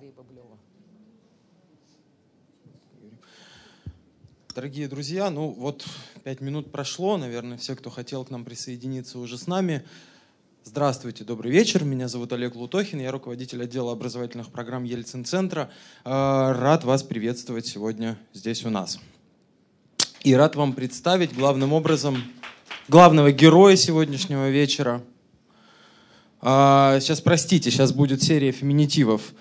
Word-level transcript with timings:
Мария 0.00 0.14
Баблева. 0.16 0.56
Дорогие 4.54 4.88
друзья, 4.88 5.28
ну 5.28 5.50
вот 5.50 5.84
пять 6.24 6.40
минут 6.40 6.72
прошло, 6.72 7.18
наверное, 7.18 7.58
все, 7.58 7.76
кто 7.76 7.90
хотел 7.90 8.24
к 8.24 8.30
нам 8.30 8.46
присоединиться, 8.46 9.18
уже 9.18 9.36
с 9.36 9.46
нами. 9.46 9.84
Здравствуйте, 10.64 11.24
добрый 11.24 11.52
вечер. 11.52 11.84
Меня 11.84 12.08
зовут 12.08 12.32
Олег 12.32 12.54
Лутохин, 12.54 12.98
я 12.98 13.12
руководитель 13.12 13.62
отдела 13.62 13.92
образовательных 13.92 14.50
программ 14.50 14.84
Ельцин-центра. 14.84 15.70
Э, 16.06 16.52
рад 16.52 16.84
вас 16.84 17.02
приветствовать 17.02 17.66
сегодня 17.66 18.18
здесь 18.32 18.64
у 18.64 18.70
нас. 18.70 18.98
И 20.22 20.34
рад 20.34 20.56
вам 20.56 20.72
представить 20.72 21.34
главным 21.34 21.74
образом 21.74 22.24
главного 22.88 23.32
героя 23.32 23.76
сегодняшнего 23.76 24.48
вечера. 24.48 25.02
Сейчас, 26.40 27.20
простите, 27.20 27.70
сейчас 27.70 27.92
будет 27.92 28.22
серия 28.22 28.50
феминитивов. 28.50 29.34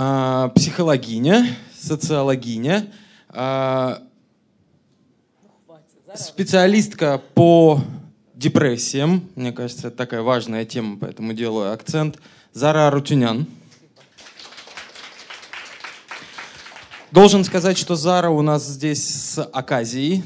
А, 0.00 0.50
психологиня, 0.50 1.56
социологиня, 1.76 2.86
а, 3.30 4.00
специалистка 6.14 7.20
по 7.34 7.80
депрессиям. 8.32 9.28
Мне 9.34 9.50
кажется, 9.50 9.88
это 9.88 9.96
такая 9.96 10.22
важная 10.22 10.64
тема, 10.64 10.98
поэтому 11.00 11.32
делаю 11.32 11.72
акцент. 11.72 12.20
Зара 12.52 12.86
Арутюнян. 12.86 13.48
Должен 17.10 17.42
сказать, 17.42 17.76
что 17.76 17.96
Зара 17.96 18.30
у 18.30 18.42
нас 18.42 18.68
здесь 18.68 19.04
с 19.04 19.42
оказией. 19.42 20.22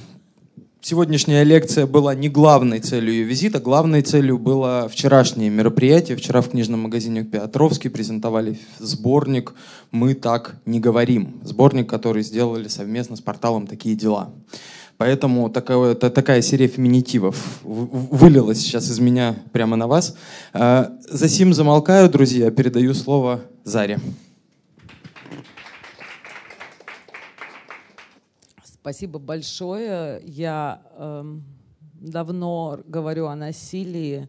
Сегодняшняя 0.84 1.44
лекция 1.44 1.86
была 1.86 2.12
не 2.16 2.28
главной 2.28 2.80
целью 2.80 3.12
ее 3.12 3.22
визита. 3.22 3.60
Главной 3.60 4.02
целью 4.02 4.36
было 4.36 4.88
вчерашнее 4.88 5.48
мероприятие. 5.48 6.16
Вчера 6.16 6.40
в 6.40 6.48
книжном 6.48 6.80
магазине 6.80 7.22
Петровский 7.22 7.88
презентовали 7.88 8.58
сборник 8.80 9.54
«Мы 9.92 10.14
так 10.14 10.56
не 10.66 10.80
говорим». 10.80 11.40
Сборник, 11.44 11.88
который 11.88 12.24
сделали 12.24 12.66
совместно 12.66 13.14
с 13.14 13.20
порталом 13.20 13.68
«Такие 13.68 13.94
дела». 13.94 14.32
Поэтому 14.96 15.50
такая, 15.50 15.94
такая 15.94 16.42
серия 16.42 16.66
феминитивов 16.66 17.60
вылилась 17.62 18.58
сейчас 18.58 18.90
из 18.90 18.98
меня 18.98 19.36
прямо 19.52 19.76
на 19.76 19.86
вас. 19.86 20.16
А, 20.52 20.90
за 21.08 21.28
сим 21.28 21.54
замолкаю, 21.54 22.10
друзья, 22.10 22.50
передаю 22.50 22.92
слово 22.94 23.42
Заре. 23.62 24.00
Спасибо 28.82 29.20
большое. 29.20 30.20
Я 30.24 30.82
э, 30.96 31.36
давно 32.00 32.80
говорю 32.84 33.28
о 33.28 33.36
насилии, 33.36 34.28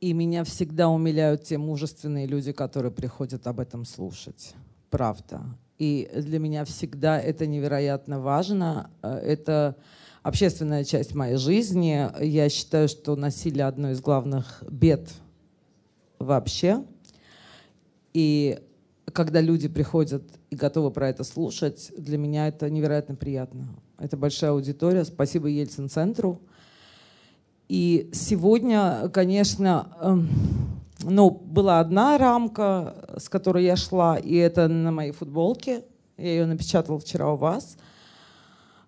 и 0.00 0.12
меня 0.12 0.44
всегда 0.44 0.88
умиляют 0.88 1.42
те 1.42 1.58
мужественные 1.58 2.28
люди, 2.28 2.52
которые 2.52 2.92
приходят 2.92 3.44
об 3.48 3.58
этом 3.58 3.84
слушать. 3.84 4.54
Правда. 4.88 5.42
И 5.78 6.08
для 6.14 6.38
меня 6.38 6.64
всегда 6.64 7.20
это 7.20 7.48
невероятно 7.48 8.20
важно. 8.20 8.88
Э, 9.02 9.16
это 9.16 9.74
общественная 10.22 10.84
часть 10.84 11.16
моей 11.16 11.36
жизни. 11.36 12.08
Я 12.24 12.48
считаю, 12.48 12.86
что 12.86 13.16
насилие 13.16 13.64
одно 13.64 13.90
из 13.90 14.00
главных 14.00 14.62
бед 14.70 15.10
вообще. 16.20 16.84
И 18.14 18.60
когда 19.16 19.40
люди 19.40 19.66
приходят 19.66 20.22
и 20.50 20.56
готовы 20.56 20.90
про 20.90 21.08
это 21.08 21.24
слушать, 21.24 21.90
для 21.96 22.18
меня 22.18 22.48
это 22.48 22.68
невероятно 22.68 23.14
приятно. 23.14 23.66
Это 23.98 24.14
большая 24.18 24.50
аудитория. 24.50 25.06
Спасибо 25.06 25.48
Ельцин-центру. 25.48 26.38
И 27.66 28.10
сегодня, 28.12 29.08
конечно, 29.08 29.96
эм, 30.02 30.28
ну, 31.02 31.30
была 31.30 31.80
одна 31.80 32.18
рамка, 32.18 32.94
с 33.16 33.30
которой 33.30 33.64
я 33.64 33.74
шла, 33.76 34.18
и 34.18 34.34
это 34.34 34.68
на 34.68 34.92
моей 34.92 35.12
футболке. 35.12 35.82
Я 36.18 36.28
ее 36.28 36.46
напечатала 36.46 36.98
вчера 36.98 37.32
у 37.32 37.36
вас. 37.36 37.78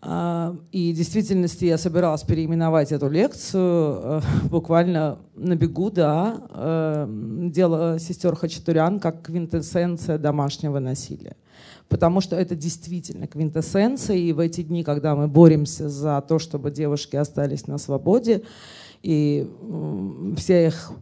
А, 0.01 0.57
и 0.71 0.93
в 0.93 0.97
действительности 0.97 1.65
я 1.65 1.77
собиралась 1.77 2.23
переименовать 2.23 2.93
эту 2.93 3.09
лекцию 3.09 4.01
э, 4.03 4.21
буквально 4.51 5.19
на 5.35 5.57
бегу, 5.57 5.91
да, 5.91 6.41
э, 6.51 7.07
дело 7.51 7.99
сестер 7.99 8.37
Хачатурян 8.37 9.01
как 9.01 9.23
квинтэссенция 9.23 10.19
домашнего 10.19 10.79
насилия. 10.79 11.37
Потому 11.89 12.21
что 12.21 12.37
это 12.37 12.55
действительно 12.55 13.27
квинтэссенция, 13.27 14.17
и 14.17 14.33
в 14.33 14.39
эти 14.39 14.63
дни, 14.63 14.85
когда 14.85 15.17
мы 15.17 15.27
боремся 15.27 15.89
за 15.89 16.21
то, 16.21 16.39
чтобы 16.39 16.71
девушки 16.71 17.17
остались 17.17 17.67
на 17.67 17.79
свободе, 17.79 18.43
и 19.03 19.51
вся 20.37 20.67
их 20.67 20.93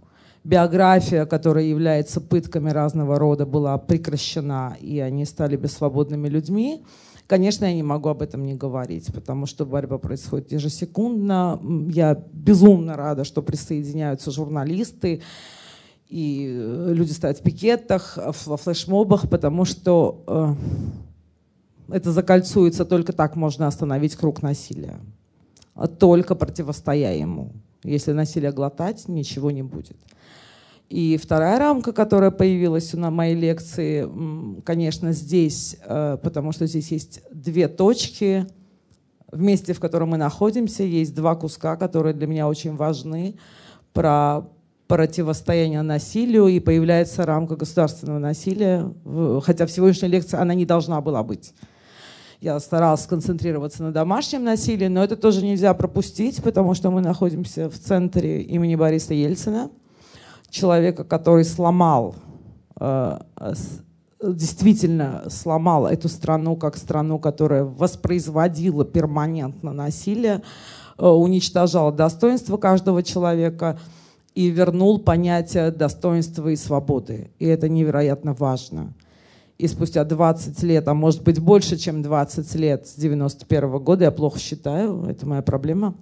биография, 0.44 1.26
которая 1.26 1.64
является 1.64 2.20
пытками 2.20 2.70
разного 2.70 3.18
рода, 3.18 3.44
была 3.44 3.76
прекращена, 3.78 4.76
и 4.80 5.00
они 5.00 5.24
стали 5.24 5.56
бессвободными 5.56 6.28
людьми, 6.28 6.84
Конечно, 7.26 7.64
я 7.64 7.74
не 7.74 7.82
могу 7.82 8.08
об 8.08 8.22
этом 8.22 8.44
не 8.44 8.54
говорить, 8.54 9.12
потому 9.12 9.46
что 9.46 9.66
борьба 9.66 9.98
происходит 9.98 10.52
ежесекундно. 10.52 11.60
Я 11.90 12.22
безумно 12.32 12.96
рада, 12.96 13.24
что 13.24 13.42
присоединяются 13.42 14.30
журналисты, 14.30 15.22
и 16.08 16.46
э, 16.48 16.92
люди 16.92 17.10
стоят 17.10 17.38
в 17.38 17.42
пикетах, 17.42 18.16
во 18.46 18.56
флешмобах, 18.56 19.28
потому 19.28 19.64
что 19.64 20.22
э, 21.88 21.94
это 21.96 22.12
закольцуется, 22.12 22.84
только 22.84 23.12
так 23.12 23.34
можно 23.34 23.66
остановить 23.66 24.14
круг 24.14 24.42
насилия. 24.42 25.00
Только 25.98 26.36
противостоя 26.36 27.12
ему. 27.12 27.52
Если 27.82 28.12
насилие 28.12 28.52
глотать, 28.52 29.08
ничего 29.08 29.50
не 29.50 29.62
будет. 29.62 29.96
И 30.88 31.16
вторая 31.16 31.58
рамка, 31.58 31.92
которая 31.92 32.30
появилась 32.30 32.92
на 32.92 33.10
моей 33.10 33.34
лекции, 33.34 34.08
конечно, 34.64 35.12
здесь, 35.12 35.76
э, 35.84 36.16
потому 36.22 36.52
что 36.52 36.66
здесь 36.66 36.92
есть 36.92 37.22
две 37.32 37.66
точки. 37.66 38.46
В 39.32 39.40
месте, 39.40 39.72
в 39.72 39.80
котором 39.80 40.10
мы 40.10 40.16
находимся, 40.16 40.84
есть 40.84 41.12
два 41.12 41.34
куска, 41.34 41.76
которые 41.76 42.14
для 42.14 42.28
меня 42.28 42.46
очень 42.46 42.76
важны, 42.76 43.34
про 43.92 44.42
противостояние 44.86 45.82
насилию, 45.82 46.46
и 46.46 46.60
появляется 46.60 47.26
рамка 47.26 47.56
государственного 47.56 48.20
насилия, 48.20 48.88
хотя 49.42 49.66
в 49.66 49.72
сегодняшней 49.72 50.08
лекции 50.08 50.36
она 50.36 50.54
не 50.54 50.64
должна 50.64 51.00
была 51.00 51.24
быть. 51.24 51.52
Я 52.40 52.60
старалась 52.60 53.02
сконцентрироваться 53.02 53.82
на 53.82 53.90
домашнем 53.90 54.44
насилии, 54.44 54.86
но 54.86 55.02
это 55.02 55.16
тоже 55.16 55.44
нельзя 55.44 55.74
пропустить, 55.74 56.40
потому 56.44 56.74
что 56.74 56.92
мы 56.92 57.00
находимся 57.00 57.68
в 57.68 57.76
центре 57.76 58.42
имени 58.42 58.76
Бориса 58.76 59.14
Ельцина– 59.14 59.70
человека, 60.56 61.04
который 61.04 61.44
сломал, 61.44 62.16
э, 62.80 63.18
действительно 64.22 65.24
сломал 65.28 65.86
эту 65.86 66.08
страну 66.08 66.56
как 66.56 66.76
страну, 66.76 67.18
которая 67.18 67.64
воспроизводила 67.64 68.84
перманентно 68.84 69.72
насилие, 69.72 70.42
э, 70.98 71.06
уничтожала 71.06 71.92
достоинство 71.92 72.56
каждого 72.56 73.02
человека 73.02 73.78
и 74.34 74.48
вернул 74.48 74.98
понятие 74.98 75.70
достоинства 75.70 76.48
и 76.48 76.56
свободы. 76.56 77.30
И 77.38 77.46
это 77.46 77.68
невероятно 77.68 78.32
важно. 78.32 78.94
И 79.58 79.68
спустя 79.68 80.04
20 80.04 80.62
лет, 80.62 80.86
а 80.88 80.94
может 80.94 81.22
быть 81.22 81.38
больше, 81.38 81.76
чем 81.78 82.02
20 82.02 82.54
лет 82.56 82.86
с 82.86 82.94
91 82.94 83.70
-го 83.70 83.80
года, 83.80 84.04
я 84.04 84.10
плохо 84.10 84.38
считаю, 84.38 85.04
это 85.04 85.26
моя 85.26 85.42
проблема, 85.42 85.94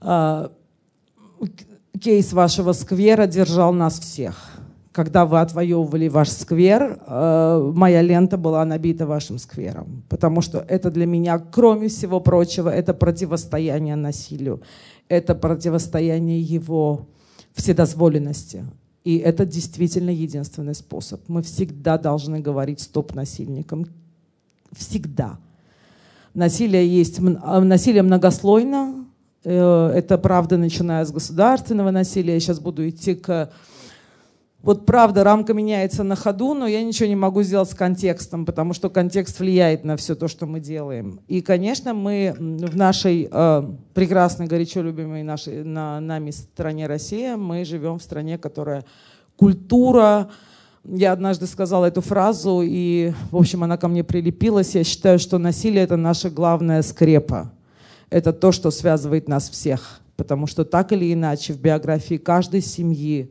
э, 0.00 0.48
кейс 1.98 2.32
вашего 2.32 2.72
сквера 2.72 3.26
держал 3.26 3.72
нас 3.72 3.98
всех. 3.98 4.52
Когда 4.92 5.26
вы 5.26 5.40
отвоевывали 5.40 6.08
ваш 6.08 6.30
сквер, 6.30 6.98
э, 7.06 7.72
моя 7.74 8.00
лента 8.00 8.38
была 8.38 8.64
набита 8.64 9.06
вашим 9.06 9.38
сквером. 9.38 10.02
Потому 10.08 10.40
что 10.40 10.58
это 10.58 10.90
для 10.90 11.04
меня, 11.04 11.38
кроме 11.38 11.88
всего 11.88 12.18
прочего, 12.20 12.70
это 12.70 12.94
противостояние 12.94 13.94
насилию. 13.94 14.62
Это 15.08 15.34
противостояние 15.34 16.40
его 16.40 17.08
вседозволенности. 17.52 18.64
И 19.04 19.18
это 19.18 19.44
действительно 19.44 20.10
единственный 20.10 20.74
способ. 20.74 21.20
Мы 21.28 21.42
всегда 21.42 21.98
должны 21.98 22.40
говорить 22.40 22.80
стоп 22.80 23.14
насильникам. 23.14 23.86
Всегда. 24.72 25.38
Насилие 26.32 26.86
есть, 26.88 27.20
насилие 27.20 28.02
многослойно, 28.02 29.05
Э, 29.05 29.05
это 29.46 30.18
правда, 30.18 30.56
начиная 30.56 31.04
с 31.04 31.12
государственного 31.12 31.90
насилия. 31.90 32.34
Я 32.34 32.40
сейчас 32.40 32.60
буду 32.60 32.88
идти 32.88 33.14
к... 33.14 33.50
Вот 34.62 34.84
правда, 34.84 35.22
рамка 35.22 35.54
меняется 35.54 36.02
на 36.02 36.16
ходу, 36.16 36.52
но 36.52 36.66
я 36.66 36.82
ничего 36.82 37.08
не 37.08 37.14
могу 37.14 37.42
сделать 37.42 37.70
с 37.70 37.74
контекстом, 37.74 38.44
потому 38.44 38.72
что 38.72 38.90
контекст 38.90 39.38
влияет 39.38 39.84
на 39.84 39.96
все 39.96 40.16
то, 40.16 40.26
что 40.26 40.46
мы 40.46 40.58
делаем. 40.58 41.20
И, 41.28 41.40
конечно, 41.40 41.94
мы 41.94 42.34
в 42.36 42.76
нашей 42.76 43.28
э, 43.30 43.62
прекрасной, 43.94 44.48
горячо 44.48 44.82
любимой 44.82 45.22
нашей, 45.22 45.62
на, 45.62 46.00
нами 46.00 46.32
стране 46.32 46.88
Россия, 46.88 47.36
мы 47.36 47.64
живем 47.64 48.00
в 48.00 48.02
стране, 48.02 48.38
которая 48.38 48.84
культура, 49.36 50.30
я 50.82 51.12
однажды 51.12 51.46
сказала 51.46 51.84
эту 51.84 52.00
фразу, 52.00 52.62
и, 52.64 53.12
в 53.30 53.36
общем, 53.36 53.62
она 53.62 53.76
ко 53.76 53.86
мне 53.86 54.02
прилепилась. 54.02 54.74
Я 54.74 54.82
считаю, 54.82 55.20
что 55.20 55.38
насилие— 55.38 55.82
это 55.84 55.96
наша 55.96 56.28
главная 56.28 56.82
скрепа 56.82 57.52
это 58.10 58.32
то, 58.32 58.52
что 58.52 58.70
связывает 58.70 59.28
нас 59.28 59.48
всех. 59.48 60.00
Потому 60.16 60.46
что 60.46 60.64
так 60.64 60.92
или 60.92 61.12
иначе 61.12 61.52
в 61.52 61.60
биографии 61.60 62.16
каждой 62.16 62.62
семьи 62.62 63.30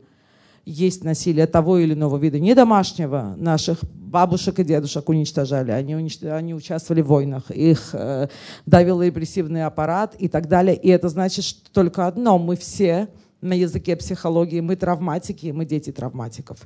есть 0.64 1.04
насилие 1.04 1.46
того 1.46 1.78
или 1.78 1.94
иного 1.94 2.16
вида, 2.16 2.40
не 2.40 2.54
домашнего, 2.54 3.34
наших 3.36 3.78
бабушек 3.84 4.58
и 4.58 4.64
дедушек 4.64 5.08
уничтожали, 5.08 5.70
они, 5.70 5.94
унич... 5.94 6.20
они 6.22 6.54
участвовали 6.54 7.02
в 7.02 7.06
войнах, 7.06 7.50
их 7.50 7.90
э, 7.92 8.28
давил 8.66 9.00
репрессивный 9.00 9.64
аппарат 9.64 10.16
и 10.18 10.28
так 10.28 10.48
далее. 10.48 10.76
И 10.76 10.88
это 10.88 11.08
значит 11.08 11.44
что 11.44 11.70
только 11.72 12.06
одно, 12.06 12.38
мы 12.38 12.56
все 12.56 13.08
на 13.40 13.52
языке 13.52 13.94
психологии, 13.94 14.60
мы 14.60 14.74
травматики, 14.74 15.52
мы 15.52 15.66
дети 15.66 15.92
травматиков. 15.92 16.58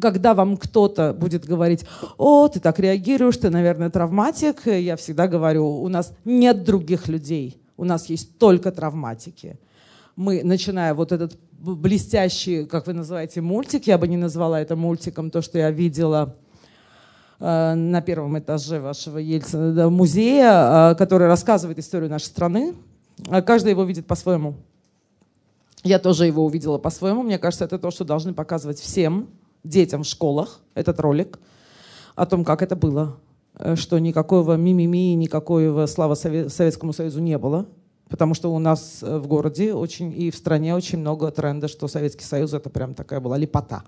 Когда 0.00 0.34
вам 0.34 0.56
кто-то 0.56 1.12
будет 1.12 1.44
говорить, 1.44 1.84
о, 2.16 2.48
ты 2.48 2.58
так 2.58 2.78
реагируешь, 2.80 3.36
ты, 3.36 3.50
наверное, 3.50 3.90
травматик, 3.90 4.66
я 4.66 4.96
всегда 4.96 5.28
говорю, 5.28 5.66
у 5.66 5.88
нас 5.88 6.12
нет 6.24 6.64
других 6.64 7.08
людей, 7.08 7.60
у 7.76 7.84
нас 7.84 8.06
есть 8.06 8.38
только 8.38 8.72
травматики. 8.72 9.58
Мы, 10.16 10.42
начиная 10.42 10.94
вот 10.94 11.12
этот 11.12 11.38
блестящий, 11.58 12.64
как 12.64 12.86
вы 12.86 12.92
называете, 12.92 13.40
мультик, 13.40 13.86
я 13.86 13.98
бы 13.98 14.08
не 14.08 14.16
назвала 14.16 14.60
это 14.60 14.76
мультиком, 14.76 15.30
то, 15.30 15.42
что 15.42 15.58
я 15.58 15.70
видела 15.70 16.34
э, 17.38 17.74
на 17.74 18.00
первом 18.00 18.38
этаже 18.38 18.80
вашего 18.80 19.18
Ельцина, 19.18 19.90
музея, 19.90 20.92
э, 20.92 20.94
который 20.96 21.28
рассказывает 21.28 21.78
историю 21.78 22.10
нашей 22.10 22.26
страны. 22.26 22.74
Э, 23.28 23.42
каждый 23.42 23.70
его 23.70 23.84
видит 23.84 24.06
по-своему. 24.06 24.54
Я 25.84 25.98
тоже 25.98 26.26
его 26.26 26.44
увидела 26.44 26.78
по-своему. 26.78 27.22
Мне 27.22 27.38
кажется, 27.38 27.64
это 27.64 27.78
то, 27.78 27.90
что 27.90 28.04
должны 28.04 28.34
показывать 28.34 28.80
всем 28.80 29.28
детям 29.68 30.02
в 30.02 30.06
школах, 30.06 30.60
этот 30.74 30.98
ролик, 31.00 31.38
о 32.14 32.26
том, 32.26 32.44
как 32.44 32.62
это 32.62 32.74
было, 32.74 33.16
э, 33.58 33.76
что 33.76 33.98
никакого 33.98 34.56
мимими, 34.56 35.14
никакого 35.14 35.86
слава 35.86 36.14
Советскому 36.14 36.92
Союзу 36.92 37.20
не 37.20 37.38
было, 37.38 37.66
потому 38.08 38.34
что 38.34 38.52
у 38.52 38.58
нас 38.58 39.02
э, 39.02 39.18
в 39.18 39.26
городе 39.26 39.74
очень 39.74 40.12
и 40.18 40.30
в 40.30 40.36
стране 40.36 40.74
очень 40.74 40.98
много 40.98 41.30
тренда, 41.30 41.68
что 41.68 41.86
Советский 41.88 42.24
Союз 42.24 42.54
это 42.54 42.70
прям 42.70 42.94
такая 42.94 43.20
была 43.20 43.36
лепота. 43.36 43.82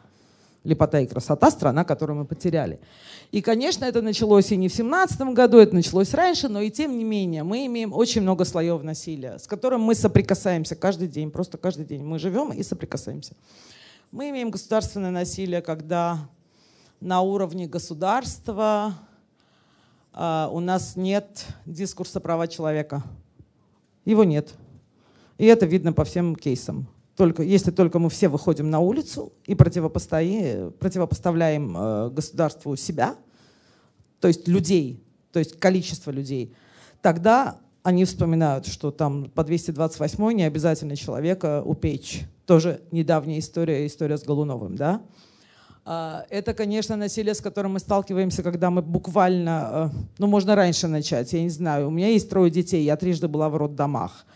Лепота 0.63 1.01
и 1.01 1.07
красота, 1.07 1.51
страна, 1.51 1.85
которую 1.85 2.19
мы 2.19 2.25
потеряли. 2.27 2.81
И, 3.33 3.41
конечно, 3.41 3.87
это 3.87 4.03
началось 4.03 4.53
и 4.53 4.57
не 4.59 4.69
в 4.69 4.75
семнадцатом 4.75 5.33
году, 5.33 5.57
это 5.57 5.75
началось 5.75 6.13
раньше, 6.13 6.49
но 6.49 6.61
и 6.61 6.71
тем 6.71 6.99
не 6.99 7.05
менее 7.05 7.45
мы 7.45 7.65
имеем 7.65 7.95
очень 7.95 8.21
много 8.21 8.45
слоев 8.45 8.83
насилия, 8.83 9.39
с 9.39 9.47
которым 9.47 9.81
мы 9.81 9.95
соприкасаемся 9.95 10.77
каждый 10.77 11.09
день, 11.09 11.31
просто 11.31 11.57
каждый 11.57 11.87
день. 11.87 12.05
Мы 12.05 12.19
живем 12.19 12.53
и 12.53 12.63
соприкасаемся. 12.63 13.35
Мы 14.13 14.31
имеем 14.31 14.51
государственное 14.51 15.13
насилие, 15.13 15.63
когда 15.63 16.29
на 17.01 17.21
уровне 17.21 17.69
государства 17.69 18.95
э, 20.13 20.49
у 20.51 20.59
нас 20.59 20.97
нет 20.97 21.47
дискурса 21.65 22.19
права 22.19 22.49
человека. 22.49 23.05
Его 24.05 24.25
нет. 24.25 24.53
И 25.39 25.47
это 25.47 25.65
видно 25.65 25.93
по 25.93 26.05
всем 26.05 26.35
кейсам. 26.35 26.89
Только, 27.15 27.45
если 27.45 27.71
только 27.71 28.01
мы 28.01 28.11
все 28.11 28.27
выходим 28.27 28.69
на 28.69 28.81
улицу 28.81 29.33
и 29.47 29.55
противопоставляем, 29.55 31.77
э, 31.77 32.11
государству 32.11 32.75
себя, 32.75 33.15
то 34.19 34.27
есть 34.27 34.49
людей, 34.49 35.05
то 35.31 35.39
есть 35.39 35.61
количество 35.61 36.11
людей, 36.11 36.53
тогда 37.01 37.61
они 37.83 38.05
вспоминают, 38.05 38.67
что 38.67 38.91
там 38.91 39.31
по 39.31 39.45
228 39.45 40.33
не 40.33 40.45
обязательно 40.45 40.97
человека 40.97 41.63
упечь. 41.65 42.23
Тоже 42.47 42.81
недавняя 42.91 43.39
история, 43.39 43.87
история 43.87 44.19
с 44.19 44.23
Голуновым, 44.23 44.77
да? 44.77 45.03
А, 45.85 46.25
это, 46.29 46.53
конечно, 46.53 46.97
насилие, 46.97 47.35
с 47.35 47.41
которым 47.41 47.73
мы 47.73 47.79
сталкиваемся, 47.79 48.43
когда 48.43 48.71
мы 48.71 48.83
буквально, 48.83 49.93
э, 49.95 49.99
ну, 50.19 50.27
можно 50.27 50.55
раньше 50.55 50.89
начать, 50.89 51.33
я 51.33 51.43
не 51.43 51.49
знаю. 51.49 51.89
У 51.89 51.91
меня 51.91 52.09
есть 52.09 52.29
трое 52.29 52.51
детей, 52.51 52.85
я 52.85 52.97
трижды 52.97 53.29
была 53.29 53.49
в 53.49 53.57
роддомах. 53.57 54.27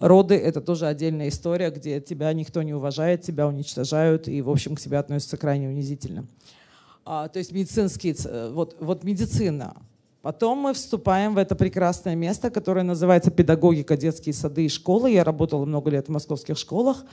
Роды— 0.00 0.34
это 0.36 0.60
тоже 0.60 0.86
отдельная 0.86 1.28
история, 1.28 1.70
где 1.70 2.00
тебя 2.00 2.32
никто 2.32 2.62
не 2.62 2.74
уважает, 2.74 3.22
тебя 3.22 3.46
уничтожают 3.46 4.26
и, 4.28 4.42
в 4.42 4.50
общем, 4.50 4.74
к 4.74 4.80
тебе 4.80 4.98
относятся 4.98 5.36
крайне 5.36 5.68
унизительно. 5.68 6.26
А, 7.04 7.28
то 7.28 7.38
есть 7.38 7.52
медицинские, 7.52 8.16
э, 8.24 8.50
вот, 8.52 8.76
вот 8.80 9.04
медицина. 9.04 9.76
Потом 10.22 10.58
мы 10.58 10.74
вступаем 10.74 11.34
в 11.34 11.38
это 11.38 11.54
прекрасное 11.54 12.14
место, 12.14 12.50
которое 12.50 12.82
называется 12.82 13.30
педагогика, 13.30 13.96
детские 13.96 14.34
сады 14.34 14.66
и 14.66 14.68
школы. 14.68 15.10
Я 15.10 15.24
работала 15.24 15.64
много 15.64 15.88
лет 15.90 16.08
в 16.08 16.10
московских 16.10 16.58
школах. 16.58 17.04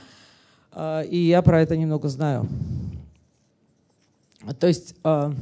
А, 0.72 1.00
и 1.00 1.16
я 1.16 1.40
про 1.40 1.62
это 1.62 1.74
немного 1.74 2.08
знаю. 2.08 2.46
То 4.60 4.66
есть, 4.66 4.94
а, 5.02 5.32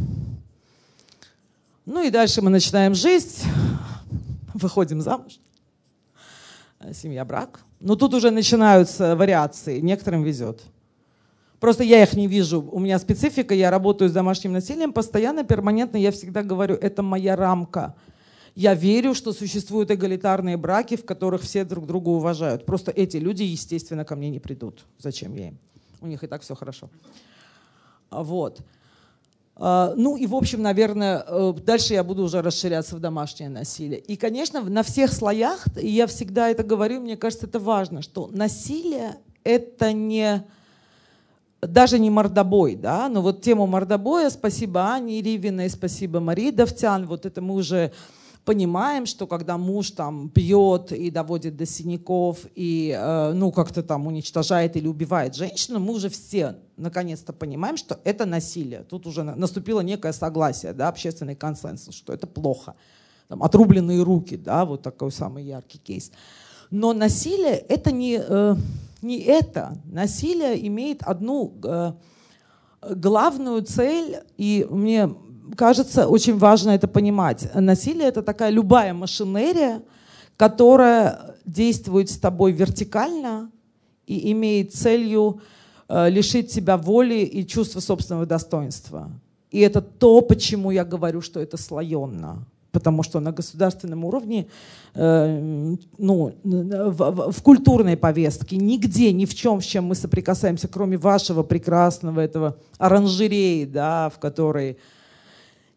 ну 1.84 2.02
и 2.02 2.10
дальше 2.10 2.40
мы 2.40 2.50
начинаем 2.50 2.94
жизнь, 2.94 3.42
выходим 4.54 5.00
замуж, 5.00 5.40
семья, 6.92 7.24
брак. 7.24 7.60
Но 7.80 7.96
тут 7.96 8.14
уже 8.14 8.30
начинаются 8.30 9.16
вариации, 9.16 9.80
некоторым 9.80 10.22
везет. 10.22 10.62
Просто 11.60 11.84
я 11.84 12.02
их 12.02 12.14
не 12.14 12.26
вижу. 12.26 12.60
У 12.60 12.78
меня 12.78 12.98
специфика, 12.98 13.54
я 13.54 13.70
работаю 13.70 14.10
с 14.10 14.12
домашним 14.12 14.52
насилием 14.52 14.92
постоянно, 14.92 15.44
перманентно. 15.44 15.96
Я 15.96 16.12
всегда 16.12 16.42
говорю, 16.42 16.74
это 16.74 17.02
моя 17.02 17.36
рамка. 17.36 17.94
Я 18.54 18.74
верю, 18.74 19.14
что 19.14 19.32
существуют 19.32 19.90
эгалитарные 19.90 20.56
браки, 20.56 20.96
в 20.96 21.04
которых 21.04 21.42
все 21.42 21.64
друг 21.64 21.86
друга 21.86 22.08
уважают. 22.08 22.64
Просто 22.66 22.90
эти 22.90 23.18
люди, 23.18 23.42
естественно, 23.42 24.04
ко 24.04 24.16
мне 24.16 24.30
не 24.30 24.38
придут. 24.38 24.84
Зачем 24.98 25.34
я 25.34 25.48
им? 25.48 25.58
У 26.00 26.06
них 26.06 26.24
и 26.24 26.26
так 26.26 26.42
все 26.42 26.54
хорошо. 26.54 26.88
Вот. 28.10 28.60
А, 29.56 29.94
ну 29.96 30.16
и, 30.16 30.26
в 30.26 30.34
общем, 30.34 30.62
наверное, 30.62 31.24
э, 31.26 31.54
дальше 31.64 31.94
я 31.94 32.04
буду 32.04 32.22
уже 32.22 32.42
расширяться 32.42 32.96
в 32.96 33.00
домашнее 33.00 33.48
насилие. 33.48 33.98
И, 34.00 34.16
конечно, 34.16 34.60
на 34.62 34.82
всех 34.82 35.12
слоях, 35.12 35.66
и 35.78 35.88
я 35.88 36.06
всегда 36.06 36.50
это 36.50 36.62
говорю, 36.62 37.00
мне 37.00 37.16
кажется, 37.16 37.46
это 37.46 37.58
важно, 37.58 38.02
что 38.02 38.28
насилие— 38.32 39.16
это 39.44 39.92
не 39.92 40.44
даже 41.66 41.98
не 41.98 42.10
мордобой, 42.10 42.76
да, 42.76 43.08
но 43.08 43.22
вот 43.22 43.42
тему 43.42 43.66
мордобоя, 43.66 44.30
спасибо 44.30 44.80
Ане 44.80 45.20
Ривиной, 45.20 45.70
спасибо 45.70 46.20
Марии 46.20 46.50
Давтян, 46.50 47.06
вот 47.06 47.26
это 47.26 47.40
мы 47.40 47.54
уже 47.54 47.92
понимаем, 48.46 49.06
что 49.06 49.26
когда 49.26 49.58
муж 49.58 49.90
там 49.90 50.28
бьет 50.28 50.92
и 50.92 51.10
доводит 51.10 51.56
до 51.56 51.66
синяков 51.66 52.38
и 52.54 52.96
э, 52.96 53.32
ну 53.32 53.50
как-то 53.50 53.82
там 53.82 54.06
уничтожает 54.06 54.76
или 54.76 54.86
убивает 54.86 55.34
женщину, 55.34 55.80
мы 55.80 55.92
уже 55.92 56.08
все 56.08 56.54
наконец-то 56.76 57.32
понимаем, 57.32 57.76
что 57.76 57.98
это 58.04 58.24
насилие. 58.24 58.84
Тут 58.84 59.06
уже 59.06 59.24
наступило 59.24 59.80
некое 59.80 60.12
согласие, 60.12 60.72
да, 60.72 60.88
общественный 60.88 61.34
консенсус, 61.34 61.94
что 61.94 62.12
это 62.12 62.26
плохо. 62.28 62.76
Там, 63.28 63.42
отрубленные 63.42 64.02
руки, 64.02 64.36
да, 64.36 64.64
вот 64.64 64.82
такой 64.82 65.10
самый 65.10 65.44
яркий 65.44 65.78
кейс. 65.78 66.12
Но 66.70 66.92
насилие 66.92 67.56
это 67.56 67.90
не, 67.90 68.20
э, 68.20 68.56
не 69.06 69.20
это. 69.20 69.76
Насилие 69.84 70.66
имеет 70.66 71.02
одну 71.02 71.54
э, 71.62 71.92
главную 72.90 73.62
цель, 73.62 74.18
и 74.36 74.66
мне 74.70 75.14
кажется, 75.56 76.08
очень 76.08 76.36
важно 76.36 76.70
это 76.70 76.88
понимать. 76.88 77.48
Насилие— 77.54 78.08
это 78.08 78.22
такая 78.22 78.50
любая 78.50 78.92
машинерия, 78.92 79.82
которая 80.36 81.36
действует 81.44 82.10
с 82.10 82.18
тобой 82.18 82.52
вертикально 82.52 83.50
и 84.06 84.32
имеет 84.32 84.74
целью 84.74 85.40
э, 85.88 86.10
лишить 86.10 86.52
тебя 86.52 86.76
воли 86.76 87.20
и 87.20 87.46
чувства 87.46 87.80
собственного 87.80 88.26
достоинства. 88.26 89.10
И 89.50 89.60
это 89.60 89.80
то, 89.80 90.20
почему 90.20 90.70
я 90.70 90.84
говорю, 90.84 91.20
что 91.20 91.40
это 91.40 91.56
слоенно. 91.56 92.44
Потому 92.76 93.02
что 93.02 93.20
на 93.20 93.32
государственном 93.32 94.04
уровне, 94.04 94.48
э, 94.92 95.76
ну, 95.96 96.34
в, 96.44 97.32
в, 97.32 97.42
культурной 97.42 97.96
повестке, 97.96 98.58
нигде, 98.58 99.12
ни 99.12 99.24
в 99.24 99.34
чем, 99.34 99.62
с 99.62 99.64
чем 99.64 99.86
мы 99.86 99.94
соприкасаемся, 99.94 100.68
кроме 100.68 100.98
вашего 100.98 101.42
прекрасного 101.42 102.20
этого 102.20 102.58
оранжереи, 102.76 103.64
да, 103.64 104.10
в 104.10 104.18
которой 104.18 104.76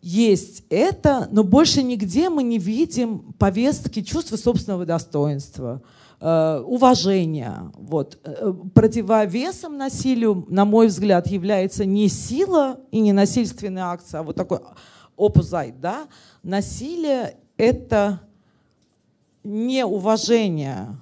есть 0.01 0.63
это, 0.69 1.29
но 1.31 1.45
больше 1.45 1.83
нигде 1.83 2.29
мы 2.29 2.43
не 2.43 2.57
видим 2.57 3.33
повестки 3.39 4.01
чувства 4.01 4.35
собственного 4.35 4.85
достоинства, 4.85 5.81
э, 6.19 6.61
уважения. 6.65 7.71
Вот. 7.75 8.19
Э, 8.25 8.53
противовесом 8.73 9.77
насилию, 9.77 10.45
на 10.49 10.65
мой 10.65 10.87
взгляд, 10.87 11.27
является 11.27 11.85
не 11.85 12.09
сила 12.09 12.77
и 12.91 12.99
не 12.99 13.13
насильственная 13.13 13.85
акция, 13.85 14.19
а 14.19 14.23
вот 14.23 14.35
такой 14.35 14.59
opposite. 15.19 15.79
Да? 15.79 16.07
Насилие— 16.41 17.37
это 17.57 18.21
неуважение. 19.43 20.97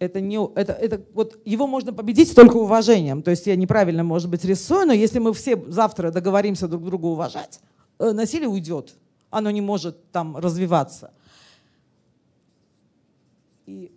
Это 0.00 0.20
не, 0.20 0.38
это, 0.54 0.72
это, 0.72 1.00
вот 1.14 1.38
его 1.44 1.66
можно 1.66 1.92
победить 1.92 2.34
только 2.34 2.56
уважением. 2.56 3.22
То 3.22 3.30
есть 3.30 3.46
я 3.46 3.56
неправильно, 3.56 4.02
может 4.02 4.28
быть, 4.28 4.44
рисую, 4.44 4.86
но 4.86 4.92
если 4.92 5.18
мы 5.18 5.32
все 5.32 5.56
завтра 5.68 6.10
договоримся 6.10 6.68
друг 6.68 6.84
друга 6.84 7.06
уважать, 7.06 7.60
Э, 7.98 8.12
насилие 8.12 8.48
уйдет. 8.48 8.96
Оно 9.30 9.50
не 9.50 9.60
может 9.60 10.10
там 10.10 10.36
развиваться. 10.36 11.12
И, 13.66 13.92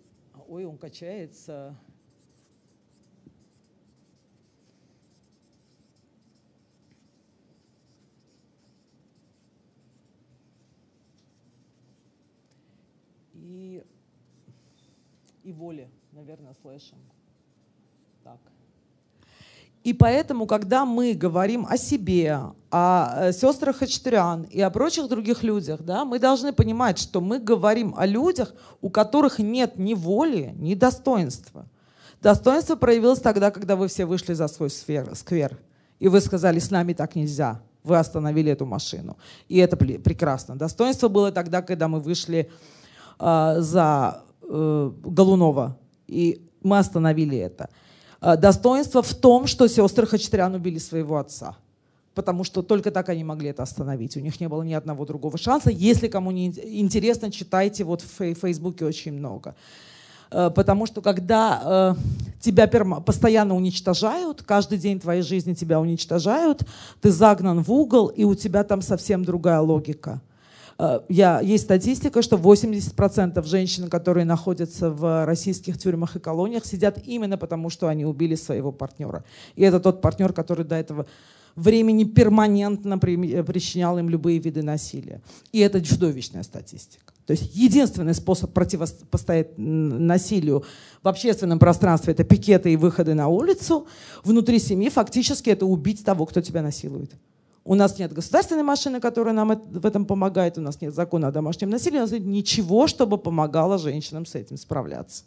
ой, 0.48 0.64
он 0.64 0.78
качается. 0.78 1.76
И, 15.44 15.52
воли, 15.52 15.88
наверное, 16.12 16.54
слышим. 16.62 16.98
Так. 18.22 18.38
И 19.82 19.92
поэтому, 19.92 20.46
когда 20.46 20.84
мы 20.84 21.14
говорим 21.14 21.66
о 21.68 21.76
себе, 21.76 22.40
о 22.70 23.28
э, 23.28 23.32
сестрах 23.32 23.78
Хачатурян 23.78 24.42
и 24.42 24.60
о 24.60 24.70
прочих 24.70 25.08
других 25.08 25.42
людях, 25.42 25.82
да, 25.82 26.04
мы 26.04 26.18
должны 26.18 26.52
понимать, 26.52 26.98
что 26.98 27.20
мы 27.20 27.38
говорим 27.38 27.94
о 27.96 28.06
людях, 28.06 28.54
у 28.80 28.90
которых 28.90 29.38
нет 29.38 29.78
ни 29.78 29.94
воли, 29.94 30.52
ни 30.56 30.74
достоинства. 30.74 31.66
Достоинство 32.20 32.76
проявилось 32.76 33.20
тогда, 33.20 33.50
когда 33.50 33.74
вы 33.74 33.88
все 33.88 34.04
вышли 34.04 34.34
за 34.34 34.48
свой 34.48 34.70
сфер, 34.70 35.14
сквер, 35.14 35.58
и 35.98 36.08
вы 36.08 36.20
сказали, 36.20 36.58
с 36.58 36.70
нами 36.70 36.92
так 36.92 37.16
нельзя, 37.16 37.60
вы 37.82 37.96
остановили 37.96 38.52
эту 38.52 38.66
машину. 38.66 39.16
И 39.48 39.58
это 39.58 39.76
прекрасно. 39.76 40.56
Достоинство 40.56 41.08
было 41.08 41.32
тогда, 41.32 41.62
когда 41.62 41.88
мы 41.88 42.00
вышли 42.00 42.50
за 43.18 44.22
э, 44.42 44.90
Голунова, 45.02 45.76
и 46.06 46.40
мы 46.62 46.78
остановили 46.78 47.38
это. 47.38 47.68
Э, 48.20 48.36
достоинство 48.36 49.02
в 49.02 49.14
том, 49.14 49.46
что 49.46 49.68
сестры 49.68 50.06
Хачатурян 50.06 50.54
убили 50.54 50.78
своего 50.78 51.18
отца. 51.18 51.56
Потому 52.14 52.42
что 52.42 52.62
только 52.62 52.90
так 52.90 53.08
они 53.10 53.22
могли 53.22 53.50
это 53.50 53.62
остановить. 53.62 54.16
У 54.16 54.20
них 54.20 54.40
не 54.40 54.48
было 54.48 54.62
ни 54.62 54.72
одного 54.72 55.06
другого 55.06 55.38
шанса. 55.38 55.70
Если 55.70 56.08
кому 56.08 56.32
не 56.32 56.46
интересно, 56.46 57.30
читайте. 57.30 57.84
Вот 57.84 58.02
в 58.02 58.34
Фейсбуке 58.34 58.84
очень 58.84 59.12
много. 59.12 59.54
Э, 60.30 60.50
потому 60.50 60.86
что 60.86 61.00
когда 61.00 61.96
тебя 62.40 62.66
постоянно 63.00 63.54
уничтожают, 63.54 64.42
каждый 64.42 64.78
день 64.78 65.00
твоей 65.00 65.22
жизни 65.22 65.54
тебя 65.54 65.80
уничтожают, 65.80 66.62
ты 67.00 67.10
загнан 67.10 67.62
в 67.62 67.72
угол, 67.72 68.08
и 68.08 68.24
у 68.24 68.34
тебя 68.34 68.64
там 68.64 68.82
совсем 68.82 69.24
другая 69.24 69.60
логика. 69.60 70.20
Э, 70.78 71.00
я, 71.08 71.40
есть 71.40 71.64
статистика, 71.64 72.22
что 72.22 72.36
80% 72.36 73.44
женщин, 73.46 73.90
которые 73.90 74.24
находятся 74.24 74.90
в 74.90 75.26
российских 75.26 75.78
тюрьмах 75.78 76.16
и 76.16 76.20
колониях, 76.20 76.64
сидят 76.64 76.98
именно 77.04 77.36
потому, 77.36 77.70
что 77.70 77.88
они 77.88 78.04
убили 78.04 78.36
своего 78.36 78.72
партнера. 78.72 79.24
И 79.56 79.62
это 79.62 79.80
тот 79.80 80.00
партнер, 80.00 80.32
который 80.32 80.64
до 80.64 80.76
этого 80.76 81.06
времени 81.56 82.04
перманентно 82.04 82.98
причинял 82.98 83.98
им 83.98 84.08
любые 84.08 84.38
виды 84.38 84.62
насилия. 84.62 85.20
И 85.50 85.58
это 85.58 85.82
чудовищная 85.82 86.44
статистика. 86.44 87.12
То 87.26 87.32
есть 87.32 87.54
единственный 87.54 88.14
способ 88.14 88.52
противостоять 88.52 89.58
насилию 89.58 90.64
в 91.02 91.08
общественном 91.08 91.58
пространстве– 91.58 92.12
это 92.14 92.24
пикеты 92.24 92.72
и 92.72 92.76
выходы 92.76 93.12
на 93.12 93.28
улицу. 93.28 93.86
Внутри 94.24 94.58
семьи 94.58 94.88
фактически 94.88 95.50
это 95.50 95.66
убить 95.66 96.04
того, 96.04 96.24
кто 96.24 96.40
тебя 96.40 96.62
насилует. 96.62 97.12
У 97.68 97.74
нас 97.74 97.98
нет 97.98 98.14
государственной 98.14 98.62
машины, 98.62 98.98
которая 98.98 99.34
нам 99.34 99.48
в 99.50 99.84
этом 99.84 100.06
помогает, 100.06 100.56
у 100.56 100.62
нас 100.62 100.80
нет 100.80 100.94
закона 100.94 101.28
о 101.28 101.30
домашнем 101.30 101.68
насилии, 101.68 101.98
у 101.98 102.00
нас 102.00 102.12
нет 102.12 102.24
ничего, 102.24 102.86
чтобы 102.86 103.18
помогало 103.18 103.76
женщинам 103.76 104.24
с 104.24 104.34
этим 104.34 104.56
справляться. 104.56 105.24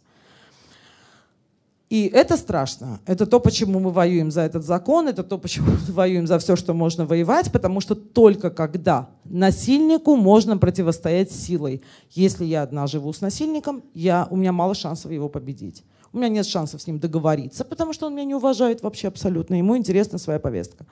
И 1.92 2.08
это 2.08 2.38
страшно. 2.38 3.00
Это 3.06 3.28
то, 3.28 3.40
почему 3.40 3.80
мы 3.80 3.92
воюем 3.92 4.32
за 4.32 4.42
этот 4.42 4.66
закон, 4.66 5.08
это 5.08 5.24
то, 5.24 5.38
почему 5.38 5.68
мы 5.88 5.94
воюем 5.94 6.26
за 6.26 6.40
все, 6.40 6.56
что 6.56 6.74
можно 6.74 7.06
воевать, 7.06 7.52
потому 7.52 7.80
что 7.80 7.94
только 7.94 8.50
когда 8.50 9.10
насильнику 9.24 10.16
можно 10.16 10.58
противостоять 10.58 11.32
силой. 11.32 11.84
Если 12.10 12.46
я 12.46 12.64
одна 12.64 12.88
живу 12.88 13.14
с 13.14 13.22
насильником, 13.22 13.84
я, 13.94 14.28
у 14.32 14.36
меня 14.36 14.52
мало 14.52 14.74
шансов 14.74 15.12
его 15.12 15.30
победить. 15.30 15.84
У 16.12 16.18
меня 16.18 16.30
нет 16.30 16.48
шансов 16.48 16.82
с 16.82 16.88
ним 16.88 16.98
договориться, 16.98 17.64
потому 17.66 17.94
что 17.94 18.08
он 18.08 18.16
меня 18.16 18.26
не 18.26 18.34
уважает 18.34 18.82
вообще 18.82 19.10
абсолютно. 19.10 19.54
Ему 19.54 19.78
интересна 19.78 20.18
своя 20.18 20.40
повестка. 20.40 20.88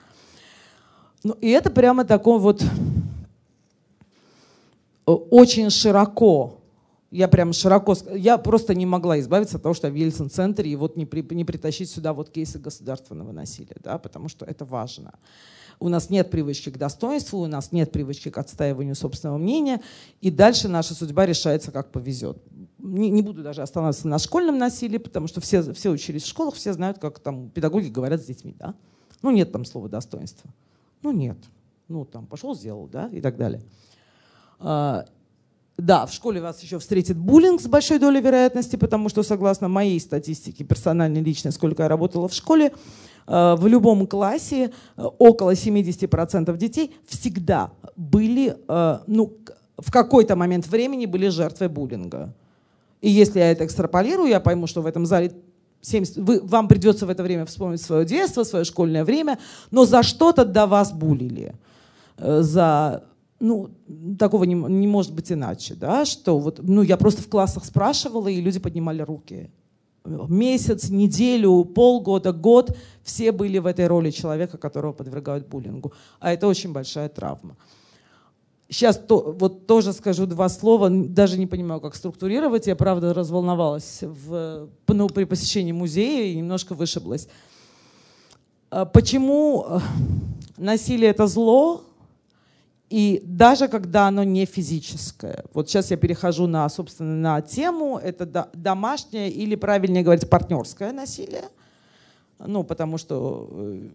Ну, 1.22 1.34
и 1.34 1.48
это 1.50 1.70
прямо 1.70 2.04
такой 2.04 2.38
вот 2.38 2.62
э, 5.06 5.10
очень 5.10 5.70
широко, 5.70 6.60
я 7.10 7.28
прям 7.28 7.52
широко, 7.52 7.96
я 8.14 8.38
просто 8.38 8.74
не 8.74 8.86
могла 8.86 9.18
избавиться 9.20 9.56
от 9.56 9.62
того, 9.62 9.74
что 9.74 9.88
я 9.88 9.92
в 9.92 9.96
Ельцин-центре, 9.96 10.70
и 10.70 10.76
вот 10.76 10.96
не, 10.96 11.06
при, 11.06 11.22
не 11.34 11.44
притащить 11.44 11.90
сюда 11.90 12.12
вот 12.12 12.30
кейсы 12.30 12.58
государственного 12.58 13.32
насилия, 13.32 13.76
да, 13.82 13.98
потому 13.98 14.28
что 14.28 14.46
это 14.46 14.64
важно. 14.64 15.12
У 15.78 15.88
нас 15.88 16.10
нет 16.10 16.30
привычки 16.30 16.70
к 16.70 16.76
достоинству, 16.76 17.40
у 17.40 17.46
нас 17.46 17.72
нет 17.72 17.90
привычки 17.90 18.28
к 18.28 18.38
отстаиванию 18.38 18.94
собственного 18.94 19.38
мнения, 19.38 19.80
и 20.20 20.30
дальше 20.30 20.68
наша 20.68 20.94
судьба 20.94 21.26
решается, 21.26 21.72
как 21.72 21.90
повезет. 21.90 22.38
Не, 22.78 23.10
не 23.10 23.22
буду 23.22 23.42
даже 23.42 23.62
останавливаться 23.62 24.06
на 24.06 24.18
школьном 24.18 24.58
насилии, 24.58 24.98
потому 24.98 25.26
что 25.26 25.40
все, 25.40 25.72
все 25.72 25.90
учились 25.90 26.22
в 26.22 26.28
школах, 26.28 26.54
все 26.54 26.72
знают, 26.74 26.98
как 26.98 27.18
там 27.18 27.48
педагоги 27.50 27.88
говорят 27.88 28.22
с 28.22 28.26
детьми, 28.26 28.54
да. 28.58 28.74
Ну, 29.22 29.30
нет 29.30 29.52
там 29.52 29.64
слова 29.64 29.88
достоинства. 29.88 30.50
Ну 31.02 31.12
нет. 31.12 31.36
Ну 31.88 32.04
там 32.04 32.26
пошел, 32.26 32.54
сделал, 32.54 32.86
да, 32.86 33.08
и 33.12 33.20
так 33.20 33.36
далее. 33.36 33.62
А, 34.58 35.04
да, 35.76 36.04
в 36.06 36.12
школе 36.12 36.40
вас 36.40 36.62
еще 36.62 36.78
встретит 36.78 37.16
буллинг 37.16 37.60
с 37.60 37.66
большой 37.66 37.98
долей 37.98 38.20
вероятности, 38.20 38.76
потому 38.76 39.08
что, 39.08 39.22
согласно 39.22 39.68
моей 39.68 39.98
статистике, 39.98 40.62
персональной, 40.62 41.22
личной, 41.22 41.52
сколько 41.52 41.82
я 41.82 41.88
работала 41.88 42.28
в 42.28 42.34
школе, 42.34 42.72
а, 43.26 43.56
в 43.56 43.66
любом 43.66 44.06
классе 44.06 44.72
а, 44.96 45.06
около 45.06 45.54
70% 45.54 46.56
детей 46.56 46.94
всегда 47.06 47.72
были, 47.96 48.56
а, 48.68 49.02
ну, 49.06 49.32
в 49.78 49.90
какой-то 49.90 50.36
момент 50.36 50.66
времени 50.66 51.06
были 51.06 51.28
жертвой 51.28 51.68
буллинга. 51.68 52.34
И 53.00 53.08
если 53.08 53.38
я 53.38 53.50
это 53.50 53.64
экстраполирую, 53.64 54.28
я 54.28 54.40
пойму, 54.40 54.66
что 54.66 54.82
в 54.82 54.86
этом 54.86 55.06
зале 55.06 55.32
70, 55.82 56.16
вы, 56.18 56.40
вам 56.40 56.68
придется 56.68 57.06
в 57.06 57.10
это 57.10 57.22
время 57.22 57.46
вспомнить 57.46 57.80
свое 57.80 58.04
детство, 58.04 58.44
свое 58.44 58.64
школьное 58.64 59.04
время, 59.04 59.38
но 59.70 59.84
за 59.84 60.02
что-то 60.02 60.44
до 60.44 60.66
вас 60.66 60.92
булили. 60.92 61.54
Э, 62.18 62.42
за, 62.42 63.04
ну, 63.38 63.70
такого 64.18 64.44
не, 64.44 64.54
не 64.54 64.86
может 64.86 65.14
быть 65.14 65.32
иначе, 65.32 65.74
да, 65.74 66.04
что 66.04 66.38
вот, 66.38 66.60
ну, 66.62 66.82
я 66.82 66.96
просто 66.96 67.22
в 67.22 67.28
классах 67.28 67.64
спрашивала, 67.64 68.28
и 68.28 68.40
люди 68.40 68.58
поднимали 68.58 69.02
руки. 69.02 69.50
Месяц, 70.04 70.88
неделю, 70.88 71.64
полгода, 71.64 72.32
год 72.32 72.76
все 73.02 73.32
были 73.32 73.58
в 73.58 73.66
этой 73.66 73.86
роли 73.86 74.10
человека, 74.10 74.56
которого 74.56 74.92
подвергают 74.92 75.46
буллингу. 75.46 75.92
А 76.20 76.32
это 76.32 76.46
очень 76.46 76.72
большая 76.72 77.08
травма. 77.08 77.56
Сейчас 78.70 78.96
то, 78.98 79.34
вот 79.36 79.66
тоже 79.66 79.92
скажу 79.92 80.26
два 80.26 80.48
слова, 80.48 80.88
даже 80.88 81.36
не 81.38 81.48
понимаю, 81.48 81.80
как 81.80 81.96
структурировать. 81.96 82.68
Я, 82.68 82.76
правда, 82.76 83.12
разволновалась 83.12 83.98
в, 84.02 84.68
ну, 84.86 85.08
при 85.08 85.24
посещении 85.24 85.72
музея 85.72 86.32
и 86.32 86.36
немножко 86.36 86.74
вышиблась. 86.74 87.26
А 88.70 88.84
почему 88.84 89.66
э, 89.68 89.78
насилие— 90.56 91.10
это 91.10 91.26
зло, 91.26 91.82
и 92.90 93.20
даже 93.24 93.66
когда 93.66 94.06
оно 94.06 94.22
не 94.22 94.46
физическое. 94.46 95.44
Вот 95.52 95.68
сейчас 95.68 95.90
я 95.90 95.96
перехожу 95.96 96.46
на, 96.46 96.68
собственно, 96.68 97.16
на 97.16 97.40
тему. 97.40 97.98
Это 97.98 98.48
домашнее 98.52 99.30
или, 99.30 99.56
правильнее 99.56 100.04
говорить, 100.04 100.30
партнерское 100.30 100.92
насилие. 100.92 101.48
Ну, 102.38 102.62
потому 102.62 102.98
что 102.98 103.48
э, 103.50 103.88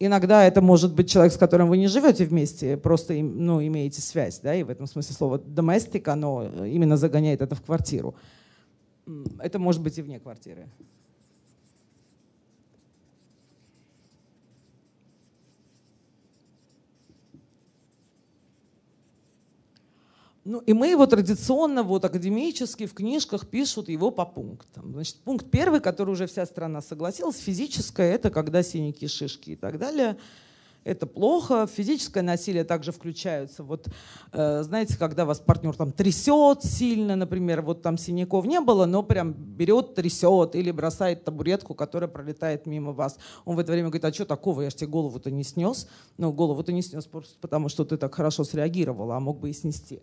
Иногда 0.00 0.44
это 0.44 0.60
может 0.60 0.94
быть 0.94 1.10
человек, 1.10 1.32
с 1.32 1.36
которым 1.36 1.68
вы 1.68 1.76
не 1.76 1.88
живете 1.88 2.24
вместе, 2.24 2.76
просто 2.76 3.14
ну, 3.14 3.60
имеете 3.60 4.00
связь, 4.00 4.38
да, 4.38 4.54
и 4.54 4.62
в 4.62 4.70
этом 4.70 4.86
смысле 4.86 5.14
слово 5.14 5.38
domestic, 5.38 6.08
оно 6.08 6.64
именно 6.64 6.96
загоняет 6.96 7.42
это 7.42 7.56
в 7.56 7.62
квартиру. 7.62 8.14
Это 9.40 9.58
может 9.58 9.82
быть 9.82 9.98
и 9.98 10.02
вне 10.02 10.20
квартиры. 10.20 10.68
Ну, 20.48 20.60
и 20.60 20.72
мы 20.72 20.88
его 20.88 21.06
традиционно, 21.06 21.82
вот 21.82 22.06
академически, 22.06 22.86
в 22.86 22.94
книжках 22.94 23.46
пишут 23.46 23.90
его 23.90 24.10
по 24.10 24.24
пунктам. 24.24 24.94
Значит, 24.94 25.16
пункт 25.16 25.50
первый, 25.50 25.80
который 25.80 26.08
уже 26.08 26.26
вся 26.26 26.46
страна 26.46 26.80
согласилась, 26.80 27.36
физическое, 27.36 28.14
это 28.14 28.30
когда 28.30 28.62
синяки, 28.62 29.06
шишки 29.08 29.50
и 29.50 29.56
так 29.56 29.78
далее– 29.78 30.16
это 30.88 31.06
плохо. 31.06 31.66
Физическое 31.66 32.22
насилие 32.22 32.64
также 32.64 32.92
включается. 32.92 33.62
Вот, 33.62 33.88
э, 34.32 34.62
знаете, 34.62 34.96
когда 34.96 35.24
вас 35.24 35.38
партнер 35.38 35.74
там 35.76 35.92
трясет 35.92 36.64
сильно, 36.64 37.14
например, 37.14 37.62
вот 37.62 37.82
там 37.82 37.98
синяков 37.98 38.46
не 38.46 38.60
было, 38.60 38.86
но 38.86 39.02
прям 39.02 39.32
берет, 39.32 39.94
трясет 39.94 40.54
или 40.54 40.70
бросает 40.70 41.24
табуретку, 41.24 41.74
которая 41.74 42.08
пролетает 42.08 42.66
мимо 42.66 42.92
вас. 42.92 43.18
Он 43.44 43.56
в 43.56 43.58
это 43.58 43.72
время 43.72 43.88
говорит, 43.88 44.04
а 44.06 44.12
что 44.12 44.24
такого, 44.24 44.62
я 44.62 44.70
же 44.70 44.76
тебе 44.76 44.88
голову-то 44.88 45.30
не 45.30 45.44
снес. 45.44 45.88
Ну, 46.16 46.32
голову-то 46.32 46.72
не 46.72 46.82
снес 46.82 47.04
просто 47.04 47.36
потому, 47.40 47.68
что 47.68 47.84
ты 47.84 47.98
так 47.98 48.14
хорошо 48.14 48.44
среагировала, 48.44 49.16
а 49.16 49.20
мог 49.20 49.40
бы 49.40 49.50
и 49.50 49.52
снести. 49.52 50.00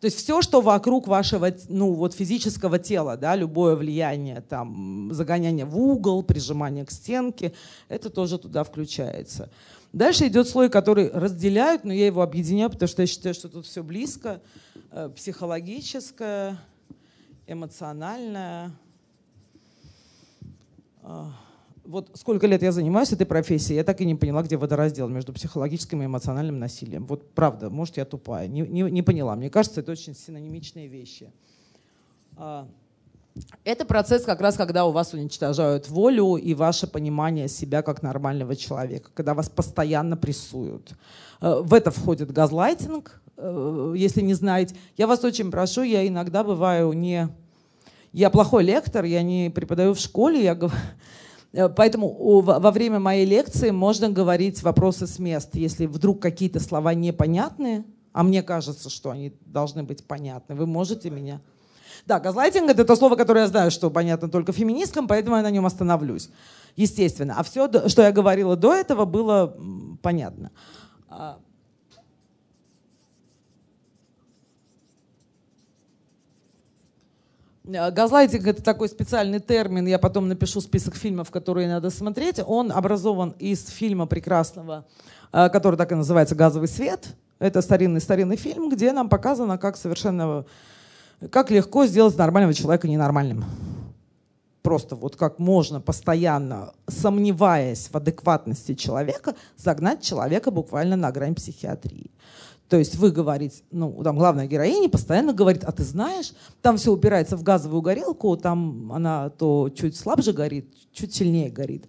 То 0.00 0.06
есть 0.06 0.18
все, 0.18 0.42
что 0.42 0.60
вокруг 0.60 1.08
вашего 1.08 1.50
ну, 1.68 1.94
вот 1.94 2.14
физического 2.14 2.78
тела, 2.78 3.16
да, 3.16 3.34
любое 3.36 3.74
влияние, 3.74 4.42
там, 4.42 5.08
загоняние 5.12 5.64
в 5.64 5.78
угол, 5.78 6.22
прижимание 6.22 6.84
к 6.84 6.90
стенке, 6.90 7.52
это 7.88 8.10
тоже 8.10 8.38
туда 8.38 8.64
включается. 8.64 9.50
Дальше 9.96 10.26
идет 10.26 10.46
слой, 10.46 10.68
который 10.68 11.08
разделяют, 11.10 11.84
но 11.84 11.90
я 11.90 12.04
его 12.04 12.20
объединяю, 12.20 12.68
потому 12.68 12.86
что 12.86 13.00
я 13.00 13.06
считаю, 13.06 13.34
что 13.34 13.48
тут 13.48 13.64
все 13.64 13.82
близко. 13.82 14.42
Э, 14.90 15.08
психологическое, 15.08 16.58
эмоциональное. 17.46 18.72
А, 21.00 21.32
вот 21.86 22.10
сколько 22.12 22.46
лет 22.46 22.60
я 22.60 22.72
занимаюсь 22.72 23.10
этой 23.14 23.24
профессией, 23.24 23.76
я 23.76 23.84
так 23.84 23.98
и 24.02 24.04
не 24.04 24.14
поняла, 24.14 24.42
где 24.42 24.58
водораздел 24.58 25.08
между 25.08 25.32
психологическим 25.32 26.02
и 26.02 26.04
эмоциональным 26.04 26.58
насилием. 26.58 27.06
Вот 27.06 27.30
правда, 27.30 27.70
может, 27.70 27.96
я 27.96 28.04
тупая, 28.04 28.48
не, 28.48 28.60
не, 28.60 28.82
не 28.82 29.00
поняла. 29.02 29.34
Мне 29.34 29.48
кажется, 29.48 29.80
это 29.80 29.92
очень 29.92 30.14
синонимичные 30.14 30.88
вещи. 30.88 31.32
Это 33.64 33.84
процесс 33.84 34.22
как 34.22 34.40
раз, 34.40 34.56
когда 34.56 34.86
у 34.86 34.92
вас 34.92 35.12
уничтожают 35.12 35.88
волю 35.88 36.36
и 36.36 36.54
ваше 36.54 36.86
понимание 36.86 37.48
себя 37.48 37.82
как 37.82 38.02
нормального 38.02 38.56
человека, 38.56 39.10
когда 39.14 39.34
вас 39.34 39.48
постоянно 39.48 40.16
прессуют. 40.16 40.92
Э, 41.40 41.60
в 41.60 41.74
это 41.74 41.90
входит 41.90 42.32
газлайтинг, 42.32 43.20
э, 43.36 43.94
если 43.96 44.22
не 44.22 44.34
знаете. 44.34 44.76
Я 44.96 45.06
вас 45.06 45.24
очень 45.24 45.50
прошу, 45.50 45.82
я 45.82 46.06
иногда 46.06 46.44
бываю 46.44 46.92
не... 46.92 47.28
Я 48.12 48.30
плохой 48.30 48.64
лектор, 48.64 49.04
я 49.04 49.22
не 49.22 49.50
преподаю 49.50 49.94
в 49.94 49.98
школе, 49.98 50.42
я 50.42 50.54
говорю... 50.54 50.76
Э, 51.52 51.68
поэтому 51.68 52.40
во 52.40 52.70
время 52.70 53.00
моей 53.00 53.26
лекции 53.26 53.70
можно 53.70 54.08
говорить 54.08 54.62
вопросы 54.62 55.06
с 55.06 55.18
мест. 55.18 55.54
Если 55.54 55.86
вдруг 55.86 56.20
какие-то 56.20 56.60
слова 56.60 56.94
непонятны, 56.94 57.84
а 58.12 58.22
мне 58.22 58.42
кажется, 58.42 58.88
что 58.88 59.10
они 59.10 59.34
должны 59.40 59.82
быть 59.82 60.06
понятны, 60.06 60.54
вы 60.54 60.66
можете 60.66 61.10
меня 61.10 61.42
да, 62.06 62.20
газлайтинг— 62.20 62.70
это 62.70 62.84
то 62.84 62.94
слово, 62.94 63.16
которое 63.16 63.40
я 63.40 63.46
знаю, 63.48 63.70
что 63.72 63.90
понятно 63.90 64.28
только 64.28 64.52
феминисткам, 64.52 65.08
поэтому 65.08 65.36
я 65.36 65.42
на 65.42 65.50
нем 65.50 65.66
остановлюсь. 65.66 66.30
Естественно. 66.76 67.34
А 67.36 67.42
все, 67.42 67.68
что 67.88 68.02
я 68.02 68.12
говорила 68.12 68.56
до 68.56 68.72
этого, 68.74 69.04
было 69.06 69.56
понятно. 70.02 70.52
А, 71.08 71.38
Газлайтинг— 77.64 78.46
это 78.46 78.62
такой 78.62 78.88
специальный 78.88 79.40
термин, 79.40 79.86
я 79.86 79.98
потом 79.98 80.28
напишу 80.28 80.60
список 80.60 80.94
фильмов, 80.94 81.32
которые 81.32 81.66
надо 81.66 81.90
смотреть. 81.90 82.38
Он 82.46 82.70
образован 82.70 83.34
из 83.40 83.66
фильма 83.66 84.06
прекрасного, 84.06 84.86
а, 85.32 85.48
который 85.48 85.74
так 85.74 85.90
и 85.90 85.96
называется 85.96 86.36
«Газовый 86.36 86.68
свет». 86.68 87.16
Это 87.40 87.60
старинный-старинный 87.60 88.36
фильм, 88.36 88.70
где 88.70 88.92
нам 88.92 89.08
показано, 89.08 89.58
как 89.58 89.76
совершенно 89.76 90.46
как 91.30 91.50
легко 91.50 91.86
сделать 91.86 92.16
нормального 92.16 92.54
человека 92.54 92.88
ненормальным. 92.88 93.44
Просто 94.62 94.96
вот 94.96 95.16
как 95.16 95.38
можно 95.38 95.80
постоянно, 95.80 96.72
сомневаясь 96.88 97.88
в 97.90 97.96
адекватности 97.96 98.74
человека, 98.74 99.36
загнать 99.56 100.02
человека 100.02 100.50
буквально 100.50 100.96
на 100.96 101.12
грань 101.12 101.36
психиатрии. 101.36 102.10
То 102.68 102.76
есть 102.76 102.96
вы 102.96 103.12
говорите, 103.12 103.62
ну, 103.70 104.02
там 104.02 104.18
главная 104.18 104.48
героиня 104.48 104.88
постоянно 104.88 105.32
говорит, 105.32 105.62
а 105.62 105.70
ты 105.70 105.84
знаешь, 105.84 106.32
там 106.62 106.78
все 106.78 106.92
упирается 106.92 107.36
в 107.36 107.44
газовую 107.44 107.80
горелку, 107.80 108.36
там 108.36 108.90
она 108.92 109.30
то 109.30 109.70
чуть 109.70 109.96
слабже 109.96 110.32
горит, 110.32 110.74
чуть 110.92 111.14
сильнее 111.14 111.48
горит. 111.48 111.86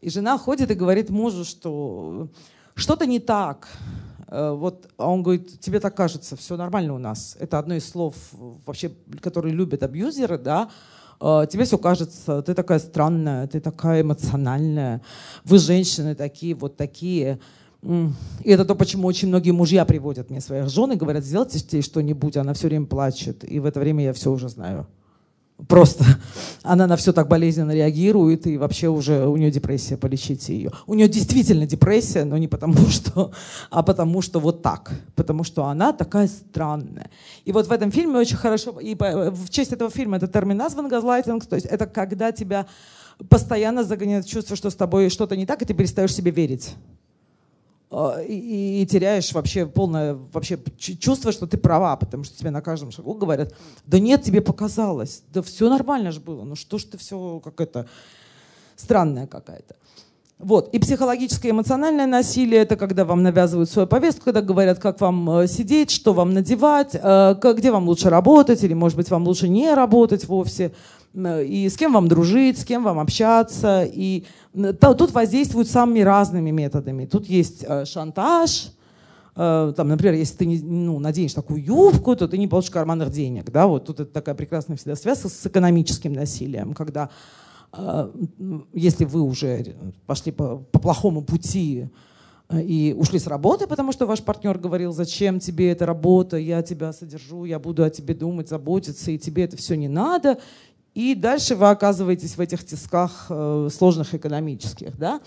И 0.00 0.10
жена 0.10 0.36
ходит 0.36 0.70
и 0.72 0.74
говорит 0.74 1.10
мужу, 1.10 1.44
что 1.44 2.28
что-то 2.74 3.06
не 3.06 3.20
так, 3.20 3.68
вот, 4.30 4.88
а 4.96 5.10
он 5.10 5.22
говорит, 5.22 5.58
тебе 5.60 5.80
так 5.80 5.96
кажется, 5.96 6.36
все 6.36 6.56
нормально 6.56 6.94
у 6.94 6.98
нас. 6.98 7.36
Это 7.40 7.58
одно 7.58 7.74
из 7.74 7.88
слов 7.88 8.14
вообще, 8.64 8.92
которые 9.20 9.54
любят 9.54 9.82
абьюзеры, 9.82 10.38
да. 10.38 10.70
Э, 11.20 11.46
тебе 11.50 11.64
все 11.64 11.78
кажется, 11.78 12.42
ты 12.42 12.54
такая 12.54 12.78
странная, 12.78 13.46
ты 13.46 13.60
такая 13.60 14.02
эмоциональная, 14.02 15.02
вы 15.44 15.58
женщины 15.58 16.14
такие, 16.14 16.54
вот 16.54 16.76
такие. 16.76 17.38
И 17.82 18.50
это 18.50 18.64
то, 18.64 18.74
почему 18.74 19.08
очень 19.08 19.28
многие 19.28 19.52
мужья 19.52 19.84
приводят 19.84 20.30
мне 20.30 20.40
своих 20.40 20.68
жен 20.68 20.92
и 20.92 20.96
говорят, 20.96 21.24
сделайте 21.24 21.80
что-нибудь, 21.80 22.36
она 22.36 22.52
все 22.52 22.68
время 22.68 22.86
плачет. 22.86 23.42
И 23.50 23.58
в 23.58 23.64
это 23.64 23.80
время 23.80 24.04
я 24.04 24.12
все 24.12 24.30
уже 24.30 24.48
знаю. 24.48 24.86
Просто 25.68 26.04
она 26.62 26.86
на 26.86 26.96
все 26.96 27.12
так 27.12 27.28
болезненно 27.28 27.72
реагирует, 27.72 28.46
и 28.46 28.56
вообще 28.56 28.88
уже 28.88 29.26
у 29.26 29.36
нее 29.36 29.50
депрессия, 29.50 29.96
полечите 29.96 30.54
ее. 30.54 30.70
У 30.86 30.94
нее 30.94 31.08
действительно 31.08 31.66
депрессия, 31.66 32.24
но 32.24 32.38
не 32.38 32.48
потому 32.48 32.86
что, 32.88 33.32
а 33.70 33.82
потому 33.82 34.22
что 34.22 34.40
вот 34.40 34.62
так. 34.62 34.92
Потому 35.14 35.44
что 35.44 35.64
она 35.64 35.92
такая 35.92 36.28
странная. 36.28 37.10
И 37.44 37.52
вот 37.52 37.66
в 37.66 37.72
этом 37.72 37.90
фильме 37.90 38.18
очень 38.18 38.36
хорошо, 38.36 38.78
и 38.80 38.94
в 38.94 39.50
честь 39.50 39.72
этого 39.72 39.90
фильма 39.90 40.16
этот 40.16 40.32
термин 40.32 40.56
назван 40.56 40.88
газлайтинг, 40.88 41.46
то 41.46 41.56
есть 41.56 41.66
это 41.66 41.86
когда 41.86 42.32
тебя 42.32 42.66
постоянно 43.28 43.84
загоняет 43.84 44.26
чувство, 44.26 44.56
что 44.56 44.70
с 44.70 44.74
тобой 44.74 45.10
что-то 45.10 45.36
не 45.36 45.46
так, 45.46 45.60
и 45.62 45.64
ты 45.64 45.74
перестаешь 45.74 46.14
себе 46.14 46.30
верить. 46.30 46.74
А, 47.90 48.20
и, 48.20 48.82
и 48.82 48.86
теряешь 48.86 49.32
вообще 49.32 49.66
полное 49.66 50.14
вообще 50.14 50.58
чувство, 50.78 51.32
что 51.32 51.46
ты 51.46 51.58
права, 51.58 51.96
потому 51.96 52.22
что 52.22 52.38
тебе 52.38 52.50
на 52.50 52.62
каждом 52.62 52.92
шагу 52.92 53.14
говорят, 53.14 53.52
да 53.84 53.98
нет, 53.98 54.22
тебе 54.22 54.40
показалось, 54.40 55.24
да 55.32 55.42
все 55.42 55.68
нормально 55.68 56.12
же 56.12 56.20
было, 56.20 56.44
ну 56.44 56.54
что 56.54 56.78
ж 56.78 56.84
ты 56.84 56.98
все 56.98 57.40
как 57.40 57.60
это 57.60 57.88
странная 58.76 59.26
какая-то. 59.26 59.74
Вот. 60.40 60.74
И 60.74 60.78
психологическое 60.78 61.50
эмоциональное 61.50 62.06
насилие– 62.06 62.60
это 62.62 62.76
когда 62.76 63.04
вам 63.04 63.22
навязывают 63.22 63.68
свою 63.68 63.86
повестку, 63.86 64.24
когда 64.24 64.40
говорят, 64.40 64.78
как 64.78 65.00
вам 65.00 65.30
э, 65.30 65.46
сидеть, 65.46 65.90
что 65.90 66.14
вам 66.14 66.32
надевать, 66.32 66.92
э, 66.94 67.34
где 67.56 67.70
вам 67.70 67.86
лучше 67.86 68.08
работать, 68.08 68.64
или, 68.64 68.72
может 68.72 68.96
быть, 68.96 69.10
вам 69.10 69.26
лучше 69.26 69.48
не 69.48 69.72
работать 69.74 70.26
вовсе 70.26 70.72
и 71.14 71.68
с 71.68 71.76
кем 71.76 71.92
вам 71.92 72.08
дружить, 72.08 72.58
с 72.58 72.64
кем 72.64 72.84
вам 72.84 73.00
общаться. 73.00 73.84
И 73.84 74.24
тут 74.80 75.12
воздействуют 75.12 75.68
самыми 75.68 76.00
разными 76.00 76.50
методами. 76.50 77.04
Тут 77.04 77.26
есть 77.26 77.64
э, 77.66 77.84
шантаж, 77.84 78.68
э, 79.36 79.72
там, 79.76 79.88
например, 79.88 80.14
если 80.14 80.36
ты 80.36 80.62
ну, 80.62 81.00
наденешь 81.00 81.34
такую 81.34 81.64
юбку, 81.64 82.14
то 82.14 82.28
ты 82.28 82.38
не 82.38 82.46
получишь 82.46 82.70
карманных 82.70 83.10
денег. 83.10 83.50
Да? 83.50 83.66
Вот 83.66 83.86
тут 83.86 84.00
это 84.00 84.12
такая 84.12 84.34
прекрасная 84.34 84.76
всегда 84.76 84.96
связка 84.96 85.28
с 85.28 85.46
экономическим 85.46 86.12
насилием, 86.12 86.74
когда 86.74 87.04
э, 87.04 87.08
если 88.72 89.04
вы 89.04 89.20
уже 89.20 89.76
пошли 90.06 90.32
по, 90.32 90.58
по 90.58 90.78
плохому 90.80 91.22
пути 91.22 91.88
и 92.52 92.94
ушли 92.98 93.20
с 93.20 93.28
работы, 93.28 93.68
потому 93.68 93.92
что 93.92 94.06
ваш 94.06 94.22
партнер 94.22 94.58
говорил, 94.58 94.92
зачем 94.92 95.38
тебе 95.38 95.70
эта 95.70 95.86
работа, 95.86 96.36
я 96.36 96.62
тебя 96.62 96.92
содержу, 96.92 97.44
я 97.44 97.60
буду 97.60 97.84
о 97.84 97.90
тебе 97.90 98.12
думать, 98.12 98.48
заботиться, 98.48 99.12
и 99.12 99.18
тебе 99.18 99.44
это 99.44 99.56
все 99.56 99.76
не 99.76 99.86
надо, 99.86 100.38
и 100.94 101.14
дальше 101.14 101.54
вы 101.54 101.70
оказываетесь 101.70 102.36
в 102.36 102.40
этих 102.40 102.66
тисках 102.66 103.26
э, 103.30 103.68
сложных 103.72 104.14
экономических. 104.14 104.98
Да? 104.98 105.20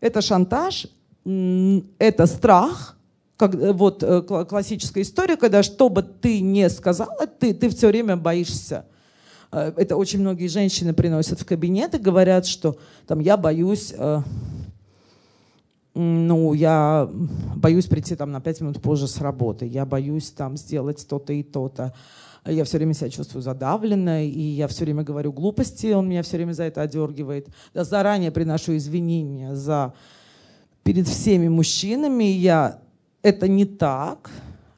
Это 0.00 0.20
шантаж, 0.20 0.88
это 1.24 2.26
страх, 2.26 2.98
как, 3.36 3.54
э, 3.54 3.72
вот 3.72 4.02
э, 4.02 4.22
классическая 4.22 5.02
история, 5.02 5.36
когда 5.36 5.62
что 5.62 5.88
бы 5.88 6.02
ты 6.02 6.40
не 6.40 6.68
сказала, 6.68 7.26
ты, 7.26 7.54
ты 7.54 7.68
все 7.68 7.88
время 7.88 8.16
боишься. 8.16 8.86
Это 9.54 9.96
очень 9.96 10.20
многие 10.20 10.48
женщины 10.48 10.92
приносят 10.92 11.40
в 11.40 11.46
кабинет 11.46 11.94
и 11.94 11.98
говорят, 11.98 12.46
что 12.46 12.76
там, 13.06 13.20
я 13.20 13.36
боюсь, 13.36 13.94
ну, 15.94 16.52
я 16.54 17.08
боюсь 17.56 17.86
прийти 17.86 18.16
там 18.16 18.32
на 18.32 18.40
пять 18.40 18.60
минут 18.60 18.82
позже 18.82 19.06
с 19.06 19.20
работы, 19.20 19.66
я 19.66 19.86
боюсь 19.86 20.30
там 20.30 20.56
сделать 20.56 21.06
то-то 21.08 21.32
и 21.32 21.42
то-то 21.42 21.94
я 22.46 22.64
все 22.64 22.76
время 22.76 22.92
себя 22.92 23.10
чувствую 23.10 23.42
задавленной, 23.42 24.28
и 24.28 24.40
я 24.40 24.68
все 24.68 24.84
время 24.84 25.02
говорю 25.02 25.32
глупости, 25.32 25.92
он 25.92 26.08
меня 26.08 26.22
все 26.22 26.36
время 26.36 26.52
за 26.52 26.64
это 26.64 26.82
одергивает. 26.82 27.48
Я 27.72 27.84
заранее 27.84 28.30
приношу 28.30 28.76
извинения 28.76 29.54
за 29.54 29.94
перед 30.82 31.08
всеми 31.08 31.48
мужчинами. 31.48 32.24
Я 32.24 32.80
это 33.22 33.48
не 33.48 33.64
так. 33.64 34.30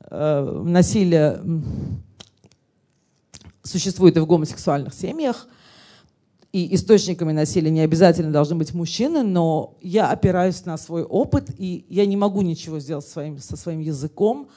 Э, 0.09 0.63
насилие 0.65 1.41
существует 3.67 4.17
и 4.17 4.21
в 4.21 4.27
гомосексуальных 4.27 4.95
семьях. 4.95 5.49
И 6.53 6.75
источниками 6.75 7.33
насилия 7.33 7.71
не 7.71 7.81
обязательно 7.81 8.33
должны 8.33 8.57
быть 8.57 8.73
мужчины, 8.73 9.23
но 9.23 9.77
я 9.83 10.09
опираюсь 10.11 10.65
на 10.65 10.79
свой 10.79 11.03
опыт, 11.03 11.51
и 11.59 11.85
я 11.89 12.07
не 12.07 12.17
могу 12.17 12.41
ничего 12.41 12.81
сделать 12.81 13.07
своим, 13.07 13.39
со 13.39 13.57
своим 13.57 13.81
языком, 13.81 14.49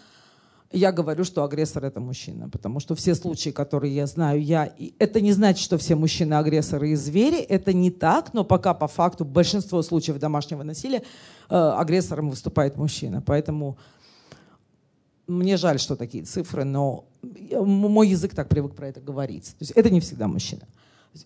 я 0.71 0.91
говорю, 0.91 1.23
что 1.23 1.43
агрессор 1.43 1.83
это 1.83 1.99
мужчина, 1.99 2.47
потому 2.47 2.79
что 2.79 2.93
все 2.93 3.15
случаи, 3.15 3.49
которые 3.49 3.95
я 3.95 4.05
знаю, 4.05 4.43
я... 4.43 4.71
Это 4.99 5.19
не 5.19 5.31
значит, 5.31 5.63
что 5.63 5.79
все 5.79 5.95
мужчины 5.95 6.35
агрессоры 6.35 6.91
и 6.91 6.95
звери, 6.95 7.39
это 7.39 7.73
не 7.73 7.89
так, 7.89 8.33
но 8.33 8.43
пока 8.43 8.75
по 8.75 8.87
факту 8.87 9.25
большинство 9.25 9.81
случаев 9.81 10.19
домашнего 10.19 10.61
насилия 10.61 11.01
э, 11.49 11.55
агрессором 11.55 12.29
выступает 12.29 12.77
мужчина. 12.77 13.23
Поэтому 13.25 13.79
мне 15.29 15.57
жаль, 15.57 15.79
что 15.79 15.95
такие 15.95 16.23
цифры, 16.23 16.63
но 16.63 17.05
мой 17.21 18.07
язык 18.07 18.33
так 18.33 18.49
привык 18.49 18.75
про 18.75 18.87
это 18.87 18.99
говорить. 18.99 19.45
То 19.45 19.61
есть 19.61 19.71
это 19.71 19.89
не 19.89 19.99
всегда 19.99 20.27
мужчина. 20.27 20.63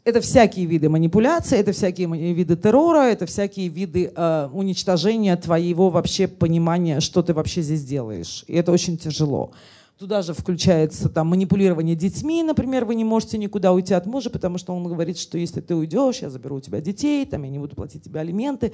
Это 0.05 0.21
всякие 0.21 0.65
виды 0.65 0.87
манипуляции, 0.89 1.57
это 1.57 1.73
всякие 1.73 2.07
виды 2.33 2.55
террора, 2.55 3.11
это 3.11 3.25
всякие 3.25 3.67
виды 3.67 4.11
э, 4.15 4.49
уничтожения 4.53 5.35
твоего 5.35 5.89
вообще 5.89 6.27
понимания, 6.27 7.01
что 7.01 7.21
ты 7.21 7.33
вообще 7.33 7.61
здесь 7.61 7.83
делаешь. 7.83 8.45
И 8.47 8.53
это 8.55 8.71
очень 8.71 8.97
тяжело. 8.97 9.51
Туда 9.99 10.21
же 10.21 10.33
включается 10.33 11.09
там, 11.09 11.27
манипулирование 11.27 11.95
детьми, 11.95 12.43
например, 12.43 12.85
вы 12.85 12.95
не 12.95 13.03
можете 13.03 13.37
никуда 13.37 13.73
уйти 13.73 13.93
от 13.93 14.05
мужа, 14.05 14.29
потому 14.29 14.57
что 14.57 14.73
он 14.73 14.83
говорит, 14.83 15.17
что 15.17 15.37
если 15.37 15.61
ты 15.61 15.75
уйдешь, 15.75 16.19
я 16.19 16.29
заберу 16.29 16.57
у 16.57 16.61
тебя 16.61 16.81
детей, 16.81 17.25
там, 17.25 17.43
я 17.43 17.49
не 17.49 17.59
буду 17.59 17.75
платить 17.75 18.03
тебе 18.03 18.21
алименты. 18.21 18.73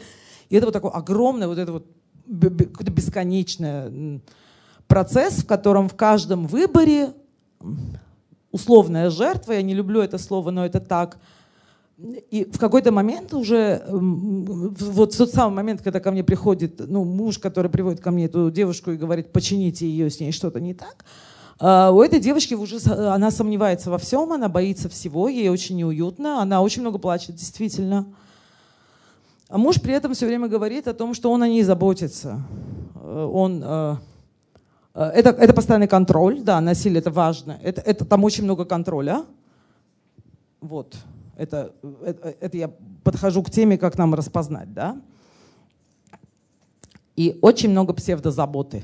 И 0.49 0.55
это 0.55 0.67
вот 0.67 0.73
такой 0.73 0.91
огромный, 0.91 1.47
вот 1.47 1.57
это 1.57 1.71
вот 1.71 1.87
какой-то 2.27 2.91
бесконечный 2.91 4.21
процесс, 4.89 5.35
в 5.35 5.45
котором 5.45 5.87
в 5.87 5.95
каждом 5.95 6.47
выборе 6.47 7.13
условная 8.51 9.09
жертва, 9.09 9.53
я 9.53 9.61
не 9.61 9.73
люблю 9.73 10.01
это 10.01 10.17
слово, 10.17 10.51
но 10.51 10.65
это 10.65 10.81
так. 10.81 11.19
И 12.31 12.45
в 12.45 12.57
какой-то 12.57 12.91
момент 12.91 13.33
уже, 13.33 13.83
вот 13.87 15.13
в 15.13 15.17
тот 15.17 15.31
самый 15.31 15.55
момент, 15.55 15.81
когда 15.81 15.99
ко 15.99 16.11
мне 16.11 16.23
приходит 16.23 16.79
ну, 16.79 17.03
муж, 17.03 17.37
который 17.37 17.69
приводит 17.69 18.01
ко 18.01 18.11
мне 18.11 18.25
эту 18.25 18.49
девушку 18.49 18.91
и 18.91 18.97
говорит, 18.97 19.31
почините 19.31 19.87
ее, 19.87 20.09
с 20.09 20.19
ней 20.19 20.31
что-то 20.33 20.59
не 20.59 20.73
так, 20.73 21.05
Uh, 21.59 21.91
у 21.91 22.01
этой 22.01 22.21
девочки 22.21 22.53
уже 22.53 22.77
она 22.89 23.31
сомневается 23.31 23.89
во 23.89 23.97
всем, 23.97 24.31
она 24.31 24.47
боится 24.47 24.87
всего, 24.87 25.27
ей 25.27 25.49
очень 25.49 25.75
неуютно, 25.75 26.41
она 26.41 26.61
очень 26.61 26.81
много 26.81 26.99
плачет, 26.99 27.35
действительно. 27.35 28.05
А 29.49 29.57
муж 29.57 29.81
при 29.81 29.93
этом 29.93 30.13
все 30.13 30.25
время 30.25 30.47
говорит 30.47 30.87
о 30.87 30.93
том, 30.93 31.13
что 31.13 31.29
он 31.29 31.43
о 31.43 31.49
ней 31.49 31.63
заботится. 31.63 32.41
Uh, 32.95 33.29
он, 33.29 33.61
uh, 33.61 33.97
это, 34.93 35.29
это 35.29 35.53
постоянный 35.53 35.87
контроль, 35.87 36.41
да, 36.41 36.59
насилие 36.61 36.99
это 36.99 37.11
важно. 37.11 37.59
Это, 37.61 37.81
это 37.81 38.05
там 38.05 38.23
очень 38.23 38.43
много 38.43 38.65
контроля. 38.65 39.25
Вот, 40.61 40.95
это, 41.37 41.73
это, 42.03 42.35
это 42.39 42.57
я 42.57 42.71
подхожу 43.03 43.43
к 43.43 43.49
теме, 43.49 43.77
как 43.77 43.97
нам 43.97 44.13
распознать, 44.13 44.73
да. 44.73 45.01
И 47.15 47.37
очень 47.41 47.69
много 47.69 47.93
псевдозаботы. 47.93 48.83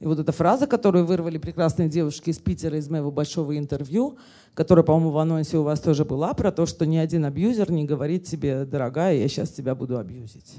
И 0.00 0.06
вот 0.06 0.18
эта 0.18 0.32
фраза, 0.32 0.66
которую 0.66 1.06
вырвали 1.06 1.38
прекрасные 1.38 1.88
девушки 1.88 2.28
из 2.28 2.38
Питера 2.38 2.76
из 2.76 2.90
моего 2.90 3.10
большого 3.10 3.56
интервью, 3.56 4.18
которая, 4.52 4.84
по-моему, 4.84 5.10
в 5.10 5.18
анонсе 5.18 5.56
у 5.56 5.62
вас 5.62 5.80
тоже 5.80 6.04
была, 6.04 6.34
про 6.34 6.52
то, 6.52 6.66
что 6.66 6.84
ни 6.84 6.98
один 6.98 7.24
абьюзер 7.24 7.70
не 7.70 7.86
говорит 7.86 8.24
тебе, 8.24 8.66
дорогая, 8.66 9.16
я 9.16 9.28
сейчас 9.28 9.50
тебя 9.50 9.74
буду 9.74 9.98
абьюзить. 9.98 10.56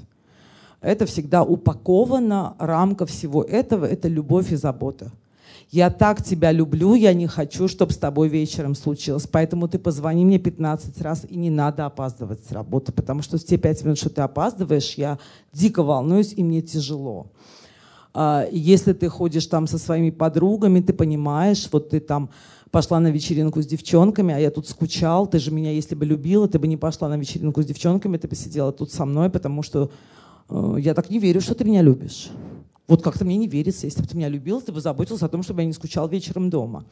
Это 0.86 1.04
всегда 1.04 1.42
упакована 1.42 2.54
рамка 2.60 3.06
всего 3.06 3.42
этого, 3.42 3.86
это 3.86 4.06
любовь 4.06 4.52
и 4.52 4.54
забота. 4.54 5.10
Я 5.68 5.90
так 5.90 6.22
тебя 6.22 6.52
люблю, 6.52 6.94
я 6.94 7.12
не 7.12 7.26
хочу, 7.26 7.66
чтобы 7.66 7.90
с 7.90 7.96
тобой 7.96 8.28
вечером 8.28 8.76
случилось. 8.76 9.26
Поэтому 9.26 9.66
ты 9.66 9.80
позвони 9.80 10.24
мне 10.24 10.38
15 10.38 11.00
раз, 11.00 11.26
и 11.28 11.36
не 11.36 11.50
надо 11.50 11.86
опаздывать 11.86 12.38
с 12.48 12.52
работы, 12.52 12.92
потому 12.92 13.22
что 13.22 13.36
те 13.36 13.58
5 13.58 13.82
минут, 13.82 13.98
что 13.98 14.10
ты 14.10 14.20
опаздываешь, 14.22 14.94
я 14.94 15.18
дико 15.52 15.82
волнуюсь, 15.82 16.32
и 16.36 16.44
мне 16.44 16.62
тяжело. 16.62 17.32
А, 18.14 18.46
если 18.52 18.92
ты 18.92 19.08
ходишь 19.08 19.46
там 19.46 19.66
со 19.66 19.78
своими 19.78 20.10
подругами, 20.10 20.78
ты 20.78 20.92
понимаешь, 20.92 21.68
вот 21.72 21.90
ты 21.90 21.98
там 21.98 22.30
пошла 22.70 23.00
на 23.00 23.08
вечеринку 23.08 23.60
с 23.60 23.66
девчонками, 23.66 24.32
а 24.32 24.38
я 24.38 24.52
тут 24.52 24.68
скучал, 24.68 25.26
ты 25.26 25.40
же 25.40 25.50
меня, 25.50 25.72
если 25.72 25.96
бы 25.96 26.04
любила, 26.04 26.46
ты 26.46 26.60
бы 26.60 26.68
не 26.68 26.76
пошла 26.76 27.08
на 27.08 27.16
вечеринку 27.16 27.60
с 27.60 27.66
девчонками, 27.66 28.18
ты 28.18 28.28
бы 28.28 28.36
сидела 28.36 28.70
тут 28.70 28.92
со 28.92 29.04
мной, 29.04 29.30
потому 29.30 29.64
что 29.64 29.90
я 30.48 30.94
так 30.94 31.10
не 31.10 31.18
верю, 31.18 31.40
что 31.40 31.54
ты 31.54 31.64
меня 31.64 31.82
любишь. 31.82 32.30
Вот 32.88 33.02
как-то 33.02 33.24
мне 33.24 33.36
не 33.36 33.48
верится, 33.48 33.86
если 33.86 34.02
бы 34.02 34.08
ты 34.08 34.16
меня 34.16 34.28
любил, 34.28 34.60
ты 34.60 34.72
бы 34.72 34.80
заботился 34.80 35.26
о 35.26 35.28
том, 35.28 35.42
чтобы 35.42 35.62
я 35.62 35.66
не 35.66 35.72
скучал 35.72 36.08
вечером 36.08 36.50
дома. 36.50 36.84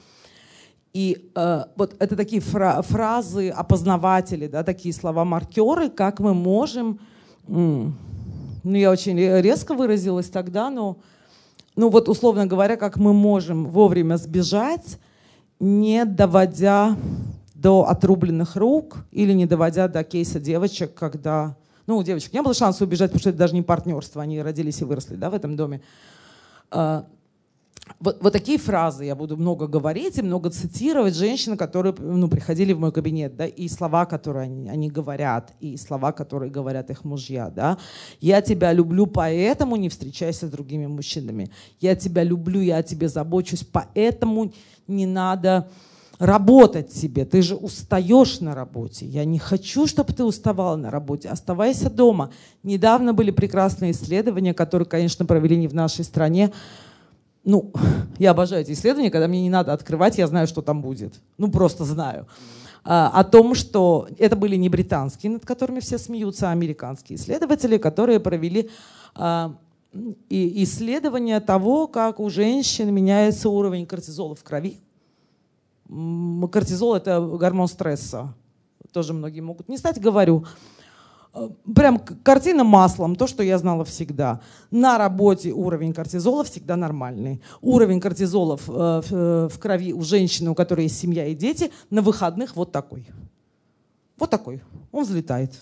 И 0.93 1.31
э, 1.35 1.65
вот 1.77 1.97
это 1.99 2.17
такие 2.17 2.41
фра 2.41 2.83
фразы, 2.83 3.51
опознаватели, 3.51 4.47
да, 4.47 4.63
такие 4.63 4.95
слова-маркеры, 4.95 5.91
как 5.91 6.21
мы 6.21 6.35
можем... 6.35 7.01
ну, 7.49 7.93
я 8.65 8.91
очень 8.91 9.19
резко 9.19 9.75
выразилась 9.75 10.31
тогда, 10.31 10.71
но 10.71 10.99
ну 11.77 11.91
вот 11.91 12.09
условно 12.09 12.47
говоря, 12.47 12.77
как 12.77 12.97
мы 12.97 13.13
можем 13.13 13.67
вовремя 13.67 14.17
сбежать, 14.17 14.99
не 15.59 16.05
доводя 16.05 16.97
до 17.55 17.89
отрубленных 17.89 18.55
рук 18.55 18.99
или 19.11 19.33
не 19.33 19.47
доводя 19.47 19.89
до 19.89 20.05
кейса 20.05 20.39
девочек, 20.39 20.95
когда... 20.95 21.57
Ну, 21.87 21.99
у 21.99 22.03
девочек 22.03 22.33
не 22.33 22.43
было 22.43 22.55
шанса 22.55 22.85
убежать, 22.85 23.11
потому 23.11 23.21
что 23.21 23.31
это 23.31 23.39
даже 23.39 23.55
не 23.55 23.63
партнерство, 23.63 24.23
они 24.23 24.41
родились 24.41 24.81
и 24.81 24.85
выросли 24.85 25.17
да, 25.17 25.31
в 25.31 25.35
этом 25.35 25.57
доме. 25.57 25.83
А, 26.71 27.07
вот, 28.01 28.23
вот 28.23 28.33
такие 28.33 28.59
фразы 28.59 29.05
я 29.05 29.15
буду 29.15 29.37
много 29.37 29.67
говорить 29.67 30.17
и 30.17 30.23
много 30.23 30.51
цитировать 30.51 31.15
женщин, 31.15 31.57
которые 31.57 31.95
ну, 31.99 32.29
приходили 32.29 32.73
в 32.73 32.81
мой 32.81 32.93
кабинет, 32.93 33.37
да, 33.37 33.47
и 33.47 33.69
слова, 33.69 34.07
которые 34.07 34.45
они, 34.45 34.69
они 34.71 34.89
говорят, 34.89 35.53
и 35.61 35.77
слова, 35.77 36.13
которые 36.13 36.51
говорят 36.51 36.91
их 36.91 37.05
мужья, 37.05 37.51
да. 37.51 37.77
Я 38.21 38.41
тебя 38.41 38.73
люблю, 38.73 39.07
поэтому 39.07 39.77
не 39.77 39.91
встречайся 39.91 40.47
с 40.47 40.51
другими 40.51 40.87
мужчинами. 40.87 41.51
Я 41.81 41.95
тебя 41.95 42.23
люблю, 42.23 42.61
я 42.61 42.79
о 42.79 42.83
тебе 42.83 43.09
забочусь, 43.09 43.65
поэтому 43.65 44.53
не 44.87 45.05
надо 45.07 45.69
работать 46.19 46.91
тебе. 46.91 47.25
Ты 47.25 47.43
же 47.43 47.57
устаешь 47.57 48.41
на 48.41 48.55
работе. 48.55 49.07
Я 49.07 49.25
не 49.25 49.39
хочу, 49.39 49.87
чтобы 49.87 50.13
ты 50.13 50.25
уставала 50.25 50.77
на 50.77 50.91
работе. 50.91 51.29
Оставайся 51.29 51.91
дома. 51.91 52.31
Недавно 52.63 53.13
были 53.13 53.31
прекрасные 53.31 53.93
исследования, 53.93 54.55
которые, 54.55 54.87
конечно, 54.87 55.27
провели 55.27 55.57
не 55.57 55.69
в 55.69 55.75
нашей 55.75 56.05
стране, 56.05 56.53
ну, 57.45 57.73
я 58.19 58.31
обожаю 58.31 58.63
эти 58.63 58.73
исследования, 58.73 59.11
когда 59.11 59.29
мне 59.29 59.43
не 59.43 59.51
надо 59.51 59.73
открывать, 59.73 60.19
я 60.19 60.27
знаю, 60.27 60.47
что 60.47 60.63
там 60.63 60.83
будет. 60.83 61.15
Ну, 61.39 61.51
просто 61.51 61.85
знаю. 61.85 62.27
А, 62.85 63.09
о 63.09 63.25
том, 63.25 63.55
что 63.55 64.09
это 64.19 64.37
были 64.37 64.57
не 64.57 64.69
британские, 64.69 65.33
над 65.33 65.47
которыми 65.47 65.81
все 65.81 65.99
смеются, 65.99 66.49
а 66.49 66.53
американские 66.53 67.19
исследователи, 67.19 67.79
которые 67.79 68.21
провели 68.21 68.71
а, 69.15 69.55
и 70.29 70.65
исследование 70.65 71.41
того, 71.41 71.87
как 71.87 72.21
у 72.21 72.29
женщин 72.29 72.93
меняется 72.93 73.49
уровень 73.49 73.87
кортизола 73.87 74.35
в 74.35 74.43
крови. 74.43 74.79
Кортизол– 76.51 76.95
это 76.97 77.21
гормон 77.21 77.69
стресса. 77.69 78.35
Тоже 78.93 79.13
многие 79.13 79.41
могут 79.41 79.69
не 79.69 79.77
знать, 79.77 80.01
говорю. 80.01 80.45
Э, 81.35 81.49
прям 81.75 81.99
картина 81.99 82.65
маслом, 82.65 83.17
то, 83.17 83.27
что 83.27 83.43
я 83.43 83.59
знала 83.59 83.85
всегда. 83.85 84.41
На 84.71 84.99
работе 84.99 85.53
уровень 85.53 85.93
кортизола 85.93 86.45
всегда 86.45 86.77
нормальный. 86.77 87.43
Уровень 87.61 88.01
кортизола 88.01 88.57
в, 88.57 88.69
э, 88.69 89.03
э, 89.11 89.49
в 89.51 89.59
крови 89.59 89.93
у 89.93 90.03
женщины, 90.03 90.51
у 90.51 90.55
которой 90.55 90.85
есть 90.85 90.99
семья 90.99 91.27
и 91.27 91.35
дети, 91.35 91.71
на 91.91 92.03
выходных 92.03 92.57
вот 92.57 92.73
такой. 92.73 93.09
Вот 94.19 94.31
такой. 94.31 94.63
Он 94.93 95.05
взлетает. 95.05 95.53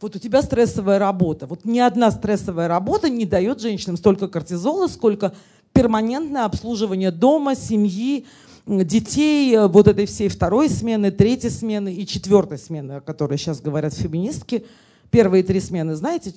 Вот 0.00 0.14
у 0.14 0.18
тебя 0.18 0.42
стрессовая 0.42 0.98
работа. 0.98 1.46
Вот 1.46 1.64
ни 1.64 1.78
одна 1.78 2.10
стрессовая 2.10 2.68
работа 2.68 3.08
не 3.08 3.24
дает 3.24 3.60
женщинам 3.60 3.96
столько 3.96 4.28
кортизола, 4.28 4.86
сколько 4.86 5.34
перманентное 5.72 6.44
обслуживание 6.44 7.10
дома, 7.10 7.54
семьи, 7.54 8.26
детей, 8.68 9.58
вот 9.66 9.88
этой 9.88 10.06
всей 10.06 10.28
второй 10.28 10.68
смены, 10.68 11.10
третьей 11.10 11.50
смены 11.50 11.92
и 11.92 12.06
четвертой 12.06 12.58
смены, 12.58 12.92
о 12.92 13.00
которой 13.00 13.38
сейчас 13.38 13.60
говорят 13.60 13.94
феминистки– 13.94 14.64
первые 15.10 15.42
три 15.42 15.60
смены. 15.60 15.94
Знаете, 15.94 16.32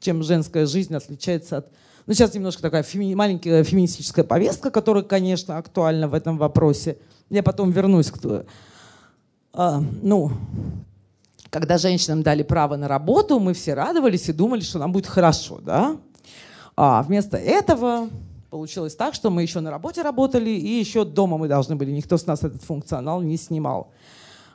чем 0.00 0.22
женская 0.22 0.66
жизнь 0.66 0.94
отличается 0.94 1.58
от... 1.58 1.72
Ну, 2.06 2.14
сейчас 2.14 2.34
немножко 2.34 2.62
такая 2.62 2.82
феми... 2.82 3.14
маленькая 3.14 3.64
феминистическая 3.64 4.24
повестка, 4.24 4.70
которая, 4.70 5.02
конечно, 5.02 5.58
актуальна 5.58 6.08
в 6.08 6.14
этом 6.14 6.38
вопросе. 6.38 6.98
Я 7.30 7.42
потом 7.42 7.70
вернусь 7.70 8.10
к... 8.10 8.44
А, 9.52 9.82
ну, 10.02 10.30
когда 11.50 11.78
женщинам 11.78 12.22
дали 12.22 12.42
право 12.42 12.76
на 12.76 12.88
работу, 12.88 13.40
мы 13.40 13.54
все 13.54 13.74
радовались 13.74 14.28
и 14.28 14.32
думали, 14.32 14.60
что 14.60 14.78
нам 14.78 14.92
будет 14.92 15.06
хорошо, 15.06 15.60
да? 15.62 15.96
А 16.76 17.02
вместо 17.02 17.36
этого 17.36 18.10
получилось 18.50 18.94
так, 18.94 19.14
что 19.14 19.30
мы 19.30 19.42
еще 19.42 19.60
на 19.60 19.70
работе 19.70 20.02
работали, 20.02 20.50
и 20.50 20.78
еще 20.78 21.04
дома 21.04 21.38
мы 21.38 21.48
должны 21.48 21.76
были. 21.76 21.90
Никто 21.90 22.16
с 22.16 22.26
нас 22.26 22.42
этот 22.42 22.62
функционал 22.62 23.22
не 23.22 23.36
снимал. 23.36 23.90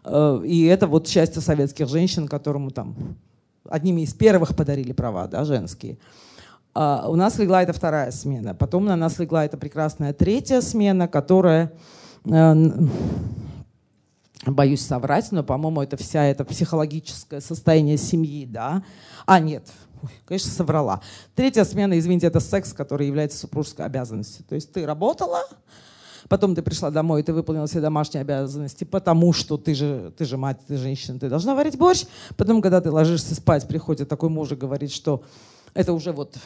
Э, 0.03 0.41
и 0.45 0.65
это 0.65 0.87
вот 0.87 1.07
счастье 1.07 1.41
советских 1.41 1.87
женщин, 1.87 2.27
которому 2.27 2.71
там 2.71 2.95
одними 3.69 4.01
из 4.01 4.13
первых 4.13 4.55
подарили 4.55 4.91
права, 4.91 5.27
да, 5.27 5.45
женские. 5.45 5.97
А 6.73 7.07
у 7.09 7.15
нас 7.15 7.37
легла 7.37 7.63
эта 7.63 7.73
вторая 7.73 8.11
смена. 8.11 8.55
Потом 8.55 8.85
на 8.85 8.95
нас 8.95 9.19
легла 9.19 9.45
эта 9.45 9.57
прекрасная 9.57 10.13
третья 10.13 10.61
смена, 10.61 11.07
которая, 11.07 11.73
э, 12.25 12.55
боюсь 14.45 14.81
соврать, 14.81 15.31
но, 15.31 15.43
по-моему, 15.43 15.81
это 15.81 15.97
вся 15.97 16.23
это 16.25 16.45
психологическое 16.45 17.41
состояние 17.41 17.97
семьи, 17.97 18.45
да. 18.45 18.83
А, 19.25 19.39
нет, 19.39 19.67
конечно, 20.25 20.51
соврала. 20.51 21.01
Третья 21.35 21.63
смена, 21.63 21.97
извините, 21.97 22.27
это 22.27 22.39
секс, 22.39 22.73
который 22.73 23.07
является 23.07 23.37
супружеской 23.37 23.85
обязанностью. 23.85 24.45
То 24.47 24.55
есть 24.55 24.71
ты 24.71 24.85
работала, 24.85 25.43
Потом 26.31 26.55
ты 26.55 26.61
пришла 26.61 26.91
домой, 26.91 27.19
и 27.19 27.23
ты 27.23 27.33
выполнила 27.33 27.67
все 27.67 27.81
домашние 27.81 28.21
обязанности, 28.21 28.85
потому 28.85 29.33
что 29.33 29.57
ты 29.57 29.75
же, 29.75 30.13
ты 30.17 30.23
же 30.23 30.37
мать, 30.37 30.57
ты 30.65 30.77
женщина, 30.77 31.19
ты 31.19 31.27
должна 31.27 31.55
варить 31.55 31.77
борщ. 31.77 32.05
Потом, 32.37 32.61
когда 32.61 32.79
ты 32.79 32.89
ложишься 32.89 33.35
спать, 33.35 33.67
приходит 33.67 34.07
такой 34.07 34.29
муж 34.29 34.49
и 34.53 34.55
говорит, 34.55 34.93
что 34.93 35.23
это 35.73 35.91
уже 35.91 36.13
вот 36.13 36.37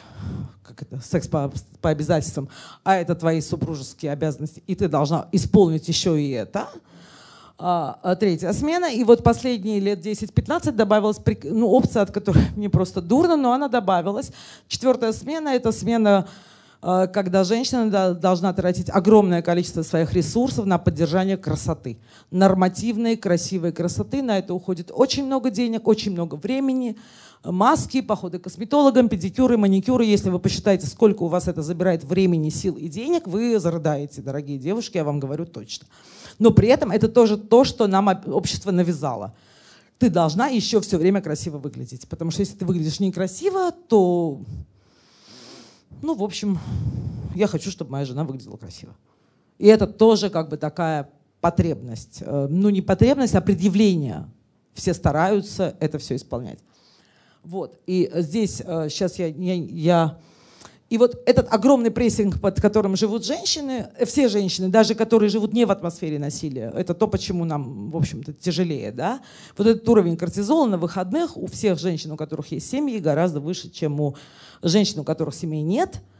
как 0.64 0.82
это, 0.82 1.00
секс 1.00 1.28
по, 1.28 1.52
по 1.80 1.90
обязательствам, 1.90 2.48
а 2.82 2.96
это 2.96 3.14
твои 3.14 3.40
супружеские 3.40 4.10
обязанности, 4.10 4.60
и 4.66 4.74
ты 4.74 4.88
должна 4.88 5.28
исполнить 5.30 5.86
еще 5.86 6.20
и 6.20 6.30
это. 6.30 6.68
А, 7.58 7.98
а 8.02 8.16
третья 8.16 8.52
смена. 8.52 8.86
И 8.86 9.02
вот 9.04 9.24
последние 9.24 9.80
лет 9.80 10.04
10-15 10.04 10.72
добавилась 10.72 11.18
ну, 11.44 11.68
опция, 11.68 12.02
от 12.02 12.10
которой 12.10 12.44
мне 12.56 12.68
просто 12.68 13.00
дурно, 13.00 13.36
но 13.36 13.52
она 13.52 13.68
добавилась. 13.68 14.30
Четвертая 14.68 15.12
смена— 15.12 15.48
это 15.50 15.72
смена 15.72 16.26
Э, 16.82 17.08
когда 17.12 17.44
женщина 17.44 18.14
должна 18.14 18.52
тратить 18.52 18.90
огромное 18.90 19.42
количество 19.42 19.82
своих 19.82 20.12
ресурсов 20.12 20.66
на 20.66 20.78
поддержание 20.78 21.36
красоты. 21.36 21.98
Нормативной, 22.30 23.16
красивой 23.16 23.72
красоты. 23.72 24.22
На 24.22 24.38
это 24.38 24.54
уходит 24.54 24.90
очень 24.94 25.26
много 25.26 25.50
денег, 25.50 25.88
очень 25.88 26.12
много 26.12 26.36
времени. 26.36 26.96
Маски, 27.44 28.00
походы 28.00 28.38
к 28.38 28.44
косметологам, 28.44 29.08
педикюры, 29.08 29.56
маникюры. 29.56 30.04
Если 30.04 30.30
вы 30.30 30.38
посчитаете, 30.38 30.86
сколько 30.86 31.22
у 31.22 31.28
вас 31.28 31.48
это 31.48 31.62
забирает 31.62 32.02
времени, 32.02 32.50
сил 32.50 32.74
и 32.74 32.88
денег, 32.88 33.26
вы 33.26 33.58
зарыдаете, 33.58 34.20
дорогие 34.22 34.58
девушки, 34.58 34.96
я 34.96 35.04
вам 35.04 35.20
говорю 35.20 35.46
точно. 35.46 35.86
Но 36.38 36.50
при 36.50 36.68
этом 36.68 36.90
это 36.90 37.08
тоже 37.08 37.36
то, 37.36 37.64
что 37.64 37.86
нам 37.86 38.08
общество 38.26 38.70
навязало. 38.70 39.34
Ты 39.98 40.10
должна 40.10 40.48
еще 40.48 40.80
все 40.80 40.98
время 40.98 41.22
красиво 41.22 41.58
выглядеть. 41.58 42.06
Потому 42.08 42.30
что 42.30 42.40
если 42.40 42.56
ты 42.56 42.64
выглядишь 42.66 43.00
некрасиво, 43.00 43.72
то 43.72 44.40
ну, 46.02 46.14
в 46.14 46.22
общем, 46.22 46.58
я 47.34 47.46
хочу, 47.46 47.70
чтобы 47.70 47.92
моя 47.92 48.04
жена 48.04 48.24
выглядела 48.24 48.56
красиво. 48.56 48.94
И 49.58 49.66
это 49.66 49.86
тоже 49.86 50.30
как 50.30 50.50
бы 50.50 50.56
такая 50.56 51.08
потребность. 51.40 52.18
Э, 52.20 52.46
ну, 52.50 52.68
не 52.68 52.82
потребность, 52.82 53.34
а 53.34 53.40
предъявление. 53.40 54.28
Все 54.74 54.92
стараются 54.92 55.74
это 55.80 55.98
все 55.98 56.16
исполнять. 56.16 56.58
Вот. 57.42 57.78
И 57.86 58.10
здесь 58.16 58.56
сейчас 58.56 59.18
я, 59.18 59.28
я, 59.28 59.54
я 59.54 60.18
и 60.88 60.98
вот 60.98 61.20
этот 61.26 61.52
огромный 61.52 61.90
прессинг, 61.90 62.40
под 62.40 62.60
которым 62.60 62.96
живут 62.96 63.24
женщины, 63.24 63.88
э, 63.98 64.04
все 64.04 64.28
женщины, 64.28 64.68
даже 64.68 64.94
которые 64.94 65.28
живут 65.28 65.52
не 65.52 65.64
в 65.64 65.70
атмосфере 65.70 66.18
насилия, 66.18 66.72
это 66.76 66.94
то, 66.94 67.08
почему 67.08 67.44
нам, 67.44 67.90
в 67.90 67.96
общем-то, 67.96 68.32
тяжелее, 68.32 68.92
да? 68.92 69.20
Вот 69.56 69.66
этот 69.66 69.88
уровень 69.88 70.16
кортизола 70.16 70.66
на 70.66 70.78
выходных 70.78 71.36
у 71.36 71.46
всех 71.46 71.78
женщин, 71.78 72.12
у 72.12 72.16
которых 72.16 72.52
есть 72.52 72.70
семьи, 72.70 72.98
гораздо 72.98 73.40
выше, 73.40 73.70
чем 73.70 74.00
у 74.00 74.16
женщин, 74.62 75.00
у 75.00 75.04
которых 75.04 75.34
семей 75.34 75.62
нет– 75.62 76.00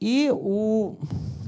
и 0.00 0.32
у 0.32 0.96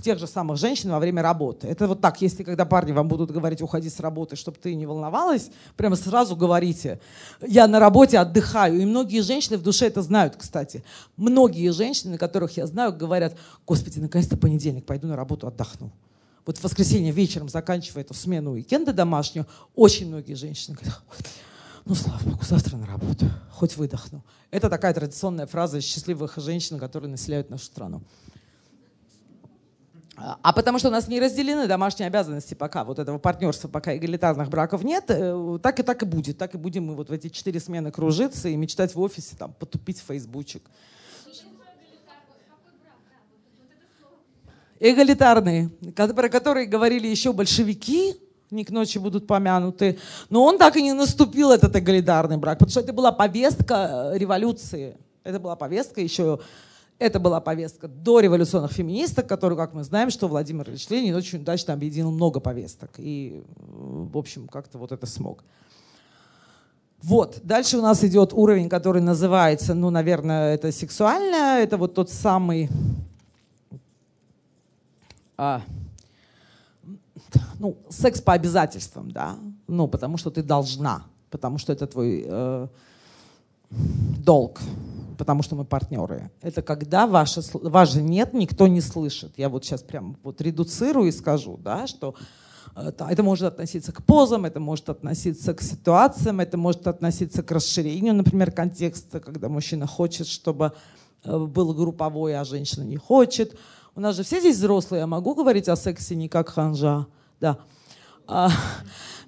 тех 0.03 0.19
же 0.19 0.27
самых 0.27 0.57
женщин 0.57 0.91
во 0.91 0.99
время 0.99 1.23
работы. 1.23 1.69
Это 1.69 1.87
вот 1.87 2.01
так, 2.01 2.21
если 2.23 2.43
когда 2.43 2.65
парни 2.65 2.93
вам 2.93 3.07
будут 3.07 3.31
говорить, 3.31 3.63
уходи 3.63 3.89
с 3.89 4.01
работы, 4.01 4.35
чтобы 4.35 4.59
ты 4.59 4.75
не 4.75 4.87
волновалась, 4.87 5.51
прямо 5.77 5.95
сразу 5.95 6.37
говорите, 6.37 7.01
я 7.47 7.67
на 7.69 7.79
работе 7.79 8.19
отдыхаю. 8.19 8.81
И 8.81 8.87
многие 8.87 9.21
женщины 9.21 9.59
в 9.59 9.63
душе 9.63 9.87
это 9.87 10.03
знают, 10.03 10.37
кстати. 10.37 10.83
Многие 11.17 11.71
женщины, 11.71 12.19
которых 12.19 12.57
я 12.57 12.67
знаю, 12.67 12.97
говорят, 12.97 13.37
господи, 13.67 13.99
наконец-то 13.99 14.37
понедельник, 14.37 14.87
пойду 14.87 15.07
на 15.07 15.17
работу, 15.17 15.47
отдохну. 15.47 15.93
Вот 16.47 16.59
в 16.59 16.65
воскресенье 16.65 17.13
вечером, 17.13 17.49
заканчивая 17.49 18.03
эту 18.03 18.15
смену 18.15 18.53
уикенда 18.53 18.93
домашнюю, 18.93 19.47
очень 19.77 20.09
многие 20.09 20.35
женщины 20.35 20.77
говорят, 20.77 21.03
ну, 21.85 21.95
слава 21.95 22.21
богу, 22.25 22.43
завтра 22.43 22.77
на 22.77 22.87
работу, 22.87 23.27
хоть 23.51 23.77
выдохну. 23.77 24.25
Это 24.51 24.71
такая 24.71 24.95
традиционная 24.95 25.47
фраза 25.47 25.81
счастливых 25.81 26.39
женщин, 26.39 26.79
которые 26.79 27.11
населяют 27.11 27.51
нашу 27.51 27.67
страну. 27.67 28.03
А 30.43 30.53
потому 30.53 30.79
что 30.79 30.89
у 30.89 30.91
нас 30.91 31.09
не 31.09 31.19
разделены 31.19 31.67
домашние 31.67 32.09
обязанности 32.09 32.55
пока, 32.55 32.85
вот 32.85 32.99
этого 32.99 33.19
партнерства, 33.19 33.69
пока 33.69 33.97
эгалитарных 33.97 34.51
браков 34.51 34.85
нет, 34.85 35.05
э, 35.09 35.59
так 35.63 35.81
и 35.81 35.83
так 35.83 36.03
и 36.03 36.07
будет. 36.07 36.37
Так 36.37 36.55
и 36.55 36.59
будем 36.59 36.87
мы 36.87 36.95
вот 36.95 37.09
в 37.09 37.13
эти 37.13 37.29
четыре 37.29 37.59
смены 37.59 37.91
кружиться 37.91 38.49
и 38.49 38.57
мечтать 38.57 38.95
в 38.95 39.01
офисе, 39.01 39.35
там, 39.39 39.55
потупить 39.55 39.99
в 39.99 40.05
фейсбучик. 40.05 40.63
Эгалитарные, 44.79 45.71
про 45.97 46.29
которые 46.29 46.67
говорили 46.67 47.07
еще 47.07 47.33
большевики, 47.33 48.17
не 48.51 48.65
к 48.65 48.71
ночи 48.71 48.99
будут 48.99 49.27
помянуты. 49.27 49.99
Но 50.29 50.45
он 50.45 50.59
так 50.59 50.77
и 50.77 50.83
не 50.83 50.93
наступил, 50.93 51.51
этот 51.51 51.77
эгалитарный 51.77 52.37
брак, 52.37 52.59
потому 52.59 52.71
что 52.71 52.81
это 52.81 52.93
была 52.93 53.13
повестка 53.13 54.13
э, 54.13 54.19
революции. 54.19 54.97
Это 55.23 55.39
была 55.39 55.57
повестка 55.57 56.01
еще 56.01 56.41
это 57.01 57.19
была 57.19 57.41
повестка 57.41 57.89
до 57.89 58.21
революционных 58.21 58.73
феминисток, 58.73 59.27
которую, 59.27 59.57
как 59.57 59.73
мы 59.73 59.83
знаем, 59.85 60.11
что 60.11 60.29
Владимир 60.29 60.69
Ильич 60.69 60.89
Ленин 60.91 61.15
очень 61.15 61.41
удачно 61.41 61.73
объединил 61.73 62.11
много 62.11 62.41
повесток. 62.41 62.91
И, 62.99 63.43
в 63.57 64.19
общем, 64.19 64.47
как-то 64.47 64.77
вот 64.77 64.93
это 64.93 65.07
смог. 65.07 65.43
Вот. 67.03 67.41
Дальше 67.43 67.79
у 67.79 67.83
нас 67.83 68.05
идет 68.05 68.35
уровень, 68.35 68.69
который 68.69 69.01
называется, 69.01 69.73
ну, 69.73 69.89
наверное, 69.89 70.55
это 70.55 70.71
сексуальное. 70.71 71.63
Это 71.63 71.79
вот 71.79 71.95
тот 71.95 72.11
самый... 72.11 72.69
А, 75.39 75.63
ну, 77.59 77.79
секс 77.89 78.21
по 78.21 78.35
обязательствам, 78.35 79.11
да. 79.11 79.37
Ну, 79.67 79.89
потому 79.89 80.19
что 80.19 80.31
ты 80.31 80.43
должна. 80.43 81.05
Потому 81.31 81.57
что 81.57 81.73
это 81.73 81.87
твой 81.87 82.27
э, 82.27 82.69
долг 83.71 84.61
потому 85.21 85.43
что 85.43 85.55
мы 85.55 85.67
партнеры. 85.67 86.31
Это 86.41 86.63
когда 86.63 87.07
ваше, 87.07 87.43
ваше 87.53 88.01
«нет» 88.01 88.33
никто 88.33 88.67
не 88.69 88.81
слышит. 88.81 89.33
Я 89.37 89.51
вот 89.51 89.67
сейчас 89.67 89.83
прям 89.83 90.17
вот 90.23 90.41
редуцирую 90.41 91.09
и 91.09 91.13
скажу, 91.13 91.59
да, 91.59 91.87
что 91.87 92.15
э, 92.75 92.91
это 93.11 93.23
может 93.23 93.45
относиться 93.45 93.93
к 93.93 94.03
позам, 94.03 94.47
это 94.47 94.61
может 94.61 94.89
относиться 94.89 95.53
к 95.53 95.61
ситуациям, 95.61 96.41
это 96.41 96.57
может 96.57 96.87
относиться 96.87 97.43
к 97.43 97.51
расширению, 97.51 98.15
например, 98.15 98.51
контекста, 98.51 99.21
когда 99.21 99.51
мужчина 99.51 99.87
хочет, 99.87 100.27
чтобы 100.27 100.73
э, 101.23 101.39
был 101.39 101.75
групповой, 101.75 102.35
а 102.41 102.45
женщина 102.45 102.85
не 102.85 102.97
хочет. 102.97 103.59
У 103.95 104.01
нас 104.01 104.17
же 104.17 104.23
все 104.23 104.41
здесь 104.41 104.57
взрослые, 104.57 105.01
я 105.01 105.07
могу 105.07 105.35
говорить 105.35 105.69
о 105.69 105.77
сексе 105.77 106.15
не 106.15 106.31
как 106.31 106.49
ханжа. 106.49 107.07
Да. 107.41 107.59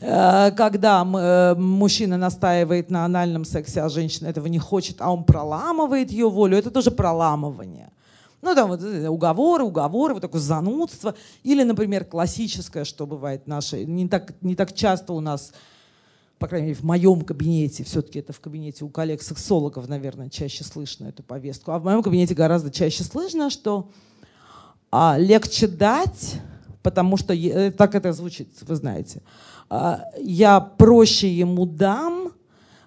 Э, 0.02 0.50
когда 0.50 1.04
э, 1.04 1.54
мужчина 1.54 2.16
настаивает 2.16 2.90
на 2.90 3.04
анальном 3.04 3.44
сексе, 3.44 3.82
а 3.82 3.88
женщина 3.88 4.26
этого 4.26 4.48
не 4.48 4.58
хочет, 4.58 4.96
а 5.00 5.12
он 5.12 5.22
проламывает 5.22 6.10
ее 6.10 6.28
волю, 6.28 6.58
это 6.58 6.72
тоже 6.72 6.90
проламывание. 6.90 7.92
Ну, 8.40 8.52
там 8.56 8.68
вот 8.68 8.82
э, 8.82 9.08
уговоры, 9.08 9.62
уговоры, 9.62 10.14
вот 10.14 10.20
такое 10.20 10.40
занудство. 10.40 11.14
Или, 11.44 11.62
например, 11.62 12.04
классическое, 12.04 12.84
что 12.84 13.06
бывает 13.06 13.46
наше, 13.46 13.84
не 13.84 14.08
так, 14.08 14.34
не 14.40 14.56
так 14.56 14.74
часто 14.74 15.12
у 15.12 15.20
нас, 15.20 15.52
по 16.40 16.48
крайней 16.48 16.68
мере, 16.68 16.80
в 16.80 16.82
моем 16.82 17.20
кабинете, 17.20 17.84
все-таки 17.84 18.18
это 18.18 18.32
в 18.32 18.40
кабинете 18.40 18.84
у 18.84 18.88
коллег-сексологов, 18.88 19.88
наверное, 19.88 20.30
чаще 20.30 20.64
слышно 20.64 21.06
эту 21.06 21.22
повестку, 21.22 21.70
а 21.70 21.78
в 21.78 21.84
моем 21.84 22.02
кабинете 22.02 22.34
гораздо 22.34 22.72
чаще 22.72 23.04
слышно, 23.04 23.50
что 23.50 23.88
а, 24.90 25.16
легче 25.16 25.68
дать, 25.68 26.40
потому 26.82 27.16
что, 27.16 27.36
так 27.70 27.94
это 27.94 28.12
звучит, 28.12 28.48
вы 28.62 28.74
знаете, 28.74 29.22
я 30.18 30.60
проще 30.60 31.32
ему 31.32 31.66
дам, 31.66 32.32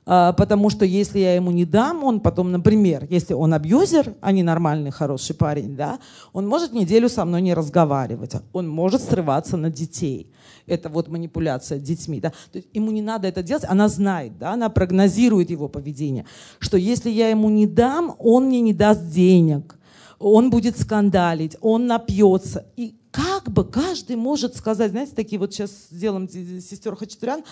а, 0.08 0.34
потому 0.34 0.70
что 0.70 0.86
если 0.86 1.20
я 1.20 1.36
ему 1.36 1.52
не 1.52 1.66
дам, 1.66 2.04
он 2.04 2.20
потом, 2.20 2.52
например, 2.52 3.08
если 3.10 3.34
он 3.34 3.54
абьюзер, 3.54 4.14
а 4.22 4.32
не 4.32 4.44
нормальный, 4.44 4.92
хороший 4.92 5.36
парень, 5.36 5.76
да, 5.76 6.00
он 6.32 6.48
может 6.48 6.74
неделю 6.74 7.10
со 7.10 7.26
мной 7.26 7.42
не 7.42 7.54
разговаривать, 7.54 8.36
он 8.54 8.70
может 8.70 9.02
срываться 9.02 9.58
на 9.58 9.72
детей. 9.72 10.32
Это 10.68 10.90
вот 10.90 11.08
манипуляция 11.08 11.80
детьми. 11.80 12.20
Да? 12.20 12.30
То 12.52 12.60
есть 12.60 12.68
ему 12.74 12.92
не 12.92 13.02
надо 13.02 13.28
это 13.28 13.42
делать, 13.42 13.66
она 13.68 13.88
знает, 13.88 14.38
да? 14.38 14.52
она 14.52 14.70
прогнозирует 14.70 15.50
его 15.50 15.68
поведение, 15.68 16.26
что 16.60 16.78
если 16.78 17.10
я 17.10 17.30
ему 17.30 17.50
не 17.50 17.66
дам, 17.66 18.16
он 18.20 18.46
мне 18.46 18.62
не 18.62 18.74
даст 18.74 19.10
денег, 19.10 19.76
он 20.20 20.50
будет 20.50 20.80
скандалить, 20.80 21.58
он 21.62 21.88
напьется. 21.88 22.66
И 22.78 22.96
как 23.16 23.50
бы 23.50 23.64
каждый 23.64 24.18
может 24.18 24.58
сказать, 24.58 24.92
знаете, 24.92 25.14
такие 25.16 25.40
вот 25.40 25.54
сейчас 25.54 25.88
сделаем 25.90 26.28
сестер 26.28 26.98
Хачатурян, 26.98 27.46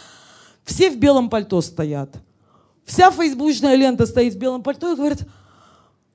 все 0.65 0.91
в 0.91 0.97
белом 0.97 1.29
пальто 1.29 1.61
стоят. 1.61 2.17
Вся 2.83 3.09
фейсбучная 3.11 3.75
лента 3.75 4.05
стоит 4.05 4.33
в 4.33 4.37
белом 4.37 4.61
пальто 4.61 4.91
и 4.91 4.95
говорит, 4.97 5.19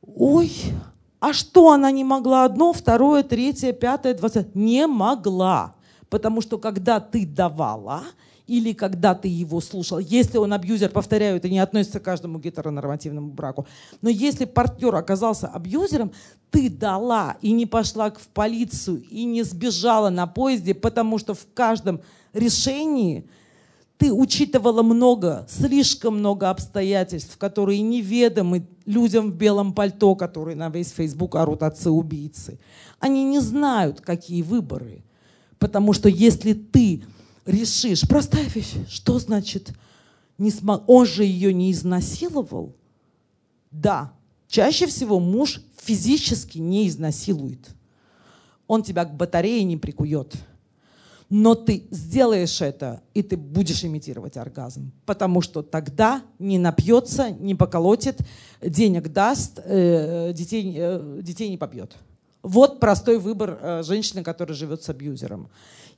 ой, 0.02 0.52
а 1.18 1.32
что 1.32 1.72
она 1.72 1.90
не 1.90 2.04
могла 2.04 2.44
одно, 2.44 2.74
второе, 2.74 3.22
третье, 3.22 3.72
пятое, 3.72 4.12
двадцать? 4.12 4.54
Не 4.54 4.87
могла. 4.87 5.74
Потому 6.11 6.42
что 6.42 6.58
когда 6.58 7.00
ты 7.00 7.26
давала, 7.26 8.02
или 8.48 8.72
когда 8.72 9.14
ты 9.14 9.28
его 9.28 9.61
слушал. 9.61 9.98
Если 9.98 10.38
он 10.38 10.52
абьюзер, 10.54 10.88
повторяю, 10.88 11.37
это 11.37 11.48
не 11.48 11.58
относится 11.58 12.00
к 12.00 12.02
каждому 12.02 12.38
гетеронормативному 12.38 13.30
браку. 13.30 13.66
Но 14.00 14.08
если 14.08 14.46
партнер 14.46 14.94
оказался 14.94 15.46
абьюзером, 15.48 16.12
ты 16.50 16.70
дала 16.70 17.37
и 17.42 17.52
не 17.52 17.66
пошла 17.66 18.11
в 18.11 18.26
полицию, 18.28 19.02
и 19.11 19.24
не 19.24 19.42
сбежала 19.42 20.08
на 20.08 20.26
поезде, 20.26 20.74
потому 20.74 21.18
что 21.18 21.34
в 21.34 21.46
каждом 21.52 22.00
решении 22.32 23.28
ты 23.98 24.12
учитывала 24.12 24.82
много, 24.82 25.46
слишком 25.50 26.18
много 26.18 26.48
обстоятельств, 26.48 27.37
которые 27.37 27.82
неведомы 27.82 28.66
людям 28.87 29.30
в 29.30 29.34
белом 29.34 29.74
пальто, 29.74 30.14
которые 30.14 30.56
на 30.56 30.70
весь 30.70 30.92
Фейсбук 30.92 31.34
орут 31.34 31.62
отцы-убийцы. 31.62 32.58
Они 32.98 33.24
не 33.24 33.40
знают, 33.40 34.00
какие 34.00 34.40
выборы. 34.40 35.02
Потому 35.58 35.92
что 35.92 36.08
если 36.08 36.54
ты 36.54 37.02
решишь, 37.48 38.06
простая 38.06 38.44
вещь, 38.44 38.74
что 38.88 39.18
значит, 39.18 39.72
не 40.37 40.50
смог, 40.50 40.84
он 40.87 41.06
же 41.06 41.24
ее 41.24 41.52
не 41.52 41.72
изнасиловал? 41.72 42.76
Да, 43.70 44.12
чаще 44.48 44.87
всего 44.87 45.18
муж 45.18 45.61
физически 45.82 46.58
не 46.58 46.88
изнасилует. 46.88 47.70
Он 48.66 48.82
тебя 48.82 49.04
к 49.04 49.16
батарее 49.16 49.64
не 49.64 49.76
прикует. 49.76 50.34
Но 51.30 51.54
ты 51.54 51.87
сделаешь 51.90 52.62
это, 52.62 53.02
и 53.12 53.22
ты 53.22 53.37
будешь 53.37 53.84
имитировать 53.84 54.38
оргазм. 54.38 54.92
Потому 55.04 55.42
что 55.42 55.62
тогда 55.62 56.22
не 56.38 56.58
напьется, 56.58 57.30
не 57.30 57.54
поколотит, 57.54 58.20
денег 58.62 59.12
даст, 59.12 59.61
э, 59.62 60.32
детей, 60.32 60.74
э, 60.76 61.20
детей 61.22 61.50
не 61.50 61.58
побьет. 61.58 61.96
Вот 62.42 62.80
простой 62.80 63.18
выбор 63.18 63.58
э, 63.61 63.82
женщины, 63.82 64.22
которая 64.22 64.56
живет 64.56 64.82
с 64.82 64.88
абьюзером. 64.88 65.50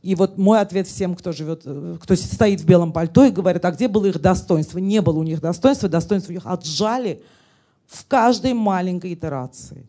И 0.03 0.15
вот 0.15 0.39
мой 0.39 0.61
ответ 0.61 0.87
всем, 0.87 1.15
кто 1.15 1.33
живет, 1.33 1.63
э, 1.67 1.99
кто 2.01 2.17
стоит 2.17 2.61
в 2.61 2.65
белом 2.65 2.93
пальто 2.93 3.25
и 3.25 3.31
говорит, 3.31 3.65
а 3.65 3.71
где 3.71 3.87
было 3.87 4.07
их 4.07 4.21
достоинство? 4.21 4.79
Не 4.79 5.03
было 5.03 5.19
у 5.19 5.23
них 5.23 5.41
достоинства, 5.41 5.89
достоинство 5.89 6.33
у 6.33 6.35
них 6.35 6.47
отжали 6.47 7.23
в 7.87 8.07
каждой 8.07 8.55
маленькой 8.55 9.13
итерации. 9.15 9.87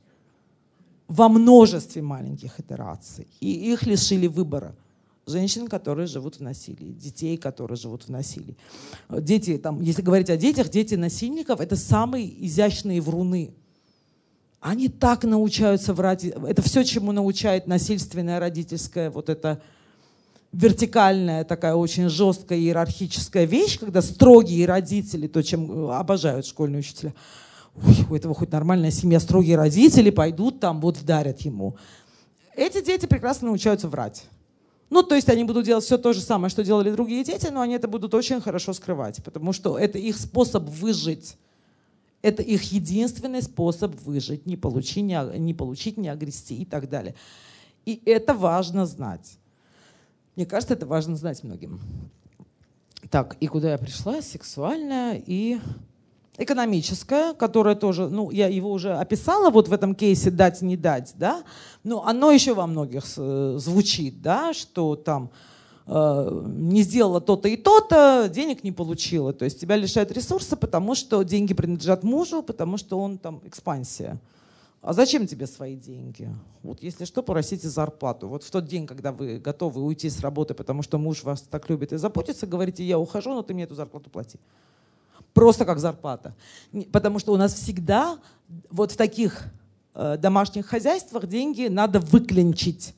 Во 1.07 1.29
множестве 1.29 2.01
маленьких 2.01 2.59
итераций. 2.59 3.27
И 3.39 3.71
их 3.71 3.83
лишили 3.83 4.27
выбора. 4.27 4.75
Женщин, 5.27 5.67
которые 5.67 6.07
живут 6.07 6.35
в 6.35 6.39
насилии, 6.41 6.91
детей, 6.91 7.37
которые 7.37 7.77
живут 7.77 8.03
в 8.03 8.09
насилии. 8.09 8.57
Дети, 9.09 9.57
там, 9.57 9.81
если 9.81 10.01
говорить 10.01 10.29
о 10.29 10.35
детях, 10.35 10.69
дети 10.69 10.95
насильников– 10.95 11.59
это 11.61 11.75
самые 11.75 12.45
изящные 12.45 13.01
вруны. 13.01 13.53
Они 14.59 14.89
так 14.89 15.23
научаются 15.23 15.93
врать. 15.93 16.25
Это 16.25 16.61
все, 16.61 16.83
чему 16.83 17.11
научает 17.11 17.67
насильственная 17.67 18.39
родительская 18.39 19.09
вот 19.11 19.29
эта 19.29 19.61
вертикальная 20.51 21.43
такая 21.43 21.75
очень 21.75 22.09
жесткая 22.09 22.59
иерархическая 22.59 23.45
вещь, 23.45 23.79
когда 23.79 24.01
строгие 24.01 24.65
родители, 24.65 25.27
то, 25.27 25.41
чем 25.41 25.89
обожают 25.89 26.45
школьные 26.45 26.79
учителя, 26.79 27.13
Ой, 27.75 28.05
у 28.09 28.15
этого 28.15 28.33
хоть 28.33 28.51
нормальная 28.51 28.91
семья, 28.91 29.19
строгие 29.19 29.55
родители 29.55 30.09
пойдут 30.09 30.59
там, 30.59 30.81
вот 30.81 30.97
вдарят 30.97 31.41
ему. 31.41 31.77
Эти 32.55 32.83
дети 32.83 33.05
прекрасно 33.05 33.47
научаются 33.47 33.87
врать. 33.87 34.25
Ну, 34.89 35.03
то 35.03 35.15
есть 35.15 35.29
они 35.29 35.45
будут 35.45 35.65
делать 35.65 35.85
все 35.85 35.97
то 35.97 36.11
же 36.11 36.19
самое, 36.19 36.49
что 36.49 36.65
делали 36.65 36.91
другие 36.91 37.23
дети, 37.23 37.47
но 37.47 37.61
они 37.61 37.75
это 37.75 37.87
будут 37.87 38.13
очень 38.13 38.41
хорошо 38.41 38.73
скрывать, 38.73 39.23
потому 39.23 39.53
что 39.53 39.79
это 39.79 39.97
их 39.97 40.17
способ 40.17 40.67
выжить. 40.67 41.37
Это 42.21 42.43
их 42.43 42.61
единственный 42.73 43.41
способ 43.41 43.95
выжить, 44.01 44.45
не 44.45 44.57
получить, 44.57 45.03
не, 45.03 45.39
не 45.39 45.53
получить, 45.53 45.97
не 45.97 46.09
огрести 46.09 46.55
и 46.55 46.65
так 46.65 46.89
далее. 46.89 47.15
И 47.85 48.01
это 48.05 48.33
важно 48.33 48.85
знать. 48.85 49.39
Мне 50.35 50.45
кажется, 50.45 50.73
это 50.73 50.85
важно 50.85 51.15
знать 51.15 51.43
многим. 51.43 51.81
Так, 53.09 53.35
и 53.39 53.47
куда 53.47 53.71
я 53.71 53.77
пришла? 53.77 54.21
Сексуальная 54.21 55.21
и 55.25 55.59
экономическое, 56.37 57.33
которое 57.33 57.75
тоже, 57.75 58.09
ну, 58.09 58.31
я 58.31 58.47
его 58.47 58.71
уже 58.71 58.93
описала 58.93 59.49
вот 59.49 59.67
в 59.67 59.73
этом 59.73 59.95
кейсе 59.95 60.31
«дать, 60.31 60.61
не 60.61 60.77
дать», 60.77 61.13
да, 61.17 61.43
но 61.83 62.05
оно 62.05 62.31
еще 62.31 62.53
во 62.53 62.67
многих 62.67 63.03
э, 63.17 63.55
звучит, 63.57 64.21
да, 64.21 64.53
что 64.53 64.95
там 64.95 65.29
э, 65.85 66.43
не 66.47 66.83
сделала 66.83 67.21
то-то 67.21 67.49
и 67.49 67.57
то-то, 67.57 68.29
денег 68.33 68.63
не 68.63 68.71
получила. 68.71 69.33
То 69.33 69.45
есть 69.45 69.59
тебя 69.59 69.75
лишают 69.75 70.11
ресурса, 70.11 70.55
потому 70.55 70.95
что 70.95 71.23
деньги 71.23 71.53
принадлежат 71.53 72.03
мужу, 72.03 72.41
потому 72.41 72.77
что 72.77 72.99
он 72.99 73.17
там 73.17 73.41
экспансия. 73.43 74.19
А 74.81 74.93
зачем 74.93 75.27
тебе 75.27 75.45
свои 75.45 75.75
деньги? 75.75 76.29
Вот 76.63 76.81
если 76.81 77.05
что, 77.05 77.21
просите 77.21 77.69
зарплату. 77.69 78.27
Вот 78.27 78.43
в 78.43 78.49
тот 78.49 78.65
день, 78.65 78.87
когда 78.87 79.11
вы 79.11 79.37
готовы 79.37 79.81
уйти 79.83 80.09
с 80.09 80.21
работы, 80.21 80.53
потому 80.53 80.81
что 80.81 80.97
муж 80.97 81.23
вас 81.23 81.41
так 81.41 81.69
любит 81.69 81.93
и 81.93 81.97
заботится, 81.97 82.47
говорите, 82.47 82.83
я 82.83 82.97
ухожу, 82.97 83.33
но 83.33 83.43
ты 83.43 83.53
мне 83.53 83.63
эту 83.63 83.75
зарплату 83.75 84.09
плати 84.09 84.39
просто 85.33 85.65
как 85.65 85.79
зарплата. 85.79 86.35
Потому 86.91 87.19
что 87.19 87.33
у 87.33 87.37
нас 87.37 87.53
всегда 87.53 88.19
вот 88.69 88.91
в 88.91 88.97
таких 88.97 89.45
э, 89.93 90.17
домашних 90.17 90.65
хозяйствах 90.65 91.27
деньги 91.27 91.67
надо 91.67 91.99
выклинчить. 91.99 92.93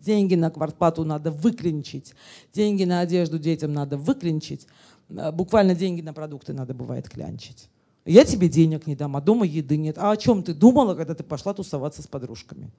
Деньги 0.00 0.34
на 0.34 0.50
квартплату 0.50 1.04
надо 1.04 1.30
выклинчить. 1.30 2.14
Деньги 2.52 2.84
на 2.84 3.00
одежду 3.00 3.38
детям 3.38 3.72
надо 3.72 3.96
выклинчить. 3.96 4.66
Э, 5.08 5.32
буквально 5.32 5.74
деньги 5.74 6.00
на 6.00 6.12
продукты 6.12 6.52
надо 6.52 6.74
бывает 6.74 7.08
клянчить. 7.08 7.68
Я 8.04 8.24
тебе 8.24 8.48
денег 8.48 8.86
не 8.86 8.94
дам, 8.94 9.16
а 9.16 9.20
дома 9.20 9.46
еды 9.46 9.76
нет. 9.76 9.96
А 9.98 10.10
о 10.10 10.16
чем 10.16 10.42
ты 10.42 10.52
думала, 10.52 10.94
когда 10.94 11.14
ты 11.14 11.22
пошла 11.22 11.54
тусоваться 11.54 12.02
с 12.02 12.06
подружками? 12.06 12.70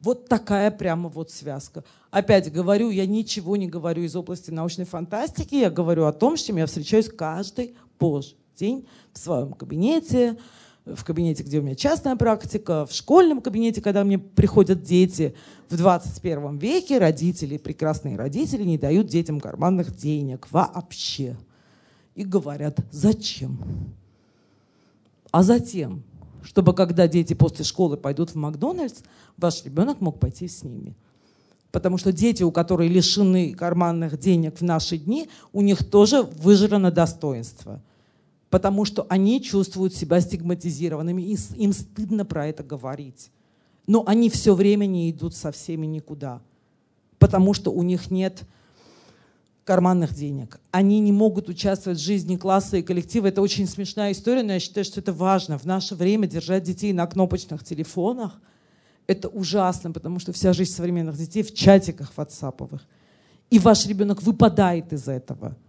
Вот 0.00 0.28
такая 0.28 0.70
прямо 0.70 1.08
вот 1.08 1.30
связка. 1.30 1.82
Опять 2.10 2.52
говорю, 2.52 2.90
я 2.90 3.06
ничего 3.06 3.56
не 3.56 3.66
говорю 3.66 4.02
из 4.02 4.14
области 4.14 4.50
научной 4.50 4.84
фантастики, 4.84 5.54
я 5.54 5.70
говорю 5.70 6.04
о 6.04 6.12
том, 6.12 6.36
с 6.36 6.42
чем 6.42 6.58
я 6.58 6.66
встречаюсь 6.66 7.08
каждый 7.08 7.74
божий 7.98 8.36
день 8.58 8.86
в 9.12 9.18
своем 9.18 9.54
кабинете, 9.54 10.36
в 10.84 11.02
кабинете, 11.04 11.42
где 11.42 11.58
у 11.58 11.62
меня 11.62 11.74
частная 11.74 12.14
практика, 12.14 12.86
в 12.86 12.92
школьном 12.92 13.40
кабинете, 13.40 13.80
когда 13.80 14.04
мне 14.04 14.18
приходят 14.18 14.82
дети. 14.82 15.34
В 15.68 15.76
21 15.76 16.58
веке 16.58 16.98
родители, 16.98 17.56
прекрасные 17.56 18.16
родители, 18.16 18.62
не 18.62 18.78
дают 18.78 19.08
детям 19.08 19.40
карманных 19.40 19.96
денег 19.96 20.46
вообще. 20.50 21.36
И 22.14 22.24
говорят, 22.24 22.78
зачем? 22.92 23.95
А 25.36 25.42
затем, 25.42 26.02
чтобы 26.42 26.72
когда 26.72 27.06
дети 27.06 27.34
после 27.34 27.62
школы 27.62 27.98
пойдут 27.98 28.30
в 28.30 28.36
Макдональдс, 28.36 29.02
ваш 29.36 29.62
ребенок 29.66 30.00
мог 30.00 30.18
пойти 30.18 30.48
с 30.48 30.62
ними. 30.62 30.96
Потому 31.70 31.98
что 31.98 32.10
дети, 32.10 32.42
у 32.42 32.50
которых 32.50 32.90
лишены 32.90 33.52
карманных 33.52 34.18
денег 34.18 34.56
в 34.58 34.62
наши 34.62 34.96
дни, 34.96 35.28
у 35.52 35.60
них 35.60 35.84
тоже 35.90 36.22
выжрано 36.22 36.90
достоинство– 36.90 37.82
потому 38.48 38.86
что 38.86 39.04
они 39.10 39.42
чувствуют 39.42 39.94
себя 39.94 40.22
стигматизированными, 40.22 41.20
и 41.20 41.36
им 41.56 41.74
стыдно 41.74 42.24
про 42.24 42.46
это 42.46 42.62
говорить. 42.62 43.30
Но 43.86 44.04
они 44.06 44.30
все 44.30 44.54
время 44.54 44.86
не 44.86 45.10
идут 45.10 45.34
со 45.34 45.52
всеми 45.52 45.84
никуда, 45.84 46.40
потому 47.18 47.52
что 47.52 47.70
у 47.70 47.82
них 47.82 48.10
нет 48.10 48.44
карманных 49.66 50.14
денег. 50.14 50.60
Они 50.70 51.00
не 51.00 51.12
могут 51.12 51.48
участвовать 51.48 51.98
в 51.98 52.02
жизни 52.02 52.36
класса 52.36 52.76
и 52.76 52.82
коллектива. 52.82 53.26
Это 53.26 53.42
очень 53.42 53.66
смешная 53.66 54.12
история, 54.12 54.44
но 54.44 54.52
я 54.52 54.60
считаю, 54.60 54.84
что 54.84 55.00
это 55.00 55.12
важно. 55.12 55.58
В 55.58 55.64
наше 55.64 55.96
время 55.96 56.28
держать 56.28 56.62
детей 56.62 56.92
на 56.92 57.06
кнопочных 57.06 57.64
телефонах– 57.64 58.40
это 59.08 59.28
ужасно, 59.28 59.90
потому 59.90 60.20
что 60.20 60.32
вся 60.32 60.52
жизнь 60.52 60.72
современных 60.72 61.18
детей 61.18 61.42
в 61.42 61.52
чатиках 61.52 62.12
ватсаповых. 62.16 62.80
И 63.50 63.58
ваш 63.58 63.86
ребенок 63.86 64.22
выпадает 64.22 64.92
из 64.92 65.08
этого– 65.08 65.56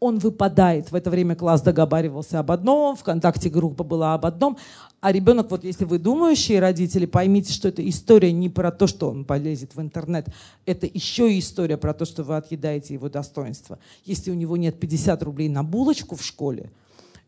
он 0.00 0.18
выпадает. 0.18 0.90
В 0.90 0.94
это 0.94 1.10
время 1.10 1.34
класс 1.34 1.62
договаривался 1.62 2.38
об 2.38 2.50
одном, 2.50 2.96
ВКонтакте 2.96 3.48
группа 3.48 3.84
была 3.84 4.14
об 4.14 4.26
одном. 4.26 4.58
А 5.00 5.12
ребенок, 5.12 5.50
вот 5.50 5.64
если 5.64 5.84
вы 5.84 5.98
думающие 5.98 6.60
родители, 6.60 7.06
поймите, 7.06 7.52
что 7.52 7.68
эта 7.68 7.86
история 7.88 8.32
не 8.32 8.48
про 8.48 8.70
то, 8.70 8.86
что 8.86 9.10
он 9.10 9.24
полезет 9.24 9.74
в 9.74 9.80
интернет. 9.80 10.28
Это 10.64 10.86
еще 10.86 11.32
и 11.32 11.38
история 11.38 11.76
про 11.76 11.92
то, 11.92 12.04
что 12.04 12.22
вы 12.22 12.36
отъедаете 12.36 12.94
его 12.94 13.08
достоинство. 13.08 13.78
Если 14.04 14.30
у 14.30 14.34
него 14.34 14.56
нет 14.56 14.80
50 14.80 15.22
рублей 15.22 15.48
на 15.48 15.62
булочку 15.62 16.16
в 16.16 16.24
школе, 16.24 16.70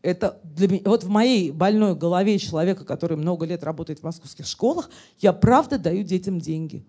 это 0.01 0.39
для 0.43 0.67
меня, 0.67 0.81
вот 0.85 1.03
в 1.03 1.09
моей 1.09 1.51
больной 1.51 1.95
голове 1.95 2.37
человека, 2.39 2.85
который 2.85 3.17
много 3.17 3.45
лет 3.45 3.63
работает 3.63 3.99
в 3.99 4.03
московских 4.03 4.45
школах, 4.45 4.89
я 5.19 5.33
правда 5.33 5.77
даю 5.77 6.03
детям 6.03 6.39
деньги. 6.39 6.85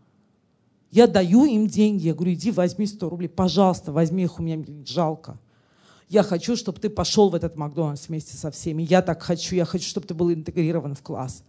Я 0.90 1.06
даю 1.06 1.44
им 1.44 1.66
деньги. 1.66 2.06
Я 2.06 2.14
говорю, 2.14 2.32
иди 2.32 2.50
возьми 2.50 2.86
100 2.86 3.08
рублей, 3.08 3.28
пожалуйста, 3.28 3.92
возьми 3.92 4.24
их, 4.24 4.38
у 4.38 4.42
меня 4.42 4.64
жалко. 4.86 5.38
Я 6.08 6.22
хочу, 6.22 6.56
чтобы 6.56 6.80
ты 6.80 6.88
пошел 6.88 7.28
в 7.28 7.34
этот 7.34 7.56
Макдональдс 7.56 8.08
вместе 8.08 8.36
со 8.36 8.50
всеми. 8.50 8.82
Я 8.82 9.02
так 9.02 9.22
хочу. 9.22 9.54
Я 9.54 9.64
хочу, 9.64 9.86
чтобы 9.88 10.06
ты 10.06 10.14
был 10.14 10.32
интегрирован 10.32 10.94
в 10.94 11.02
класс. 11.02 11.42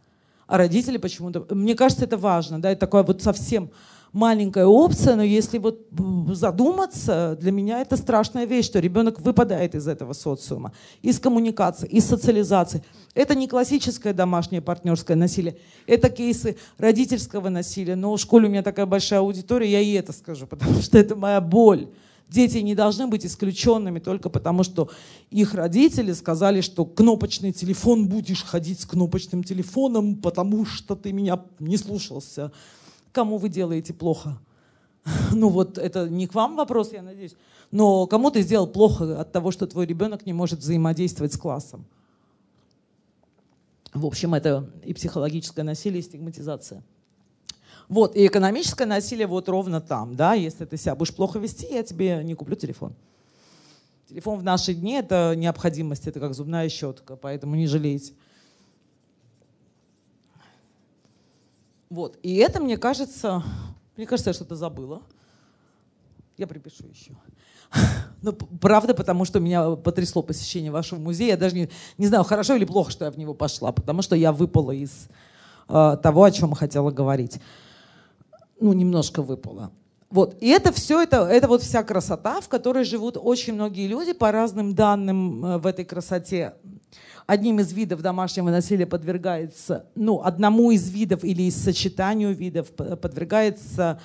А 0.47 0.57
родители 0.57 0.97
почему-то... 0.97 1.45
Мне 1.53 1.75
кажется, 1.75 2.03
это 2.03 2.17
важно. 2.17 2.61
Да, 2.61 2.71
это 2.71 2.81
такая 2.81 3.03
вот 3.03 3.21
совсем 3.21 3.71
маленькая 4.11 4.65
опция, 4.65 5.15
но 5.15 5.23
если 5.23 5.57
вот 5.57 5.87
задуматься, 6.33 7.37
для 7.39 7.51
меня 7.51 7.81
это 7.81 7.97
страшная 7.97 8.45
вещь, 8.45 8.65
что 8.65 8.79
ребенок 8.79 9.19
выпадает 9.21 9.75
из 9.75 9.87
этого 9.87 10.13
социума, 10.13 10.73
из 11.01 11.19
коммуникации, 11.19 11.87
из 11.87 12.05
социализации. 12.05 12.83
Это 13.13 13.35
не 13.35 13.47
классическое 13.47 14.13
домашнее 14.13 14.61
партнерское 14.61 15.15
насилие, 15.15 15.57
это 15.87 16.09
кейсы 16.09 16.57
родительского 16.77 17.49
насилия. 17.49 17.95
Но 17.95 18.15
в 18.15 18.19
школе 18.19 18.47
у 18.47 18.49
меня 18.49 18.63
такая 18.63 18.85
большая 18.85 19.19
аудитория, 19.19 19.71
я 19.71 19.81
и 19.81 19.93
это 19.93 20.13
скажу, 20.13 20.47
потому 20.49 20.81
что 20.81 20.97
это 20.97 21.15
моя 21.15 21.41
боль. 21.41 21.87
Дети 22.29 22.57
не 22.59 22.75
должны 22.75 23.07
быть 23.07 23.25
исключенными 23.25 23.97
только 23.99 24.29
потому, 24.29 24.63
что 24.63 24.89
их 25.31 25.55
родители 25.55 26.13
сказали, 26.13 26.61
что 26.61 26.85
кнопочный 26.85 27.51
телефон 27.51 28.07
будешь 28.07 28.43
ходить 28.43 28.79
с 28.79 28.85
кнопочным 28.85 29.43
телефоном, 29.43 30.15
потому 30.15 30.63
что 30.63 30.95
ты 30.95 31.11
меня 31.11 31.43
не 31.59 31.75
слушался. 31.77 32.51
Кому 33.11 33.37
вы 33.37 33.49
делаете 33.49 33.93
плохо? 33.93 34.39
Ну 35.33 35.49
вот 35.49 35.79
это 35.79 36.07
не 36.07 36.27
к 36.27 36.35
вам 36.35 36.55
вопрос, 36.55 36.93
я 36.93 37.01
надеюсь. 37.01 37.35
Но 37.71 38.05
кому 38.05 38.29
ты 38.29 38.41
сделал 38.41 38.67
плохо 38.67 39.19
от 39.19 39.31
того, 39.31 39.49
что 39.49 39.65
твой 39.65 39.87
ребенок 39.87 40.27
не 40.27 40.33
может 40.33 40.59
взаимодействовать 40.59 41.33
с 41.33 41.37
классом? 41.37 41.85
В 43.91 44.05
общем, 44.05 44.35
это 44.35 44.69
и 44.85 44.93
психологическое 44.93 45.63
насилие, 45.63 46.01
и 46.01 46.03
стигматизация. 46.03 46.83
Вот, 47.89 48.15
и 48.15 48.27
экономическое 48.27 48.85
насилие 48.85 49.25
вот 49.25 49.49
ровно 49.49 49.81
там, 49.81 50.15
да, 50.15 50.35
если 50.35 50.63
ты 50.63 50.77
себя 50.77 50.93
будешь 50.93 51.13
плохо 51.13 51.39
вести, 51.39 51.65
я 51.71 51.81
тебе 51.81 52.21
не 52.23 52.35
куплю 52.35 52.55
телефон. 52.55 52.93
Телефон 54.07 54.37
в 54.37 54.43
наши 54.43 54.75
дни— 54.75 54.93
это 54.99 55.33
необходимость, 55.35 56.07
это 56.07 56.19
как 56.19 56.35
зубная 56.35 56.69
щетка, 56.69 57.15
поэтому 57.15 57.55
не 57.55 57.65
жалейте. 57.65 58.13
Вот, 61.89 62.19
и 62.21 62.35
это, 62.35 62.59
мне 62.61 62.77
кажется, 62.77 63.43
мне 63.97 64.05
кажется, 64.05 64.29
я 64.29 64.33
что-то 64.35 64.55
забыла. 64.55 65.01
Я 66.37 66.47
припишу 66.47 66.87
еще. 66.87 67.11
Ну, 68.21 68.33
правда, 68.33 68.93
потому 68.93 69.23
что 69.23 69.39
меня 69.39 69.77
потрясло 69.77 70.21
посещение 70.21 70.71
вашего 70.71 70.99
музея. 70.99 71.29
Я 71.29 71.37
даже 71.37 71.55
не, 71.55 71.69
не 71.97 72.05
знаю, 72.05 72.25
хорошо 72.25 72.55
или 72.55 72.65
плохо, 72.65 72.91
что 72.91 73.05
я 73.05 73.11
в 73.11 73.17
него 73.17 73.33
пошла, 73.33 73.71
потому 73.71 74.01
что 74.01 74.13
я 74.13 74.33
выпала 74.33 74.71
из 74.71 75.07
э, 75.69 75.97
того, 76.03 76.25
о 76.25 76.31
чем 76.31 76.53
хотела 76.53 76.91
говорить 76.91 77.39
ну, 78.59 78.73
немножко 78.73 79.21
выпало. 79.21 79.71
Вот. 80.09 80.35
И 80.41 80.47
это 80.47 80.71
все, 80.71 81.01
это, 81.01 81.17
это 81.27 81.47
вот 81.47 81.61
вся 81.61 81.83
красота, 81.83 82.41
в 82.41 82.49
которой 82.49 82.83
живут 82.83 83.17
очень 83.21 83.53
многие 83.53 83.87
люди 83.87 84.13
по 84.13 84.31
разным 84.31 84.73
данным 84.73 85.45
э, 85.45 85.57
в 85.59 85.67
этой 85.67 85.85
красоте. 85.85 86.53
Одним 87.27 87.59
из 87.59 87.71
видов 87.73 88.01
домашнего 88.01 88.49
насилия 88.49 88.87
подвергается, 88.87 89.85
ну, 89.93 90.21
одному 90.23 90.71
из 90.71 90.89
видов 90.89 91.23
или 91.23 91.43
из 91.43 91.55
сочетанию 91.55 92.33
видов 92.33 92.71
подвергается 92.71 94.01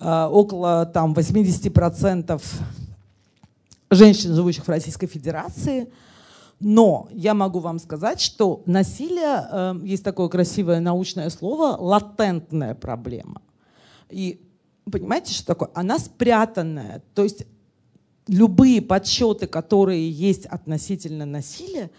э, 0.00 0.28
около 0.30 0.86
там 0.86 1.12
80% 1.12 2.42
женщин, 3.90 4.34
живущих 4.34 4.64
в 4.64 4.70
Российской 4.70 5.06
Федерации. 5.06 5.92
Но 6.60 7.08
я 7.10 7.34
могу 7.34 7.58
вам 7.58 7.78
сказать, 7.78 8.22
что 8.22 8.62
насилие, 8.64 9.46
э, 9.50 9.74
есть 9.82 10.02
такое 10.02 10.28
красивое 10.28 10.80
научное 10.80 11.28
слово, 11.28 11.76
латентная 11.78 12.74
проблема. 12.74 13.42
И 14.10 14.40
понимаете, 14.90 15.32
что 15.32 15.46
такое? 15.46 15.70
Она 15.74 15.98
спрятанная. 15.98 17.02
То 17.14 17.24
есть 17.24 17.46
любые 18.28 18.82
подсчеты, 18.82 19.46
которые 19.46 20.10
есть 20.10 20.46
относительно 20.46 21.26
насилия, 21.26 21.90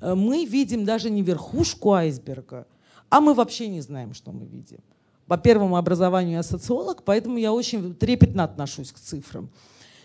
э, 0.00 0.14
мы 0.14 0.44
видим 0.44 0.84
даже 0.84 1.10
не 1.10 1.22
верхушку 1.22 1.92
айсберга, 1.92 2.66
а 3.08 3.20
мы 3.20 3.34
вообще 3.34 3.68
не 3.68 3.80
знаем, 3.80 4.14
что 4.14 4.32
мы 4.32 4.46
видим. 4.46 4.78
По 5.26 5.38
первому 5.38 5.76
образованию 5.76 6.34
я 6.34 6.42
социолог, 6.42 7.02
поэтому 7.04 7.38
я 7.38 7.52
очень 7.52 7.94
трепетно 7.94 8.44
отношусь 8.44 8.92
к 8.92 8.98
цифрам. 8.98 9.48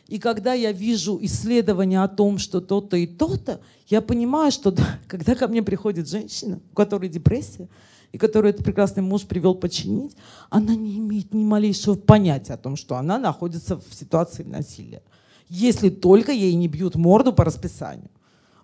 И 0.08 0.20
когда 0.20 0.53
я 0.53 0.72
вижу 0.72 1.18
исследования 1.22 2.03
о 2.03 2.08
том, 2.08 2.38
что 2.38 2.62
то-то 2.62 2.95
и 2.95 3.08
то-то, 3.08 3.60
я 3.88 4.01
понимаю, 4.01 4.51
что 4.51 4.72
да, 4.72 4.99
когда 5.08 5.36
ко 5.36 5.47
мне 5.47 5.64
приходит 5.64 6.08
женщина, 6.08 6.60
у 6.72 6.76
которой 6.76 7.10
депрессия, 7.10 7.68
и 8.16 8.18
которую 8.18 8.53
этот 8.53 8.63
прекрасный 8.63 9.03
муж 9.03 9.24
привел 9.24 9.55
починить, 9.55 10.16
она 10.49 10.74
не 10.74 10.99
имеет 10.99 11.34
ни 11.34 11.43
малейшего 11.43 11.95
понятия 11.95 12.53
о 12.53 12.57
том, 12.57 12.78
что 12.78 12.95
она 12.95 13.18
находится 13.18 13.76
в 13.76 13.93
ситуации 13.93 14.43
насилия. 14.43 15.03
Если 15.49 15.89
только 15.89 16.32
ей 16.32 16.53
не 16.55 16.70
бьют 16.70 16.95
морду 16.95 17.34
по 17.34 17.43
расписанию. 17.43 18.09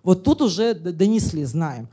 Вот 0.02 0.24
тут 0.24 0.40
уже 0.40 0.72
донесли, 0.72 1.44
знаем. 1.44 1.88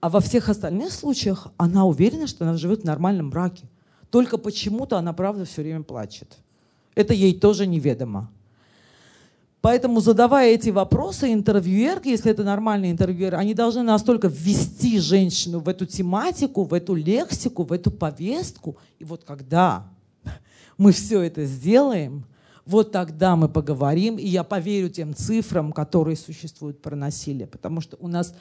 А 0.00 0.08
во 0.08 0.20
всех 0.20 0.48
остальных 0.48 0.92
случаях 0.92 1.48
она 1.58 1.84
уверена, 1.84 2.26
что 2.26 2.46
она 2.46 2.56
живет 2.56 2.80
в 2.80 2.84
нормальном 2.84 3.28
браке. 3.28 3.68
Только 4.08 4.38
почему-то 4.38 4.96
она, 4.96 5.12
правда, 5.12 5.44
все 5.44 5.60
время 5.60 5.82
плачет. 5.82 6.38
Это 6.94 7.12
ей 7.12 7.38
тоже 7.38 7.66
неведомо. 7.66 8.30
Поэтому, 9.64 10.00
задавая 10.00 10.50
эти 10.50 10.68
вопросы, 10.68 11.32
интервьюерки, 11.32 12.08
если 12.08 12.30
это 12.30 12.44
нормальный 12.44 12.90
интервьюер, 12.90 13.34
они 13.36 13.54
должны 13.54 13.82
настолько 13.82 14.28
ввести 14.28 14.98
женщину 14.98 15.60
в 15.60 15.70
эту 15.70 15.86
тематику, 15.86 16.64
в 16.64 16.74
эту 16.74 16.94
лексику, 16.94 17.64
в 17.64 17.72
эту 17.72 17.90
повестку. 17.90 18.76
И 18.98 19.04
вот 19.04 19.24
когда 19.24 19.86
мы 20.76 20.92
все 20.92 21.22
это 21.22 21.46
сделаем, 21.46 22.26
вот 22.66 22.92
тогда 22.92 23.36
мы 23.36 23.48
поговорим, 23.48 24.18
и 24.18 24.26
я 24.26 24.44
поверю 24.44 24.90
тем 24.90 25.14
цифрам, 25.14 25.72
которые 25.72 26.16
существуют 26.16 26.82
про 26.82 26.94
насилие, 26.94 27.46
потому 27.46 27.80
что 27.80 27.96
у 28.00 28.06
нас 28.06 28.34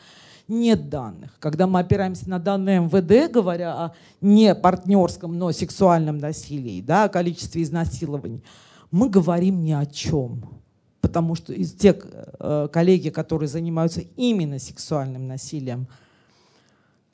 нет 0.49 0.89
данных. 0.89 1.37
Когда 1.39 1.67
мы 1.67 1.79
опираемся 1.79 2.29
на 2.29 2.37
данные 2.37 2.81
МВД, 2.81 3.31
говоря 3.31 3.73
о 3.75 3.93
не 4.19 4.53
партнерском, 4.53 5.37
но 5.37 5.53
сексуальном 5.53 6.17
насилии, 6.17 6.81
да, 6.81 7.05
о 7.05 7.09
количестве 7.09 7.63
изнасилований, 7.63 8.43
мы 8.91 9.07
говорим 9.07 9.63
ни 9.63 9.71
о 9.71 9.85
чем 9.85 10.62
потому 11.03 11.35
что 11.35 11.51
из 11.51 11.73
тех 11.73 11.97
э, 12.39 12.69
коллеги, 12.71 13.09
которые 13.09 13.49
занимаются 13.49 14.01
именно 14.15 14.57
сексуальным 14.57 15.27
насилием, 15.27 15.85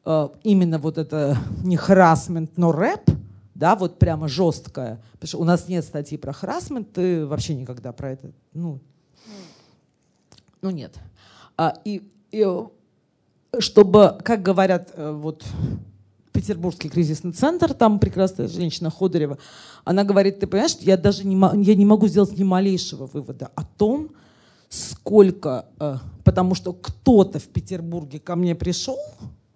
э, 0.05 0.29
именно 0.43 0.77
вот 0.77 0.99
это 0.99 1.35
не 1.63 1.75
харасмент, 1.75 2.51
но 2.55 2.71
рэп, 2.71 3.09
да, 3.55 3.75
вот 3.75 3.97
прямо 3.97 4.27
жесткое, 4.27 5.01
потому 5.13 5.27
что 5.27 5.37
у 5.39 5.43
нас 5.43 5.67
нет 5.67 5.83
статьи 5.83 6.19
про 6.19 6.33
харасмент, 6.33 6.93
ты 6.93 7.25
вообще 7.25 7.55
никогда 7.55 7.91
про 7.91 8.11
это, 8.11 8.31
ну, 8.53 8.79
ну 10.61 10.69
нет. 10.69 10.95
А, 11.57 11.73
и, 11.83 12.07
и 12.31 12.45
чтобы, 13.57 14.19
как 14.23 14.43
говорят, 14.43 14.91
э, 14.93 15.11
вот 15.11 15.43
Петербургский 16.31 16.89
кризисный 16.89 17.31
центр, 17.31 17.73
там 17.73 17.99
прекрасная 17.99 18.47
женщина 18.47 18.89
Ходорева, 18.89 19.37
она 19.83 20.03
говорит, 20.03 20.39
ты 20.39 20.47
понимаешь, 20.47 20.77
я 20.79 20.97
даже 20.97 21.25
не, 21.25 21.35
я 21.63 21.75
не 21.75 21.85
могу 21.85 22.07
сделать 22.07 22.37
ни 22.37 22.43
малейшего 22.43 23.07
вывода 23.07 23.51
о 23.55 23.63
том, 23.63 24.09
сколько, 24.69 25.65
э, 25.79 25.97
потому 26.23 26.55
что 26.55 26.73
кто-то 26.73 27.39
в 27.39 27.47
Петербурге 27.47 28.19
ко 28.19 28.35
мне 28.35 28.55
пришел, 28.55 28.97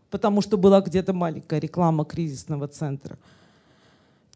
потому 0.10 0.42
что 0.42 0.58
была 0.58 0.82
где-то 0.82 1.14
маленькая 1.14 1.60
реклама 1.60 2.06
кризисного 2.06 2.68
центра. 2.68 3.18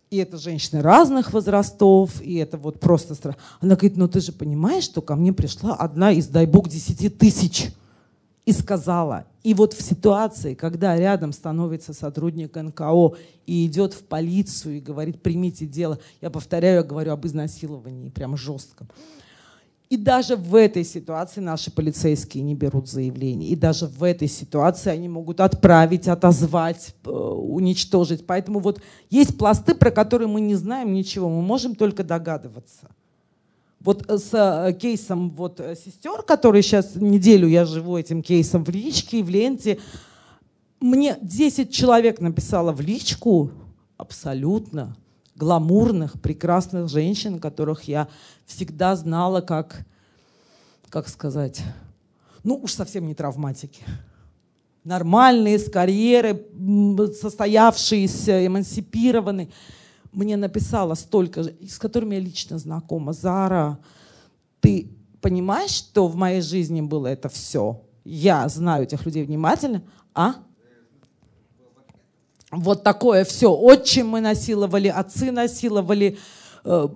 И 0.10 0.18
это 0.18 0.38
женщины 0.38 0.82
разных 0.82 1.34
возрастов, 1.34 2.22
и 2.22 2.36
это 2.36 2.58
вот 2.58 2.80
просто 2.80 3.14
страх. 3.14 3.36
Она 3.60 3.76
говорит, 3.76 3.98
ну 3.98 4.08
ты 4.08 4.22
же 4.22 4.32
понимаешь, 4.32 4.86
что 4.86 5.02
ко 5.02 5.16
мне 5.16 5.34
пришла 5.34 5.76
одна 5.76 6.12
из, 6.12 6.28
дай 6.28 6.46
бог, 6.46 6.70
десяти 6.70 7.10
тысяч 7.10 7.72
и 8.48 8.54
сказала. 8.54 9.26
И 9.44 9.54
вот 9.54 9.74
в 9.74 9.82
ситуации, 9.82 10.54
когда 10.54 10.96
рядом 10.96 11.34
становится 11.34 11.94
сотрудник 11.94 12.56
НКО 12.56 13.18
и 13.46 13.66
идет 13.66 13.94
в 13.94 14.04
полицию 14.04 14.78
и 14.78 14.80
говорит, 14.80 15.22
примите 15.22 15.66
дело, 15.66 16.00
я 16.22 16.30
повторяю, 16.30 16.78
я 16.78 16.84
говорю 16.84 17.12
об 17.12 17.26
изнасиловании, 17.26 18.10
прям 18.10 18.38
жестком. 18.38 18.88
И 19.90 19.98
даже 19.98 20.38
в 20.38 20.56
этой 20.56 20.86
ситуации 20.86 21.42
наши 21.42 21.72
полицейские 21.72 22.42
не 22.42 22.56
берут 22.56 22.88
заявление. 22.88 23.50
И 23.50 23.56
даже 23.58 23.86
в 23.86 24.02
этой 24.02 24.30
ситуации 24.30 24.92
они 24.92 25.10
могут 25.10 25.42
отправить, 25.42 26.08
отозвать, 26.08 26.96
э, 27.04 27.10
уничтожить. 27.10 28.26
Поэтому 28.26 28.60
вот 28.60 28.82
есть 29.10 29.38
пласты, 29.38 29.76
про 29.76 29.92
которые 29.92 30.30
мы 30.30 30.40
не 30.40 30.56
знаем 30.56 30.94
ничего, 30.94 31.28
мы 31.28 31.42
можем 31.42 31.76
только 31.76 32.06
догадываться. 32.06 32.88
Вот 33.80 34.10
э, 34.10 34.18
с 34.18 34.34
э, 34.34 34.74
кейсом 34.74 35.30
вот 35.32 35.60
э, 35.60 35.76
сестер, 35.76 36.24
которые 36.24 36.64
сейчас 36.64 36.96
неделю 36.96 37.48
я 37.48 37.66
живу 37.66 37.98
этим 37.98 38.24
кейсом 38.24 38.64
в 38.64 38.70
личке, 38.70 39.24
в 39.24 39.30
ленте, 39.30 39.80
мне 40.80 41.18
10 41.22 41.72
человек 41.72 42.20
написало 42.20 42.72
в 42.72 42.82
личку 42.82 43.52
абсолютно 43.98 44.96
гламурных, 45.36 46.20
прекрасных 46.20 46.90
женщин, 46.90 47.40
которых 47.40 47.84
я 47.84 48.08
всегда 48.46 48.96
знала 48.96 49.42
как, 49.42 49.86
как 50.90 51.08
сказать, 51.08 51.62
ну 52.44 52.60
уж 52.64 52.74
совсем 52.74 53.06
не 53.08 53.14
травматики. 53.14 53.84
Нормальные, 54.84 55.60
с 55.60 55.70
карьеры, 55.70 56.48
состоявшиеся, 57.20 58.46
эмансипированные 58.46 59.50
мне 60.12 60.38
написала 60.38 60.96
столько, 60.96 61.44
с 61.44 61.78
которыми 61.78 62.16
я 62.16 62.22
лично 62.22 62.58
знакома. 62.58 63.14
Зара, 63.14 63.80
ты 64.60 64.90
понимаешь, 65.22 65.72
что 65.72 66.08
в 66.08 66.16
моей 66.16 66.42
жизни 66.42 66.82
было 66.82 67.08
это 67.08 67.30
все? 67.30 67.82
Я 68.04 68.48
знаю 68.48 68.84
этих 68.84 69.06
людей 69.06 69.24
внимательно, 69.24 69.84
а? 70.14 70.36
Вот 72.52 72.84
такое 72.84 73.26
все. 73.26 73.52
Отчим 73.52 74.08
мы 74.08 74.22
насиловали, 74.22 74.88
отцы 74.88 75.32
насиловали, 75.32 76.18
э, 76.64 76.88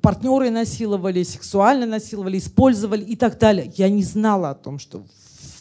партнеры 0.00 0.50
насиловали, 0.50 1.22
сексуально 1.22 1.84
насиловали, 1.84 2.38
использовали 2.38 3.04
и 3.04 3.16
так 3.16 3.38
далее. 3.38 3.70
Я 3.76 3.90
не 3.90 4.02
знала 4.02 4.50
о 4.50 4.54
том, 4.54 4.78
что 4.78 5.04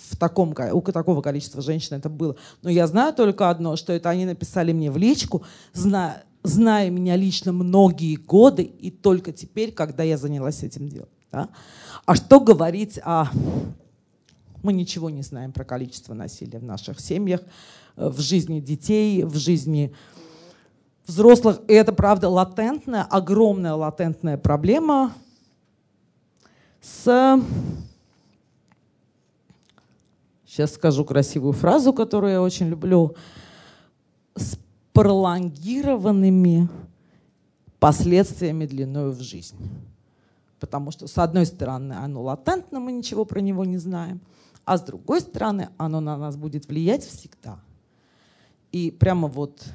в 0.10 0.16
таком, 0.16 0.56
у 0.72 0.82
такого 0.82 1.22
количества 1.22 1.62
женщин 1.62 1.97
это 1.97 2.08
было. 2.08 2.38
Но 2.62 2.70
я 2.70 2.88
знаю 2.88 3.14
только 3.14 3.49
одно, 3.49 3.76
что 3.76 3.91
это 3.91 4.10
они 4.10 4.26
написали 4.26 4.72
мне 4.72 4.89
в 4.89 4.97
личку, 4.97 5.43
зная, 5.74 6.24
зная 6.44 6.89
меня 6.89 7.16
лично 7.16 7.54
многие 7.54 8.16
годы, 8.16 8.64
и 8.64 8.91
только 8.91 9.32
теперь, 9.32 9.72
когда 9.72 10.04
я 10.04 10.18
занялась 10.18 10.64
этим 10.64 10.88
делом. 10.88 11.10
Да? 11.32 11.50
А 12.06 12.16
что 12.16 12.39
говорить 12.39 13.00
о... 13.04 13.28
Мы 14.62 14.72
ничего 14.72 15.10
не 15.10 15.24
знаем 15.24 15.52
про 15.52 15.66
количество 15.66 16.14
насилия 16.14 16.60
в 16.60 16.64
наших 16.64 17.00
семьях, 17.00 17.41
э, 17.98 18.08
в 18.08 18.20
жизни 18.20 18.60
детей, 18.62 19.24
в 19.24 19.36
жизни 19.36 19.94
взрослых. 21.06 21.60
И 21.68 21.74
это, 21.74 21.91
правда, 21.91 22.30
латентная, 22.30 23.04
огромная 23.04 23.74
латентная 23.74 24.38
проблема 24.38 25.14
с... 26.82 27.41
Сейчас 30.46 30.76
скажу 30.76 31.04
красивую 31.04 31.54
фразу, 31.54 31.94
которую 31.94 32.34
я 32.34 32.41
очень 32.41 32.68
люблю. 32.68 33.16
С 34.36 34.58
пролонгированными 34.94 36.70
последствиями 37.80 38.66
длиною 38.66 39.12
в 39.12 39.22
жизнь. 39.22 39.58
Потому 40.60 40.91
что, 40.91 41.08
с 41.08 41.18
одной 41.18 41.46
стороны, 41.46 41.94
оно 41.94 42.22
латентно, 42.22 42.80
мы 42.80 42.91
ничего 42.94 43.26
про 43.26 43.41
него 43.41 43.66
не 43.66 43.78
знаем, 43.78 44.22
а 44.64 44.78
с 44.78 44.82
другой 44.82 45.20
стороны, 45.20 45.70
оно 45.78 46.00
на 46.00 46.16
нас 46.16 46.38
будет 46.38 46.68
влиять 46.68 47.04
всегда. 47.04 47.60
И 48.72 48.91
прямо 48.91 49.28
вот, 49.28 49.66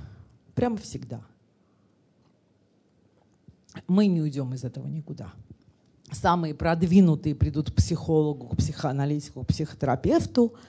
прямо 0.54 0.76
всегда. 0.78 1.20
Мы 3.86 4.06
не 4.06 4.22
уйдем 4.22 4.54
из 4.54 4.64
этого 4.64 4.86
никуда. 4.86 5.32
Самые 6.10 6.54
продвинутые 6.54 7.34
придут 7.34 7.70
к 7.70 7.74
психологу, 7.74 8.48
к 8.48 8.56
психоаналитику, 8.56 9.44
к 9.44 9.48
психотерапевту– 9.48 10.54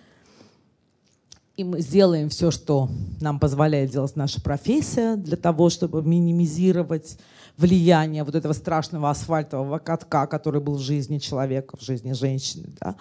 и 1.60 1.64
мы 1.66 1.82
сделаем 1.82 2.30
все, 2.30 2.52
что 2.52 2.90
нам 3.20 3.38
позволяет 3.38 3.92
делать 3.92 4.16
наша 4.16 4.40
профессия 4.40 5.18
для 5.18 5.36
того, 5.36 5.70
чтобы 5.70 6.02
минимизировать 6.02 7.18
влияние 7.58 8.24
вот 8.24 8.34
этого 8.34 8.54
страшного 8.54 9.10
асфальтового 9.10 9.78
катка, 9.80 10.26
который 10.26 10.62
был 10.62 10.76
в 10.76 10.80
жизни 10.80 11.18
человека, 11.18 11.76
в 11.76 11.82
жизни 11.82 12.14
женщины. 12.14 12.70
Да? 12.80 12.96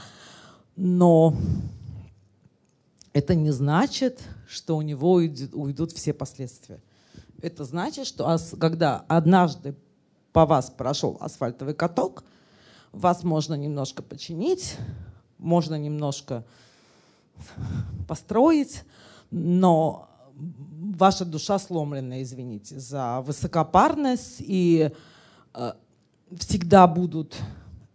Но 0.75 1.37
это 3.13 3.37
не 3.37 3.53
значит, 3.53 4.23
что 4.49 4.77
у 4.77 4.83
него 4.83 5.13
уйдут 5.13 5.93
все 5.93 6.13
последствия. 6.13 6.81
Это 7.41 7.63
значит, 7.63 8.09
что 8.09 8.37
когда 8.59 9.05
однажды 9.07 9.77
по 10.33 10.47
вас 10.47 10.69
прошел 10.69 11.17
асфальтовый 11.21 11.75
каток, 11.75 12.25
вас 12.91 13.23
можно 13.23 13.55
немножко 13.55 14.03
починить, 14.03 14.75
можно 15.39 15.77
немножко 15.77 16.45
построить, 18.07 18.85
но 19.31 20.09
ваша 20.99 21.25
душа 21.25 21.59
сломлена, 21.59 22.23
извините, 22.23 22.79
за 22.79 23.21
высокопарность, 23.21 24.37
и 24.41 24.91
э, 25.55 25.73
всегда 26.37 26.87
будут 26.87 27.37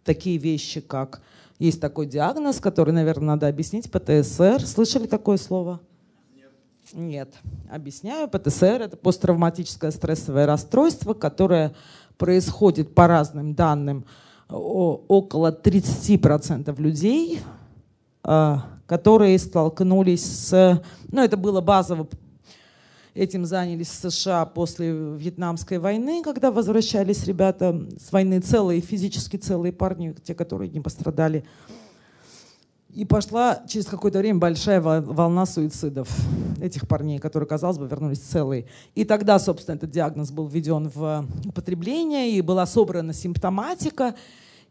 такие 0.04 0.38
вещи, 0.38 0.80
как 0.80 1.22
есть 1.58 1.80
такой 1.80 2.06
диагноз, 2.06 2.60
который, 2.60 2.92
наверное, 2.92 3.28
надо 3.28 3.48
объяснить, 3.48 3.90
ПТСР. 3.90 4.66
Слышали 4.66 5.06
такое 5.06 5.36
слово? 5.36 5.80
Нет. 6.34 6.52
Нет. 6.92 7.34
Объясняю. 7.70 8.28
ПТСР— 8.28 8.82
это 8.82 8.96
посттравматическое 8.96 9.90
стрессовое 9.90 10.46
расстройство, 10.46 11.14
которое 11.14 11.74
происходит 12.18 12.94
по 12.94 13.06
разным 13.06 13.54
данным 13.54 14.04
около 14.48 15.50
30% 15.50 16.78
людей, 16.80 17.40
э, 18.24 18.56
которые 18.86 19.38
столкнулись 19.38 20.24
с... 20.24 20.82
Ну, 21.10 21.22
это 21.22 21.36
было 21.36 21.60
базово 21.60 22.08
Этим 23.14 23.44
занялись 23.44 23.90
США 23.90 24.44
после 24.44 24.90
Вьетнамской 24.90 25.78
войны, 25.78 26.20
когда 26.24 26.50
возвращались 26.50 27.24
ребята 27.26 27.86
с 27.96 28.10
войны 28.10 28.40
целые, 28.40 28.80
физически 28.80 29.36
целые 29.36 29.72
парни, 29.72 30.16
те, 30.24 30.34
которые 30.34 30.68
не 30.68 30.80
пострадали. 30.80 31.44
И 32.92 33.04
пошла 33.04 33.62
через 33.68 33.86
какое-то 33.86 34.18
время 34.18 34.40
большая 34.40 34.80
волна 34.80 35.46
суицидов 35.46 36.08
этих 36.60 36.88
парней, 36.88 37.20
которые, 37.20 37.46
казалось 37.46 37.78
бы, 37.78 37.86
вернулись 37.86 38.18
целые. 38.18 38.66
И 38.96 39.04
тогда, 39.04 39.38
собственно, 39.38 39.76
этот 39.76 39.90
диагноз 39.90 40.32
был 40.32 40.48
введен 40.48 40.90
в 40.92 41.24
употребление, 41.44 42.32
и 42.32 42.40
была 42.40 42.66
собрана 42.66 43.12
симптоматика. 43.12 44.16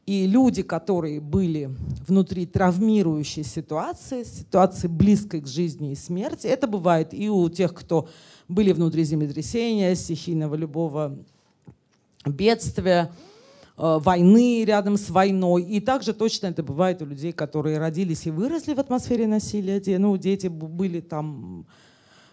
И 0.05 0.27
люди, 0.27 0.63
которые 0.63 1.21
были 1.21 1.73
внутри 2.07 2.45
травмирующей 2.45 3.43
ситуации, 3.43 4.23
ситуации 4.23 4.87
близкой 4.87 5.39
к 5.41 5.47
жизни 5.47 5.93
и 5.93 5.95
смерти, 5.95 6.45
это 6.47 6.67
бывает 6.67 7.13
и 7.13 7.29
у 7.29 7.47
тех, 7.49 7.73
кто 7.73 8.09
были 8.49 8.73
внутри 8.73 9.05
землетрясения, 9.05 9.95
стихийного 9.95 10.55
любого 10.55 11.17
бедствия, 12.25 13.13
э, 13.77 13.99
войны 14.01 14.65
рядом 14.65 14.97
с 14.97 15.09
войной. 15.09 15.63
И 15.63 15.79
также 15.79 16.11
точно 16.11 16.47
это 16.47 16.63
бывает 16.63 17.01
у 17.01 17.05
людей, 17.05 17.31
которые 17.31 17.77
родились 17.77 18.25
и 18.25 18.31
выросли 18.31 18.73
в 18.73 18.79
атмосфере 18.79 19.25
насилия. 19.25 19.81
Ну, 19.99 20.17
дети 20.17 20.47
были 20.47 20.99
там. 20.99 21.65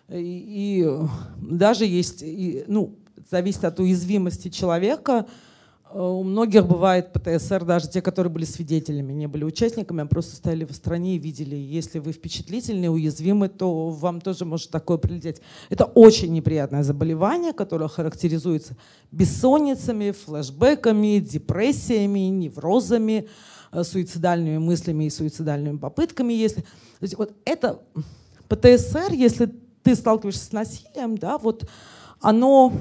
И, 0.09 0.83
и 0.83 0.89
даже 1.37 1.87
есть, 1.87 2.23
и, 2.23 2.65
ну, 2.67 2.97
зависит 3.31 3.65
от 3.65 3.79
уязвимости 3.79 4.49
человека, 4.49 5.27
у 5.93 6.23
многих 6.23 6.67
бывает 6.67 7.13
ПТСР, 7.13 7.65
даже 7.65 7.89
те, 7.89 8.01
которые 8.01 8.33
были 8.33 8.45
свидетелями, 8.45 9.13
не 9.13 9.27
были 9.27 9.45
участниками, 9.45 10.03
а 10.03 10.07
просто 10.07 10.37
стояли 10.37 10.65
в 10.65 10.73
стране 10.73 11.17
и 11.17 11.19
видели. 11.19 11.57
Если 11.57 11.99
вы 11.99 12.13
впечатлительны, 12.13 12.89
уязвимы, 12.89 13.49
то 13.49 13.91
вам 13.91 14.21
тоже 14.21 14.45
может 14.45 14.71
такое 14.71 14.99
прилететь. 14.99 15.41
Это 15.69 15.85
очень 15.85 16.33
неприятное 16.33 16.83
заболевание, 16.83 17.53
которое 17.53 17.89
характеризуется 17.89 18.77
бессонницами, 19.11 20.13
флешбеками, 20.13 21.19
депрессиями, 21.19 22.21
неврозами, 22.21 23.29
э, 23.73 23.83
суицидальными 23.83 24.59
мыслями 24.59 25.05
и 25.05 25.11
суицидальными 25.11 25.79
попытками. 25.79 26.33
Если... 26.33 26.61
То 26.61 27.03
есть 27.03 27.19
вот 27.19 27.33
это 27.45 27.81
ПТСР, 28.49 29.13
если 29.13 29.53
ты 29.83 29.95
сталкиваешься 29.95 30.45
с 30.45 30.53
насилием, 30.53 31.19
да, 31.19 31.39
вот 31.39 31.69
оно 32.21 32.73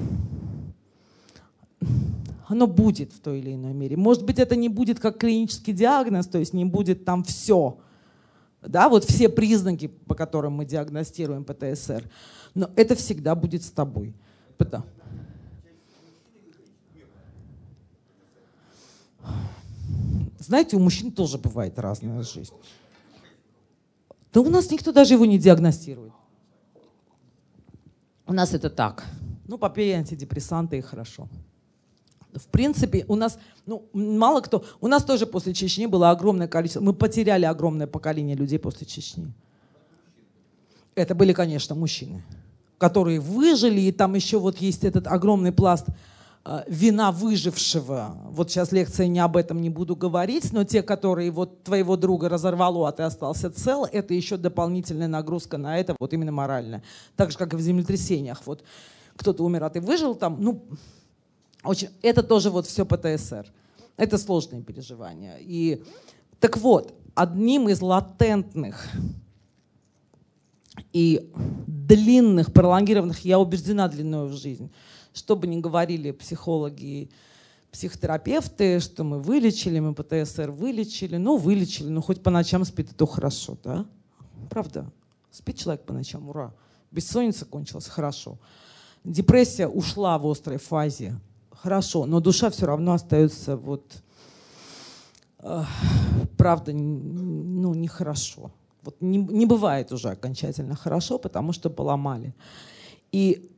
оно 2.50 2.66
будет 2.66 3.12
в 3.12 3.20
той 3.20 3.38
или 3.38 3.54
иной 3.54 3.72
мере. 3.72 3.96
Может 3.96 4.24
быть, 4.24 4.40
это 4.40 4.56
не 4.56 4.68
будет 4.68 4.98
как 4.98 5.18
клинический 5.18 5.72
диагноз, 5.72 6.26
то 6.26 6.36
есть 6.36 6.52
не 6.52 6.64
будет 6.64 7.04
там 7.04 7.22
все. 7.22 7.78
Да, 8.60 8.88
вот 8.88 9.04
все 9.04 9.28
признаки, 9.28 9.86
по 9.86 10.16
которым 10.16 10.54
мы 10.54 10.64
диагностируем 10.64 11.44
ПТСР. 11.44 12.10
Но 12.54 12.70
это 12.74 12.96
всегда 12.96 13.36
будет 13.36 13.62
с 13.62 13.70
тобой. 13.70 14.16
Потому... 14.58 14.84
Знаете, 20.40 20.76
у 20.76 20.80
мужчин 20.80 21.12
тоже 21.12 21.38
бывает 21.38 21.78
разная 21.78 22.24
жизнь. 22.24 22.54
Да 24.32 24.40
у 24.40 24.50
нас 24.50 24.72
никто 24.72 24.90
даже 24.90 25.14
его 25.14 25.24
не 25.24 25.38
диагностирует. 25.38 26.12
У 28.26 28.32
нас 28.32 28.54
это 28.54 28.70
так. 28.70 29.06
Ну, 29.46 29.56
попей 29.56 29.92
антидепрессанты 29.92 30.78
и 30.78 30.80
хорошо 30.80 31.28
в 32.34 32.46
принципе, 32.46 33.04
у 33.08 33.16
нас, 33.16 33.38
ну, 33.66 33.84
мало 33.92 34.40
кто, 34.40 34.64
у 34.80 34.88
нас 34.88 35.04
тоже 35.04 35.26
после 35.26 35.54
Чечни 35.54 35.86
было 35.86 36.10
огромное 36.10 36.48
количество, 36.48 36.80
мы 36.80 36.92
потеряли 36.92 37.44
огромное 37.44 37.86
поколение 37.86 38.36
людей 38.36 38.58
после 38.58 38.86
Чечни. 38.86 39.32
Это 40.94 41.14
были, 41.14 41.32
конечно, 41.32 41.74
мужчины, 41.74 42.22
которые 42.78 43.20
выжили, 43.20 43.80
и 43.80 43.92
там 43.92 44.14
еще 44.14 44.38
вот 44.38 44.58
есть 44.58 44.84
этот 44.84 45.06
огромный 45.06 45.52
пласт 45.52 45.86
э, 46.44 46.64
вина 46.68 47.12
выжившего. 47.12 48.16
Вот 48.30 48.50
сейчас 48.50 48.72
лекция 48.72 49.06
не 49.06 49.20
об 49.20 49.36
этом 49.36 49.60
не 49.60 49.70
буду 49.70 49.96
говорить, 49.96 50.52
но 50.52 50.64
те, 50.64 50.82
которые 50.82 51.30
вот 51.30 51.62
твоего 51.62 51.96
друга 51.96 52.28
разорвало, 52.28 52.88
а 52.88 52.92
ты 52.92 53.02
остался 53.02 53.50
цел, 53.50 53.86
это 53.90 54.14
еще 54.14 54.36
дополнительная 54.36 55.08
нагрузка 55.08 55.58
на 55.58 55.78
это, 55.78 55.96
вот 55.98 56.12
именно 56.12 56.32
моральная. 56.32 56.82
Так 57.16 57.30
же, 57.30 57.38
как 57.38 57.54
и 57.54 57.56
в 57.56 57.60
землетрясениях. 57.60 58.42
Вот 58.46 58.62
кто-то 59.16 59.44
умер, 59.44 59.64
а 59.64 59.70
ты 59.70 59.80
выжил 59.80 60.14
там, 60.14 60.38
ну, 60.40 60.62
очень, 61.64 61.88
это 62.02 62.22
тоже 62.22 62.50
вот 62.50 62.66
все 62.66 62.84
ПТСР. 62.86 63.46
Это 63.96 64.18
сложные 64.18 64.62
переживания. 64.62 65.36
И, 65.40 65.82
так 66.38 66.56
вот, 66.56 66.94
одним 67.14 67.68
из 67.68 67.82
латентных 67.82 68.88
и 70.92 71.30
длинных, 71.66 72.52
пролонгированных, 72.52 73.24
я 73.24 73.38
убеждена, 73.38 73.88
длиной 73.88 74.28
в 74.28 74.32
жизнь, 74.32 74.70
что 75.12 75.36
бы 75.36 75.46
ни 75.46 75.60
говорили 75.60 76.12
психологи 76.12 77.10
психотерапевты, 77.72 78.80
что 78.80 79.04
мы 79.04 79.20
вылечили, 79.20 79.78
мы 79.78 79.94
ПТСР 79.94 80.50
вылечили, 80.50 81.16
ну, 81.16 81.36
вылечили, 81.36 81.88
ну, 81.88 82.02
хоть 82.02 82.22
по 82.22 82.30
ночам 82.30 82.64
спит, 82.64 82.92
это 82.92 83.06
хорошо, 83.06 83.56
да? 83.62 83.86
Правда? 84.48 84.90
Спит 85.30 85.58
человек 85.58 85.84
по 85.84 85.92
ночам, 85.92 86.28
ура. 86.28 86.52
Бессонница 86.90 87.44
кончилась, 87.44 87.86
хорошо. 87.86 88.38
Депрессия 89.04 89.68
ушла 89.68 90.18
в 90.18 90.26
острой 90.26 90.58
фазе, 90.58 91.14
хорошо, 91.62 92.06
но 92.06 92.20
душа 92.20 92.50
все 92.50 92.66
равно 92.66 92.92
остается 92.92 93.56
вот, 93.56 94.02
э, 95.40 95.62
правда, 96.36 96.72
ну, 96.72 97.74
нехорошо. 97.74 98.50
Вот 98.82 98.96
не, 99.00 99.18
не 99.18 99.46
бывает 99.46 99.92
уже 99.92 100.08
окончательно 100.08 100.74
хорошо, 100.74 101.18
потому 101.18 101.52
что 101.52 101.68
поломали. 101.68 102.34
И 103.12 103.50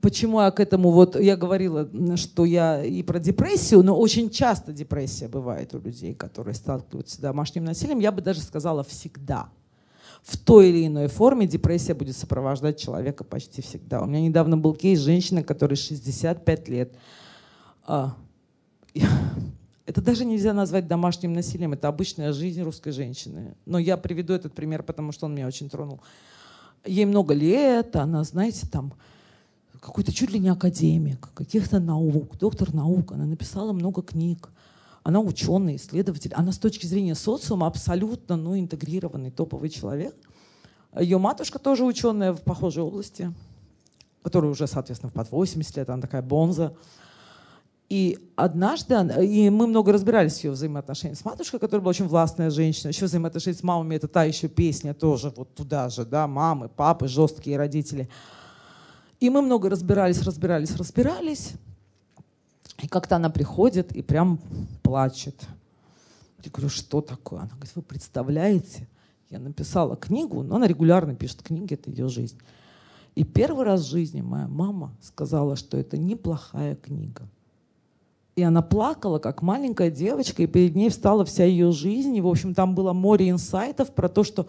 почему 0.00 0.40
я 0.40 0.50
к 0.50 0.58
этому, 0.58 0.90
вот 0.90 1.18
я 1.18 1.36
говорила, 1.36 1.88
что 2.16 2.44
я 2.44 2.84
и 2.84 3.02
про 3.02 3.20
депрессию, 3.20 3.84
но 3.84 3.96
очень 3.96 4.30
часто 4.30 4.72
депрессия 4.72 5.28
бывает 5.28 5.74
у 5.74 5.78
людей, 5.78 6.14
которые 6.14 6.54
сталкиваются 6.54 7.16
с 7.16 7.18
домашним 7.18 7.64
насилием, 7.64 8.00
я 8.00 8.10
бы 8.10 8.22
даже 8.22 8.40
сказала 8.40 8.82
всегда. 8.82 9.48
В 10.22 10.36
той 10.36 10.70
или 10.70 10.88
иной 10.88 11.06
форме 11.06 11.46
депрессия 11.46 11.94
будет 11.94 12.16
сопровождать 12.16 12.80
человека 12.80 13.22
почти 13.22 13.62
всегда. 13.62 14.02
У 14.02 14.06
меня 14.06 14.20
недавно 14.20 14.56
был 14.56 14.74
кейс 14.74 14.98
женщины, 14.98 15.44
которой 15.44 15.76
65 15.76 16.68
лет, 16.68 16.92
а, 17.86 18.16
это 19.86 20.02
даже 20.02 20.24
нельзя 20.24 20.52
назвать 20.52 20.88
домашним 20.88 21.32
насилием, 21.32 21.72
это 21.72 21.88
обычная 21.88 22.32
жизнь 22.32 22.62
русской 22.62 22.90
женщины. 22.90 23.54
Но 23.64 23.78
я 23.78 23.96
приведу 23.96 24.34
этот 24.34 24.54
пример, 24.54 24.82
потому 24.82 25.12
что 25.12 25.26
он 25.26 25.34
меня 25.34 25.46
очень 25.46 25.70
тронул. 25.70 26.00
Ей 26.84 27.04
много 27.04 27.32
лет, 27.32 27.96
она, 27.96 28.22
знаете, 28.24 28.66
там 28.66 28.92
какой-то 29.80 30.12
чуть 30.12 30.30
ли 30.30 30.38
не 30.40 30.48
академик, 30.48 31.28
каких-то 31.34 31.78
наук, 31.78 32.36
доктор 32.38 32.74
наук, 32.74 33.12
она 33.12 33.24
написала 33.24 33.72
много 33.72 34.02
книг, 34.02 34.48
она 35.04 35.20
ученый, 35.20 35.76
исследователь, 35.76 36.32
она 36.34 36.50
с 36.50 36.58
точки 36.58 36.86
зрения 36.86 37.14
социума 37.14 37.68
абсолютно 37.68 38.36
ну, 38.36 38.58
интегрированный, 38.58 39.30
топовый 39.30 39.70
человек. 39.70 40.16
Ее 40.98 41.18
матушка 41.18 41.60
тоже 41.60 41.84
ученая 41.84 42.32
в 42.32 42.42
похожей 42.42 42.82
области, 42.82 43.32
которая 44.22 44.50
уже, 44.50 44.66
соответственно, 44.66 45.12
под 45.12 45.30
80 45.30 45.76
лет, 45.76 45.90
она 45.90 46.02
такая 46.02 46.22
бонза. 46.22 46.74
И 47.88 48.18
однажды, 48.34 48.94
и 49.24 49.48
мы 49.48 49.68
много 49.68 49.92
разбирались 49.92 50.40
в 50.40 50.44
ее 50.44 50.50
взаимоотношениях 50.50 51.18
с 51.18 51.24
матушкой, 51.24 51.60
которая 51.60 51.82
была 51.82 51.90
очень 51.90 52.08
властная 52.08 52.50
женщина. 52.50 52.88
Еще 52.88 53.06
взаимоотношения 53.06 53.56
с 53.56 53.62
мамами, 53.62 53.94
это 53.94 54.08
та 54.08 54.24
еще 54.24 54.48
песня 54.48 54.92
тоже, 54.92 55.32
вот 55.36 55.54
туда 55.54 55.88
же, 55.88 56.04
да, 56.04 56.26
мамы, 56.26 56.68
папы, 56.68 57.06
жесткие 57.06 57.56
родители. 57.56 58.08
И 59.20 59.30
мы 59.30 59.40
много 59.40 59.70
разбирались, 59.70 60.20
разбирались, 60.22 60.74
разбирались. 60.74 61.52
И 62.82 62.88
как-то 62.88 63.16
она 63.16 63.30
приходит 63.30 63.92
и 63.92 64.02
прям 64.02 64.40
плачет. 64.82 65.46
Я 66.44 66.50
говорю, 66.50 66.68
что 66.68 67.00
такое? 67.00 67.40
Она 67.40 67.50
говорит, 67.50 67.74
вы 67.76 67.82
представляете, 67.82 68.88
я 69.30 69.38
написала 69.38 69.96
книгу, 69.96 70.42
но 70.42 70.56
она 70.56 70.66
регулярно 70.66 71.14
пишет 71.14 71.42
книги, 71.42 71.74
это 71.74 71.90
ее 71.90 72.08
жизнь. 72.08 72.38
И 73.14 73.24
первый 73.24 73.64
раз 73.64 73.82
в 73.82 73.90
жизни 73.90 74.20
моя 74.20 74.46
мама 74.46 74.92
сказала, 75.00 75.56
что 75.56 75.78
это 75.78 75.96
неплохая 75.96 76.76
книга. 76.76 77.28
И 78.36 78.42
она 78.42 78.60
плакала, 78.60 79.18
как 79.18 79.40
маленькая 79.40 79.90
девочка, 79.90 80.42
и 80.42 80.46
перед 80.46 80.76
ней 80.76 80.90
встала 80.90 81.24
вся 81.24 81.46
ее 81.46 81.72
жизнь. 81.72 82.14
И, 82.14 82.20
в 82.20 82.28
общем, 82.28 82.52
там 82.52 82.74
было 82.74 82.92
море 82.92 83.30
инсайтов 83.30 83.94
про 83.94 84.10
то, 84.10 84.24
что 84.24 84.46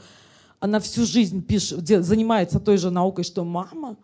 она 0.60 0.82
всю 0.82 1.06
жизнь 1.06 1.42
пишет, 1.42 1.88
занимается 1.88 2.60
той 2.60 2.78
же 2.78 2.92
наукой, 2.92 3.24
что 3.24 3.46
мама. 3.46 3.96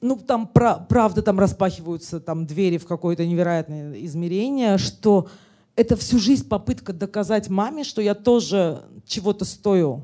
Ну, 0.00 0.16
там, 0.16 0.48
правда, 0.48 1.20
там 1.20 1.38
распахиваются 1.38 2.18
там, 2.18 2.46
двери 2.46 2.78
в 2.78 2.86
какое-то 2.86 3.26
невероятное 3.26 3.92
измерение, 4.06 4.78
что 4.78 5.28
это 5.76 5.94
всю 5.94 6.18
жизнь 6.18 6.48
попытка 6.48 6.94
доказать 6.94 7.50
маме, 7.50 7.84
что 7.84 8.00
я 8.00 8.14
тоже 8.14 8.80
чего-то 9.04 9.44
стою. 9.44 10.02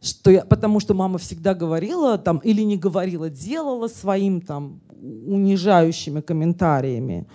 Что 0.00 0.30
я, 0.30 0.44
потому 0.44 0.78
что 0.78 0.94
мама 0.94 1.18
всегда 1.18 1.52
говорила 1.52 2.16
там, 2.16 2.38
или 2.38 2.62
не 2.62 2.76
говорила, 2.76 3.28
делала 3.28 3.88
своим 3.88 4.40
там 4.40 4.80
унижающими 5.02 6.20
комментариями 6.20 7.26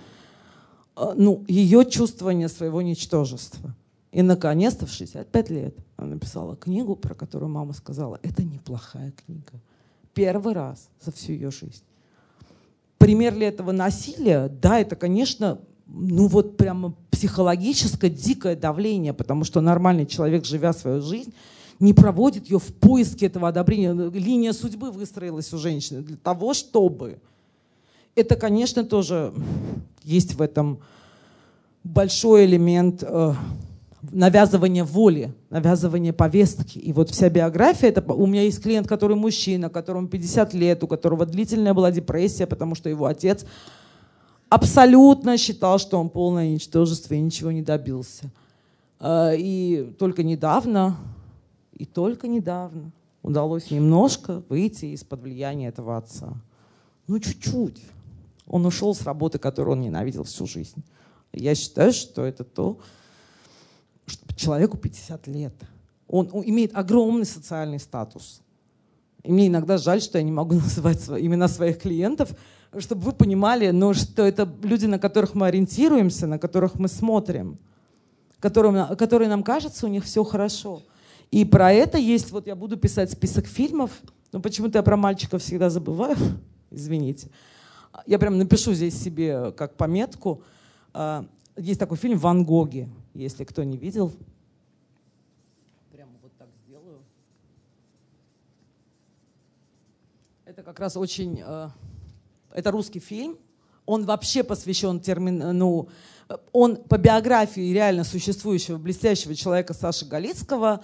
ну, 0.95 1.43
ее 1.47 1.85
чувствование 1.85 2.49
своего 2.49 2.81
ничтожества. 2.81 3.75
И, 4.11 4.21
наконец-то, 4.21 4.85
в 4.85 4.91
65 4.91 5.49
лет 5.49 5.75
она 5.97 6.09
написала 6.09 6.55
книгу, 6.55 6.95
про 6.95 7.15
которую 7.15 7.49
мама 7.49 7.73
сказала, 7.73 8.19
это 8.21 8.43
неплохая 8.43 9.11
книга. 9.25 9.53
Первый 10.13 10.53
раз 10.53 10.89
за 11.03 11.11
всю 11.11 11.33
ее 11.33 11.49
жизнь. 11.49 11.83
Пример 12.99 13.35
ли 13.35 13.45
этого 13.45 13.71
насилия? 13.71 14.47
Да, 14.47 14.79
это, 14.79 14.95
конечно, 14.95 15.59
ну 15.87 16.27
вот 16.27 16.57
прямо 16.57 16.93
психологическое 17.09 18.09
дикое 18.09 18.55
давление, 18.55 19.13
потому 19.13 19.43
что 19.43 19.61
нормальный 19.61 20.05
человек, 20.05 20.45
живя 20.45 20.73
свою 20.73 21.01
жизнь, 21.01 21.33
не 21.79 21.93
проводит 21.93 22.49
ее 22.49 22.59
в 22.59 22.73
поиске 22.73 23.25
этого 23.25 23.47
одобрения. 23.47 23.93
Линия 23.93 24.53
судьбы 24.53 24.91
выстроилась 24.91 25.51
у 25.53 25.57
женщины 25.57 26.01
для 26.01 26.17
того, 26.17 26.53
чтобы... 26.53 27.19
Это, 28.15 28.35
конечно, 28.35 28.83
тоже 28.83 29.33
есть 30.03 30.35
в 30.35 30.41
этом 30.41 30.79
большой 31.83 32.45
элемент 32.45 33.03
э, 33.03 33.33
навязывание 34.11 34.83
воли, 34.83 35.33
навязывание 35.49 36.13
повестки. 36.13 36.77
И 36.77 36.91
вот 36.93 37.09
вся 37.09 37.29
биография, 37.29 37.89
это, 37.89 38.01
у 38.13 38.25
меня 38.25 38.43
есть 38.43 38.61
клиент, 38.61 38.87
который 38.87 39.15
мужчина, 39.15 39.69
которому 39.69 40.07
50 40.07 40.53
лет, 40.53 40.83
у 40.83 40.87
которого 40.87 41.25
длительная 41.25 41.73
была 41.73 41.91
депрессия, 41.91 42.45
потому 42.45 42.75
что 42.75 42.89
его 42.89 43.05
отец 43.05 43.45
абсолютно 44.49 45.37
считал, 45.37 45.79
что 45.79 45.99
он 45.99 46.09
полное 46.09 46.49
ничтожество 46.49 47.13
и 47.13 47.21
ничего 47.21 47.51
не 47.51 47.61
добился. 47.61 48.29
А, 48.99 49.31
и 49.33 49.93
только 49.97 50.23
недавно, 50.23 50.97
и 51.73 51.85
только 51.85 52.27
недавно 52.27 52.91
удалось 53.21 53.71
немножко 53.71 54.43
выйти 54.49 54.85
из-под 54.87 55.21
влияния 55.21 55.69
этого 55.69 55.97
отца. 55.97 56.33
Ну, 57.07 57.19
чуть-чуть. 57.19 57.81
Он 58.47 58.65
ушел 58.65 58.93
с 58.93 59.03
работы, 59.03 59.39
которую 59.39 59.77
он 59.77 59.81
ненавидел 59.81 60.23
всю 60.23 60.45
жизнь. 60.45 60.83
Я 61.31 61.55
считаю, 61.55 61.93
что 61.93 62.25
это 62.25 62.43
то, 62.43 62.79
что 64.05 64.35
человеку 64.35 64.77
50 64.77 65.27
лет. 65.27 65.53
Он, 66.07 66.27
имеет 66.45 66.75
огромный 66.75 67.25
социальный 67.25 67.79
статус. 67.79 68.41
И 69.23 69.31
мне 69.31 69.47
иногда 69.47 69.77
жаль, 69.77 70.01
что 70.01 70.17
я 70.17 70.23
не 70.23 70.31
могу 70.31 70.55
называть 70.55 71.01
свои, 71.01 71.25
имена 71.25 71.47
своих 71.47 71.79
клиентов, 71.79 72.35
чтобы 72.77 73.01
вы 73.03 73.11
понимали, 73.13 73.69
ну, 73.71 73.93
что 73.93 74.23
это 74.23 74.51
люди, 74.61 74.85
на 74.85 74.99
которых 74.99 75.35
мы 75.35 75.47
ориентируемся, 75.47 76.27
на 76.27 76.39
которых 76.39 76.75
мы 76.75 76.87
смотрим, 76.87 77.59
которым, 78.39 78.95
которые 78.97 79.29
нам 79.29 79.43
кажется, 79.43 79.85
у 79.85 79.89
них 79.89 80.03
все 80.03 80.23
хорошо. 80.23 80.81
И 81.31 81.45
про 81.45 81.71
это 81.71 81.97
есть, 81.97 82.31
вот 82.31 82.45
я 82.45 82.55
буду 82.55 82.77
писать 82.77 83.11
список 83.11 83.47
фильмов, 83.47 83.91
но 84.31 84.39
почему-то 84.39 84.79
я 84.79 84.83
про 84.83 84.97
мальчиков 84.97 85.41
всегда 85.41 85.69
забываю, 85.69 86.17
извините. 86.71 87.29
Я 88.05 88.19
прям 88.19 88.37
напишу 88.37 88.73
здесь 88.73 88.99
себе 88.99 89.51
как 89.51 89.75
пометку. 89.75 90.43
А, 90.93 91.25
есть 91.55 91.79
такой 91.79 91.97
фильм 91.97 92.17
«Ван 92.17 92.43
Гоги», 92.43 92.89
если 93.13 93.43
кто 93.43 93.63
не 93.63 93.77
видел. 93.77 94.11
Прямо 95.91 96.11
вот 96.21 96.31
так 96.37 96.49
сделаю. 96.65 97.01
Это 100.45 100.63
как 100.63 100.79
раз 100.79 100.97
очень... 100.97 101.41
Э, 101.45 101.69
это 102.51 102.71
русский 102.71 102.99
фильм. 102.99 103.37
Он 103.85 104.05
вообще 104.05 104.43
посвящен 104.43 104.99
термин... 104.99 105.57
Ну, 105.57 105.89
он 106.51 106.77
по 106.77 106.97
биографии 106.97 107.73
реально 107.73 108.03
существующего 108.03 108.77
блестящего 108.77 109.35
человека 109.35 109.73
Саши 109.73 110.05
Галицкого. 110.05 110.83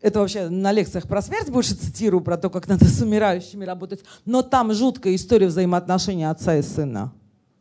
Это 0.00 0.20
вообще 0.20 0.48
на 0.48 0.72
лекциях 0.72 1.08
про 1.08 1.22
смерть 1.22 1.50
больше 1.50 1.74
цитирую, 1.74 2.20
про 2.22 2.36
то, 2.36 2.50
как 2.50 2.68
надо 2.68 2.84
с 2.84 3.00
умирающими 3.00 3.64
работать. 3.64 4.04
Но 4.24 4.42
там 4.42 4.72
жуткая 4.72 5.14
история 5.14 5.46
взаимоотношений 5.46 6.24
отца 6.24 6.56
и 6.56 6.62
сына 6.62 7.12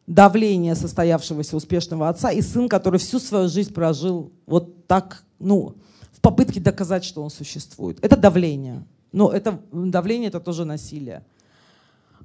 давление 0.08 0.76
состоявшегося 0.76 1.58
успешного 1.58 2.10
отца 2.10 2.32
и 2.32 2.42
сын, 2.42 2.70
который 2.70 3.00
всю 3.00 3.20
свою 3.20 3.50
жизнь 3.50 3.74
прожил 3.74 4.32
вот 4.46 4.88
так, 4.88 5.24
ну, 5.40 5.76
в 6.12 6.22
попытке 6.22 6.60
доказать, 6.60 7.04
что 7.04 7.24
он 7.24 7.30
существует. 7.30 7.98
Это 8.04 8.16
давление. 8.16 8.86
Но 9.12 9.32
это 9.32 9.60
давление 9.72 10.28
это 10.28 10.40
тоже 10.40 10.66
насилие. 10.66 11.26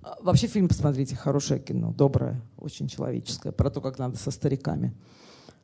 А, 0.02 0.18
вообще 0.20 0.46
фильм 0.46 0.68
посмотрите, 0.68 1.16
хорошее 1.16 1.61
кино, 1.61 1.92
доброе, 1.96 2.40
очень 2.58 2.88
человеческое, 2.88 3.52
про 3.52 3.70
то, 3.70 3.80
как 3.80 3.98
надо 3.98 4.16
со 4.16 4.30
стариками. 4.30 4.92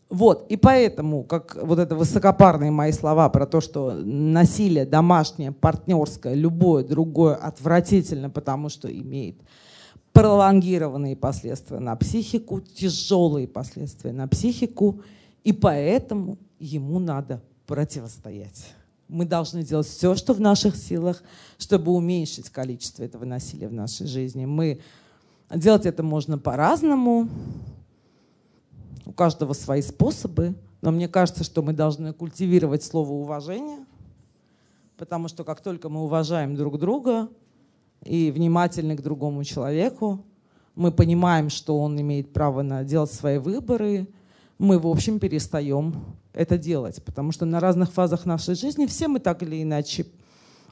Вот, 0.08 0.46
и 0.48 0.56
поэтому, 0.56 1.24
как 1.24 1.58
вот 1.60 1.80
это 1.80 1.96
высокопарные 1.96 2.70
мои 2.70 2.92
слова 2.92 3.28
про 3.28 3.44
то, 3.44 3.60
что 3.60 3.92
насилие 3.92 4.86
домашнее, 4.86 5.50
партнерское, 5.50 6.34
любое 6.34 6.84
другое 6.84 7.34
отвратительно, 7.34 8.30
потому 8.30 8.68
что 8.68 8.88
имеет 8.88 9.36
пролонгированные 10.12 11.16
последствия 11.16 11.80
на 11.80 11.96
психику, 11.96 12.60
тяжелые 12.60 13.48
последствия 13.48 14.12
на 14.12 14.28
психику, 14.28 15.02
и 15.42 15.52
поэтому 15.52 16.38
ему 16.60 17.00
надо 17.00 17.42
противостоять. 17.66 18.64
Мы 19.08 19.24
должны 19.24 19.62
делать 19.62 19.86
все, 19.86 20.14
что 20.14 20.32
в 20.32 20.40
наших 20.40 20.76
силах, 20.76 21.22
чтобы 21.58 21.92
уменьшить 21.92 22.48
количество 22.48 23.02
этого 23.02 23.24
насилия 23.24 23.68
в 23.68 23.72
нашей 23.72 24.06
жизни. 24.06 24.46
Мы 24.46 24.80
делать 25.54 25.84
это 25.84 26.02
можно 26.02 26.38
по-разному, 26.38 27.28
у 29.06 29.12
каждого 29.12 29.54
свои 29.54 29.80
способы, 29.80 30.54
но 30.82 30.90
мне 30.90 31.08
кажется, 31.08 31.42
что 31.44 31.62
мы 31.62 31.72
должны 31.72 32.12
культивировать 32.12 32.84
слово 32.84 33.12
уважение, 33.12 33.86
потому 34.98 35.28
что 35.28 35.44
как 35.44 35.62
только 35.62 35.88
мы 35.88 36.02
уважаем 36.02 36.54
друг 36.54 36.78
друга, 36.78 37.30
и 38.04 38.30
внимательны 38.30 38.96
к 38.96 39.02
другому 39.02 39.44
человеку. 39.44 40.24
Мы 40.74 40.92
понимаем, 40.92 41.50
что 41.50 41.78
он 41.78 42.00
имеет 42.00 42.32
право 42.32 42.62
на 42.62 42.84
делать 42.84 43.12
свои 43.12 43.38
выборы. 43.38 44.06
Мы, 44.58 44.78
в 44.78 44.86
общем, 44.86 45.18
перестаем 45.18 45.94
это 46.32 46.58
делать, 46.58 47.02
потому 47.02 47.32
что 47.32 47.46
на 47.46 47.60
разных 47.60 47.92
фазах 47.92 48.26
нашей 48.26 48.54
жизни 48.54 48.86
все 48.86 49.08
мы 49.08 49.20
так 49.20 49.42
или 49.42 49.62
иначе 49.62 50.06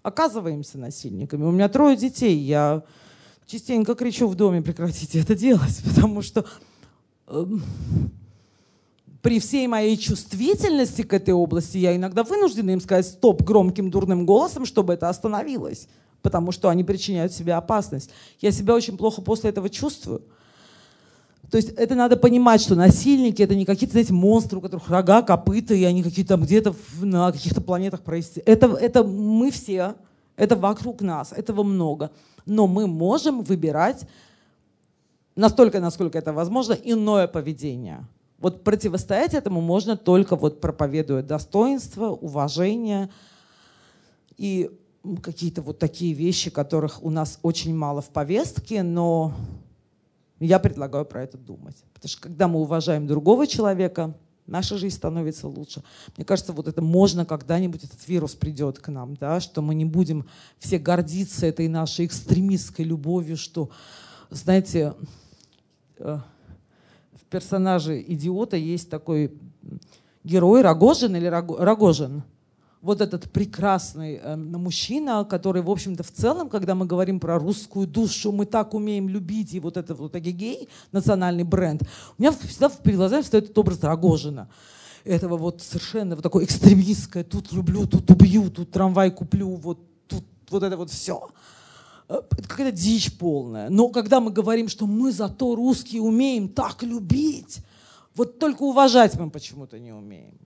оказываемся 0.03 0.79
насильниками. 0.79 1.45
У 1.45 1.51
меня 1.51 1.69
трое 1.69 1.97
детей, 1.97 2.37
я 2.37 2.83
частенько 3.47 3.95
кричу 3.95 4.29
в 4.29 4.35
доме, 4.35 4.63
прекратите 4.63 5.21
это 5.21 5.35
делать, 5.35 5.83
потому 5.89 6.21
что 6.21 6.45
э, 7.27 7.47
при 9.25 9.41
всей 9.41 9.67
моей 9.67 9.97
чувствительности 9.97 11.01
к 11.01 11.15
этой 11.15 11.33
области 11.33 11.79
я 11.79 11.97
иногда 11.97 12.25
вынуждена 12.25 12.73
им 12.73 12.81
сказать 12.83 13.07
стоп 13.07 13.43
громким 13.43 13.91
дурным 13.91 14.27
голосом, 14.27 14.67
чтобы 14.67 14.93
это 14.93 15.09
остановилось 15.09 15.89
потому 16.21 16.53
что 16.53 16.71
они 16.71 16.83
причиняют 16.85 17.35
себе 17.35 17.53
опасность. 17.53 18.09
Я 18.41 18.51
себя 18.51 18.75
очень 18.75 18.97
плохо 18.97 19.21
после 19.21 19.51
этого 19.51 19.69
чувствую. 19.69 20.23
То 21.51 21.59
есть 21.59 21.69
это 21.73 21.95
надо 21.95 22.17
понимать, 22.17 22.63
что 22.63 22.75
насильники 22.75 23.43
это 23.43 23.55
не 23.55 23.67
какие-то, 23.67 23.93
знаете, 23.93 24.15
монстры, 24.15 24.57
у 24.57 24.63
которых 24.63 24.89
рога, 24.89 25.21
копыта, 25.21 25.75
и 25.75 25.85
они 25.85 26.03
какие-то 26.03 26.31
там 26.31 26.43
где-то 26.43 26.75
на 27.03 27.31
каких-то 27.31 27.61
планетах 27.61 28.01
происходят. 28.01 28.49
Это, 28.49 28.69
это 28.75 29.05
мы 29.05 29.51
все, 29.51 29.97
это 30.37 30.57
вокруг 30.57 31.03
нас, 31.03 31.33
этого 31.33 31.63
много. 31.63 32.11
Но 32.47 32.67
мы 32.67 32.87
можем 32.87 33.43
выбирать 33.43 34.09
настолько, 35.37 35.79
насколько 35.79 36.17
это 36.17 36.33
возможно, 36.33 36.73
иное 36.73 37.27
поведение. 37.27 38.07
Вот 38.45 38.63
противостоять 38.63 39.33
этому 39.33 39.63
можно 39.63 39.97
только 39.97 40.37
вот 40.37 40.61
проповедуя 40.61 41.23
достоинство, 41.23 42.09
уважение 42.09 43.09
и 44.37 44.71
какие-то 45.23 45.63
вот 45.63 45.79
такие 45.79 46.13
вещи, 46.13 46.51
которых 46.51 47.03
у 47.03 47.09
нас 47.09 47.39
очень 47.41 47.75
мало 47.75 48.03
в 48.03 48.11
повестке, 48.11 48.83
но 48.83 49.33
я 50.41 50.59
предлагаю 50.59 51.07
про 51.07 51.23
это 51.23 51.39
думать. 51.39 51.77
Потому 51.95 52.11
что 52.11 52.21
когда 52.21 52.47
мы 52.47 52.61
уважаем 52.61 53.07
другого 53.07 53.47
человека, 53.47 54.15
наша 54.47 54.77
жизнь 54.77 54.97
становится 54.97 55.49
лучше. 55.49 55.83
Мне 56.19 56.27
кажется, 56.27 56.53
вот 56.53 56.69
это 56.69 56.83
можно 56.83 57.25
когда-нибудь, 57.25 57.85
этот 57.85 58.07
вирус 58.07 58.35
придет 58.35 58.79
к 58.79 58.89
нам, 58.89 59.15
да, 59.15 59.41
что 59.41 59.63
мы 59.63 59.75
не 59.75 59.87
будем 59.87 60.27
все 60.59 60.79
гордиться 60.79 61.47
этой 61.47 61.69
нашей 61.69 62.05
экстремистской 62.05 62.85
любовью, 62.85 63.39
что, 63.39 63.71
знаете, 64.29 64.93
э, 65.97 66.19
персонаже 67.35 68.01
идиота 68.01 68.57
есть 68.57 68.89
такой 68.89 69.33
герой 70.23 70.63
Рогожин 70.63 71.17
или 71.17 71.27
Рогожин, 71.27 72.23
вот 72.81 73.01
этот 73.01 73.29
прекрасный 73.33 74.21
э, 74.23 74.37
мужчина, 74.37 75.27
который, 75.29 75.63
в 75.63 75.69
общем-то, 75.71 76.05
в 76.05 76.13
целом, 76.13 76.49
когда 76.49 76.77
мы 76.77 76.87
говорим 76.87 77.19
про 77.19 77.41
русскую 77.41 77.89
душу, 77.89 78.31
мы 78.31 78.47
так 78.47 78.73
умеем 78.73 79.09
любить, 79.09 79.53
и 79.53 79.59
вот 79.59 79.77
это 79.77 79.97
вот 79.97 80.15
гей, 80.15 80.69
национальный 80.93 81.43
бренд, 81.43 81.83
у 82.17 82.23
меня 82.23 82.31
всегда 82.31 82.69
перед 82.69 82.99
глазами 82.99 83.23
встает 83.23 83.47
этот 83.47 83.59
образ 83.59 83.83
Рогожина. 83.83 84.49
этого 85.05 85.37
вот 85.37 85.61
совершенно 85.61 86.15
вот 86.15 86.23
такое 86.23 86.45
экстремистское, 86.45 87.25
тут 87.25 87.53
люблю, 87.53 87.89
тут 87.89 88.09
убью, 88.13 88.49
тут 88.49 88.71
трамвай 88.71 89.11
куплю, 89.11 89.49
вот 89.57 89.81
тут 90.07 90.25
вот 90.51 90.63
это 90.63 90.77
вот 90.77 90.91
все. 90.91 91.31
Э, 92.09 92.21
это 92.31 92.49
какая-то 92.49 92.77
дичь 92.77 93.17
полная. 93.19 93.69
Но 93.71 93.89
когда 93.89 94.21
мы 94.21 94.31
говорим, 94.31 94.69
что 94.69 94.87
мы 94.87 95.13
зато 95.13 95.55
русские 95.55 96.03
умеем 96.03 96.49
так 96.49 96.83
любить, 96.83 97.59
вот 98.15 98.39
только 98.39 98.63
уважать 98.63 99.19
мы 99.19 99.31
почему-то 99.31 99.79
не 99.79 99.93
умеем. 99.93 100.39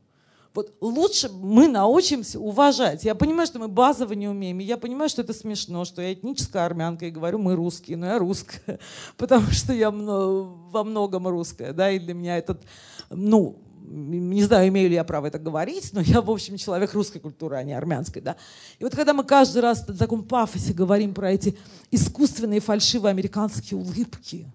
Вот 0.55 0.75
лучше 0.81 1.29
мы 1.29 1.69
научимся 1.69 2.41
уважать. 2.41 3.05
Я 3.05 3.15
понимаю, 3.15 3.47
что 3.47 3.59
мы 3.59 3.69
базово 3.69 4.15
не 4.15 4.27
умеем. 4.27 4.59
И 4.61 4.65
я 4.65 4.77
понимаю, 4.77 5.09
что 5.09 5.23
это 5.23 5.33
смешно, 5.33 5.85
что 5.85 6.03
я 6.03 6.13
этническая 6.13 6.65
армянка 6.65 7.07
и 7.07 7.11
говорю, 7.11 7.39
мы 7.39 7.55
русские, 7.55 7.97
но 7.97 8.07
я 8.07 8.19
русская, 8.19 8.81
потому 9.17 9.51
что 9.51 9.73
я 9.73 9.91
во 9.91 10.85
многом 10.85 11.29
русская. 11.29 11.73
Да, 11.73 11.91
и 11.91 11.99
для 11.99 12.15
меня 12.15 12.39
этот, 12.39 12.63
ну, 13.11 13.59
не 13.89 14.43
знаю, 14.43 14.69
имею 14.69 14.89
ли 14.89 14.95
я 14.95 15.05
право 15.05 15.27
это 15.27 15.39
говорить, 15.39 15.91
но 15.93 16.01
я, 16.01 16.21
в 16.21 16.31
общем, 16.31 16.57
человек 16.57 16.93
русской 16.95 17.19
культуры, 17.19 17.57
а 17.57 17.63
не 17.63 17.73
армянской. 17.73 18.23
Да? 18.23 18.37
И 18.79 18.85
вот 18.85 18.95
когда 18.95 19.15
мы 19.15 19.25
каждый 19.25 19.63
раз 19.63 19.87
в 19.87 19.97
таком 19.97 20.25
пафосе 20.25 20.73
говорим 20.73 21.15
про 21.15 21.33
эти 21.33 21.57
искусственные 21.91 22.61
фальшивые 22.61 23.11
американские 23.11 23.79
улыбки, 23.79 24.47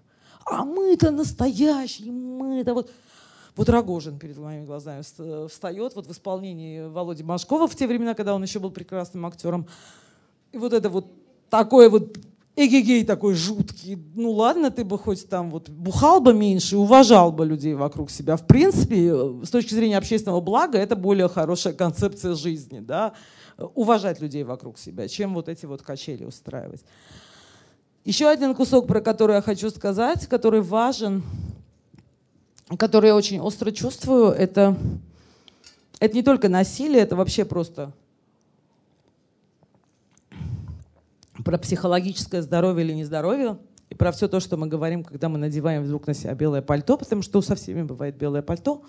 а 0.46 0.64
мы-то 0.64 1.10
настоящие, 1.10 2.12
мы-то 2.12 2.74
вот... 2.74 2.90
Вот 3.56 3.68
Рогожин 3.68 4.18
перед 4.18 4.36
моими 4.36 4.64
глазами 4.64 5.02
встает 5.46 5.94
вот 5.94 6.08
в 6.08 6.10
исполнении 6.10 6.88
Володи 6.88 7.22
Машкова 7.22 7.68
в 7.68 7.76
те 7.76 7.86
времена, 7.86 8.14
когда 8.14 8.34
он 8.34 8.42
еще 8.42 8.58
был 8.58 8.72
прекрасным 8.72 9.24
актером. 9.26 9.68
И 10.50 10.58
вот 10.58 10.72
это 10.72 10.90
вот 10.90 11.12
такое 11.50 11.88
вот 11.88 12.18
эгегей 12.56 13.04
такой 13.04 13.34
жуткий. 13.34 13.98
Ну 14.14 14.30
ладно, 14.32 14.70
ты 14.70 14.84
бы 14.84 14.98
хоть 14.98 15.28
там 15.28 15.50
вот 15.50 15.68
бухал 15.68 16.20
бы 16.20 16.32
меньше, 16.32 16.76
уважал 16.76 17.32
бы 17.32 17.44
людей 17.44 17.74
вокруг 17.74 18.10
себя. 18.10 18.36
В 18.36 18.46
принципе, 18.46 19.12
с 19.44 19.50
точки 19.50 19.74
зрения 19.74 19.98
общественного 19.98 20.40
блага, 20.40 20.78
это 20.78 20.94
более 20.96 21.28
хорошая 21.28 21.72
концепция 21.72 22.34
жизни, 22.34 22.80
да, 22.80 23.14
уважать 23.74 24.20
людей 24.20 24.44
вокруг 24.44 24.78
себя, 24.78 25.08
чем 25.08 25.34
вот 25.34 25.48
эти 25.48 25.66
вот 25.66 25.82
качели 25.82 26.24
устраивать. 26.24 26.84
Еще 28.04 28.28
один 28.28 28.54
кусок, 28.54 28.86
про 28.86 29.00
который 29.00 29.36
я 29.36 29.42
хочу 29.42 29.70
сказать, 29.70 30.26
который 30.26 30.60
важен, 30.60 31.22
который 32.78 33.06
я 33.08 33.16
очень 33.16 33.40
остро 33.40 33.70
чувствую, 33.70 34.28
это, 34.28 34.76
это 36.00 36.14
не 36.14 36.22
только 36.22 36.48
насилие, 36.48 37.00
это 37.02 37.16
вообще 37.16 37.44
просто 37.44 37.92
про 41.44 41.58
психологическое 41.58 42.42
здоровье 42.42 42.84
или 42.86 42.94
нездоровье, 42.94 43.58
и 43.90 43.94
про 43.94 44.12
все 44.12 44.28
то, 44.28 44.40
что 44.40 44.56
мы 44.56 44.66
говорим, 44.66 45.04
когда 45.04 45.28
мы 45.28 45.38
надеваем 45.38 45.84
вдруг 45.84 46.06
на 46.06 46.14
себя 46.14 46.34
белое 46.34 46.62
пальто, 46.62 46.96
потому 46.96 47.22
что 47.22 47.42
со 47.42 47.54
всеми 47.54 47.82
бывает 47.82 48.16
белое 48.16 48.42
пальто. 48.42 48.82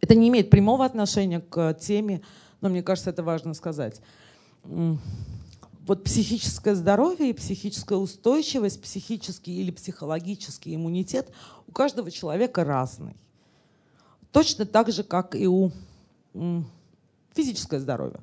Это 0.00 0.14
не 0.14 0.28
имеет 0.28 0.50
прямого 0.50 0.84
отношения 0.84 1.40
к 1.40 1.74
теме, 1.74 2.22
но 2.60 2.68
мне 2.68 2.82
кажется, 2.82 3.10
это 3.10 3.22
важно 3.22 3.54
сказать. 3.54 4.02
Вот 4.62 6.04
психическое 6.04 6.74
здоровье 6.74 7.30
и 7.30 7.32
психическая 7.32 7.98
устойчивость, 7.98 8.82
психический 8.82 9.60
или 9.60 9.70
психологический 9.70 10.74
иммунитет 10.74 11.32
у 11.66 11.72
каждого 11.72 12.10
человека 12.10 12.64
разный. 12.64 13.16
Точно 14.32 14.66
так 14.66 14.90
же, 14.90 15.02
как 15.04 15.34
и 15.34 15.46
у 15.46 15.72
физическое 17.34 17.80
здоровье. 17.80 18.20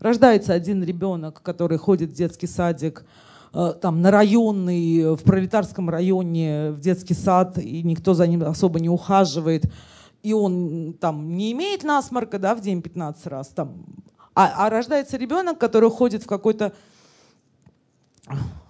Рождается 0.00 0.54
один 0.54 0.82
ребенок, 0.82 1.42
который 1.42 1.76
ходит 1.76 2.10
в 2.10 2.14
детский 2.14 2.46
садик, 2.46 3.04
э, 3.52 3.74
там 3.82 4.00
на 4.00 4.10
районный, 4.10 5.14
в 5.14 5.22
пролетарском 5.22 5.90
районе, 5.90 6.70
в 6.70 6.80
детский 6.80 7.12
сад, 7.12 7.58
и 7.58 7.82
никто 7.82 8.14
за 8.14 8.26
ним 8.26 8.42
особо 8.44 8.80
не 8.80 8.88
ухаживает, 8.88 9.70
и 10.22 10.32
он 10.32 10.94
там 10.98 11.36
не 11.36 11.52
имеет 11.52 11.84
насморка, 11.84 12.38
да, 12.38 12.54
в 12.54 12.62
день 12.62 12.80
15 12.80 13.26
раз, 13.26 13.48
там, 13.48 13.84
а, 14.34 14.66
а 14.66 14.70
рождается 14.70 15.18
ребенок, 15.18 15.58
который 15.58 15.90
ходит 15.90 16.22
в 16.22 16.26
какой-то 16.26 16.72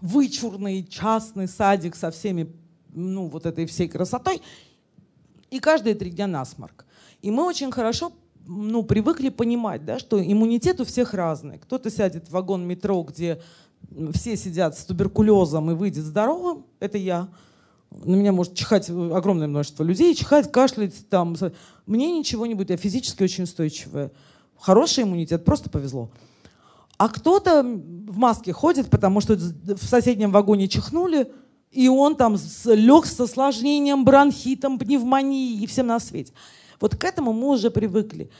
вычурный 0.00 0.84
частный 0.84 1.46
садик 1.46 1.94
со 1.94 2.10
всеми, 2.10 2.52
ну, 2.92 3.28
вот 3.28 3.46
этой 3.46 3.66
всей 3.66 3.88
красотой, 3.88 4.42
и 5.50 5.60
каждые 5.60 5.94
три 5.94 6.10
дня 6.10 6.26
насморк. 6.26 6.86
И 7.22 7.30
мы 7.30 7.44
очень 7.44 7.70
хорошо 7.70 8.12
ну, 8.50 8.82
привыкли 8.82 9.28
понимать, 9.28 9.84
да, 9.84 9.98
что 10.00 10.20
иммунитет 10.20 10.80
у 10.80 10.84
всех 10.84 11.14
разный. 11.14 11.58
Кто-то 11.58 11.88
сядет 11.88 12.28
в 12.28 12.32
вагон 12.32 12.66
метро, 12.66 13.00
где 13.02 13.40
все 14.12 14.36
сидят 14.36 14.76
с 14.76 14.84
туберкулезом 14.84 15.70
и 15.70 15.74
выйдет 15.74 16.04
здоровым, 16.04 16.66
это 16.80 16.98
я. 16.98 17.28
На 17.90 18.14
меня 18.14 18.32
может 18.32 18.54
чихать 18.54 18.90
огромное 18.90 19.46
множество 19.46 19.84
людей, 19.84 20.14
чихать, 20.14 20.50
кашлять. 20.50 21.08
Там. 21.08 21.36
Мне 21.86 22.18
ничего 22.18 22.46
не 22.46 22.54
будет, 22.54 22.70
я 22.70 22.76
физически 22.76 23.22
очень 23.22 23.44
устойчивая. 23.44 24.10
Хороший 24.58 25.04
иммунитет, 25.04 25.44
просто 25.44 25.70
повезло. 25.70 26.10
А 26.98 27.08
кто-то 27.08 27.62
в 27.62 28.18
маске 28.18 28.52
ходит, 28.52 28.90
потому 28.90 29.20
что 29.20 29.34
в 29.34 29.84
соседнем 29.84 30.32
вагоне 30.32 30.68
чихнули, 30.68 31.32
и 31.70 31.88
он 31.88 32.16
там 32.16 32.36
лег 32.66 33.06
с 33.06 33.18
осложнением, 33.20 34.04
бронхитом, 34.04 34.78
пневмонией 34.78 35.62
и 35.62 35.66
всем 35.66 35.86
на 35.86 36.00
свете. 36.00 36.32
Вот 36.80 36.96
к 36.96 37.04
этому 37.04 37.32
мы 37.32 37.48
уже 37.48 37.70
привыкли. 37.70 38.30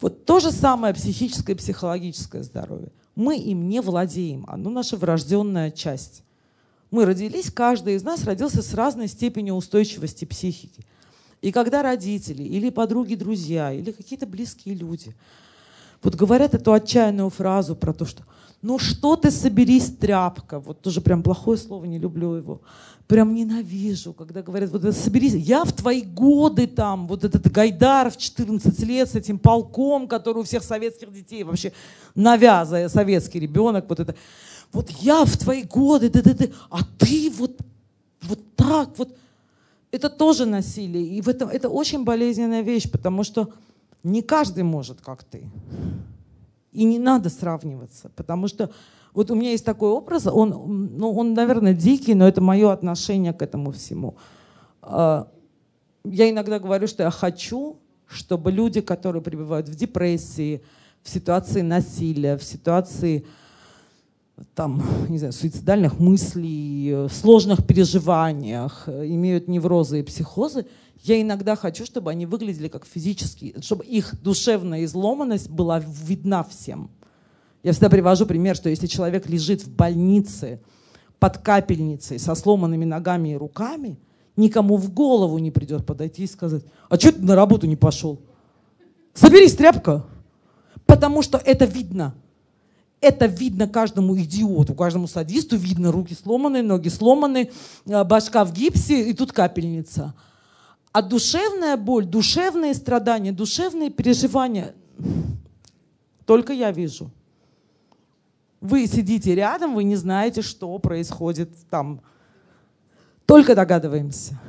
Вот 0.00 0.24
то 0.24 0.40
же 0.40 0.50
самое 0.50 0.94
психическое 0.94 1.52
и 1.52 1.56
психологическое 1.56 2.42
здоровье. 2.42 2.90
Мы 3.14 3.36
им 3.38 3.68
не 3.68 3.80
владеем, 3.80 4.44
оно 4.48 4.70
наша 4.70 4.96
врожденная 4.96 5.70
часть. 5.70 6.22
Мы 6.90 7.04
родились, 7.04 7.50
каждый 7.50 7.94
из 7.94 8.02
нас 8.02 8.24
родился 8.24 8.62
с 8.62 8.74
разной 8.74 9.08
степенью 9.08 9.54
устойчивости 9.54 10.24
психики. 10.24 10.84
И 11.40 11.52
когда 11.52 11.82
родители 11.82 12.42
или 12.42 12.70
подруги, 12.70 13.14
друзья, 13.14 13.72
или 13.72 13.92
какие-то 13.92 14.26
близкие 14.26 14.74
люди 14.74 15.14
вот 16.02 16.14
говорят 16.14 16.54
эту 16.54 16.72
отчаянную 16.72 17.30
фразу 17.30 17.76
про 17.76 17.92
то, 17.92 18.04
что 18.04 18.24
ну 18.62 18.78
что 18.78 19.16
ты 19.16 19.30
соберись, 19.30 19.90
тряпка, 19.90 20.60
вот 20.60 20.80
тоже 20.80 21.00
прям 21.00 21.22
плохое 21.22 21.58
слово, 21.58 21.84
не 21.84 21.98
люблю 21.98 22.34
его, 22.34 22.60
прям 23.08 23.34
ненавижу, 23.34 24.12
когда 24.12 24.40
говорят, 24.40 24.70
вот 24.70 24.94
соберись, 24.94 25.34
я 25.34 25.64
в 25.64 25.72
твои 25.72 26.02
годы 26.02 26.68
там, 26.68 27.08
вот 27.08 27.24
этот 27.24 27.50
Гайдар 27.50 28.10
в 28.10 28.16
14 28.16 28.78
лет 28.84 29.10
с 29.10 29.16
этим 29.16 29.38
полком, 29.38 30.06
который 30.06 30.38
у 30.38 30.42
всех 30.44 30.62
советских 30.62 31.12
детей 31.12 31.42
вообще 31.42 31.72
навязывая 32.14 32.88
советский 32.88 33.40
ребенок, 33.40 33.86
вот 33.88 33.98
это, 33.98 34.14
вот 34.72 34.90
я 34.90 35.24
в 35.24 35.36
твои 35.36 35.64
годы, 35.64 36.08
да, 36.08 36.22
да, 36.22 36.32
да, 36.32 36.46
а 36.70 36.78
ты 36.98 37.32
вот, 37.36 37.58
вот 38.22 38.38
так 38.54 38.96
вот, 38.96 39.16
это 39.90 40.08
тоже 40.08 40.46
насилие, 40.46 41.04
и 41.04 41.20
в 41.20 41.28
этом, 41.28 41.48
это 41.48 41.68
очень 41.68 42.04
болезненная 42.04 42.62
вещь, 42.62 42.88
потому 42.88 43.24
что 43.24 43.52
не 44.04 44.22
каждый 44.22 44.62
может, 44.62 45.00
как 45.00 45.24
ты. 45.24 45.42
И 46.72 46.84
не 46.84 46.98
надо 46.98 47.28
сравниваться, 47.28 48.10
потому 48.16 48.48
что 48.48 48.70
вот 49.14 49.30
у 49.30 49.34
меня 49.34 49.50
есть 49.50 49.64
такой 49.64 49.90
образ, 49.90 50.26
он, 50.26 50.90
ну, 50.96 51.12
он, 51.12 51.34
наверное, 51.34 51.74
дикий, 51.74 52.14
но 52.14 52.26
это 52.26 52.40
мое 52.40 52.72
отношение 52.72 53.34
к 53.34 53.42
этому 53.42 53.70
всему. 53.70 54.16
А, 54.80 55.28
я 56.04 56.30
иногда 56.30 56.58
говорю, 56.58 56.86
что 56.86 57.02
я 57.02 57.10
хочу, 57.10 57.76
чтобы 58.06 58.50
люди, 58.50 58.80
которые 58.80 59.22
пребывают 59.22 59.68
в 59.68 59.74
депрессии, 59.74 60.62
в 61.02 61.10
ситуации 61.10 61.60
насилия, 61.60 62.38
в 62.38 62.42
ситуации 62.42 63.26
там, 64.54 64.82
не 65.08 65.18
знаю, 65.18 65.32
суицидальных 65.32 66.00
мыслей, 66.00 67.08
сложных 67.10 67.66
переживаниях, 67.66 68.88
имеют 68.88 69.46
неврозы 69.46 70.00
и 70.00 70.02
психозы, 70.02 70.66
я 71.02 71.20
иногда 71.20 71.56
хочу, 71.56 71.84
чтобы 71.84 72.10
они 72.10 72.26
выглядели 72.26 72.68
как 72.68 72.86
физические, 72.86 73.60
чтобы 73.60 73.84
их 73.84 74.14
душевная 74.22 74.84
изломанность 74.84 75.50
была 75.50 75.80
видна 75.80 76.44
всем. 76.44 76.90
Я 77.62 77.72
всегда 77.72 77.90
привожу 77.90 78.24
пример, 78.24 78.54
что 78.56 78.68
если 78.68 78.86
человек 78.86 79.28
лежит 79.28 79.64
в 79.64 79.74
больнице 79.74 80.60
под 81.18 81.38
капельницей 81.38 82.18
со 82.18 82.34
сломанными 82.34 82.84
ногами 82.84 83.30
и 83.30 83.36
руками, 83.36 83.98
никому 84.36 84.76
в 84.76 84.92
голову 84.92 85.38
не 85.38 85.50
придет 85.50 85.84
подойти 85.84 86.24
и 86.24 86.28
сказать, 86.28 86.64
а 86.88 86.96
что 86.96 87.12
ты 87.12 87.20
на 87.22 87.34
работу 87.34 87.66
не 87.66 87.76
пошел? 87.76 88.20
Соберись, 89.12 89.56
тряпка. 89.56 90.04
Потому 90.86 91.22
что 91.22 91.38
это 91.38 91.64
видно. 91.64 92.14
Это 93.00 93.26
видно 93.26 93.66
каждому 93.66 94.16
идиоту, 94.16 94.74
каждому 94.74 95.08
садисту 95.08 95.56
видно. 95.56 95.90
Руки 95.90 96.14
сломаны, 96.14 96.62
ноги 96.62 96.88
сломаны, 96.88 97.50
э, 97.86 98.04
башка 98.04 98.44
в 98.44 98.52
гипсе, 98.52 99.10
и 99.10 99.12
тут 99.12 99.32
капельница. 99.32 100.14
А 100.92 101.00
душевная 101.00 101.76
боль, 101.76 102.04
душевные 102.04 102.74
страдания, 102.74 103.32
душевные 103.32 103.90
переживания 103.90 104.74
только 106.26 106.52
я 106.52 106.70
вижу. 106.70 107.10
Вы 108.60 108.86
сидите 108.86 109.34
рядом, 109.34 109.74
вы 109.74 109.84
не 109.84 109.96
знаете, 109.96 110.42
что 110.42 110.78
происходит 110.78 111.50
там. 111.68 112.00
Только 113.26 113.54
догадываемся. 113.54 114.40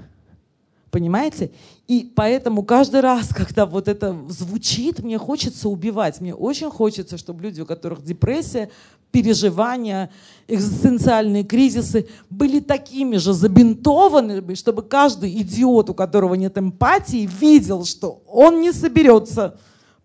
Понимаете? 0.92 1.52
И 1.88 2.12
поэтому 2.16 2.64
каждый 2.64 3.02
раз, 3.02 3.30
когда 3.30 3.66
вот 3.66 3.88
это 3.88 4.16
звучит, 4.30 5.00
мне 5.00 5.18
хочется 5.18 5.68
убивать. 5.68 6.22
Мне 6.22 6.36
очень 6.36 6.70
хочется, 6.70 7.18
чтобы 7.18 7.42
люди, 7.42 7.62
у 7.62 7.66
которых 7.66 8.04
депрессия, 8.04 8.70
переживания, 9.14 10.10
экзистенциальные 10.48 11.44
кризисы 11.44 12.08
были 12.32 12.60
такими 12.60 13.18
же 13.18 13.34
забинтованными, 13.34 14.56
чтобы 14.56 14.82
каждый 14.82 15.32
идиот, 15.42 15.92
у 15.92 15.94
которого 15.94 16.34
нет 16.34 16.58
эмпатии, 16.58 17.30
видел, 17.40 17.86
что 17.86 18.24
он 18.28 18.60
не 18.60 18.74
соберется, 18.74 19.60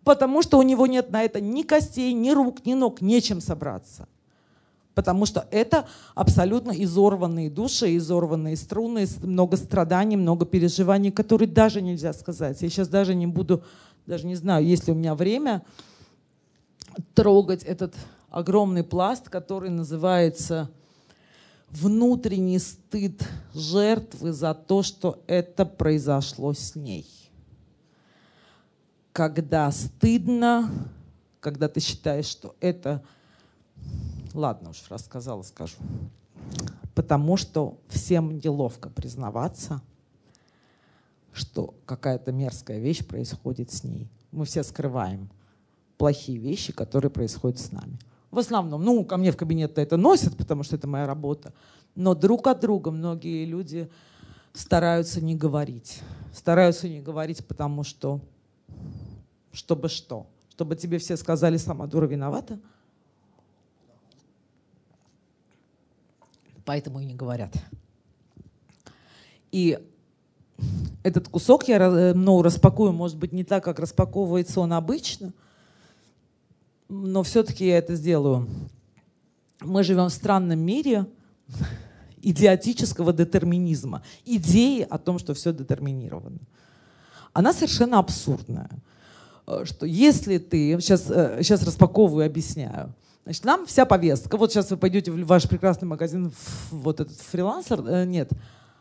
потому 0.05 0.43
что 0.43 0.59
у 0.59 0.63
него 0.63 0.87
нет 0.87 1.11
на 1.11 1.23
это 1.23 1.41
ни 1.41 1.63
костей, 1.63 2.13
ни 2.13 2.31
рук, 2.31 2.67
ни 2.67 2.75
ног, 2.75 3.01
нечем 3.01 3.41
собраться. 3.41 4.07
Потому 4.95 5.25
что 5.25 5.49
это 5.51 5.87
абсолютно 6.15 6.73
изорванные 6.73 7.49
души, 7.49 7.97
изорванные 7.97 8.57
струны, 8.57 9.07
много 9.23 9.57
страданий, 9.57 10.17
много 10.17 10.45
переживаний, 10.45 11.11
которые 11.11 11.49
даже 11.49 11.81
нельзя 11.81 12.13
сказать. 12.13 12.61
Я 12.61 12.69
сейчас 12.69 12.89
даже 12.89 13.15
не 13.15 13.27
буду, 13.27 13.63
даже 14.07 14.27
не 14.27 14.35
знаю, 14.35 14.67
есть 14.67 14.87
ли 14.87 14.93
у 14.93 14.97
меня 14.97 15.15
время 15.15 15.63
трогать 17.15 17.63
этот 17.63 17.95
огромный 18.31 18.85
пласт, 18.85 19.29
который 19.29 19.71
называется 19.71 20.71
внутренний 21.71 22.59
стыд 22.59 23.23
жертвы 23.55 24.33
за 24.33 24.55
то, 24.55 24.83
что 24.83 25.23
это 25.27 25.67
произошло 25.67 26.53
с 26.53 26.75
ней. 26.75 27.07
Когда 29.13 29.71
стыдно, 29.71 30.71
когда 31.41 31.69
ты 31.69 31.81
считаешь, 31.81 32.27
что 32.27 32.55
это... 32.61 33.03
Ладно 34.35 34.71
уж, 34.71 34.85
рассказала, 34.89 35.43
скажу. 35.43 35.77
Потому 36.95 37.37
что 37.37 37.79
всем 37.89 38.39
неловко 38.39 38.91
признаваться, 38.91 39.83
что 41.33 41.75
какая-то 41.87 42.33
мерзкая 42.33 42.79
вещь 42.79 43.07
происходит 43.07 43.71
с 43.73 43.85
ней. 43.85 44.09
Мы 44.31 44.45
все 44.45 44.63
скрываем 44.63 45.31
плохие 45.97 46.39
вещи, 46.39 46.73
которые 46.73 47.11
происходят 47.11 47.59
с 47.59 47.73
нами. 47.73 47.99
В 48.31 48.39
основном, 48.39 48.85
ну, 48.85 49.05
ко 49.05 49.17
мне 49.17 49.33
в 49.33 49.37
кабинет 49.37 49.79
это 49.79 49.97
носят, 49.97 50.37
потому 50.37 50.63
что 50.63 50.77
это 50.77 50.87
моя 50.87 51.07
работа. 51.07 51.55
Но 51.95 52.15
друг 52.15 52.47
от 52.47 52.61
друга 52.61 52.91
многие 52.91 53.45
люди 53.47 53.91
стараются 54.53 55.23
не 55.23 55.35
говорить. 55.35 56.03
Стараются 56.35 56.89
не 56.89 57.01
говорить, 57.01 57.45
потому 57.47 57.85
что... 57.85 58.21
Чтобы 59.51 59.89
что? 59.89 60.27
Чтобы 60.51 60.77
тебе 60.77 60.99
все 60.99 61.17
сказали, 61.17 61.57
сама 61.57 61.87
дура 61.87 62.07
виновата? 62.07 62.61
Поэтому 66.67 67.01
и 67.01 67.07
не 67.07 67.15
говорят. 67.15 67.55
И 69.51 69.79
этот 71.03 71.29
кусок 71.29 71.67
я 71.67 72.13
ну, 72.15 72.43
распакую, 72.43 72.93
может 72.93 73.17
быть, 73.17 73.33
не 73.33 73.43
так, 73.43 73.65
как 73.65 73.79
распаковывается 73.79 74.61
он 74.61 74.75
обычно– 74.75 75.33
но 76.89 77.23
все-таки 77.23 77.67
я 77.67 77.79
это 77.79 77.95
сделаю. 77.95 78.49
Мы 79.61 79.83
живем 79.83 80.07
в 80.07 80.13
странном 80.13 80.61
мире 80.61 81.07
идиотического 82.23 83.13
детерминизма, 83.13 84.03
идеи 84.25 84.87
о 84.89 84.99
том, 84.99 85.19
что 85.19 85.35
все 85.35 85.53
детерминировано. 85.53 86.39
Она 87.33 87.53
совершенно 87.53 87.99
абсурдная. 87.99 88.71
Э, 89.47 89.65
что 89.65 89.87
если 89.87 90.39
ты, 90.39 90.79
сейчас, 90.81 91.03
сейчас 91.05 91.63
э, 91.63 91.67
распаковываю 91.67 92.25
и 92.25 92.29
объясняю, 92.29 92.95
Значит, 93.29 93.45
нам 93.45 93.67
вся 93.67 93.85
повестка. 93.85 94.39
Вот 94.39 94.51
сейчас 94.51 94.71
вы 94.71 94.79
пойдете 94.79 95.13
в 95.13 95.27
ваш 95.27 95.47
прекрасный 95.47 95.85
магазин, 95.85 96.33
вот 96.71 96.99
этот 96.99 97.21
фрилансер, 97.21 97.87
э, 97.87 98.07
нет, 98.07 98.31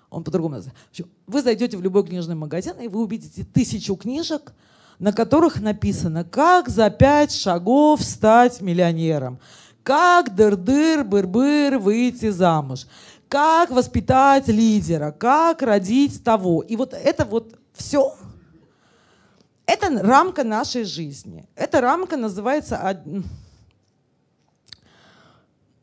он 0.10 0.24
по-другому 0.24 0.56
называется. 0.56 0.82
Вы 1.26 1.42
зайдете 1.42 1.76
в 1.76 1.82
любой 1.82 2.06
книжный 2.08 2.36
магазин, 2.36 2.80
и 2.80 2.88
вы 2.88 3.04
увидите 3.04 3.44
тысячу 3.44 3.98
книжек, 3.98 4.54
на 5.00 5.14
которых 5.14 5.62
написано, 5.62 6.24
как 6.24 6.70
за 6.70 6.90
пять 6.90 7.32
шагов 7.32 8.02
стать 8.02 8.62
миллионером, 8.62 9.40
как 9.84 10.36
дыр-дыр, 10.36 11.04
быр-быр 11.04 11.78
выйти 11.78 12.30
замуж, 12.30 12.88
как 13.30 13.70
воспитать 13.70 14.48
лидера, 14.48 15.12
как 15.12 15.62
родить 15.62 16.24
того. 16.24 16.62
И 16.62 16.76
вот 16.76 16.94
это 16.94 17.26
вот 17.26 17.60
все, 17.74 18.16
это 19.66 20.02
рамка 20.02 20.44
нашей 20.44 20.84
жизни. 20.86 21.48
Эта 21.56 21.82
рамка 21.82 22.18
называется 22.18 23.04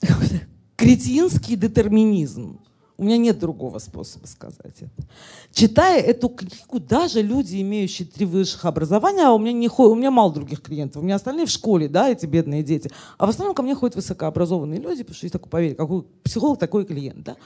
кретинский 0.76 1.56
детерминизм. 1.56 2.63
У 2.96 3.04
меня 3.04 3.16
нет 3.16 3.40
другого 3.40 3.80
способа 3.80 4.26
сказать 4.26 4.76
это. 4.78 5.08
Читая 5.52 6.00
эту 6.00 6.28
книгу, 6.28 6.78
даже 6.78 7.22
люди, 7.22 7.60
имеющие 7.60 8.06
три 8.06 8.24
высших 8.24 8.64
образования, 8.64 9.26
а 9.26 9.32
у 9.32 9.38
меня, 9.38 9.52
не 9.52 9.68
у 9.68 9.94
меня 9.96 10.12
мало 10.12 10.32
других 10.32 10.62
клиентов, 10.62 11.02
у 11.02 11.04
меня 11.04 11.16
остальные 11.16 11.46
в 11.46 11.50
школе, 11.50 11.88
да, 11.88 12.08
эти 12.08 12.26
бедные 12.26 12.62
дети, 12.62 12.90
а 13.18 13.26
в 13.26 13.30
основном 13.30 13.54
ко 13.54 13.62
мне 13.62 13.74
ходят 13.74 13.96
высокообразованные 13.96 14.80
люди, 14.80 15.02
потому 15.02 15.16
что 15.16 15.24
есть 15.26 15.32
такое 15.32 15.50
поверье, 15.50 15.74
какой 15.74 16.02
психолог, 16.22 16.58
такой 16.60 16.84
клиент, 16.84 17.24
да. 17.24 17.36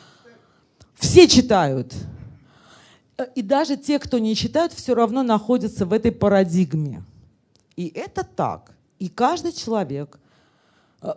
Все 0.97 1.27
читают. 1.27 1.95
И 3.35 3.41
даже 3.41 3.77
те, 3.77 3.99
кто 3.99 4.19
не 4.19 4.37
читают, 4.37 4.73
все 4.73 4.95
равно 4.95 5.23
находятся 5.23 5.87
в 5.87 5.93
этой 5.95 6.13
парадигме. 6.13 7.03
И 7.75 7.91
это 7.95 8.23
так. 8.23 8.73
И 8.99 9.09
каждый 9.09 9.53
человек– 9.53 10.19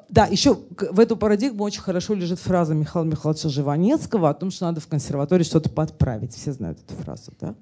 да, 0.09 0.25
еще 0.25 0.59
в 0.91 0.99
эту 0.99 1.17
парадигму 1.17 1.63
очень 1.63 1.81
хорошо 1.81 2.13
лежит 2.13 2.39
фраза 2.39 2.73
Михаила 2.75 3.05
Михайловича 3.05 3.49
Живанецкого 3.49 4.29
о 4.29 4.33
том, 4.33 4.51
что 4.51 4.65
надо 4.65 4.79
в 4.79 4.87
консерватории 4.87 5.43
что-то 5.43 5.69
подправить. 5.69 6.35
Все 6.35 6.53
знают 6.53 6.79
эту 6.79 7.01
фразу, 7.01 7.31
да? 7.39 7.55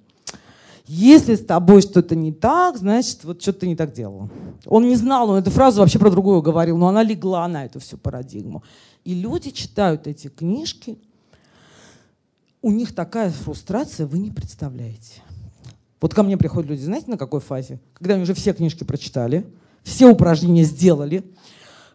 Если 0.86 1.36
с 1.36 1.46
тобой 1.46 1.82
что-то 1.84 2.16
не 2.16 2.34
так, 2.34 2.78
значит, 2.78 3.24
вот 3.24 3.42
что-то 3.42 3.68
не 3.68 3.76
так 3.76 3.94
делал. 3.94 4.30
Он 4.66 4.88
не 4.88 4.96
знал, 4.96 5.30
он 5.30 5.38
эту 5.38 5.52
фразу 5.52 5.82
вообще 5.82 6.00
про 6.00 6.10
другую 6.10 6.42
говорил, 6.42 6.78
но 6.78 6.88
она 6.88 7.04
легла 7.04 7.48
на 7.48 7.66
эту 7.66 7.80
всю 7.80 7.98
парадигму. 7.98 8.64
И 9.06 9.14
люди 9.14 9.52
читают 9.52 10.08
эти 10.08 10.30
книжки, 10.30 10.98
у 12.62 12.72
них 12.72 12.96
такая 12.96 13.30
фрустрация, 13.30 14.08
вы 14.08 14.18
не 14.18 14.32
представляете. 14.32 15.22
Вот 16.02 16.14
ко 16.14 16.24
мне 16.24 16.38
приходят 16.38 16.70
люди, 16.70 16.82
знаете, 16.82 17.12
на 17.12 17.18
какой 17.18 17.40
фазе? 17.40 17.80
Когда 17.94 18.16
они 18.16 18.24
уже 18.24 18.34
все 18.34 18.54
книжки 18.54 18.84
прочитали, 18.84 19.46
все 19.84 20.10
упражнения 20.10 20.64
сделали, 20.64 21.24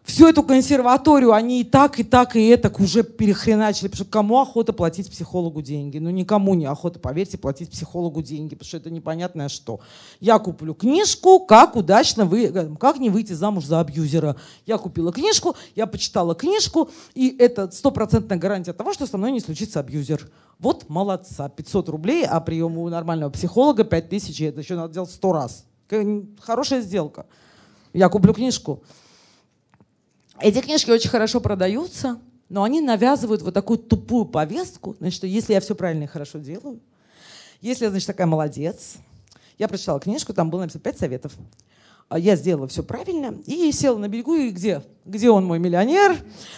всю 0.05 0.27
эту 0.27 0.43
консерваторию 0.43 1.33
они 1.33 1.61
и 1.61 1.63
так, 1.63 1.99
и 1.99 2.03
так, 2.03 2.35
и 2.35 2.47
это 2.47 2.71
уже 2.79 3.03
перехреначили, 3.03 3.87
потому 3.87 4.05
что 4.05 4.11
кому 4.11 4.39
охота 4.39 4.71
платить 4.71 5.09
психологу 5.09 5.61
деньги? 5.61 5.97
Ну, 5.97 6.11
никому 6.11 6.53
не 6.53 6.65
охота, 6.65 6.99
поверьте, 6.99 7.37
платить 7.37 7.71
психологу 7.71 8.21
деньги, 8.21 8.55
потому 8.55 8.67
что 8.67 8.77
это 8.77 8.91
непонятное 8.91 9.49
что. 9.49 9.79
Я 10.19 10.37
куплю 10.39 10.73
книжку, 10.73 11.39
как 11.39 11.75
удачно 11.75 12.25
вы, 12.25 12.49
как 12.79 12.97
не 12.97 13.09
выйти 13.09 13.33
замуж 13.33 13.65
за 13.65 13.79
абьюзера. 13.79 14.35
Я 14.65 14.77
купила 14.77 15.11
книжку, 15.11 15.55
я 15.75 15.87
почитала 15.87 16.35
книжку, 16.35 16.89
и 17.15 17.35
это 17.37 17.71
стопроцентная 17.71 18.37
гарантия 18.37 18.73
того, 18.73 18.93
что 18.93 19.07
со 19.07 19.17
мной 19.17 19.31
не 19.31 19.39
случится 19.39 19.79
абьюзер. 19.79 20.29
Вот 20.59 20.87
молодца, 20.87 21.49
500 21.49 21.89
рублей, 21.89 22.25
а 22.25 22.39
прием 22.39 22.77
у 22.77 22.87
нормального 22.89 23.31
психолога 23.31 23.83
5000, 23.83 24.41
это 24.41 24.61
еще 24.61 24.75
надо 24.75 24.93
делать 24.93 25.11
100 25.11 25.33
раз. 25.33 25.65
Хорошая 26.39 26.81
сделка. 26.81 27.25
Я 27.91 28.09
куплю 28.09 28.33
книжку. 28.33 28.83
Эти 30.39 30.61
книжки 30.61 30.91
очень 30.91 31.09
хорошо 31.09 31.39
продаются, 31.39 32.19
но 32.49 32.63
они 32.63 32.81
навязывают 32.81 33.41
вот 33.41 33.53
такую 33.53 33.79
тупую 33.79 34.25
повестку, 34.25 34.95
значит, 34.99 35.17
что 35.17 35.27
если 35.27 35.53
я 35.53 35.61
все 35.61 35.75
правильно 35.75 36.03
и 36.03 36.07
хорошо 36.07 36.39
делаю, 36.39 36.79
если 37.61 37.85
я, 37.85 37.89
значит, 37.89 38.07
такая 38.07 38.27
молодец, 38.27 38.95
я 39.57 39.67
прочитала 39.67 39.99
книжку, 39.99 40.33
там 40.33 40.49
было 40.49 40.61
написано 40.61 40.81
пять 40.81 40.99
советов. 40.99 41.33
А 42.07 42.19
я 42.19 42.35
сделала 42.35 42.67
все 42.67 42.83
правильно 42.83 43.33
и 43.47 43.71
села 43.71 43.97
на 43.97 44.07
берегу, 44.07 44.35
и 44.35 44.51
где? 44.51 44.83
Где 45.05 45.31
он 45.31 45.45
мой 45.45 45.57
миллионер? 45.57 46.15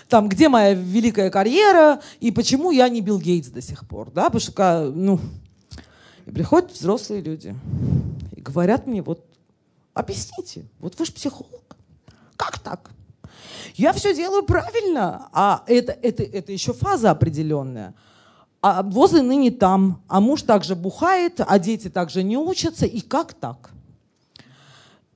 Там, 0.10 0.28
где 0.28 0.50
моя 0.50 0.74
великая 0.74 1.30
карьера? 1.30 2.02
И 2.20 2.32
почему 2.32 2.72
я 2.72 2.90
не 2.90 3.00
Билл 3.00 3.18
Гейтс 3.18 3.48
до 3.48 3.62
сих 3.62 3.88
пор? 3.88 4.12
Да? 4.12 4.26
Потому 4.26 4.42
что, 4.42 4.92
ну, 4.94 5.20
и 6.26 6.32
приходят 6.32 6.74
взрослые 6.74 7.22
люди 7.22 7.56
и 8.36 8.42
говорят 8.42 8.88
мне, 8.88 9.02
вот, 9.02 9.26
объясните, 9.94 10.66
вот 10.80 11.00
вы 11.00 11.06
же 11.06 11.14
психолог, 11.14 11.78
как 12.36 12.60
так? 12.60 12.92
Я 13.76 13.94
все 13.94 14.14
делаю 14.16 14.44
правильно, 14.44 15.30
а 15.34 15.64
это, 15.68 15.92
это, 15.92 16.24
это 16.24 16.52
еще 16.52 16.74
фаза 16.74 17.12
определенная. 17.12 17.94
А 18.62 18.84
возы 18.84 19.22
ныне 19.22 19.52
там, 19.52 20.04
а 20.08 20.20
муж 20.20 20.42
также 20.42 20.76
бухает, 20.76 21.40
а 21.46 21.60
дети 21.60 21.90
также 21.90 22.24
не 22.24 22.38
учатся, 22.38 22.86
и 22.86 23.02
как 23.02 23.34
так? 23.34 23.72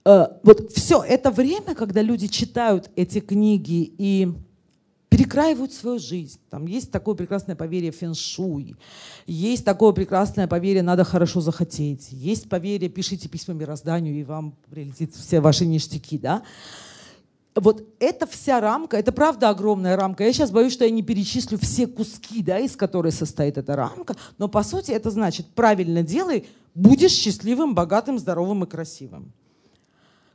Э, 0.05 0.27
вот 0.43 0.71
все 0.71 1.03
это 1.03 1.31
время, 1.31 1.75
когда 1.75 2.01
люди 2.01 2.27
читают 2.27 2.89
эти 2.95 3.19
книги 3.19 3.93
и 3.97 4.31
перекраивают 5.09 5.73
свою 5.73 5.99
жизнь. 5.99 6.39
Там 6.49 6.65
есть 6.67 6.89
такое 6.89 7.15
прекрасное 7.15 7.55
поверье 7.55 7.91
фэншуй, 7.91 8.77
есть 9.27 9.65
такое 9.65 9.91
прекрасное 9.91 10.47
поверье 10.47 10.83
«надо 10.83 11.03
хорошо 11.03 11.41
захотеть», 11.41 12.07
есть 12.11 12.47
поверье 12.47 12.87
«пишите 12.87 13.27
письма 13.27 13.53
мирозданию, 13.53 14.17
и 14.17 14.23
вам 14.23 14.55
прилетит 14.69 15.13
все 15.13 15.41
ваши 15.41 15.65
ништяки». 15.65 16.17
Да? 16.17 16.43
Вот 17.55 17.85
эта 17.99 18.25
вся 18.27 18.61
рамка, 18.61 18.97
это 18.97 19.11
правда 19.11 19.49
огромная 19.49 19.95
рамка. 19.95 20.23
Я 20.23 20.31
сейчас 20.31 20.51
боюсь, 20.51 20.71
что 20.71 20.85
я 20.85 20.91
не 20.91 21.03
перечислю 21.03 21.57
все 21.59 21.85
куски, 21.85 22.41
да, 22.41 22.59
из 22.59 22.75
которой 22.75 23.11
состоит 23.11 23.57
эта 23.57 23.75
рамка. 23.75 24.15
Но 24.37 24.47
по 24.47 24.63
сути 24.63 24.91
это 24.91 25.11
значит, 25.11 25.47
правильно 25.47 26.01
делай, 26.01 26.47
будешь 26.73 27.11
счастливым, 27.11 27.75
богатым, 27.75 28.19
здоровым 28.19 28.63
и 28.63 28.67
красивым. 28.67 29.33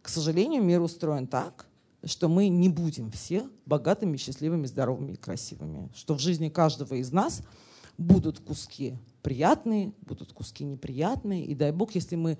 К 0.02 0.08
сожалению, 0.08 0.62
мир 0.62 0.82
устроен 0.82 1.26
так, 1.26 1.66
что 2.04 2.28
мы 2.28 2.48
не 2.48 2.68
будем 2.68 3.10
все 3.10 3.48
богатыми, 3.64 4.18
счастливыми, 4.18 4.66
здоровыми 4.66 5.12
и 5.12 5.16
красивыми. 5.16 5.88
Что 5.96 6.14
в 6.14 6.20
жизни 6.20 6.50
каждого 6.50 6.94
из 6.94 7.12
нас 7.12 7.42
будут 7.96 8.40
куски 8.40 8.94
приятные, 9.22 9.92
будут 10.02 10.32
куски 10.32 10.64
неприятные. 10.64 11.44
И 11.44 11.54
дай 11.54 11.72
бог, 11.72 11.94
если 11.94 12.14
мы 12.14 12.38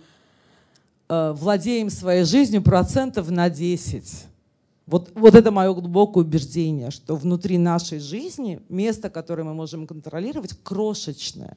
э, 1.08 1.32
владеем 1.32 1.90
своей 1.90 2.24
жизнью 2.24 2.62
процентов 2.62 3.30
на 3.30 3.50
10. 3.50 4.26
Вот, 4.86 5.10
вот 5.14 5.34
это 5.34 5.50
мое 5.50 5.74
глубокое 5.74 6.22
убеждение, 6.22 6.92
что 6.92 7.16
внутри 7.16 7.58
нашей 7.58 7.98
жизни 7.98 8.60
место, 8.68 9.10
которое 9.10 9.42
мы 9.42 9.52
можем 9.52 9.84
контролировать, 9.86 10.54
крошечное. 10.62 11.56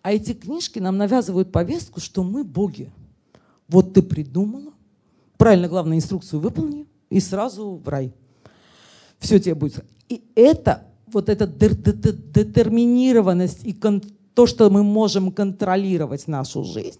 А 0.00 0.12
эти 0.12 0.32
книжки 0.32 0.78
нам 0.78 0.96
навязывают 0.96 1.52
повестку, 1.52 2.00
что 2.00 2.22
мы 2.22 2.42
боги. 2.42 2.90
Вот 3.68 3.92
ты 3.92 4.00
придумала, 4.02 4.72
правильно, 5.36 5.68
главное, 5.68 5.98
инструкцию 5.98 6.40
выполни, 6.40 6.86
и 7.10 7.20
сразу 7.20 7.82
в 7.84 7.88
рай. 7.88 8.14
Все 9.18 9.38
тебе 9.38 9.54
будет. 9.54 9.84
И 10.08 10.24
это, 10.34 10.84
вот 11.06 11.28
эта 11.28 11.46
детерминированность 11.46 13.60
и 13.64 13.76
то, 14.34 14.46
что 14.46 14.70
мы 14.70 14.82
можем 14.82 15.32
контролировать 15.32 16.26
нашу 16.28 16.64
жизнь, 16.64 16.98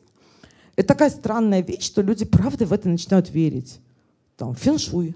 это 0.76 0.88
такая 0.88 1.08
странная 1.10 1.62
вещь, 1.62 1.84
что 1.84 2.02
люди, 2.02 2.26
правда, 2.26 2.66
в 2.66 2.72
это 2.72 2.88
начинают 2.88 3.30
верить. 3.30 3.78
Там, 4.36 4.54
феншуй. 4.54 5.14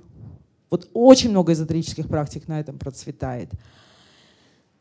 Вот 0.70 0.88
очень 0.92 1.30
много 1.30 1.52
эзотерических 1.52 2.08
практик 2.08 2.48
на 2.48 2.60
этом 2.60 2.78
процветает. 2.78 3.50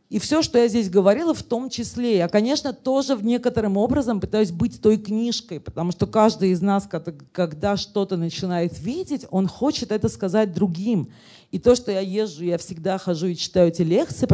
И 0.09 0.19
все, 0.19 0.41
что 0.41 0.57
я 0.57 0.69
здесь 0.69 0.89
говорила, 0.89 1.33
в 1.33 1.43
том 1.43 1.69
числе, 1.69 2.17
я, 2.17 2.29
конечно, 2.29 2.71
тоже 2.71 3.15
в 3.15 3.25
некоторым 3.25 3.75
образом 3.75 4.21
пытаюсь 4.21 4.51
быть 4.51 4.81
той 4.81 4.97
книжкой, 4.97 5.59
потому 5.59 5.91
что 5.91 6.07
каждый 6.07 6.51
из 6.51 6.61
нас, 6.61 6.88
когда 7.33 7.75
что-то 7.75 8.15
начинает 8.15 8.79
видеть, 8.79 9.25
он 9.31 9.47
хочет 9.47 9.91
это 9.91 10.07
сказать 10.07 10.53
другим. 10.53 11.09
И 11.51 11.59
то, 11.59 11.75
что 11.75 11.91
я 11.91 11.99
езжу, 11.99 12.45
я 12.45 12.57
всегда 12.57 12.97
хожу 12.97 13.27
и 13.27 13.35
читаю 13.35 13.67
эти 13.67 13.81
лекции, 13.81 14.27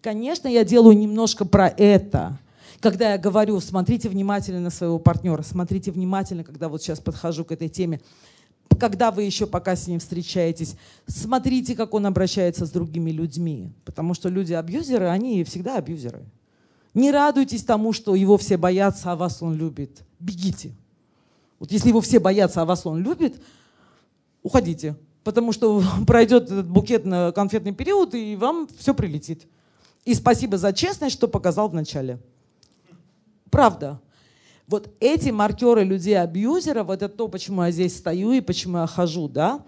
конечно, 0.00 0.48
я 0.48 0.64
делаю 0.64 0.96
немножко 0.96 1.44
про 1.44 1.68
это. 1.68 2.38
Когда 2.80 3.12
я 3.12 3.18
говорю, 3.18 3.60
смотрите 3.60 4.08
внимательно 4.08 4.60
на 4.60 4.70
своего 4.70 4.98
партнера, 4.98 5.42
смотрите 5.42 5.90
внимательно, 5.90 6.44
когда 6.44 6.70
вот 6.70 6.82
сейчас 6.82 6.98
подхожу 6.98 7.44
к 7.44 7.52
этой 7.52 7.68
теме, 7.68 8.00
когда 8.80 9.10
вы 9.12 9.22
еще 9.22 9.46
пока 9.46 9.76
с 9.76 9.86
ним 9.86 10.00
встречаетесь, 10.00 10.74
смотрите, 11.06 11.76
как 11.76 11.94
он 11.94 12.06
обращается 12.06 12.66
с 12.66 12.70
другими 12.70 13.10
людьми. 13.10 13.72
Потому 13.84 14.14
что 14.14 14.28
люди-абьюзеры, 14.28 15.06
они 15.08 15.44
всегда 15.44 15.76
абьюзеры. 15.76 16.24
Не 16.94 17.12
радуйтесь 17.12 17.62
тому, 17.62 17.92
что 17.92 18.16
его 18.16 18.36
все 18.36 18.56
боятся, 18.56 19.12
а 19.12 19.16
вас 19.16 19.42
он 19.42 19.54
любит. 19.54 20.02
Бегите. 20.18 20.72
Вот 21.60 21.70
если 21.70 21.88
его 21.88 22.00
все 22.00 22.18
боятся, 22.18 22.62
а 22.62 22.64
вас 22.64 22.84
он 22.86 23.00
любит, 23.00 23.40
уходите. 24.42 24.96
Потому 25.22 25.52
что 25.52 25.82
пройдет 26.06 26.44
этот 26.44 26.68
букет 26.68 27.04
на 27.04 27.30
конфетный 27.32 27.72
период, 27.72 28.14
и 28.14 28.34
вам 28.34 28.66
все 28.78 28.94
прилетит. 28.94 29.46
И 30.04 30.14
спасибо 30.14 30.58
за 30.58 30.72
честность, 30.72 31.14
что 31.14 31.28
показал 31.28 31.68
в 31.68 31.74
начале. 31.74 32.18
Правда. 33.50 34.00
Вот 34.70 34.88
эти 35.00 35.30
маркеры 35.30 35.82
людей-абьюзеров, 35.82 36.90
это 36.90 37.08
то, 37.08 37.26
почему 37.26 37.64
я 37.64 37.72
здесь 37.72 37.98
стою 37.98 38.30
и 38.30 38.40
почему 38.40 38.78
я 38.78 38.86
хожу, 38.86 39.28
да, 39.28 39.64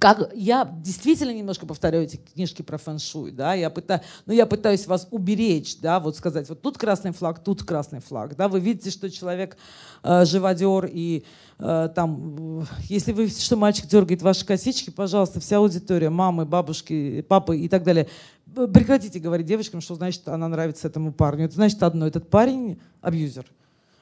как 0.00 0.32
я 0.34 0.68
действительно 0.82 1.30
немножко 1.30 1.64
повторяю 1.64 2.02
эти 2.02 2.16
книжки 2.16 2.62
про 2.62 2.76
фэн-шуй, 2.76 3.30
да, 3.30 3.54
я 3.54 3.70
пытаюсь, 3.70 4.02
ну, 4.26 4.32
я 4.32 4.46
пытаюсь 4.46 4.88
вас 4.88 5.06
уберечь, 5.12 5.78
да, 5.78 6.00
вот 6.00 6.16
сказать, 6.16 6.48
вот 6.48 6.60
тут 6.60 6.76
красный 6.76 7.12
флаг, 7.12 7.38
тут 7.42 7.62
красный 7.62 8.00
флаг, 8.00 8.34
да, 8.34 8.48
вы 8.48 8.58
видите, 8.58 8.90
что 8.90 9.08
человек 9.08 9.56
э, 10.02 10.24
живодер 10.24 10.90
и 10.92 11.24
э, 11.60 11.88
там, 11.94 12.66
если 12.88 13.12
вы 13.12 13.26
видите, 13.26 13.42
что 13.42 13.56
мальчик 13.56 13.86
дергает 13.86 14.22
ваши 14.22 14.44
косички, 14.44 14.90
пожалуйста, 14.90 15.38
вся 15.38 15.58
аудитория, 15.58 16.10
мамы, 16.10 16.46
бабушки, 16.46 17.22
папы 17.22 17.56
и 17.58 17.68
так 17.68 17.84
далее, 17.84 18.08
прекратите 18.52 19.20
говорить 19.20 19.46
девочкам, 19.46 19.80
что 19.80 19.94
значит 19.94 20.26
она 20.26 20.48
нравится 20.48 20.88
этому 20.88 21.12
парню. 21.12 21.44
Это 21.44 21.54
значит 21.54 21.80
одно, 21.84 22.08
этот 22.08 22.28
парень 22.28 22.80
абьюзер. 23.02 23.46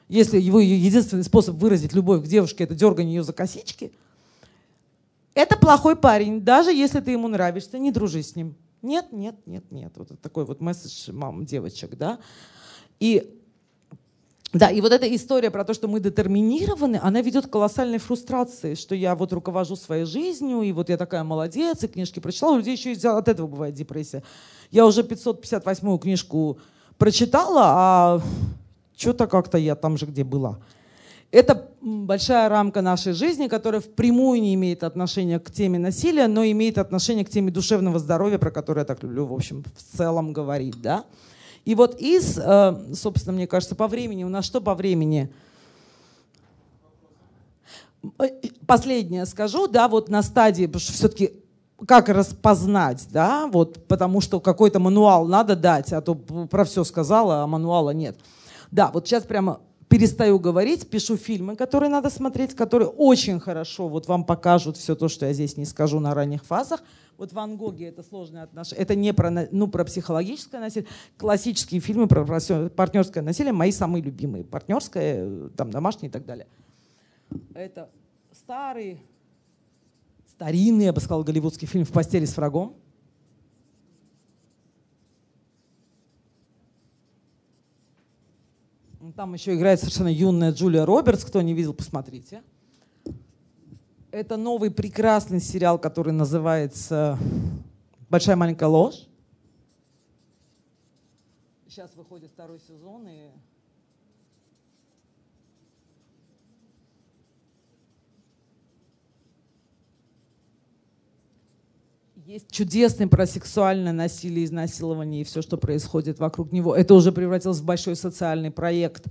Если 0.07 0.39
его 0.39 0.59
единственный 0.59 1.23
способ 1.23 1.55
выразить 1.55 1.93
любовь 1.93 2.23
к 2.23 2.27
девушке 2.27 2.63
это 2.63 2.75
дергание 2.75 3.15
ее 3.15 3.23
за 3.23 3.33
косички, 3.33 3.91
это 5.33 5.57
плохой 5.57 5.95
парень, 5.95 6.41
даже 6.41 6.71
если 6.71 6.99
ты 6.99 7.11
ему 7.11 7.27
нравишься, 7.27 7.77
не 7.77 7.91
дружи 7.91 8.23
с 8.23 8.35
ним. 8.35 8.55
Нет, 8.81 9.11
нет, 9.11 9.35
нет, 9.45 9.71
нет. 9.71 9.91
Вот 9.95 10.19
такой 10.21 10.45
вот 10.45 10.61
месседж 10.61 11.11
мам 11.11 11.45
девочек, 11.45 11.95
да. 11.95 12.19
И 12.99 13.37
да, 14.53 14.69
и 14.69 14.79
вот 14.79 14.93
эта 14.93 15.13
история 15.13 15.51
про 15.51 15.65
то, 15.65 15.73
что 15.73 15.89
мы 15.89 15.99
детерминированы, 15.99 16.99
она 17.03 17.21
ведет 17.21 17.47
к 17.47 17.49
колоссальной 17.49 17.97
фрустрации, 17.97 18.75
что 18.75 18.95
я 18.95 19.13
вот 19.13 19.33
руковожу 19.33 19.75
своей 19.75 20.05
жизнью, 20.05 20.61
и 20.61 20.71
вот 20.71 20.87
я 20.89 20.95
такая 20.95 21.25
молодец, 21.25 21.83
и 21.83 21.87
книжки 21.87 22.21
прочитала, 22.21 22.53
у 22.53 22.57
людей 22.57 22.75
еще 22.75 22.93
и 22.93 23.07
от 23.07 23.27
этого 23.27 23.47
бывает 23.47 23.73
депрессия. 23.73 24.23
Я 24.71 24.85
уже 24.85 25.01
558-ю 25.01 25.97
книжку 25.97 26.59
прочитала, 26.97 27.61
а 27.65 28.21
что-то 28.97 29.27
как-то 29.27 29.57
я 29.57 29.75
там 29.75 29.97
же, 29.97 30.05
где 30.05 30.23
была. 30.23 30.59
Это 31.31 31.69
большая 31.81 32.49
рамка 32.49 32.81
нашей 32.81 33.13
жизни, 33.13 33.47
которая 33.47 33.81
впрямую 33.81 34.41
не 34.41 34.55
имеет 34.55 34.83
отношения 34.83 35.39
к 35.39 35.51
теме 35.51 35.77
насилия, 35.77 36.27
но 36.27 36.43
имеет 36.45 36.77
отношение 36.77 37.25
к 37.25 37.29
теме 37.29 37.51
душевного 37.51 37.99
здоровья, 37.99 38.37
про 38.37 38.49
которое 38.49 38.81
я 38.81 38.85
так 38.85 39.03
люблю, 39.03 39.25
в 39.25 39.33
общем, 39.33 39.63
в 39.75 39.97
целом 39.97 40.33
говорить. 40.33 40.81
Да? 40.81 41.03
И 41.65 41.75
вот 41.75 41.99
из, 41.99 42.37
э, 42.37 42.93
собственно, 42.93 43.35
мне 43.35 43.45
кажется, 43.45 43.75
по 43.75 43.87
времени, 43.87 44.23
у 44.23 44.29
нас 44.29 44.45
что 44.45 44.61
по 44.61 44.73
времени? 44.73 45.29
Э, 48.19 48.27
последнее 48.65 49.25
скажу, 49.25 49.67
да, 49.67 49.89
вот 49.89 50.07
на 50.07 50.23
стадии, 50.23 50.65
потому 50.65 50.79
что 50.79 50.93
все-таки 50.93 51.33
как 51.85 52.09
распознать, 52.09 53.05
да, 53.11 53.47
вот, 53.47 53.85
потому 53.87 54.21
что 54.21 54.39
какой-то 54.39 54.79
мануал 54.79 55.27
надо 55.27 55.55
дать, 55.55 55.93
а 55.93 56.01
то 56.01 56.15
про 56.15 56.63
все 56.63 56.83
сказала, 56.83 57.43
а 57.43 57.47
мануала 57.47 57.91
нет. 57.91 58.17
Да, 58.71 58.91
вот 58.91 59.07
сейчас 59.07 59.23
прямо 59.23 59.61
перестаю 59.87 60.39
говорить, 60.39 60.89
пишу 60.89 61.15
фильмы, 61.17 61.55
которые 61.55 61.89
надо 61.89 62.09
смотреть, 62.09 62.53
которые 62.55 62.89
очень 62.89 63.39
хорошо 63.39 63.87
вот 63.87 64.07
вам 64.07 64.25
покажут 64.25 64.77
все 64.77 64.95
то, 64.95 65.07
что 65.07 65.25
я 65.25 65.33
здесь 65.33 65.57
не 65.57 65.65
скажу 65.65 65.99
на 65.99 66.13
ранних 66.13 66.43
фазах. 66.43 66.83
Вот 67.17 67.33
Ван 67.33 67.57
Гоги 67.57 67.85
это 67.85 68.03
сложное 68.03 68.43
отношение, 68.43 68.83
это 68.83 68.95
не 68.95 69.13
про, 69.13 69.47
ну, 69.51 69.67
про 69.67 69.83
психологическое 69.85 70.59
насилие. 70.59 70.87
Классические 71.17 71.81
фильмы 71.81 72.07
про 72.07 72.23
партнерское 72.69 73.23
насилие, 73.23 73.53
мои 73.53 73.71
самые 73.71 74.03
любимые. 74.03 74.43
Партнерское, 74.43 75.49
там, 75.55 75.71
домашнее 75.71 76.09
и 76.09 76.11
так 76.11 76.25
далее. 76.25 76.47
Это 77.55 77.89
старый, 78.31 79.01
старинный, 80.27 80.85
я 80.85 80.93
бы 80.93 80.99
сказал, 80.99 81.23
голливудский 81.23 81.67
фильм 81.67 81.85
«В 81.85 81.91
постели 81.91 82.25
с 82.25 82.37
врагом». 82.37 82.75
Там 89.17 89.33
еще 89.33 89.55
играет 89.55 89.79
совершенно 89.79 90.09
юная 90.09 90.51
Джулия 90.51 90.85
Робертс. 90.85 91.25
Кто 91.25 91.41
не 91.41 91.55
видел, 91.55 91.73
посмотрите. 91.73 92.43
Это 94.11 94.37
новый 94.37 94.69
прекрасный 94.69 95.41
сериал, 95.41 95.79
который 95.79 96.13
называется 96.13 97.17
«Большая 98.11 98.35
маленькая 98.35 98.69
ложь». 98.69 99.07
Сейчас 101.67 101.95
выходит 101.95 102.29
второй 102.29 102.59
сезон, 102.59 103.07
и 103.07 103.31
Есть 112.27 112.51
чудесный 112.51 113.07
про 113.07 113.25
сексуальное 113.25 113.93
насилие, 113.93 114.43
изнасилование 114.43 115.21
и 115.21 115.23
все, 115.23 115.41
что 115.41 115.55
происходит 115.55 116.19
вокруг 116.19 116.51
него. 116.51 116.75
Это 116.75 116.93
уже 116.93 117.13
превратилось 117.13 117.59
в 117.59 117.63
большой 117.63 117.95
социальный 117.95 118.51
проект. 118.51 119.05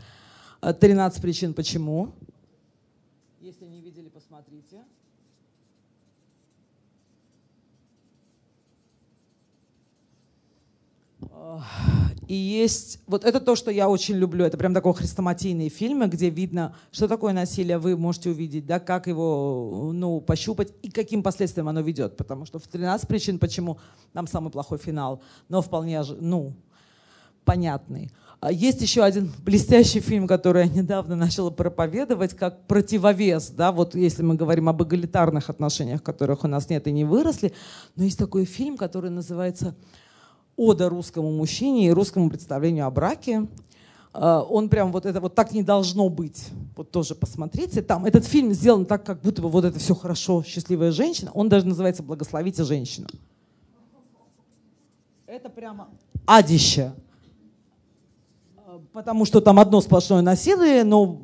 13 0.61 1.23
причин 1.23 1.55
почему. 1.55 2.13
Если 3.41 3.65
не 3.65 3.81
видели, 3.81 4.11
посмотрите. 4.11 4.83
И 12.29 12.35
есть, 12.35 13.01
вот 13.07 13.25
это 13.25 13.41
то, 13.41 13.55
что 13.55 13.71
я 13.71 13.89
очень 13.89 14.17
люблю, 14.17 14.45
это 14.45 14.59
прям 14.59 14.75
такой 14.75 14.95
хрестоматийный 14.95 15.69
фильм, 15.69 16.09
где 16.11 16.29
видно, 16.29 16.75
что 16.91 17.07
такое 17.07 17.33
насилие, 17.33 17.79
вы 17.79 17.97
можете 17.97 18.31
увидеть, 18.31 18.67
да, 18.67 18.81
как 18.81 19.07
его, 19.07 19.91
ну, 19.93 20.21
пощупать 20.21 20.73
и 20.83 20.91
каким 20.91 21.23
последствиям 21.23 21.69
оно 21.69 21.83
ведет, 21.83 22.17
потому 22.17 22.45
что 22.45 22.59
в 22.59 22.67
13 22.67 23.07
причин, 23.07 23.39
почему 23.39 23.79
там 24.13 24.27
самый 24.27 24.51
плохой 24.51 24.79
финал, 24.79 25.23
но 25.49 25.63
вполне, 25.63 26.03
ну, 26.21 26.53
понятный. 27.45 28.11
А 28.41 28.53
есть 28.53 28.83
еще 28.83 29.03
один 29.03 29.33
блестящий 29.45 30.01
фильм, 30.01 30.27
который 30.27 30.67
я 30.67 30.69
недавно 30.69 31.17
начала 31.17 31.51
проповедовать, 31.51 32.35
как 32.35 32.67
противовес, 32.67 33.51
да, 33.51 33.71
вот 33.71 33.95
если 33.95 34.23
мы 34.23 34.35
говорим 34.35 34.69
об 34.69 34.83
эгалитарных 34.83 35.49
отношениях, 35.49 36.03
которых 36.03 36.45
у 36.45 36.49
нас 36.49 36.69
нет 36.69 36.87
и 36.89 36.93
не 36.93 37.05
выросли, 37.05 37.53
но 37.95 38.05
есть 38.05 38.19
такой 38.19 38.45
фильм, 38.45 38.77
который 38.77 39.11
называется 39.11 39.77
ода 40.57 40.89
русскому 40.89 41.31
мужчине 41.31 41.87
и 41.87 41.91
русскому 41.91 42.31
представлению 42.31 42.87
о 42.87 42.91
браке. 42.91 43.47
Э, 44.15 44.43
он 44.49 44.69
прям 44.69 44.93
вот 44.93 45.07
это 45.07 45.21
вот 45.21 45.35
так 45.35 45.53
не 45.53 45.63
должно 45.63 46.09
быть. 46.09 46.49
Вот 46.77 46.91
тоже 46.91 47.15
посмотрите. 47.15 47.83
Там 47.83 48.07
этот 48.07 48.25
фильм 48.25 48.53
сделан 48.53 48.87
так, 48.87 49.05
как 49.05 49.21
будто 49.21 49.43
бы 49.43 49.49
вот 49.49 49.65
это 49.65 49.79
все 49.79 49.95
хорошо, 49.95 50.43
счастливая 50.43 50.93
женщина. 50.93 51.31
Он 51.35 51.49
даже 51.49 51.67
называется 51.67 52.03
«Благословите 52.03 52.65
женщину». 52.65 53.09
Это 55.27 55.51
прямо 55.51 55.89
адище. 56.27 56.93
Э, 58.57 58.79
потому 58.93 59.25
что 59.25 59.41
там 59.41 59.59
одно 59.59 59.81
сплошное 59.81 60.23
насилие, 60.23 60.85
но 60.85 61.21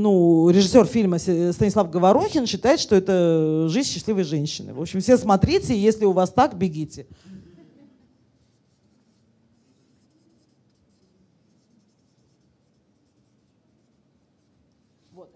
ну, 0.00 0.48
режиссер 0.48 0.86
фильма 0.86 1.18
Станислав 1.18 1.90
Говорухин 1.90 2.46
считает, 2.46 2.80
что 2.80 2.96
это 2.96 3.66
жизнь 3.68 3.90
счастливой 3.90 4.24
женщины. 4.24 4.72
В 4.72 4.80
общем, 4.80 5.00
все 5.00 5.18
смотрите, 5.18 5.78
если 5.78 6.04
у 6.04 6.12
вас 6.12 6.30
так, 6.30 6.56
бегите. 6.56 7.06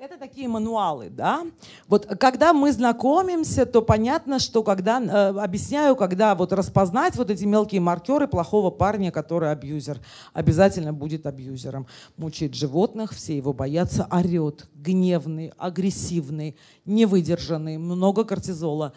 Это 0.05 0.19
такие 0.19 0.49
мануалы, 0.49 1.09
да. 1.09 1.47
Вот 1.89 2.05
когда 2.05 2.53
мы 2.53 2.73
знакомимся, 2.73 3.65
то 3.65 3.81
понятно, 3.81 4.39
что 4.39 4.63
когда 4.63 5.01
э, 5.01 5.39
объясняю, 5.39 5.97
когда 5.97 6.35
вот 6.35 6.53
распознать 6.53 7.17
вот 7.17 7.31
эти 7.31 7.45
мелкие 7.45 7.81
маркеры 7.81 8.29
плохого 8.29 8.71
парня, 8.71 9.11
который 9.11 9.51
абьюзер, 9.51 9.99
обязательно 10.35 10.93
будет 10.93 11.25
абьюзером. 11.25 11.87
Мучает 12.19 12.55
животных, 12.55 13.13
все 13.13 13.35
его 13.35 13.55
боятся, 13.55 14.07
орет, 14.11 14.67
гневный, 14.75 15.55
агрессивный, 15.57 16.55
невыдержанный, 16.85 17.79
много 17.79 18.25
кортизола. 18.25 18.93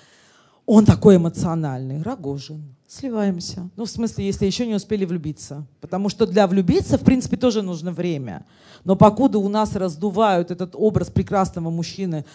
Он 0.67 0.85
такой 0.85 1.15
эмоциональный, 1.15 2.01
Рогожин. 2.01 2.75
Сливаемся. 2.85 3.69
Ну, 3.77 3.85
в 3.85 3.89
смысле, 3.89 4.25
если 4.25 4.45
еще 4.45 4.67
не 4.67 4.75
успели 4.75 5.05
влюбиться. 5.05 5.65
Потому 5.79 6.09
что 6.09 6.27
для 6.27 6.45
влюбиться, 6.45 6.97
в 6.97 7.01
принципе, 7.01 7.37
тоже 7.37 7.61
нужно 7.61 7.93
время. 7.93 8.45
Но 8.83 8.97
покуда 8.97 9.39
у 9.39 9.47
нас 9.47 9.75
раздувают 9.75 10.51
этот 10.51 10.75
образ 10.75 11.09
прекрасного 11.09 11.69
мужчины, 11.69 12.25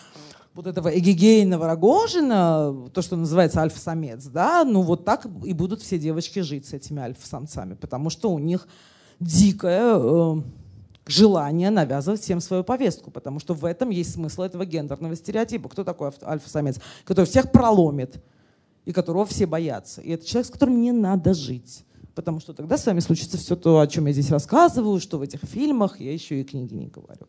вот 0.54 0.66
этого 0.66 0.88
эгегейного 0.88 1.66
Рогожина, 1.66 2.88
то, 2.94 3.02
что 3.02 3.16
называется 3.16 3.60
альфа-самец, 3.60 4.24
да, 4.26 4.64
ну 4.64 4.82
вот 4.82 5.04
так 5.04 5.26
и 5.44 5.52
будут 5.52 5.80
все 5.80 5.98
девочки 5.98 6.40
жить 6.40 6.66
с 6.66 6.74
этими 6.74 7.00
альфа-самцами, 7.00 7.74
потому 7.74 8.10
что 8.10 8.30
у 8.30 8.38
них 8.38 8.68
дикое 9.18 9.94
э, 9.94 10.42
желание 11.06 11.70
навязывать 11.70 12.20
всем 12.20 12.40
свою 12.40 12.64
повестку, 12.64 13.10
потому 13.10 13.40
что 13.40 13.54
в 13.54 13.64
этом 13.64 13.90
есть 13.90 14.12
смысл 14.12 14.42
этого 14.42 14.64
гендерного 14.64 15.16
стереотипа. 15.16 15.68
Кто 15.68 15.84
такой 15.84 16.12
альфа-самец? 16.22 16.78
Который 17.04 17.26
всех 17.26 17.50
проломит 17.50 18.22
и 18.84 18.92
которого 18.92 19.26
все 19.26 19.46
боятся. 19.46 20.00
И 20.00 20.10
это 20.10 20.26
человек, 20.26 20.46
с 20.46 20.50
которым 20.50 20.80
не 20.80 20.92
надо 20.92 21.34
жить. 21.34 21.84
Потому 22.14 22.40
что 22.40 22.52
тогда 22.52 22.76
с 22.76 22.84
вами 22.84 23.00
случится 23.00 23.38
все 23.38 23.56
то, 23.56 23.80
о 23.80 23.86
чем 23.86 24.06
я 24.06 24.12
здесь 24.12 24.30
рассказываю, 24.30 25.00
что 25.00 25.18
в 25.18 25.22
этих 25.22 25.40
фильмах, 25.44 25.98
я 25.98 26.12
еще 26.12 26.40
и 26.40 26.44
книги 26.44 26.74
не 26.74 26.88
говорю. 26.88 27.26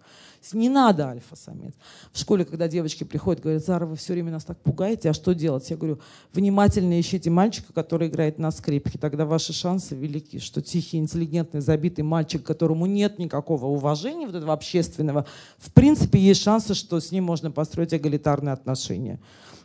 Не 0.51 0.67
надо 0.67 1.07
альфа-самец. 1.07 1.73
В 2.11 2.19
школе, 2.19 2.43
когда 2.43 2.67
девочки 2.67 3.03
приходят, 3.03 3.41
говорят, 3.41 3.63
Зара, 3.63 3.85
вы 3.85 3.95
все 3.95 4.13
время 4.13 4.31
нас 4.31 4.43
так 4.43 4.57
пугаете, 4.59 5.09
а 5.09 5.13
что 5.13 5.33
делать? 5.33 5.69
Я 5.69 5.77
говорю, 5.77 5.99
внимательно 6.33 6.99
ищите 6.99 7.29
мальчика, 7.29 7.71
который 7.71 8.09
играет 8.09 8.39
на 8.39 8.51
скрипке, 8.51 8.99
тогда 8.99 9.25
ваши 9.25 9.53
шансы 9.53 9.95
велики, 9.95 10.39
что 10.39 10.61
тихий, 10.61 10.97
интеллигентный, 10.97 11.61
забитый 11.61 12.03
мальчик, 12.03 12.43
которому 12.43 12.85
нет 12.85 13.19
никакого 13.19 13.67
уважения, 13.67 14.25
вот 14.27 14.35
этого 14.35 14.53
общественного, 14.53 15.25
в 15.57 15.71
принципе, 15.71 16.19
есть 16.19 16.41
шансы, 16.41 16.73
что 16.73 16.99
с 16.99 17.11
ним 17.11 17.23
можно 17.23 17.51
построить 17.51 17.93
эгалитарные 17.93 18.53
отношения 18.53 19.19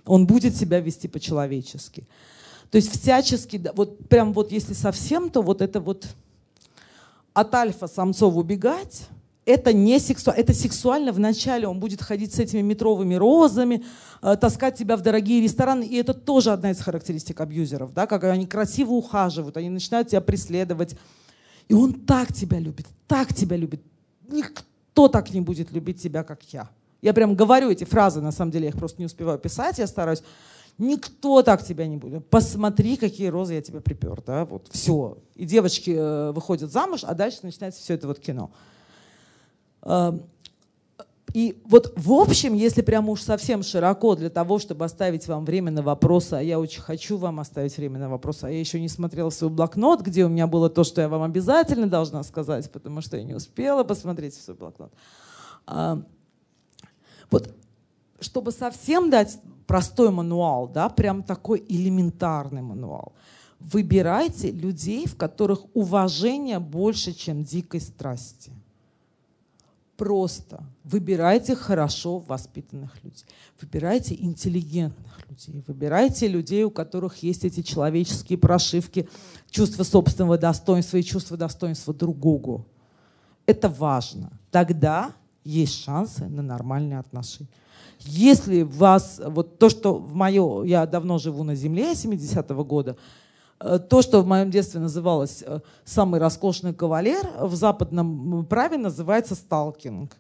он 0.09 0.27
будет 0.27 0.57
себя 0.57 0.81
вести 0.81 1.07
по-человечески. 1.07 2.07
То 2.71 2.77
есть 2.77 2.91
всячески, 2.91 3.63
вот 3.75 4.09
прям 4.09 4.33
вот 4.33 4.53
если 4.53 4.75
совсем, 4.75 5.31
то 5.31 5.43
вот 5.43 5.63
это 5.63 5.81
вот 5.81 6.07
от 7.33 7.55
альфа-самцов 7.55 8.37
убегать, 8.37 9.07
это 9.49 9.73
не 9.73 9.99
сексуально, 9.99 10.41
это 10.41 10.53
сексуально 10.53 11.11
вначале. 11.11 11.67
Он 11.67 11.81
будет 11.81 12.03
ходить 12.03 12.35
с 12.35 12.39
этими 12.39 12.61
метровыми 12.61 13.15
розами, 13.15 13.83
э, 14.21 14.37
таскать 14.37 14.77
тебя 14.77 14.95
в 14.99 15.01
дорогие 15.01 15.41
рестораны. 15.41 15.85
И 15.85 15.97
это 15.97 16.13
тоже 16.13 16.53
одна 16.53 16.71
из 16.71 16.81
характеристик 16.81 17.41
абьюзеров, 17.41 17.95
да, 17.95 18.07
как 18.07 18.25
они 18.25 18.47
красиво 18.47 18.93
ухаживают, 18.93 19.57
они 19.57 19.71
начинают 19.71 20.09
тебя 20.09 20.21
преследовать. 20.21 20.97
И 21.67 21.73
он 21.75 21.95
так 21.95 22.35
тебя 22.35 22.59
любит, 22.59 22.87
так 23.07 23.33
тебя 23.33 23.57
любит. 23.57 23.81
Никто 24.29 25.09
так 25.09 25.31
не 25.31 25.41
будет 25.41 25.73
любить 25.73 26.03
тебя, 26.03 26.25
как 26.25 26.43
я. 26.53 26.69
Я 27.01 27.15
прям 27.15 27.35
говорю 27.35 27.71
эти 27.71 27.85
фразы, 27.85 28.21
на 28.21 28.33
самом 28.33 28.51
деле 28.51 28.65
я 28.65 28.71
их 28.71 28.77
просто 28.77 29.01
не 29.01 29.07
успеваю 29.07 29.39
писать, 29.39 29.79
я 29.79 29.87
стараюсь. 29.87 30.23
Никто 30.77 31.43
так 31.43 31.65
тебя 31.65 31.87
не 31.87 31.97
будет. 31.97 32.29
Посмотри, 32.29 32.99
какие 32.99 33.29
розы 33.29 33.55
я 33.55 33.63
тебе 33.63 33.81
припер. 33.81 34.23
Да? 34.27 34.45
Вот, 34.45 34.69
все. 34.71 35.17
И 35.37 35.47
девочки 35.47 35.95
э, 35.97 36.33
выходят 36.33 36.71
замуж, 36.71 37.01
а 37.03 37.15
дальше 37.15 37.39
начинается 37.43 37.81
все 37.81 37.95
это 37.95 38.07
вот 38.07 38.21
кино. 38.21 38.51
Э, 39.83 40.13
и 41.35 41.61
вот 41.67 41.93
в 41.97 42.13
общем, 42.13 42.55
если 42.55 42.81
прям 42.81 43.09
уж 43.09 43.23
совсем 43.23 43.63
широко 43.63 44.15
для 44.15 44.31
того, 44.31 44.59
чтобы 44.59 44.85
оставить 44.85 45.29
вам 45.29 45.45
время 45.45 45.71
на 45.71 45.83
вопросы, 45.83 46.35
а 46.35 46.41
я 46.41 46.59
очень 46.59 46.81
хочу 46.81 47.19
вам 47.19 47.39
оставить 47.41 47.77
время 47.77 47.99
на 47.99 48.09
вопросы, 48.09 48.45
а 48.45 48.51
я 48.51 48.59
еще 48.59 48.81
не 48.81 48.89
смотрела 48.89 49.31
свой 49.31 49.51
блокнот, 49.51 50.01
где 50.01 50.25
у 50.25 50.29
меня 50.29 50.47
было 50.47 50.71
то, 50.71 50.85
что 50.85 51.01
я 51.01 51.09
вам 51.09 51.23
обязательно 51.23 51.87
должна 51.87 52.23
сказать, 52.23 52.71
потому 52.73 53.03
что 53.03 53.17
я 53.17 53.25
не 53.25 53.35
успела 53.35 53.85
посмотреть 53.85 54.35
свой 54.35 54.57
блокнот. 54.57 54.93
Э, 55.67 56.01
вот 57.31 57.55
чтобы 58.21 58.51
совсем 58.51 59.11
дать 59.11 59.39
простой 59.67 60.11
мануал, 60.11 60.67
да, 60.67 60.89
прям 60.89 61.23
такой 61.23 61.65
элементарный 61.69 62.63
мануал, 62.63 63.13
выбирайте 63.61 64.51
людей, 64.51 65.07
в 65.07 65.17
которых 65.17 65.65
уважение 65.75 66.59
больше, 66.59 67.13
чем 67.13 67.45
дикой 67.45 67.81
страсти. 67.81 68.53
Просто 69.99 70.63
выбирайте 70.85 71.57
хорошо 71.57 72.21
воспитанных 72.21 73.03
людей, 73.03 73.27
выбирайте 73.61 74.15
интеллигентных 74.15 75.29
людей, 75.29 75.65
выбирайте 75.67 76.29
людей, 76.29 76.63
у 76.63 76.71
которых 76.71 77.25
есть 77.25 77.45
эти 77.45 77.63
человеческие 77.63 78.39
прошивки, 78.39 79.09
чувство 79.51 79.83
собственного 79.83 80.39
достоинства 80.39 80.99
и 80.99 81.03
чувство 81.03 81.37
достоинства 81.37 81.93
другого. 81.93 82.65
Это 83.45 83.69
важно. 83.69 84.31
Тогда 84.53 85.15
есть 85.43 85.83
шансы 85.83 86.27
на 86.27 86.43
нормальные 86.43 87.01
отношения. 87.01 87.51
Если 87.99 88.63
вас, 88.63 89.21
вот 89.27 89.59
то, 89.59 89.69
что 89.69 89.99
в 89.99 90.15
мое, 90.15 90.63
я 90.63 90.87
давно 90.87 91.19
живу 91.19 91.43
на 91.43 91.57
земле 91.57 91.95
70-го 91.95 92.65
года, 92.65 92.97
то, 93.59 94.03
что 94.03 94.23
в 94.23 94.27
моем 94.27 94.51
детстве 94.51 94.81
называлось 94.81 95.43
э, 95.45 95.61
самый 95.85 96.21
роскошный 96.21 96.73
кавалер, 96.73 97.29
в 97.41 97.55
западном 97.55 98.47
праве 98.47 98.79
называется 98.79 99.35
сталкинг, 99.35 100.17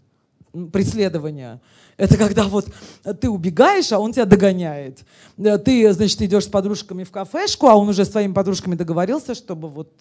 преследование. 0.73 1.61
Это 1.97 2.17
когда 2.17 2.45
вот 2.45 2.69
ты 3.21 3.29
убегаешь, 3.29 3.93
а 3.93 3.99
он 3.99 4.13
тебя 4.13 4.25
догоняет. 4.25 5.05
Э, 5.37 5.59
ты, 5.59 5.93
значит, 5.93 6.21
идешь 6.23 6.45
с 6.45 6.49
подружками 6.49 7.05
в 7.05 7.11
кафешку, 7.11 7.69
а 7.69 7.77
он 7.77 7.89
уже 7.89 8.05
с 8.05 8.09
твоими 8.09 8.33
подружками 8.33 8.75
договорился, 8.75 9.35
чтобы 9.35 9.69
вот 9.69 9.93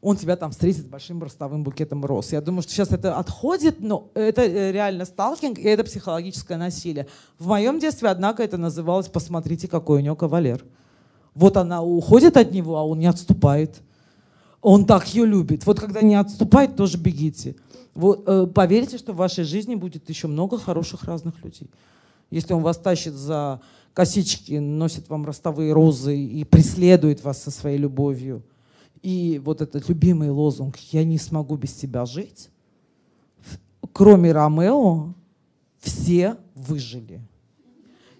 он 0.00 0.16
тебя 0.16 0.36
там 0.36 0.50
встретит 0.50 0.86
большим 0.86 1.22
ростовым 1.22 1.64
букетом 1.64 2.04
роз. 2.04 2.32
Я 2.32 2.40
думаю, 2.40 2.62
что 2.62 2.72
сейчас 2.72 2.92
это 2.92 3.16
отходит, 3.16 3.80
но 3.80 4.10
это 4.14 4.42
э, 4.42 4.70
реально 4.70 5.04
сталкинг, 5.04 5.58
и 5.58 5.64
это 5.64 5.82
психологическое 5.82 6.56
насилие. 6.58 7.06
В 7.38 7.46
моем 7.46 7.78
детстве, 7.78 8.08
однако, 8.08 8.42
это 8.42 8.58
называлось 8.58 9.08
«посмотрите, 9.08 9.66
какой 9.66 9.98
у 9.98 10.02
него 10.02 10.14
кавалер». 10.14 10.64
Вот 11.34 11.56
она 11.56 11.82
уходит 11.82 12.36
от 12.36 12.52
него, 12.52 12.76
а 12.76 12.84
он 12.84 12.98
не 12.98 13.06
отступает. 13.06 13.82
Он 14.60 14.86
так 14.86 15.06
ее 15.14 15.26
любит. 15.26 15.66
Вот 15.66 15.80
когда 15.80 16.00
не 16.00 16.14
отступает, 16.14 16.76
тоже 16.76 16.96
бегите. 16.96 17.56
Вот, 17.94 18.24
э, 18.26 18.46
поверьте, 18.46 18.98
что 18.98 19.12
в 19.12 19.16
вашей 19.16 19.44
жизни 19.44 19.74
будет 19.74 20.08
еще 20.08 20.26
много 20.26 20.58
хороших 20.58 21.04
разных 21.04 21.42
людей. 21.44 21.70
Если 22.30 22.52
он 22.52 22.62
вас 22.62 22.78
тащит 22.78 23.14
за 23.14 23.60
косички, 23.92 24.54
носит 24.54 25.08
вам 25.08 25.24
ростовые 25.26 25.72
розы 25.72 26.18
и 26.18 26.44
преследует 26.44 27.22
вас 27.22 27.42
со 27.42 27.50
своей 27.50 27.78
любовью, 27.78 28.42
и 29.02 29.40
вот 29.44 29.60
этот 29.60 29.88
любимый 29.88 30.30
лозунг 30.30 30.76
«Я 30.90 31.04
не 31.04 31.18
смогу 31.18 31.56
без 31.56 31.74
тебя 31.74 32.06
жить», 32.06 32.48
кроме 33.92 34.32
Ромео, 34.32 35.14
все 35.78 36.36
выжили. 36.54 37.20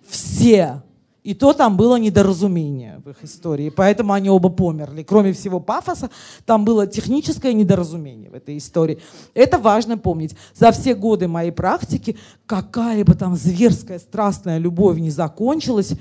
Все 0.06 0.82
и 1.24 1.32
то 1.32 1.54
там 1.54 1.78
было 1.78 1.96
недоразумение 1.96 3.00
в 3.02 3.08
их 3.08 3.24
истории, 3.24 3.70
поэтому 3.70 4.12
они 4.12 4.28
оба 4.28 4.50
померли. 4.50 5.02
Кроме 5.02 5.32
всего 5.32 5.58
пафоса, 5.58 6.10
там 6.44 6.66
было 6.66 6.86
техническое 6.86 7.54
недоразумение 7.54 8.28
в 8.28 8.34
этой 8.34 8.58
истории. 8.58 9.00
Это 9.32 9.58
важно 9.58 9.96
помнить. 9.96 10.36
За 10.54 10.70
все 10.70 10.94
годы 10.94 11.26
моей 11.26 11.50
практики, 11.50 12.18
какая 12.44 13.06
бы 13.06 13.14
там 13.14 13.36
зверская, 13.36 13.98
страстная 13.98 14.58
любовь 14.58 14.98
не 14.98 15.10
закончилась, 15.10 15.94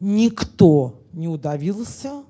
никто 0.00 1.00
не 1.12 1.28
удавился, 1.28 2.24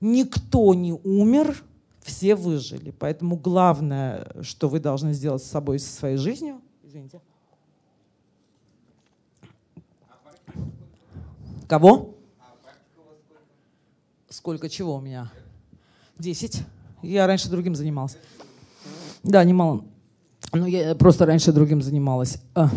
никто 0.00 0.72
не 0.72 0.94
умер, 0.94 1.62
все 2.02 2.34
выжили. 2.34 2.90
Поэтому 2.90 3.36
главное, 3.36 4.28
что 4.40 4.66
вы 4.70 4.80
должны 4.80 5.12
сделать 5.12 5.44
с 5.44 5.50
собой 5.50 5.78
со 5.78 5.92
своей 5.92 6.16
жизнью, 6.16 6.62
извините, 6.82 7.20
Кого? 11.68 12.14
Сколько 14.28 14.68
чего 14.68 14.96
у 14.96 15.00
меня? 15.00 15.30
Десять. 16.18 16.62
Я 17.02 17.26
раньше 17.26 17.48
другим 17.50 17.74
занимался. 17.74 18.16
Да, 19.22 19.44
немало. 19.44 19.84
Ну, 20.52 20.66
я 20.66 20.94
просто 20.94 21.26
раньше 21.26 21.52
другим 21.52 21.82
занималась. 21.82 22.38
А, 22.54 22.68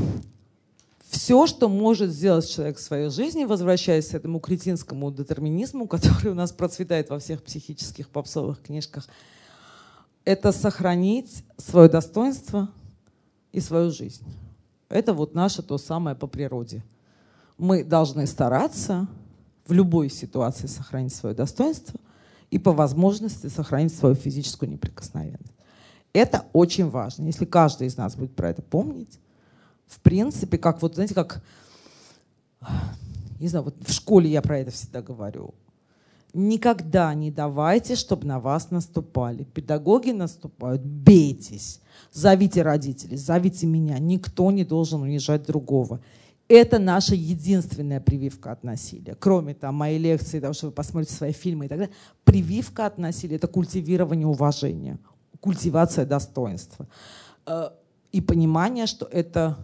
Все, 1.10 1.48
что 1.48 1.70
может 1.70 2.12
сделать 2.12 2.50
человек 2.50 2.78
в 2.78 2.82
своей 2.82 3.10
жизни, 3.10 3.46
возвращаясь 3.46 4.08
к 4.10 4.14
этому 4.14 4.40
кретинскому 4.40 5.12
детерминизму, 5.12 5.88
который 5.88 6.32
у 6.32 6.36
нас 6.36 6.52
процветает 6.52 7.10
во 7.10 7.20
всех 7.20 7.44
психических 7.44 8.10
попсовых 8.10 8.62
книжках, 8.62 9.08
это 10.24 10.52
сохранить 10.52 11.44
свое 11.58 11.88
достоинство 11.88 12.70
и 13.52 13.60
свою 13.60 13.92
жизнь. 13.92 14.26
Это 14.90 15.14
вот 15.14 15.36
наше 15.36 15.62
то 15.62 15.78
самое 15.78 16.16
по 16.16 16.28
природе. 16.28 16.84
Мы 17.58 17.84
должны 17.84 18.28
стараться 18.28 19.08
в 19.66 19.72
любой 19.72 20.10
ситуации 20.10 20.68
сохранить 20.68 21.14
свое 21.14 21.36
достоинство 21.36 22.00
и 22.52 22.60
по 22.60 22.72
возможности 22.72 23.48
сохранить 23.48 23.96
свою 23.96 24.16
физическую 24.16 24.70
неприкосновенность. 24.70 25.54
Это 26.14 26.46
очень 26.54 26.90
важно. 26.90 27.26
Если 27.26 27.46
каждый 27.46 27.88
из 27.88 27.98
нас 27.98 28.16
будет 28.16 28.36
про 28.36 28.50
это 28.50 28.62
помнить, 28.62 29.20
в 29.88 30.00
принципе, 30.00 30.58
как 30.58 30.82
вот, 30.82 30.96
знаете, 30.96 31.14
как, 31.14 31.44
не 33.40 33.48
знаю, 33.48 33.66
вот 33.66 33.76
в 33.80 33.92
школе 33.92 34.30
я 34.30 34.42
про 34.42 34.60
это 34.60 34.72
всегда 34.72 35.02
говорю. 35.02 35.54
Никогда 36.34 37.14
не 37.14 37.32
давайте, 37.32 37.96
чтобы 37.96 38.28
на 38.28 38.40
вас 38.40 38.70
наступали. 38.72 39.44
Педагоги 39.44 40.12
наступают, 40.12 40.82
бейтесь. 40.82 41.80
Зовите 42.12 42.62
родителей, 42.62 43.16
зовите 43.16 43.66
меня. 43.68 44.00
Никто 44.00 44.52
не 44.52 44.66
должен 44.66 45.02
унижать 45.02 45.44
другого. 45.44 46.02
Это 46.48 46.78
наша 46.78 47.16
единственная 47.16 48.00
прививка 48.00 48.52
от 48.52 48.64
насилия. 48.64 49.16
Кроме 49.20 49.56
там, 49.56 49.76
моей 49.76 49.98
лекции, 49.98 50.40
того, 50.40 50.54
что 50.54 50.68
вы 50.68 50.72
посмотрите 50.72 51.14
свои 51.14 51.32
фильмы 51.32 51.66
и 51.66 51.68
так 51.68 51.80
далее. 51.80 51.94
Прививка 52.24 52.86
от 52.86 53.00
насилия– 53.00 53.36
это 53.38 53.48
культивирование 53.48 54.28
уважения, 54.28 55.00
культивация 55.40 56.06
достоинства. 56.06 56.88
Э, 57.48 57.70
и 58.12 58.22
понимание, 58.22 58.86
что 58.86 59.08
это 59.12 59.58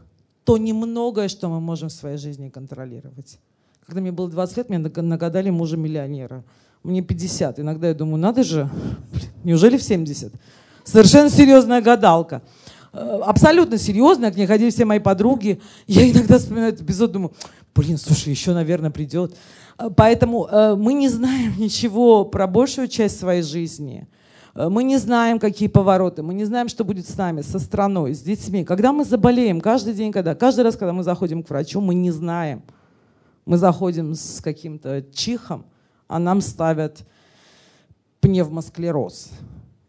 то 0.44 0.58
немногое, 0.58 1.28
что 1.28 1.49
мы 1.49 1.60
можем 1.60 1.90
в 1.90 1.94
своей 1.94 2.18
жизни 2.18 2.49
контролировать. 2.49 3.38
Когда 3.86 4.02
мне 4.02 4.12
было 4.12 4.30
20 4.30 4.58
лет, 4.58 4.70
мне 4.70 4.80
нагадали 4.80 5.52
мужа 5.52 5.78
миллионера. 5.78 6.44
Мне 6.84 7.03
50. 7.03 7.60
Иногда 7.60 7.90
я 7.90 7.94
думаю, 7.94 8.18
надо 8.18 8.44
же, 8.44 8.70
неужели 9.44 9.78
в 9.78 9.84
70? 9.84 10.34
Совершенно 10.84 11.30
серьезная 11.30 11.82
гадалка. 11.82 12.41
Э, 12.93 13.19
абсолютно 13.23 13.77
серьезная, 13.77 14.31
к 14.31 14.35
ней 14.35 14.45
ходили 14.45 14.69
все 14.69 14.85
мои 14.85 14.99
подруги. 14.99 15.61
Я 15.88 16.09
иногда 16.09 16.38
вспоминаю 16.38 16.73
этот 16.73 16.85
эпизод, 16.85 17.11
думаю, 17.11 17.31
блин, 17.73 17.97
слушай, 17.97 18.30
еще, 18.30 18.53
наверное, 18.53 18.91
придет. 18.91 19.35
Э, 19.77 19.89
поэтому 19.95 20.47
э, 20.47 20.76
мы 20.76 20.93
не 20.93 21.07
знаем 21.07 21.53
ничего 21.57 22.26
про 22.26 22.47
большую 22.47 22.88
часть 22.88 23.19
своей 23.19 23.43
жизни. 23.43 24.07
Мы 24.53 24.84
не 24.84 24.97
знаем, 24.97 25.39
какие 25.39 25.69
повороты, 25.69 26.23
мы 26.23 26.34
не 26.34 26.43
знаем, 26.43 26.68
что 26.68 26.84
будет 26.84 27.07
с 27.07 27.15
нами, 27.15 27.39
со 27.39 27.57
страной, 27.57 28.13
с 28.13 28.22
детьми. 28.22 28.65
Когда 28.65 28.91
мы 28.91 29.05
заболеем, 29.05 29.61
каждый 29.61 29.93
день, 29.93 30.11
когда, 30.11 30.35
каждый 30.35 30.65
раз, 30.65 30.76
когда 30.76 30.91
мы 30.91 31.03
заходим 31.03 31.41
к 31.41 31.49
врачу, 31.49 31.80
мы 31.80 31.93
не 31.93 32.11
знаем. 32.11 32.61
Мы 33.45 33.57
заходим 33.57 34.13
с 34.13 34.41
каким-то 34.41 35.05
чихом, 35.13 35.63
а 36.09 36.19
нам 36.19 36.41
ставят 36.41 37.07
пневмосклероз. 38.19 39.30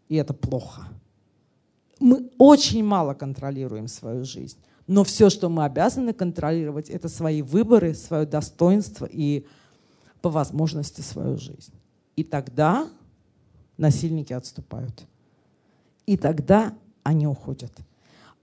И 0.07 0.15
это 0.15 0.33
плохо. 0.33 0.87
Мы 2.03 2.29
очень 2.37 2.83
мало 2.83 3.13
контролируем 3.13 3.87
свою 3.87 4.25
жизнь. 4.25 4.57
Но 4.87 5.05
все, 5.05 5.29
что 5.29 5.47
мы 5.47 5.63
обязаны 5.63 6.11
контролировать, 6.11 6.89
это 6.89 7.07
свои 7.07 7.41
выборы, 7.41 7.93
свое 7.93 8.25
достоинство 8.25 9.05
и 9.09 9.45
по 10.21 10.29
возможности 10.29 10.99
свою 10.99 11.37
жизнь. 11.37 11.71
И 12.17 12.25
тогда 12.25 12.89
насильники 13.77 14.33
отступают. 14.33 15.05
И 16.05 16.17
тогда 16.17 16.73
они 17.03 17.25
уходят. 17.25 17.71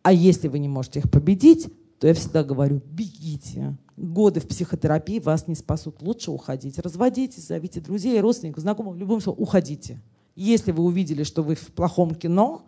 А 0.01 0.11
если 0.11 0.49
вы 0.49 0.59
не 0.59 0.69
можете 0.69 1.01
их 1.01 1.11
победить, 1.11 1.69
то 1.99 2.07
я 2.07 2.15
всегда 2.15 2.43
говорю, 2.43 2.81
бегите. 2.91 3.77
Годы 3.99 4.41
в 4.41 4.49
психотерапии 4.49 5.19
вас 5.19 5.49
не 5.49 5.55
спасут. 5.55 6.01
Лучше 6.01 6.31
уходить. 6.31 6.79
Разводитесь, 6.79 7.49
зовите 7.49 7.83
друзей, 7.83 8.19
родственников, 8.23 8.63
знакомых. 8.63 8.95
В 8.95 8.99
любом 8.99 9.21
случае, 9.21 9.43
уходите. 9.43 10.01
Если 10.35 10.73
вы 10.73 10.83
увидели, 10.83 11.25
что 11.25 11.43
вы 11.43 11.57
в 11.57 11.67
плохом 11.73 12.15
кино, 12.15 12.65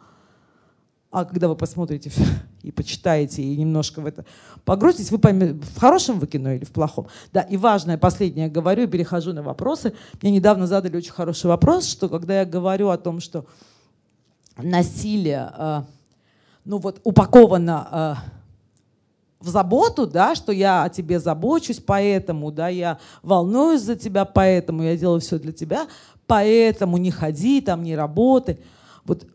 а 1.13 1.27
когда 1.27 1.47
вы 1.47 1.55
посмотрите 1.57 2.11
и 2.63 2.73
почитаете, 2.73 3.43
и 3.43 3.57
немножко 3.57 4.01
в 4.01 4.07
это 4.07 4.25
погрузитесь, 4.65 5.13
вы 5.13 5.19
поймете, 5.19 5.53
в 5.53 5.79
хорошем 5.79 6.19
вы 6.19 6.27
кино 6.27 6.53
или 6.53 6.65
в 6.65 6.73
плохом. 6.73 7.07
Да, 7.33 7.43
и 7.43 7.59
важное, 7.59 7.99
последнее 7.99 8.49
говорю, 8.49 8.89
перехожу 8.89 9.35
на 9.35 9.43
вопросы. 9.43 9.93
Мне 10.23 10.33
недавно 10.33 10.67
задали 10.67 10.97
очень 10.97 11.13
хороший 11.13 11.47
вопрос, 11.47 11.87
что 11.87 12.09
когда 12.09 12.41
я 12.41 12.47
говорю 12.47 12.89
о 12.89 12.97
том, 12.97 13.21
что 13.21 13.45
насилие, 14.57 15.53
э, 15.57 15.83
ну 16.65 16.79
вот, 16.79 17.01
упаковано 17.05 17.89
э, 17.93 18.15
в 19.41 19.49
заботу, 19.49 20.07
да, 20.07 20.35
что 20.35 20.51
я 20.51 20.85
о 20.85 20.89
тебе 20.89 21.21
забочусь, 21.21 21.79
поэтому, 21.79 22.51
да, 22.51 22.69
я 22.69 22.99
волнуюсь 23.23 23.83
за 23.83 23.97
тебя, 23.97 24.25
поэтому 24.25 24.83
я 24.83 24.97
делаю 24.97 25.21
все 25.21 25.39
для 25.39 25.53
тебя, 25.53 25.89
поэтому 26.27 26.97
не 26.97 27.11
ходи, 27.11 27.61
там 27.61 27.83
не 27.83 27.97
работай. 27.97 28.61
Вот 29.05 29.27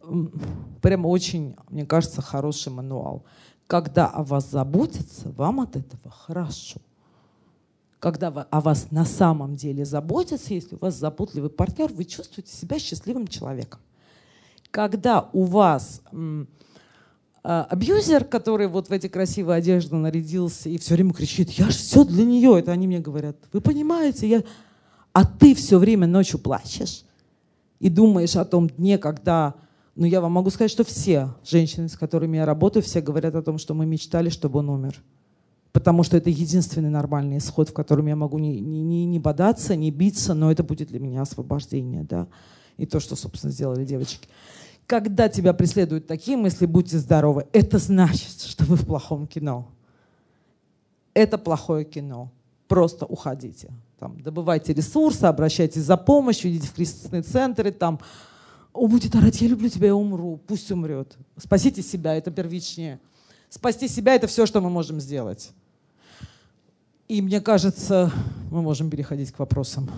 прямо 0.81 1.07
очень, 1.07 1.55
мне 1.69 1.85
кажется, 1.85 2.21
хороший 2.21 2.71
мануал. 2.71 3.23
Когда 3.67 4.07
о 4.07 4.23
вас 4.23 4.49
заботятся, 4.49 5.29
вам 5.31 5.59
от 5.59 5.75
этого 5.75 6.09
хорошо. 6.09 6.79
Когда 7.99 8.27
о 8.27 8.61
вас 8.61 8.91
на 8.91 9.05
самом 9.05 9.55
деле 9.55 9.83
заботятся, 9.83 10.53
если 10.53 10.75
у 10.75 10.79
вас 10.79 10.95
заботливый 10.95 11.49
партнер, 11.49 11.91
вы 11.91 12.05
чувствуете 12.05 12.55
себя 12.55 12.79
счастливым 12.79 13.27
человеком. 13.27 13.81
Когда 14.71 15.29
у 15.33 15.43
вас 15.43 16.01
а, 17.43 17.63
абьюзер, 17.63 18.25
который 18.25 18.67
вот 18.67 18.89
в 18.89 18.91
эти 18.91 19.07
красивые 19.07 19.57
одежды 19.57 19.95
нарядился 19.95 20.69
и 20.69 20.77
все 20.77 20.93
время 20.93 21.13
кричит, 21.13 21.49
я 21.51 21.65
же 21.65 21.77
все 21.77 22.03
для 22.03 22.23
нее, 22.23 22.59
это 22.59 22.71
они 22.71 22.87
мне 22.87 22.99
говорят, 22.99 23.37
вы 23.51 23.61
понимаете, 23.61 24.27
я... 24.29 24.43
а 25.13 25.25
ты 25.25 25.55
все 25.55 25.79
время 25.79 26.07
ночью 26.07 26.39
плачешь 26.39 27.03
и 27.79 27.89
думаешь 27.89 28.35
о 28.35 28.45
том 28.45 28.69
дне, 28.69 28.97
когда, 28.97 29.55
ну 29.95 30.05
я 30.05 30.21
вам 30.21 30.33
могу 30.33 30.49
сказать, 30.49 30.71
что 30.71 30.83
все 30.83 31.29
женщины, 31.45 31.89
с 31.89 31.97
которыми 31.97 32.37
я 32.37 32.45
работаю, 32.45 32.83
все 32.83 33.01
говорят 33.01 33.35
о 33.35 33.41
том, 33.41 33.57
что 33.57 33.73
мы 33.73 33.85
мечтали, 33.85 34.29
чтобы 34.29 34.59
он 34.59 34.69
умер. 34.69 35.01
Потому 35.71 36.03
что 36.03 36.17
это 36.17 36.29
единственный 36.29 36.89
нормальный 36.89 37.37
исход, 37.37 37.69
в 37.69 37.73
котором 37.73 38.07
я 38.07 38.15
могу 38.15 38.39
не, 38.39 38.59
не, 38.59 39.05
не 39.05 39.19
бодаться, 39.19 39.75
не 39.75 39.91
биться, 39.91 40.33
но 40.33 40.51
это 40.51 40.63
будет 40.63 40.87
для 40.87 40.99
меня 40.99 41.21
освобождение, 41.21 42.03
да. 42.03 42.27
И 42.77 42.85
то, 42.85 42.99
что, 42.99 43.15
собственно, 43.15 43.53
сделали 43.53 43.85
девочки. 43.85 44.27
Когда 44.87 45.29
тебя 45.29 45.53
преследуют 45.53 46.07
такие 46.07 46.37
мысли, 46.37 46.65
будьте 46.65 46.97
здоровы. 46.97 47.47
Это 47.51 47.77
значит, 47.77 48.41
что 48.41 48.63
вы 48.63 48.75
в 48.75 48.85
плохом 48.85 49.27
кино. 49.27 49.67
Это 51.13 51.37
плохое 51.37 51.83
кино. 51.83 52.31
Просто 52.67 53.05
уходите. 53.05 53.69
Там, 53.99 54.19
добывайте 54.21 54.73
ресурсы, 54.73 55.23
обращайтесь 55.25 55.81
за 55.81 55.97
помощью, 55.97 56.51
идите 56.51 56.67
в 56.67 56.73
кризисные 56.73 57.23
центры, 57.23 57.71
там, 57.71 57.99
он 58.71 58.91
будет 58.91 59.15
орать, 59.15 59.41
я 59.41 59.47
люблю 59.47 59.69
тебя, 59.69 59.87
я 59.87 59.95
умру, 59.95 60.39
пусть 60.45 60.71
умрет. 60.71 61.17
Спасите 61.35 61.81
себя, 61.81 62.15
это 62.15 62.29
первичнее. 62.29 62.99
Спасти 63.49 63.87
себя– 63.87 64.13
это 64.15 64.27
все, 64.27 64.45
что 64.45 64.61
мы 64.61 64.69
можем 64.69 64.99
сделать. 64.99 65.51
И 67.07 67.21
мне 67.21 67.41
кажется, 67.41 68.11
мы 68.51 68.61
можем 68.61 68.89
переходить 68.89 69.31
к 69.31 69.39
вопросам. 69.39 69.89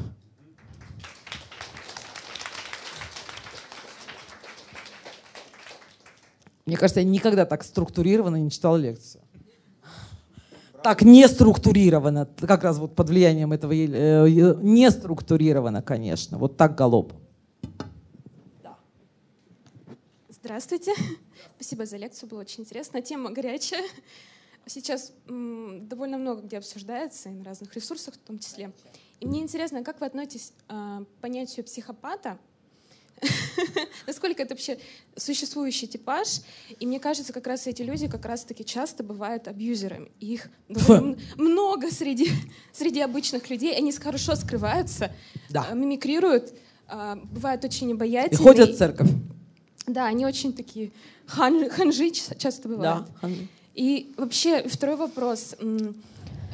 Мне 6.65 6.77
кажется, 6.77 7.01
я 7.01 7.05
никогда 7.05 7.45
так 7.45 7.63
структурированно 7.63 8.35
не 8.35 8.51
читала 8.51 8.77
лекцию. 8.77 9.23
Так 10.83 11.01
не 11.01 11.27
структурировано, 11.27 12.27
как 12.39 12.63
раз 12.63 12.77
вот 12.77 12.95
под 12.95 13.09
влиянием 13.09 13.51
этого 13.51 13.73
э, 13.73 14.55
не 14.61 14.89
структурировано, 14.91 15.81
конечно, 15.81 16.37
вот 16.37 16.57
так 16.57 16.75
галоп. 16.75 17.13
Здравствуйте, 20.29 20.93
спасибо 21.55 21.85
за 21.85 21.97
лекцию, 21.97 22.29
было 22.29 22.41
очень 22.41 22.63
интересно. 22.63 23.01
Тема 23.01 23.31
горячая. 23.31 23.83
Сейчас 24.65 25.11
довольно 25.27 26.17
много 26.17 26.41
где 26.43 26.57
обсуждается, 26.57 27.29
и 27.29 27.33
на 27.33 27.43
разных 27.43 27.75
ресурсах 27.75 28.13
в 28.13 28.19
том 28.19 28.39
числе. 28.39 28.71
И 29.19 29.25
мне 29.25 29.41
интересно, 29.41 29.83
как 29.83 29.99
вы 29.99 30.05
относитесь 30.05 30.53
э, 30.69 31.03
к 31.03 31.21
понятию 31.21 31.65
психопата 31.65 32.37
насколько 34.07 34.41
это 34.43 34.53
вообще 34.53 34.77
существующий 35.15 35.87
типаж. 35.87 36.41
И 36.79 36.85
мне 36.85 36.99
кажется, 36.99 37.33
как 37.33 37.47
раз 37.47 37.67
эти 37.67 37.81
люди 37.81 38.07
как 38.07 38.25
раз-таки 38.25 38.65
часто 38.65 39.03
бывают 39.03 39.47
абьюзерами. 39.47 40.11
их 40.19 40.49
много 41.35 41.91
среди, 41.91 42.29
среди 42.71 43.01
обычных 43.01 43.49
людей. 43.49 43.75
Они 43.75 43.91
хорошо 43.91 44.35
скрываются, 44.35 45.11
да. 45.49 45.67
Э, 45.69 45.75
мимикрируют, 45.75 46.53
э, 46.87 47.15
бывают 47.31 47.63
очень 47.63 47.91
обаятельные. 47.91 48.41
И 48.41 48.43
ходят 48.43 48.69
в 48.71 48.77
церковь. 48.77 49.09
Да, 49.87 50.05
они 50.05 50.25
очень 50.25 50.53
такие 50.53 50.91
хан, 51.25 51.69
ханжи 51.69 52.11
часто 52.11 52.69
бывают. 52.69 53.05
Да, 53.05 53.19
ханжи. 53.19 53.47
И 53.75 54.13
вообще, 54.17 54.67
второй 54.67 54.97
вопрос. 54.97 55.55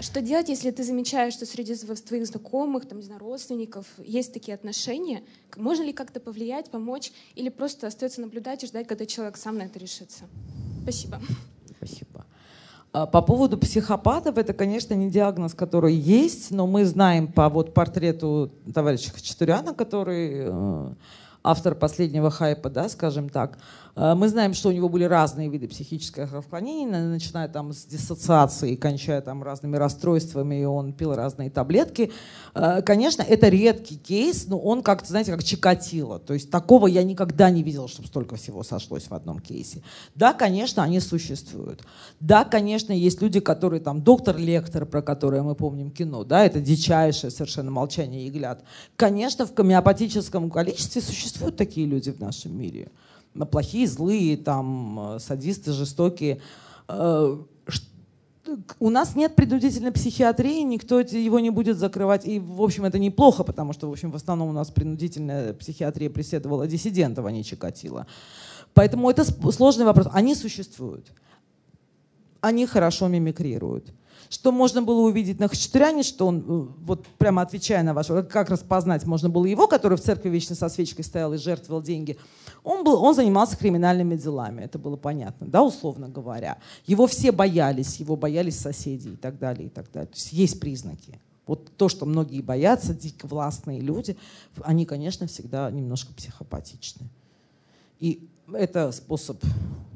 Что 0.01 0.21
делать, 0.21 0.49
если 0.49 0.71
ты 0.71 0.83
замечаешь, 0.83 1.33
что 1.33 1.45
среди 1.45 1.75
твоих 1.75 2.27
знакомых, 2.27 2.85
там, 2.85 2.99
не 2.99 3.05
знаю, 3.05 3.19
родственников 3.21 3.85
есть 3.97 4.33
такие 4.33 4.53
отношения? 4.53 5.23
Можно 5.55 5.83
ли 5.83 5.93
как-то 5.93 6.19
повлиять, 6.19 6.69
помочь? 6.69 7.11
Или 7.35 7.49
просто 7.49 7.87
остается 7.87 8.21
наблюдать 8.21 8.63
и 8.63 8.67
ждать, 8.67 8.87
когда 8.87 9.05
человек 9.05 9.37
сам 9.37 9.57
на 9.57 9.63
это 9.63 9.79
решится? 9.79 10.25
Спасибо. 10.83 11.21
Спасибо. 11.77 12.25
А, 12.91 13.05
по 13.05 13.21
поводу 13.21 13.57
психопатов, 13.57 14.37
это, 14.37 14.53
конечно, 14.53 14.93
не 14.93 15.09
диагноз, 15.09 15.53
который 15.53 15.93
есть, 15.93 16.51
но 16.51 16.67
мы 16.67 16.85
знаем 16.85 17.31
по 17.31 17.49
вот 17.49 17.73
портрету 17.73 18.51
товарища 18.73 19.11
Хачатуряна, 19.11 19.73
который 19.73 20.45
э, 20.45 20.93
автор 21.43 21.75
последнего 21.75 22.29
хайпа, 22.31 22.69
да, 22.69 22.89
скажем 22.89 23.29
так, 23.29 23.57
мы 23.95 24.27
знаем, 24.27 24.53
что 24.53 24.69
у 24.69 24.71
него 24.73 24.89
были 24.89 25.05
разные 25.05 25.47
виды 25.47 25.69
психических 25.69 26.33
отклонений, 26.33 26.85
начиная 26.85 27.47
там 27.47 27.71
с 27.71 27.85
диссоциации, 27.85 28.75
кончая 28.75 29.21
там 29.21 29.41
разными 29.41 29.77
расстройствами, 29.77 30.61
и 30.61 30.65
он 30.65 30.91
пил 30.91 31.15
разные 31.15 31.49
таблетки. 31.49 32.11
Э, 32.53 32.81
конечно, 32.81 33.21
это 33.21 33.47
редкий 33.47 33.95
кейс, 33.95 34.47
но 34.47 34.59
он 34.59 34.83
как-то, 34.83 35.07
знаете, 35.07 35.31
как 35.31 35.43
Чикатило. 35.43 36.19
То 36.19 36.33
есть 36.33 36.51
такого 36.51 36.87
я 36.87 37.03
никогда 37.03 37.49
не 37.49 37.63
видела, 37.63 37.87
чтобы 37.87 38.09
столько 38.09 38.35
всего 38.35 38.63
сошлось 38.63 39.07
в 39.07 39.13
одном 39.13 39.39
кейсе. 39.39 39.81
Да, 40.13 40.33
конечно, 40.33 40.83
они 40.83 40.99
существуют. 40.99 41.83
Да, 42.19 42.43
конечно, 42.43 42.91
есть 42.91 43.21
люди, 43.21 43.39
которые 43.39 43.79
там, 43.79 44.01
доктор-лектор, 44.01 44.85
про 44.85 45.01
который 45.01 45.41
мы 45.41 45.55
помним 45.55 45.89
кино, 45.89 46.25
да, 46.25 46.45
это 46.45 46.59
дичайшее 46.59 47.31
совершенно 47.31 47.71
молчание 47.71 48.27
иглят. 48.27 48.61
Конечно, 48.97 49.45
в 49.45 49.53
гомеопатическом 49.53 50.49
количестве 50.49 51.01
существуют 51.01 51.55
такие 51.55 51.87
люди 51.87 52.11
в 52.11 52.19
нашем 52.19 52.57
мире 52.57 52.89
плохие, 53.51 53.87
злые, 53.87 54.37
там, 54.37 55.15
э, 55.15 55.19
садисты, 55.19 55.73
жестокие. 55.73 56.39
Э, 56.87 57.37
у 58.79 58.89
нас 58.89 59.15
нет 59.15 59.35
принудительной 59.35 59.91
психиатрии, 59.91 60.61
никто 60.61 60.99
его 60.99 61.39
не 61.39 61.49
будет 61.49 61.77
закрывать. 61.77 62.27
И, 62.27 62.39
в 62.39 62.61
общем, 62.61 62.85
это 62.85 62.99
неплохо, 62.99 63.43
потому 63.43 63.73
что, 63.73 63.89
в 63.89 63.91
общем, 63.91 64.11
в 64.11 64.15
основном 64.15 64.49
у 64.49 64.53
нас 64.53 64.69
принудительная 64.69 65.53
психиатрия 65.53 66.09
преследовала 66.09 66.67
диссидентов, 66.67 67.25
а 67.25 67.31
не 67.31 67.43
Чикатило. 67.43 68.05
Поэтому 68.73 69.09
это 69.09 69.25
сложный 69.51 69.85
вопрос. 69.85 70.07
Они 70.11 70.35
существуют. 70.35 71.11
Они 72.41 72.65
хорошо 72.65 73.07
мимикрируют. 73.07 73.93
Что 74.29 74.51
можно 74.51 74.81
было 74.81 75.01
увидеть 75.01 75.39
на 75.39 75.47
Хачатуряне, 75.47 76.03
что 76.03 76.27
он, 76.27 76.39
э, 76.39 76.67
вот 76.85 77.05
прямо 77.17 77.41
отвечая 77.41 77.83
на 77.83 77.93
ваш 77.93 78.07
как 78.07 78.49
распознать 78.49 79.05
можно 79.05 79.29
было 79.29 79.45
его, 79.45 79.67
который 79.67 79.97
в 79.97 80.01
церкви 80.01 80.29
вечно 80.29 80.55
со 80.55 80.69
свечкой 80.69 81.05
стоял 81.05 81.33
и 81.33 81.37
жертвовал 81.37 81.81
деньги. 81.81 82.17
Он, 82.63 82.83
был, 82.83 83.01
он 83.03 83.13
занимался 83.13 83.57
криминальными 83.57 84.15
делами, 84.15 84.61
это 84.61 84.79
было 84.79 84.95
понятно, 84.95 85.47
да, 85.47 85.63
условно 85.63 86.09
говоря. 86.09 86.57
Его 86.85 87.07
все 87.07 87.31
боялись, 87.31 87.97
его 87.97 88.15
боялись 88.15 88.57
соседи 88.57 89.09
и 89.09 89.15
так 89.15 89.37
далее, 89.37 89.67
и 89.67 89.69
так 89.69 89.91
далее. 89.91 90.07
То 90.07 90.15
есть 90.15 90.33
есть 90.33 90.59
признаки. 90.59 91.19
Вот 91.45 91.71
то, 91.77 91.89
что 91.89 92.05
многие 92.05 92.41
боятся, 92.41 92.93
дико 92.93 93.27
властные 93.27 93.79
люди, 93.79 94.17
они, 94.63 94.85
конечно, 94.85 95.27
всегда 95.27 95.69
немножко 95.69 96.13
психопатичны. 96.13 97.07
И 97.99 98.27
это 98.51 98.91
способ 98.91 99.43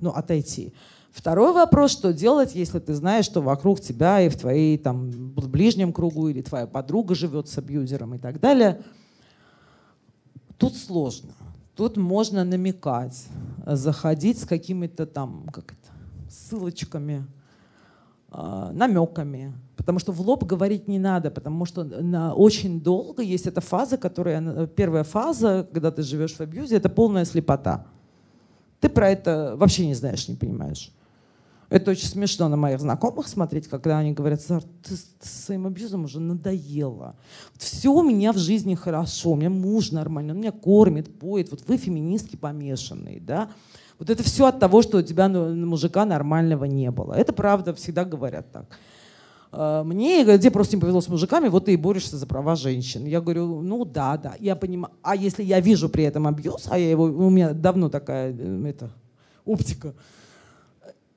ну, 0.02 0.12
отойти. 0.12 0.74
Второй 1.12 1.54
вопрос, 1.54 1.92
что 1.92 2.14
делать, 2.14 2.56
если 2.56 2.80
ты 2.80 2.94
знаешь, 2.94 3.26
что 3.26 3.42
вокруг 3.42 3.82
тебя 3.82 4.22
и 4.22 4.30
в 4.30 4.38
твоей 4.38 4.78
там 4.78 5.10
ближнем 5.32 5.92
кругу 5.92 6.30
или 6.30 6.42
твоя 6.42 6.68
подруга 6.68 7.16
живет 7.16 7.48
с 7.48 7.58
абьюзером 7.58 8.16
и 8.16 8.20
так 8.20 8.40
далее. 8.40 8.82
Тут 10.58 10.76
сложно. 10.76 11.32
Тут 11.76 11.98
можно 11.98 12.44
намекать, 12.44 13.26
заходить 13.66 14.40
с 14.40 14.46
какими-то 14.46 15.06
там 15.06 15.48
как 15.52 15.72
это, 15.72 16.30
ссылочками, 16.30 17.26
э, 18.32 18.72
намеками. 18.74 19.54
Потому 19.78 20.00
что 20.00 20.12
в 20.12 20.22
лоб 20.22 20.44
говорить 20.44 20.88
не 20.88 21.00
надо, 21.00 21.32
потому 21.32 21.66
что 21.66 21.84
на 21.86 22.34
очень 22.34 22.82
долго 22.82 23.24
есть 23.24 23.48
эта 23.48 23.62
фаза, 23.62 23.98
которая 23.98 24.68
первая 24.68 25.06
фаза, 25.06 25.68
когда 25.72 25.90
ты 25.90 26.04
живешь 26.04 26.34
в 26.34 26.42
абьюзе, 26.42 26.76
это 26.76 26.90
полная 26.90 27.26
слепота. 27.26 27.88
Ты 28.82 28.90
про 28.90 29.10
это 29.10 29.56
вообще 29.56 29.88
не 29.88 29.96
знаешь, 29.96 30.28
не 30.28 30.36
понимаешь. 30.36 30.92
Это 31.70 31.92
очень 31.92 32.08
смешно 32.08 32.50
на 32.50 32.58
моих 32.58 32.80
знакомых 32.80 33.28
смотреть, 33.28 33.68
когда 33.68 34.00
они 34.00 34.12
говорят, 34.12 34.42
Сар, 34.42 34.64
ты, 34.64 34.96
ты 34.96 35.28
своим 35.28 35.68
абьюзом 35.68 36.06
уже 36.06 36.20
надоело. 36.20 37.16
Все 37.58 37.94
у 37.94 38.02
меня 38.02 38.34
в 38.34 38.38
жизни 38.38 38.74
хорошо, 38.74 39.32
у 39.32 39.36
меня 39.36 39.52
муж 39.52 39.92
нормальный, 39.92 40.34
он 40.34 40.40
меня 40.40 40.52
кормит, 40.52 41.20
поет, 41.20 41.52
вот 41.52 41.62
вы 41.68 41.78
феминистки 41.78 42.36
помешанные, 42.36 43.20
да. 43.20 43.52
Вот 44.00 44.10
это 44.10 44.24
все 44.24 44.46
от 44.46 44.60
того, 44.60 44.82
что 44.82 44.98
у 44.98 45.02
тебя 45.02 45.28
мужика 45.28 46.06
нормального 46.06 46.66
не 46.66 46.90
было. 46.90 47.14
Это 47.14 47.34
правда, 47.34 47.74
всегда 47.74 48.06
говорят 48.06 48.52
так. 48.52 48.66
А, 49.52 49.84
мне 49.84 50.24
где 50.24 50.52
просто 50.52 50.76
не 50.76 50.82
повезло 50.82 51.02
с 51.02 51.08
мужиками, 51.08 51.50
вот 51.50 51.66
ты 51.66 51.74
и 51.74 51.78
борешься 51.78 52.18
за 52.18 52.26
права 52.26 52.56
женщин. 52.56 53.06
Я 53.06 53.22
говорю, 53.22 53.62
ну 53.62 53.86
да, 53.86 54.18
да, 54.18 54.36
я 54.40 54.56
понимаю. 54.56 54.94
А 55.02 55.16
если 55.16 55.44
я 55.44 55.60
вижу 55.60 55.90
при 55.90 56.04
этом 56.04 56.28
абьюз, 56.28 56.68
а 56.70 56.78
я 56.78 56.90
его, 56.90 57.06
у 57.06 57.30
меня 57.30 57.54
давно 57.54 57.90
такая 57.90 58.34
э, 58.36 58.68
это, 58.68 58.92
оптика, 59.46 59.94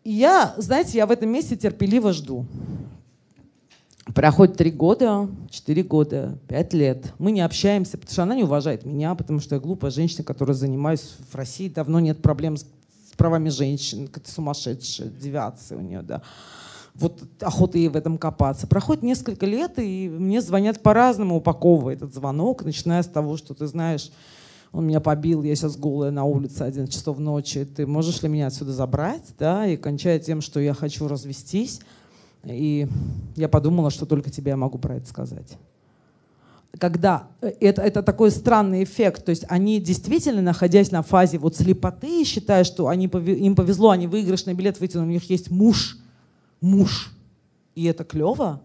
и 0.04 0.12
я, 0.12 0.54
знаете, 0.56 0.98
я 0.98 1.06
в 1.06 1.10
этом 1.10 1.30
месте 1.30 1.56
терпеливо 1.56 2.12
жду. 2.12 2.46
Проходит 4.14 4.56
три 4.56 4.70
года, 4.70 5.28
четыре 5.48 5.84
года, 5.84 6.38
пять 6.48 6.74
лет. 6.74 7.14
Мы 7.18 7.30
не 7.30 7.40
общаемся, 7.40 7.92
потому 7.92 8.12
что 8.12 8.22
она 8.24 8.34
не 8.34 8.42
уважает 8.42 8.84
меня, 8.84 9.14
потому 9.14 9.38
что 9.38 9.54
я 9.54 9.60
глупая 9.60 9.92
женщина, 9.92 10.24
которая 10.24 10.56
занимаюсь 10.56 11.14
в 11.30 11.34
России. 11.36 11.68
Давно 11.68 12.00
нет 12.00 12.20
проблем 12.20 12.56
с, 12.56 12.62
с 12.62 13.16
правами 13.16 13.48
женщин. 13.48 14.10
Это 14.12 14.28
сумасшедшая 14.28 15.08
девиация 15.08 15.78
у 15.78 15.80
нее, 15.80 16.02
да. 16.02 16.22
Вот 16.94 17.22
охота 17.40 17.78
ей 17.78 17.88
в 17.88 17.96
этом 17.96 18.18
копаться. 18.18 18.66
Проходит 18.66 19.04
несколько 19.04 19.46
лет, 19.46 19.78
и 19.78 20.08
мне 20.10 20.40
звонят 20.42 20.82
по-разному, 20.82 21.36
упаковывая 21.36 21.94
этот 21.94 22.12
звонок, 22.12 22.64
начиная 22.64 23.02
с 23.02 23.06
того, 23.06 23.36
что 23.36 23.54
ты 23.54 23.66
знаешь, 23.66 24.10
он 24.72 24.86
меня 24.86 25.00
побил, 25.00 25.42
я 25.42 25.54
сейчас 25.54 25.76
голая 25.76 26.10
на 26.10 26.24
улице 26.24 26.62
11 26.62 26.92
часов 26.92 27.18
ночи, 27.18 27.64
ты 27.64 27.86
можешь 27.86 28.22
ли 28.22 28.28
меня 28.28 28.46
отсюда 28.46 28.72
забрать, 28.72 29.34
да, 29.38 29.66
и 29.66 29.76
кончая 29.76 30.18
тем, 30.18 30.40
что 30.40 30.60
я 30.60 30.72
хочу 30.72 31.08
развестись, 31.08 31.80
и 32.44 32.88
я 33.36 33.48
подумала, 33.48 33.90
что 33.90 34.06
только 34.06 34.30
тебе 34.30 34.50
я 34.50 34.56
могу 34.56 34.78
про 34.78 34.96
это 34.96 35.06
сказать. 35.06 35.58
Когда 36.78 37.28
э, 37.42 37.52
это, 37.60 37.82
это 37.82 38.02
такой 38.02 38.30
странный 38.30 38.82
эффект, 38.82 39.26
то 39.26 39.30
есть 39.30 39.44
они 39.48 39.78
действительно, 39.78 40.40
находясь 40.40 40.90
на 40.90 41.02
фазе 41.02 41.36
вот 41.36 41.54
слепоты, 41.54 42.24
считая, 42.24 42.64
что 42.64 42.88
они, 42.88 43.06
им 43.06 43.54
повезло, 43.54 43.90
они 43.90 44.06
выигрышный 44.06 44.54
билет 44.54 44.80
вытянули, 44.80 45.08
у 45.08 45.12
них 45.12 45.28
есть 45.28 45.50
муж, 45.50 45.98
муж, 46.62 47.12
и 47.74 47.84
это 47.84 48.04
клево, 48.04 48.62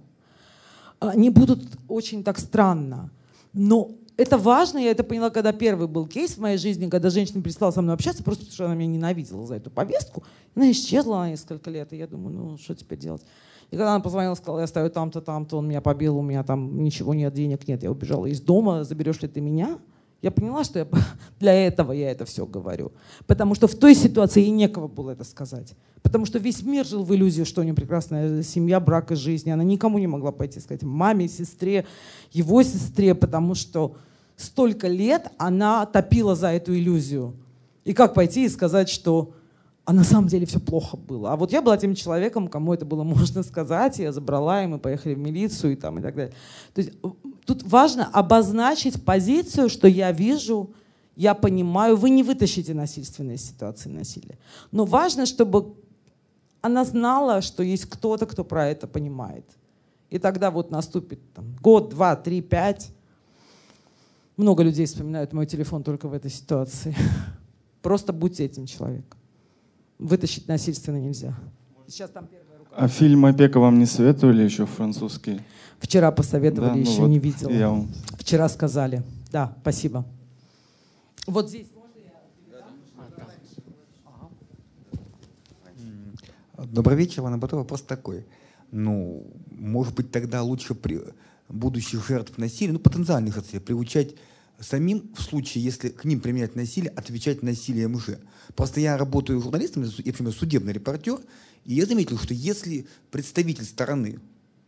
они 0.99 1.29
будут 1.29 1.65
очень 1.89 2.23
так 2.23 2.39
странно. 2.39 3.11
Но 3.51 3.91
это 4.17 4.37
важно, 4.37 4.79
я 4.79 4.91
это 4.91 5.03
поняла, 5.03 5.29
когда 5.29 5.53
первый 5.53 5.87
был 5.87 6.07
кейс 6.07 6.31
в 6.31 6.39
моей 6.39 6.57
жизни, 6.57 6.89
когда 6.89 7.11
женщина 7.11 7.41
перестала 7.41 7.71
со 7.71 7.81
мной 7.83 7.93
общаться, 7.93 8.23
просто 8.23 8.45
потому 8.45 8.53
что 8.55 8.65
она 8.65 8.75
меня 8.75 8.93
ненавидела 8.93 9.45
за 9.45 9.55
эту 9.55 9.69
повестку. 9.69 10.23
Она 10.55 10.71
исчезла 10.71 11.17
на 11.17 11.29
несколько 11.29 11.69
лет, 11.69 11.93
и 11.93 11.97
я 11.97 12.07
думаю, 12.07 12.35
ну 12.35 12.57
что 12.57 12.75
теперь 12.75 12.97
делать? 12.97 13.21
И 13.69 13.75
когда 13.75 13.93
она 13.93 13.99
позвонила, 14.01 14.33
сказала, 14.33 14.61
я 14.61 14.67
стою 14.67 14.89
там-то, 14.89 15.21
там-то, 15.21 15.57
он 15.57 15.67
меня 15.67 15.81
побил, 15.81 16.17
у 16.17 16.21
меня 16.23 16.43
там 16.43 16.83
ничего 16.83 17.13
нет, 17.13 17.33
денег 17.33 17.67
нет, 17.67 17.83
я 17.83 17.91
убежала 17.91 18.25
из 18.25 18.41
дома, 18.41 18.83
заберешь 18.83 19.21
ли 19.21 19.27
ты 19.27 19.39
меня? 19.39 19.77
Я 20.21 20.31
поняла, 20.31 20.63
что 20.63 20.79
я, 20.79 20.87
для 21.39 21.53
этого 21.53 21.91
я 21.91 22.09
это 22.09 22.25
все 22.25 22.45
говорю. 22.45 22.91
Потому 23.27 23.53
что 23.53 23.67
в 23.67 23.75
той 23.75 23.93
ситуации 23.93 24.45
и 24.45 24.49
некого 24.49 24.87
было 24.87 25.11
это 25.11 25.23
сказать. 25.23 25.75
Потому 26.01 26.25
что 26.25 26.39
весь 26.39 26.63
мир 26.63 26.85
жил 26.85 27.03
в 27.03 27.13
иллюзии, 27.13 27.43
что 27.43 27.61
у 27.61 27.63
нее 27.63 27.75
прекрасная 27.75 28.41
семья, 28.41 28.79
брак 28.79 29.11
и 29.11 29.15
жизнь. 29.15 29.49
И 29.49 29.51
она 29.51 29.63
никому 29.63 29.99
не 29.99 30.07
могла 30.07 30.31
пойти 30.31 30.59
сказать 30.59 30.81
маме, 30.81 31.27
сестре, 31.27 31.85
его 32.31 32.63
сестре, 32.63 33.13
потому 33.13 33.53
что 33.53 33.95
столько 34.37 34.87
лет 34.87 35.31
она 35.37 35.85
топила 35.85 36.35
за 36.35 36.53
эту 36.53 36.73
иллюзию. 36.73 37.35
И 37.83 37.93
как 37.93 38.13
пойти 38.13 38.45
и 38.45 38.49
сказать, 38.49 38.87
что 38.87 39.33
а 39.87 39.93
на 39.93 40.03
самом 40.03 40.27
деле 40.27 40.45
все 40.45 40.59
плохо 40.59 40.97
было. 40.97 41.31
А 41.31 41.37
вот 41.37 41.53
я 41.53 41.61
была 41.61 41.77
тем 41.77 41.95
человеком, 41.95 42.49
кому 42.49 42.73
это 42.73 42.85
было 42.85 43.03
можно 43.15 43.41
сказать, 43.41 43.99
я 43.99 44.11
забрала, 44.11 44.63
и 44.63 44.67
мы 44.67 44.79
поехали 44.79 45.13
в 45.13 45.17
милицию 45.17 45.73
и, 45.73 45.75
там, 45.77 45.99
и 45.99 46.01
так 46.01 46.13
далее. 46.13 46.33
То 46.73 46.81
есть 46.81 46.93
э, 47.01 47.07
тут 47.45 47.63
важно 47.63 48.05
обозначить 48.05 49.05
позицию, 49.05 49.69
что 49.69 49.87
я 49.87 50.11
вижу, 50.11 50.71
я 51.15 51.33
понимаю, 51.33 51.95
вы 51.95 52.09
не 52.09 52.21
вытащите 52.21 52.73
насильственные 52.73 53.37
ситуации 53.37 53.89
насилия. 53.89 54.37
Но 54.71 54.83
важно, 54.83 55.25
чтобы 55.25 55.73
она 56.59 56.83
знала, 56.83 57.41
что 57.41 57.63
есть 57.63 57.85
кто-то, 57.85 58.25
кто 58.25 58.43
про 58.43 58.67
это 58.67 58.87
понимает. 58.87 59.45
И 60.09 60.19
тогда 60.19 60.51
вот 60.51 60.69
наступит 60.69 61.19
там, 61.33 61.55
год, 61.61 61.89
два, 61.91 62.17
три, 62.17 62.41
пять. 62.41 62.91
Много 64.37 64.63
людей 64.63 64.85
вспоминают 64.85 65.33
мой 65.33 65.45
телефон 65.45 65.83
только 65.83 66.07
в 66.07 66.13
этой 66.13 66.31
ситуации. 66.31 66.95
Просто 67.81 68.13
будьте 68.13 68.45
этим 68.45 68.65
человеком 68.65 69.19
вытащить 69.99 70.47
насильственно 70.47 70.97
нельзя. 70.97 71.33
Сейчас 71.87 72.09
там 72.11 72.27
первая 72.27 72.59
рука. 72.59 72.71
А 72.75 72.87
фильм 72.87 73.25
«Опека» 73.25 73.59
вам 73.59 73.79
не 73.79 73.85
советовали 73.85 74.43
еще 74.43 74.65
французский? 74.65 75.41
Вчера 75.79 76.11
посоветовали, 76.11 76.69
да, 76.69 76.75
ну 76.75 76.81
еще 76.81 77.01
вот 77.01 77.07
не 77.07 77.19
видела. 77.19 77.49
Я 77.49 77.69
вам... 77.69 77.89
Вчера 78.17 78.49
сказали. 78.49 79.03
Да, 79.31 79.55
спасибо. 79.61 80.05
Вот 81.25 81.49
здесь. 81.49 81.67
Добрый 86.57 86.97
вечер, 86.97 87.21
Иван 87.21 87.39
Батова. 87.39 87.59
Вопрос 87.59 87.81
такой. 87.81 88.25
ну, 88.71 89.25
может 89.51 89.95
быть, 89.95 90.11
тогда 90.11 90.41
лучше 90.41 90.73
при 90.73 90.99
будущих 91.49 92.07
жертв 92.07 92.37
насилия, 92.37 92.73
ну, 92.73 92.79
потенциальных 92.79 93.35
жертв, 93.35 93.51
приучать 93.63 94.15
самим 94.59 95.11
в 95.15 95.21
случае, 95.21 95.63
если 95.63 95.89
к 95.89 96.05
ним 96.05 96.19
применять 96.19 96.55
насилие, 96.55 96.91
отвечать 96.91 97.43
насилием 97.43 97.99
же. 97.99 98.19
Просто 98.55 98.79
я 98.79 98.97
работаю 98.97 99.41
журналистом, 99.41 99.83
я, 99.83 99.89
например, 100.05 100.33
судебный 100.33 100.73
репортер, 100.73 101.19
и 101.65 101.75
я 101.75 101.85
заметил, 101.85 102.17
что 102.17 102.33
если 102.33 102.87
представитель 103.11 103.65
стороны 103.65 104.19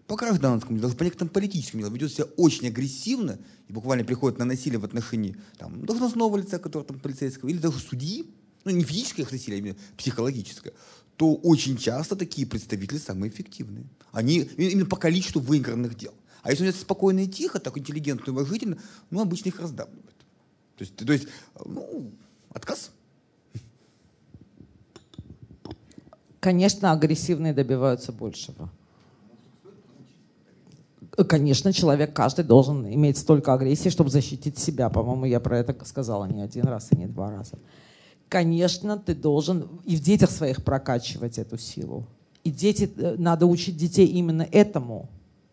по 0.05 0.15
гражданскому, 0.15 0.79
даже 0.79 0.95
по 0.95 1.03
некоторым 1.03 1.29
политическим 1.29 1.79
делам 1.79 1.93
ведет 1.93 2.11
себя 2.11 2.25
очень 2.35 2.67
агрессивно 2.67 3.39
и 3.67 3.73
буквально 3.73 4.03
приходит 4.03 4.39
на 4.39 4.45
насилие 4.45 4.79
в 4.79 4.85
отношении 4.85 5.37
там, 5.57 5.85
должностного 5.85 6.37
лица, 6.37 6.59
который 6.59 6.83
там 6.83 6.99
полицейского, 6.99 7.49
или 7.49 7.57
даже 7.57 7.79
судьи, 7.79 8.25
ну 8.65 8.71
не 8.71 8.83
физическое 8.83 9.27
насилие, 9.29 9.57
а 9.57 9.59
именно 9.59 9.75
психологическое, 9.97 10.73
то 11.15 11.35
очень 11.35 11.77
часто 11.77 12.15
такие 12.15 12.47
представители 12.47 12.97
самые 12.97 13.31
эффективные. 13.31 13.85
Они 14.11 14.39
именно 14.57 14.85
по 14.85 14.95
количеству 14.95 15.41
выигранных 15.41 15.95
дел. 15.95 16.13
А 16.41 16.51
если 16.51 16.67
это 16.67 16.77
спокойно 16.77 17.21
и 17.21 17.27
тихо, 17.27 17.59
так 17.59 17.77
интеллигентно 17.77 18.31
и 18.31 18.33
уважительно, 18.33 18.77
ну, 19.09 19.21
обычно 19.21 19.49
их 19.49 19.59
раздавливают. 19.59 20.15
То 20.77 20.83
есть, 20.83 20.95
то 20.95 21.11
есть 21.11 21.27
ну, 21.65 22.11
отказ. 22.51 22.91
Конечно, 26.39 26.91
агрессивные 26.91 27.53
добиваются 27.53 28.11
большего. 28.11 28.69
Конечно, 31.27 31.73
человек 31.73 32.13
каждый 32.13 32.45
должен 32.45 32.87
иметь 32.87 33.17
столько 33.17 33.53
агрессии, 33.53 33.89
чтобы 33.89 34.09
защитить 34.09 34.57
себя. 34.57 34.89
По-моему, 34.89 35.25
я 35.25 35.41
про 35.41 35.59
это 35.59 35.75
сказала 35.83 36.25
не 36.25 36.41
один 36.41 36.65
раз 36.65 36.87
и 36.91 36.97
не 36.97 37.07
два 37.07 37.29
раза. 37.29 37.59
Конечно, 38.29 38.97
ты 38.97 39.15
должен 39.15 39.67
и 39.83 39.97
в 39.97 40.01
детях 40.01 40.31
своих 40.31 40.63
прокачивать 40.63 41.37
эту 41.37 41.57
силу. 41.57 42.05
И 42.45 42.51
дети, 42.51 42.89
э, 42.95 43.15
надо 43.17 43.47
учить 43.47 43.75
детей 43.75 44.07
именно 44.07 44.43
этому. 44.43 45.09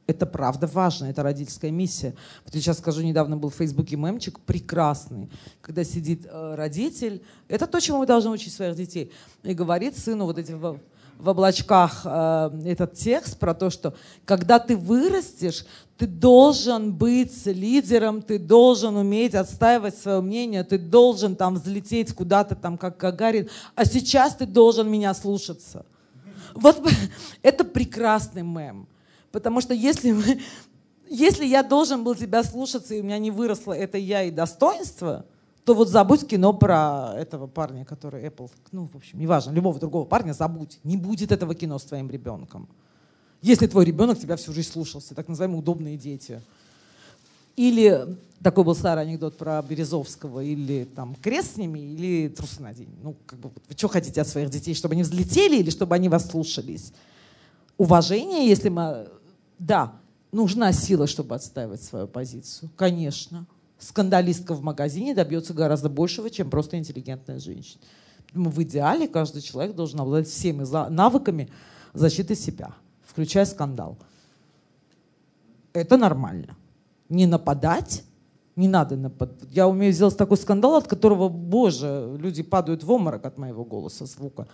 Это 0.07 0.25
правда 0.25 0.69
важно, 0.69 1.07
это 1.07 1.25
родительская 1.25 1.73
миссия. 1.73 2.15
Вот 2.45 2.55
я 2.55 2.61
сейчас 2.61 2.79
скажу, 2.79 3.03
недавно 3.03 3.37
был 3.37 3.51
в 3.51 3.55
Фейсбуке 3.57 3.97
мемчик 3.97 4.39
прекрасный, 4.39 5.29
когда 5.61 5.83
сидит 5.83 6.27
э, 6.27 6.55
родитель, 6.55 7.23
это 7.49 7.67
то, 7.67 7.81
чему 7.81 7.99
мы 7.99 8.07
должны 8.07 8.31
учить 8.31 8.53
своих 8.53 8.77
детей, 8.77 9.11
и 9.43 9.53
говорит 9.53 9.99
сыну 9.99 10.27
вот 10.27 10.39
эти 10.39 10.53
в, 10.53 10.79
облачках 11.25 12.03
э, 12.05 12.51
этот 12.67 12.95
текст 12.95 13.39
про 13.39 13.53
то, 13.53 13.69
что 13.69 13.95
когда 14.25 14.61
ты 14.61 14.77
вырастешь, 14.77 15.67
ты 15.99 16.07
должен 16.07 16.93
быть 16.93 17.47
лидером, 17.47 18.23
ты 18.23 18.39
должен 18.39 18.97
уметь 18.97 19.35
отстаивать 19.35 19.97
свое 19.97 20.21
мнение, 20.21 20.63
ты 20.63 20.79
должен 20.79 21.35
там 21.35 21.55
взлететь 21.55 22.15
куда-то 22.15 22.55
там, 22.55 22.79
как 22.79 22.97
Гагарин, 22.99 23.49
а 23.75 23.85
сейчас 23.85 24.37
ты 24.37 24.47
должен 24.47 24.89
меня 24.89 25.15
слушаться. 25.15 25.85
Вот 26.55 26.81
это 27.43 27.65
прекрасный 27.65 28.43
мем. 28.43 28.87
Потому 29.37 29.61
что 29.61 29.75
если, 29.75 30.13
мы, 30.13 30.41
если 31.11 31.45
я 31.45 31.63
должен 31.63 32.03
был 32.05 32.15
тебя 32.15 32.43
слушаться, 32.43 32.95
и 32.95 33.03
у 33.03 33.05
меня 33.05 33.19
не 33.19 33.31
выросло 33.31 33.75
это 33.75 33.99
я 33.99 34.23
и 34.23 34.31
достоинство, 34.31 35.27
то 35.67 35.75
вот 35.75 35.91
забудь 35.91 36.27
кино 36.27 36.55
про 36.55 37.13
этого 37.19 37.47
парня, 37.47 37.85
который 37.85 38.25
Apple, 38.25 38.51
ну, 38.73 38.89
в 38.91 38.97
общем, 38.97 39.19
неважно, 39.19 39.51
любого 39.51 39.79
другого 39.79 40.07
парня 40.07 40.33
забудь. 40.33 40.79
Не 40.85 40.97
будет 40.97 41.33
этого 41.33 41.55
кино 41.55 41.79
с 41.79 41.85
твоим 41.85 42.09
ребенком. 42.09 42.67
Если 43.43 43.67
твой 43.67 43.85
ребенок 43.85 44.19
тебя 44.19 44.37
всю 44.37 44.55
жизнь 44.55 44.71
слушался, 44.71 45.15
так 45.15 45.29
называемые 45.29 45.59
удобные 45.59 45.99
дети. 45.99 46.41
Или 47.57 48.17
такой 48.43 48.65
был 48.65 48.75
старый 48.75 49.05
анекдот 49.05 49.37
про 49.37 49.61
Березовского, 49.61 50.41
или 50.41 50.85
там 50.85 51.15
крест 51.17 51.57
с 51.57 51.57
ними, 51.59 51.79
или 51.79 52.29
трусы 52.29 52.63
надень. 52.63 52.89
Ну, 53.03 53.17
как 53.27 53.39
бы, 53.39 53.51
вы 53.51 53.77
что 53.77 53.89
хотите 53.89 54.19
от 54.23 54.29
своих 54.29 54.49
детей, 54.49 54.75
чтобы 54.75 54.95
они 54.95 55.03
взлетели 55.03 55.59
или 55.59 55.69
чтобы 55.69 55.95
они 55.95 56.09
вас 56.09 56.27
слушались? 56.27 56.95
Уважение, 57.79 58.49
если 58.49 58.71
мы 58.71 59.07
да, 59.59 59.93
нужна 60.33 60.73
сила, 60.73 61.07
чтобы 61.07 61.35
отстаивать 61.35 61.83
свою 61.83 62.07
позицию. 62.07 62.71
Конечно. 62.77 63.47
Скандалистка 63.79 64.55
в 64.55 64.63
магазине 64.63 65.15
добьется 65.15 65.53
гораздо 65.53 65.89
большего, 65.89 66.31
чем 66.31 66.49
просто 66.49 66.79
интеллигентная 66.79 67.39
женщина. 67.39 67.83
В 68.33 68.63
идеале 68.63 69.07
каждый 69.07 69.43
человек 69.43 69.75
должен 69.75 70.01
обладать 70.01 70.29
всеми 70.29 70.65
навыками 70.91 71.51
защиты 71.93 72.35
себя, 72.35 72.75
включая 73.07 73.45
скандал. 73.45 73.99
Это 75.73 75.97
нормально. 75.97 76.57
Не 77.09 77.27
нападать, 77.27 78.03
не 78.57 78.67
надо 78.67 78.97
нападать. 78.97 79.49
Я 79.51 79.69
умею 79.69 79.93
сделать 79.93 80.17
такой 80.17 80.39
скандал, 80.39 80.77
от 80.77 80.89
которого, 80.89 81.29
боже, 81.29 82.17
люди 82.19 82.43
падают 82.43 82.83
в 82.83 82.91
обморок 82.91 83.27
от 83.27 83.39
моего 83.39 83.65
голоса, 83.65 84.07
звука 84.07 84.49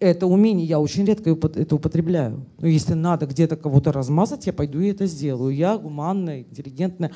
это 0.00 0.26
умение, 0.26 0.66
я 0.66 0.80
очень 0.80 1.04
редко 1.04 1.30
это 1.30 1.74
употребляю. 1.74 2.44
Но 2.58 2.66
если 2.66 2.94
надо 2.94 3.26
где-то 3.26 3.56
кого-то 3.56 3.92
размазать, 3.92 4.46
я 4.46 4.52
пойду 4.52 4.80
и 4.80 4.88
это 4.88 5.06
сделаю. 5.06 5.54
Я 5.54 5.78
гуманная, 5.78 6.40
интеллигентная. 6.40 7.12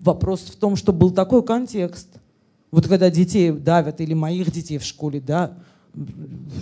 Вопрос 0.00 0.40
в 0.42 0.56
том, 0.56 0.76
что 0.76 0.92
был 0.92 1.10
такой 1.10 1.42
контекст. 1.44 2.08
Вот 2.70 2.88
когда 2.88 3.10
детей 3.10 3.52
давят, 3.52 4.00
или 4.00 4.14
моих 4.14 4.50
детей 4.50 4.78
в 4.78 4.84
школе, 4.84 5.20
да, 5.20 5.58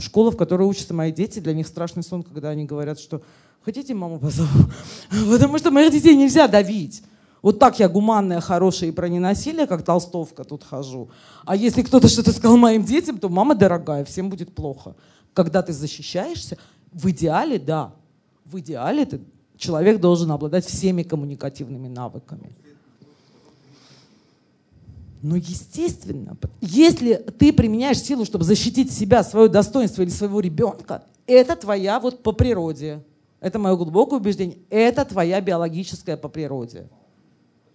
школа, 0.00 0.30
в 0.32 0.36
которой 0.36 0.68
учатся 0.68 0.92
мои 0.92 1.12
дети, 1.12 1.38
для 1.38 1.54
них 1.54 1.66
страшный 1.66 2.02
сон, 2.02 2.22
когда 2.22 2.50
они 2.50 2.64
говорят, 2.64 2.98
что 2.98 3.22
хотите 3.62 3.94
маму 3.94 4.18
позову? 4.18 4.70
Потому 5.30 5.58
что 5.58 5.70
моих 5.70 5.92
детей 5.92 6.16
нельзя 6.16 6.48
давить. 6.48 7.02
Вот 7.42 7.58
так 7.58 7.78
я 7.78 7.88
гуманная, 7.88 8.40
хорошая 8.40 8.90
и 8.90 8.92
про 8.92 9.08
ненасилие, 9.08 9.66
как 9.66 9.82
толстовка 9.82 10.44
тут 10.44 10.62
хожу. 10.62 11.10
А 11.44 11.56
если 11.56 11.82
кто-то 11.82 12.08
что-то 12.08 12.32
сказал 12.32 12.56
моим 12.56 12.84
детям, 12.84 13.18
то 13.18 13.28
мама 13.28 13.54
дорогая, 13.54 14.04
всем 14.04 14.28
будет 14.28 14.54
плохо 14.54 14.94
когда 15.34 15.62
ты 15.62 15.72
защищаешься, 15.72 16.58
в 16.92 17.08
идеале, 17.10 17.58
да, 17.58 17.92
в 18.44 18.58
идеале 18.60 19.06
ты, 19.06 19.20
человек 19.56 20.00
должен 20.00 20.30
обладать 20.32 20.64
всеми 20.66 21.02
коммуникативными 21.02 21.88
навыками. 21.88 22.52
Но 25.22 25.36
естественно, 25.36 26.36
если 26.60 27.14
ты 27.14 27.52
применяешь 27.52 28.00
силу, 28.00 28.24
чтобы 28.24 28.44
защитить 28.44 28.90
себя, 28.90 29.22
свое 29.22 29.48
достоинство 29.48 30.02
или 30.02 30.08
своего 30.08 30.40
ребенка, 30.40 31.04
это 31.26 31.56
твоя 31.56 32.00
вот 32.00 32.22
по 32.22 32.32
природе. 32.32 33.04
Это 33.38 33.58
мое 33.58 33.76
глубокое 33.76 34.18
убеждение. 34.18 34.58
Это 34.70 35.04
твоя 35.04 35.40
биологическая 35.40 36.16
по 36.16 36.28
природе. 36.28 36.88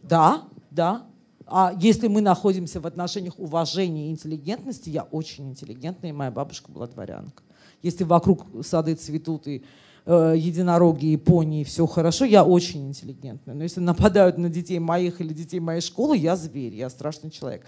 Да, 0.08 0.44
да. 0.72 1.06
А 1.48 1.74
если 1.80 2.08
мы 2.08 2.22
находимся 2.22 2.80
в 2.80 2.88
отношениях 2.88 3.38
уважения 3.38 4.08
и 4.08 4.12
интеллигентности, 4.12 4.90
я 4.90 5.04
очень 5.04 5.50
интеллигентная, 5.50 6.10
и 6.10 6.14
моя 6.14 6.32
бабушка 6.32 6.72
была 6.72 6.88
дворянка 6.88 7.44
если 7.86 8.04
вокруг 8.04 8.48
сады 8.64 8.96
цветут 8.96 9.48
и 9.48 9.64
э, 10.06 10.34
единороги, 10.36 11.06
и 11.06 11.18
пони, 11.18 11.62
и 11.62 11.64
все 11.64 11.86
хорошо, 11.86 12.26
я 12.26 12.44
очень 12.44 12.88
интеллигентная. 12.88 13.54
Но 13.54 13.62
если 13.62 13.80
нападают 13.80 14.40
на 14.40 14.50
детей 14.50 14.80
моих 14.80 15.22
или 15.22 15.34
детей 15.34 15.60
моей 15.60 15.82
школы, 15.82 16.18
я 16.18 16.36
зверь, 16.36 16.74
я 16.74 16.90
страшный 16.90 17.30
человек. 17.30 17.64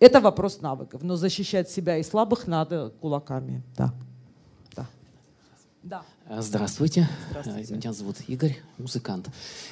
Это 0.00 0.20
вопрос 0.20 0.62
навыков. 0.62 1.02
Но 1.02 1.16
защищать 1.16 1.68
себя 1.70 1.98
и 1.98 2.02
слабых 2.02 2.46
надо 2.46 2.94
кулаками. 3.00 3.62
Да. 3.76 3.92
Да. 4.74 4.86
да. 5.82 6.02
Здравствуйте. 6.30 7.08
Здравствуйте. 7.30 7.74
Меня 7.74 7.92
зовут 7.94 8.16
Игорь, 8.26 8.58
музыкант. 8.76 9.30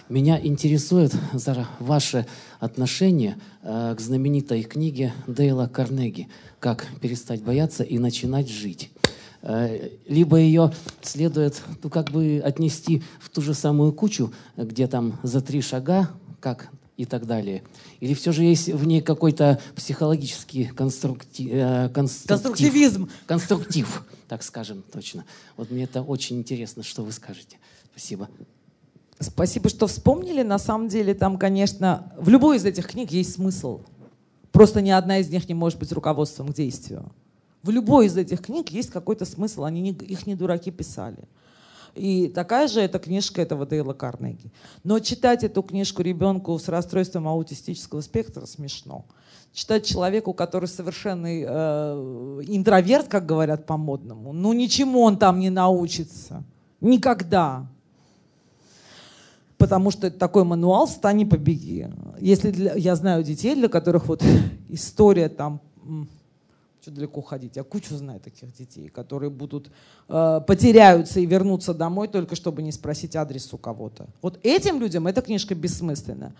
Меня 0.08 0.40
интересует, 0.42 1.12
Зара, 1.34 1.68
ваше 1.80 2.26
отношение 2.60 3.36
э, 3.62 3.94
к 3.94 4.00
знаменитой 4.00 4.62
книге 4.62 5.12
Дейла 5.26 5.66
Карнеги 5.66 6.28
«Как 6.58 6.86
перестать 7.02 7.42
бояться 7.42 7.84
и 7.84 7.98
начинать 7.98 8.48
жить». 8.48 8.90
Э, 9.42 9.90
либо 10.08 10.38
ее 10.38 10.72
следует 11.02 11.60
ну, 11.82 11.90
как 11.90 12.10
бы 12.10 12.40
отнести 12.42 13.02
в 13.20 13.28
ту 13.28 13.42
же 13.42 13.52
самую 13.52 13.92
кучу, 13.92 14.32
где 14.56 14.86
там 14.86 15.18
за 15.22 15.42
три 15.42 15.60
шага, 15.60 16.08
как 16.40 16.70
и 16.97 17.05
так 17.05 17.27
далее. 17.27 17.62
Или 18.01 18.14
все 18.14 18.32
же 18.32 18.43
есть 18.43 18.68
в 18.68 18.86
ней 18.86 19.01
какой-то 19.01 19.60
психологический 19.74 20.66
конструктив, 20.66 21.51
э, 21.52 21.89
конструктив, 21.90 22.28
конструктивизм, 22.28 23.10
конструктив, 23.27 24.05
так 24.28 24.43
скажем 24.43 24.82
точно. 24.93 25.24
Вот 25.56 25.70
мне 25.70 25.85
это 25.85 26.02
очень 26.02 26.39
интересно, 26.39 26.82
что 26.82 27.02
вы 27.02 27.12
скажете. 27.12 27.59
Спасибо. 27.93 28.28
Спасибо, 29.18 29.68
что 29.68 29.86
вспомнили. 29.86 30.43
На 30.43 30.59
самом 30.59 30.89
деле 30.89 31.14
там, 31.14 31.39
конечно, 31.39 32.12
в 32.18 32.28
любой 32.28 32.59
из 32.59 32.64
этих 32.64 32.86
книг 32.86 33.10
есть 33.12 33.35
смысл. 33.35 33.81
Просто 34.52 34.81
ни 34.81 34.90
одна 34.90 35.18
из 35.18 35.28
них 35.28 35.48
не 35.48 35.55
может 35.55 35.78
быть 35.78 35.93
руководством 35.93 36.48
к 36.48 36.55
действию. 36.55 37.12
В 37.62 37.70
любой 37.70 38.06
из 38.06 38.16
этих 38.16 38.43
книг 38.43 38.70
есть 38.70 38.90
какой-то 38.90 39.24
смысл, 39.24 39.64
они 39.64 39.81
не, 39.81 39.90
их 39.90 40.27
не 40.27 40.35
дураки 40.35 40.70
писали. 40.70 41.28
И 41.97 42.28
такая 42.28 42.68
же 42.68 42.81
эта 42.81 42.98
книжка 42.98 43.43
этого 43.43 43.66
Дейла 43.66 43.94
Карнеги. 43.94 44.52
Но 44.85 44.98
читать 44.98 45.44
эту 45.44 45.62
книжку 45.62 46.02
ребенку 46.02 46.59
с 46.59 46.68
расстройством 46.68 47.27
аутистического 47.27 48.02
спектра 48.02 48.44
смешно. 48.47 49.06
Читать 49.52 49.86
человеку, 49.86 50.35
который 50.35 50.68
совершенный 50.68 51.44
э, 51.47 52.43
интроверт, 52.47 53.09
как 53.09 53.24
говорят 53.24 53.64
по-модному, 53.64 54.35
ну 54.35 54.52
ничему 54.52 55.01
он 55.01 55.18
там 55.18 55.40
не 55.40 55.48
научится. 55.48 56.44
Никогда. 56.82 57.66
Потому 59.56 59.90
что 59.90 60.09
это 60.09 60.18
такой 60.18 60.44
мануал 60.44 60.86
«Встань 60.86 61.23
и 61.23 61.24
побеги». 61.24 61.90
Если 62.20 62.51
для, 62.51 62.74
я 62.74 62.94
знаю 62.94 63.24
детей, 63.24 63.55
для 63.55 63.68
которых 63.68 64.06
вот 64.06 64.23
история 64.68 65.31
там 65.31 65.62
что 66.86 66.94
далеко 66.94 67.20
ходить. 67.20 67.56
Я 67.56 67.64
кучу 67.64 67.96
знаю 67.96 68.20
таких 68.20 68.52
детей, 68.56 68.88
которые 68.88 69.28
будут 69.28 69.72
э, 70.08 70.40
потеряются 70.46 71.18
и 71.18 71.26
вернутся 71.26 71.74
домой 71.74 72.06
только 72.06 72.36
чтобы 72.36 72.62
не 72.62 72.70
спросить 72.70 73.16
адрес 73.16 73.52
у 73.52 73.58
кого-то. 73.58 74.06
Вот 74.22 74.38
этим 74.44 74.78
людям 74.80 75.08
эта 75.08 75.20
книжка 75.20 75.56
бессмысленна. 75.56 76.32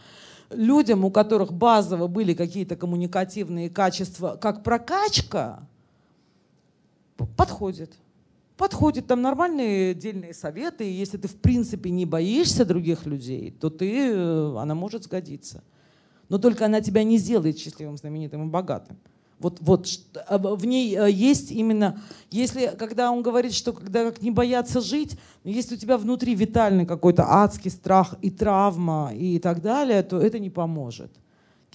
Людям, 0.51 1.05
у 1.05 1.11
которых 1.11 1.53
базово 1.53 2.07
были 2.07 2.33
какие-то 2.33 2.77
коммуникативные 2.77 3.69
качества, 3.69 4.39
как 4.41 4.63
прокачка, 4.63 5.67
подходит. 7.37 7.93
Подходит, 8.57 9.09
там 9.09 9.23
нормальные 9.23 9.91
отдельные 9.91 10.33
советы, 10.33 10.89
и 10.89 10.93
если 10.93 11.19
ты 11.19 11.27
в 11.27 11.35
принципе 11.35 11.91
не 11.91 12.07
боишься 12.07 12.65
других 12.65 13.05
людей, 13.05 13.51
то 13.51 13.69
ты, 13.69 14.13
э, 14.13 14.57
она 14.57 14.77
может 14.77 15.03
сгодиться. 15.03 15.65
Но 16.29 16.39
только 16.39 16.67
она 16.67 16.81
тебя 16.81 17.03
не 17.03 17.19
сделает 17.19 17.59
счастливым, 17.59 17.97
знаменитым 17.97 18.47
и 18.47 18.51
богатым. 18.51 18.97
Вот, 19.39 19.59
вот 19.61 19.87
а, 20.29 20.39
в 20.39 20.65
ней 20.65 20.97
э, 20.97 21.11
есть 21.11 21.51
именно, 21.51 22.01
если, 22.31 22.75
когда 22.79 23.11
он 23.13 23.23
говорит, 23.23 23.53
что 23.53 23.75
когда 23.75 24.11
как 24.11 24.23
не 24.23 24.31
бояться 24.31 24.81
жить, 24.81 25.19
если 25.45 25.75
у 25.75 25.79
тебя 25.79 25.99
внутри 25.99 26.35
витальный 26.35 26.87
какой-то 26.87 27.25
адский 27.29 27.71
страх 27.71 28.15
и 28.23 28.31
травма 28.31 29.13
и 29.15 29.39
так 29.39 29.61
далее, 29.61 30.03
то 30.03 30.19
это 30.19 30.39
не 30.39 30.49
поможет. 30.49 31.13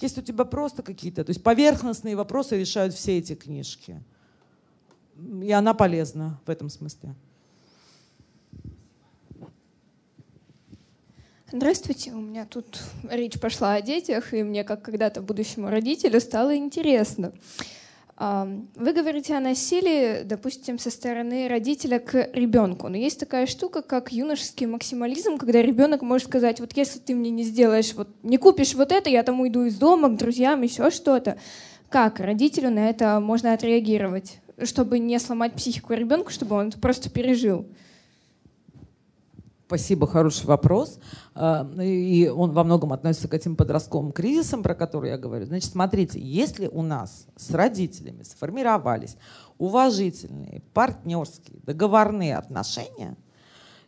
Если 0.00 0.20
у 0.20 0.24
тебя 0.24 0.44
просто 0.44 0.82
какие-то, 0.82 1.22
то 1.22 1.30
есть 1.30 1.42
поверхностные 1.42 2.16
вопросы 2.16 2.58
решают 2.58 2.94
все 2.94 3.18
эти 3.18 3.36
книжки. 3.36 4.02
И 5.40 5.52
она 5.52 5.72
полезна 5.72 6.40
в 6.44 6.50
этом 6.50 6.68
смысле. 6.68 7.14
Здравствуйте, 11.54 12.12
у 12.12 12.20
меня 12.20 12.46
тут 12.46 12.80
речь 13.10 13.38
пошла 13.38 13.74
о 13.74 13.82
детях, 13.82 14.32
и 14.32 14.42
мне, 14.42 14.64
как 14.64 14.80
когда-то 14.80 15.20
будущему 15.20 15.68
родителю, 15.68 16.18
стало 16.18 16.56
интересно. 16.56 17.34
Вы 18.18 18.92
говорите 18.94 19.34
о 19.34 19.40
насилии, 19.40 20.22
допустим, 20.22 20.78
со 20.78 20.90
стороны 20.90 21.48
родителя 21.48 21.98
к 21.98 22.30
ребенку. 22.32 22.88
Но 22.88 22.96
есть 22.96 23.20
такая 23.20 23.44
штука, 23.44 23.82
как 23.82 24.12
юношеский 24.12 24.64
максимализм, 24.64 25.36
когда 25.36 25.60
ребенок 25.60 26.00
может 26.00 26.28
сказать, 26.28 26.58
вот 26.58 26.74
если 26.74 26.98
ты 27.00 27.14
мне 27.14 27.28
не 27.28 27.42
сделаешь, 27.42 27.92
вот 27.92 28.08
не 28.22 28.38
купишь 28.38 28.72
вот 28.72 28.90
это, 28.90 29.10
я 29.10 29.22
там 29.22 29.38
уйду 29.40 29.64
из 29.64 29.76
дома 29.76 30.08
к 30.08 30.16
друзьям, 30.16 30.62
еще 30.62 30.90
что-то. 30.90 31.36
Как 31.90 32.18
родителю 32.18 32.70
на 32.70 32.88
это 32.88 33.20
можно 33.20 33.52
отреагировать, 33.52 34.38
чтобы 34.62 34.98
не 34.98 35.18
сломать 35.18 35.52
психику 35.52 35.92
ребенка, 35.92 36.32
чтобы 36.32 36.56
он 36.56 36.68
это 36.68 36.78
просто 36.78 37.10
пережил? 37.10 37.66
Спасибо, 39.72 40.06
хороший 40.06 40.44
вопрос. 40.44 40.98
А, 41.34 41.66
и 41.80 42.28
он 42.28 42.52
во 42.52 42.62
многом 42.62 42.92
относится 42.92 43.26
к 43.26 43.32
этим 43.32 43.56
подростковым 43.56 44.12
кризисам, 44.12 44.62
про 44.62 44.74
которые 44.74 45.12
я 45.12 45.16
говорю. 45.16 45.46
Значит, 45.46 45.72
смотрите, 45.72 46.20
если 46.20 46.66
у 46.66 46.82
нас 46.82 47.26
с 47.36 47.50
родителями 47.52 48.22
сформировались 48.22 49.16
уважительные, 49.56 50.60
партнерские, 50.74 51.60
договорные 51.62 52.36
отношения, 52.36 53.16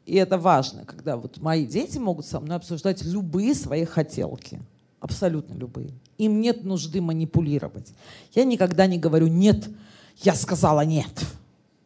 и 0.07 0.17
это 0.17 0.39
важно, 0.39 0.87
когда 0.87 1.19
вот 1.19 1.37
мои 1.43 1.67
дети 1.67 1.99
могут 1.99 2.25
со 2.25 2.41
мной 2.41 2.57
обсуждать 2.57 3.05
любые 3.05 3.55
свои 3.55 3.85
хотелки, 3.85 4.63
абсолютно 5.01 5.53
любые. 5.53 5.91
Им 6.17 6.41
нет 6.41 6.65
нужды 6.65 7.03
манипулировать. 7.03 7.93
Я 8.33 8.45
никогда 8.45 8.87
не 8.87 8.99
говорю 8.99 9.27
«нет», 9.27 9.69
я 10.23 10.35
сказала 10.35 10.81
«нет», 10.81 11.27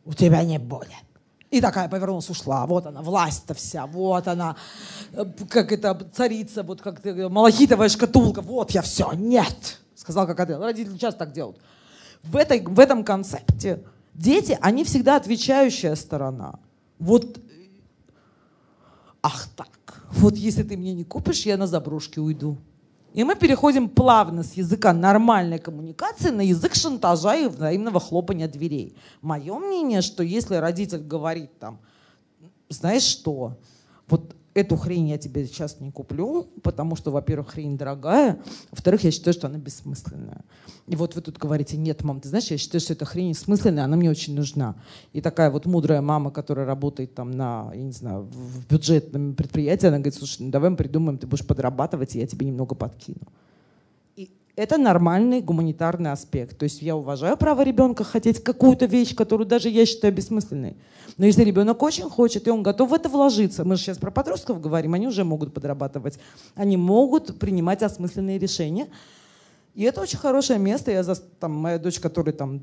у 0.05 0.13
тебя 0.13 0.45
не 0.45 0.61
будет. 0.61 1.08
И 1.51 1.61
такая 1.63 1.89
повернулась, 1.89 2.29
ушла. 2.29 2.67
Вот 2.67 2.87
она, 2.87 3.01
власть-то 3.01 3.55
вся, 3.55 3.87
вот 3.87 4.29
она, 4.29 4.57
э, 5.13 5.25
как 5.49 5.73
это, 5.73 5.99
царица, 6.13 6.63
вот 6.63 6.83
как 6.83 7.03
малахитовая 7.05 7.89
шкатулка, 7.89 8.43
вот 8.43 8.71
я 8.73 8.83
все, 8.83 9.13
нет, 9.13 9.81
сказал 9.95 10.27
как 10.27 10.41
это. 10.41 10.59
Родители 10.59 10.99
часто 10.99 11.21
так 11.21 11.33
делают. 11.33 11.59
В, 12.23 12.37
этой, 12.37 12.61
в 12.61 12.79
этом 12.79 13.03
концепте 13.03 13.83
дети, 14.13 14.59
они 14.61 14.85
всегда 14.85 15.17
отвечающая 15.17 15.95
сторона. 15.95 16.59
Вот, 16.99 17.39
ах 19.23 19.49
так, 19.57 20.03
вот 20.11 20.37
если 20.37 20.65
ты 20.65 20.77
мне 20.77 20.93
не 20.93 21.05
купишь, 21.05 21.47
я 21.47 21.57
на 21.57 21.67
заброшке 21.67 22.21
уйду. 22.21 22.59
И 23.15 23.25
мы 23.25 23.35
переходим 23.37 23.89
плавно 23.89 24.43
с 24.43 24.53
языка 24.53 24.93
нормальной 24.93 25.59
коммуникации 25.59 26.31
на 26.31 26.43
язык 26.43 26.75
шантажа 26.75 27.35
и 27.37 27.49
взаимного 27.49 28.01
хлопания 28.01 28.49
дверей. 28.49 28.97
Мое 29.23 29.59
мнение, 29.59 30.03
что 30.03 30.23
если 30.23 30.57
родитель 30.57 31.01
говорит 31.01 31.59
там, 31.59 31.79
знаешь 32.69 33.03
что, 33.03 33.57
вот 34.09 34.37
эту 34.59 34.77
хрень 34.77 35.09
я 35.09 35.19
тебе 35.19 35.47
сейчас 35.47 35.81
не 35.81 35.91
куплю, 35.91 36.49
потому 36.63 36.97
что, 36.97 37.11
во-первых, 37.11 37.51
хрень 37.51 37.77
дорогая, 37.77 38.41
во-вторых, 38.71 39.05
я 39.05 39.11
считаю, 39.11 39.35
что 39.35 39.47
она 39.47 39.59
бессмысленная. 39.59 40.45
И 40.87 40.97
вот 40.97 41.15
вы 41.15 41.21
тут 41.21 41.39
говорите, 41.39 41.77
нет, 41.77 42.03
мам, 42.03 42.21
ты 42.21 42.29
знаешь, 42.29 42.47
я 42.47 42.59
считаю, 42.59 42.81
что 42.81 42.93
эта 42.93 43.05
хрень 43.05 43.35
смысленная, 43.35 43.85
она 43.85 43.97
мне 43.97 44.11
очень 44.11 44.35
нужна. 44.35 44.77
И 45.13 45.21
такая 45.21 45.51
вот 45.51 45.67
мудрая 45.67 46.01
мама, 46.01 46.31
которая 46.31 46.67
работает 46.67 47.15
там 47.15 47.31
на, 47.31 47.71
я 47.75 47.83
не 47.83 47.93
знаю, 47.93 48.23
в 48.23 48.67
бюджетном 48.67 49.35
предприятии, 49.35 49.87
она 49.87 49.99
говорит, 49.99 50.15
слушай, 50.15 50.43
ну 50.43 50.51
давай 50.51 50.71
мы 50.71 50.77
придумаем, 50.77 51.19
ты 51.19 51.27
будешь 51.27 51.47
подрабатывать, 51.47 52.17
и 52.17 52.21
я 52.21 52.27
тебе 52.27 52.47
немного 52.47 52.75
подкину. 52.75 53.27
Это 54.59 54.77
нормальный 54.77 55.41
гуманитарный 55.41 56.11
аспект. 56.11 56.59
То 56.59 56.65
есть 56.65 56.83
я 56.83 56.97
уважаю 56.97 57.37
право 57.37 57.63
ребенка 57.63 58.03
хотеть 58.03 58.43
какую-то 58.43 58.87
вещь, 58.87 59.15
которую 59.15 59.47
даже 59.47 59.69
я 59.69 59.87
считаю 59.87 60.13
бессмысленной. 60.13 60.77
Но 61.17 61.27
если 61.27 61.45
ребенок 61.45 61.81
очень 61.81 62.11
хочет, 62.11 62.49
и 62.49 62.51
он 62.51 62.65
готов 62.65 62.91
в 62.91 62.95
это 62.95 63.09
вложиться, 63.09 63.65
мы 63.65 63.77
же 63.77 63.83
сейчас 63.83 63.99
про 63.99 64.11
подростков 64.11 64.61
говорим, 64.61 64.95
они 64.95 65.07
уже 65.07 65.23
могут 65.23 65.55
подрабатывать, 65.55 66.19
они 66.57 66.77
могут 66.77 67.39
принимать 67.39 67.85
осмысленные 67.85 68.37
решения. 68.37 68.89
И 69.77 69.85
это 69.85 70.01
очень 70.01 70.19
хорошее 70.19 70.59
место. 70.59 70.91
Я 70.91 71.05
за, 71.05 71.15
там, 71.15 71.53
моя 71.53 71.79
дочь, 71.79 72.01
которая 72.01 72.35
там 72.35 72.61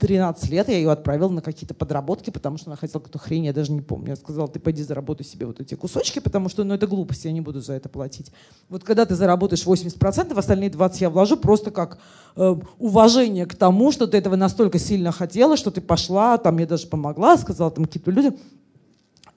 13 0.00 0.50
лет 0.50 0.68
я 0.68 0.76
ее 0.76 0.90
отправила 0.90 1.28
на 1.28 1.42
какие-то 1.42 1.74
подработки, 1.74 2.30
потому 2.30 2.56
что 2.56 2.70
она 2.70 2.76
хотела 2.76 3.00
какую-то 3.00 3.18
хрень, 3.18 3.44
я 3.44 3.52
даже 3.52 3.70
не 3.70 3.82
помню. 3.82 4.08
Я 4.08 4.16
сказала, 4.16 4.48
ты 4.48 4.58
пойди 4.58 4.82
заработай 4.82 5.26
себе 5.26 5.44
вот 5.44 5.60
эти 5.60 5.74
кусочки, 5.74 6.20
потому 6.20 6.48
что 6.48 6.64
ну, 6.64 6.72
это 6.72 6.86
глупость, 6.86 7.26
я 7.26 7.32
не 7.32 7.42
буду 7.42 7.60
за 7.60 7.74
это 7.74 7.90
платить. 7.90 8.32
Вот 8.70 8.82
когда 8.82 9.04
ты 9.04 9.14
заработаешь 9.14 9.64
80%, 9.64 10.36
остальные 10.36 10.70
20% 10.70 10.96
я 11.00 11.10
вложу 11.10 11.36
просто 11.36 11.70
как 11.70 11.98
э, 12.34 12.56
уважение 12.78 13.44
к 13.44 13.54
тому, 13.54 13.92
что 13.92 14.06
ты 14.06 14.16
этого 14.16 14.36
настолько 14.36 14.78
сильно 14.78 15.12
хотела, 15.12 15.58
что 15.58 15.70
ты 15.70 15.82
пошла, 15.82 16.38
там 16.38 16.58
я 16.58 16.66
даже 16.66 16.86
помогла, 16.86 17.36
сказала 17.36 17.70
там 17.70 17.84
какие-то 17.84 18.10
люди. 18.10 18.32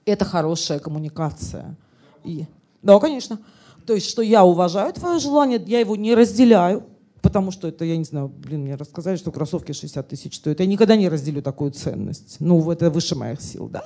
Это 0.06 0.24
хорошая 0.24 0.78
коммуникация. 0.78 1.76
И, 2.24 2.46
да, 2.82 2.98
конечно. 3.00 3.38
То 3.86 3.92
есть, 3.92 4.08
что 4.08 4.22
я 4.22 4.44
уважаю 4.44 4.94
твое 4.94 5.18
желание, 5.18 5.62
я 5.66 5.80
его 5.80 5.94
не 5.94 6.14
разделяю, 6.14 6.84
потому 7.24 7.50
что 7.50 7.68
это, 7.68 7.86
я 7.86 7.96
не 7.96 8.04
знаю, 8.04 8.28
блин, 8.28 8.64
мне 8.64 8.74
рассказали, 8.74 9.16
что 9.16 9.32
кроссовки 9.32 9.72
60 9.72 10.06
тысяч 10.06 10.36
стоят. 10.36 10.60
Я 10.60 10.66
никогда 10.66 10.94
не 10.94 11.08
разделю 11.08 11.40
такую 11.40 11.70
ценность. 11.70 12.36
Ну, 12.38 12.70
это 12.70 12.90
выше 12.90 13.16
моих 13.16 13.40
сил, 13.40 13.68
да. 13.68 13.84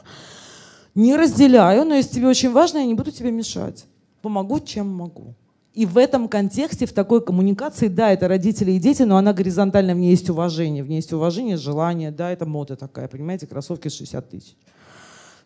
Не 0.97 1.17
разделяю, 1.17 1.85
но 1.85 1.95
если 1.95 2.17
тебе 2.17 2.27
очень 2.27 2.51
важно, 2.51 2.79
я 2.79 2.85
не 2.85 2.95
буду 2.95 3.13
тебе 3.13 3.31
мешать. 3.31 3.87
Помогу, 4.23 4.59
чем 4.59 4.89
могу. 4.89 5.35
И 5.73 5.87
в 5.87 5.97
этом 5.97 6.27
контексте, 6.27 6.87
в 6.87 6.93
такой 6.93 7.25
коммуникации, 7.25 7.87
да, 7.87 8.11
это 8.11 8.27
родители 8.27 8.73
и 8.73 8.81
дети, 8.81 9.03
но 9.03 9.17
она 9.17 9.33
горизонтальная, 9.33 9.95
в 9.95 9.99
ней 9.99 10.11
есть 10.11 10.29
уважение. 10.29 10.83
В 10.83 10.89
ней 10.89 10.97
есть 10.97 11.13
уважение, 11.13 11.57
желание, 11.57 12.11
да, 12.11 12.33
это 12.33 12.45
мода 12.45 12.75
такая, 12.75 13.07
понимаете, 13.07 13.47
кроссовки 13.47 13.89
60 13.89 14.29
тысяч. 14.29 14.57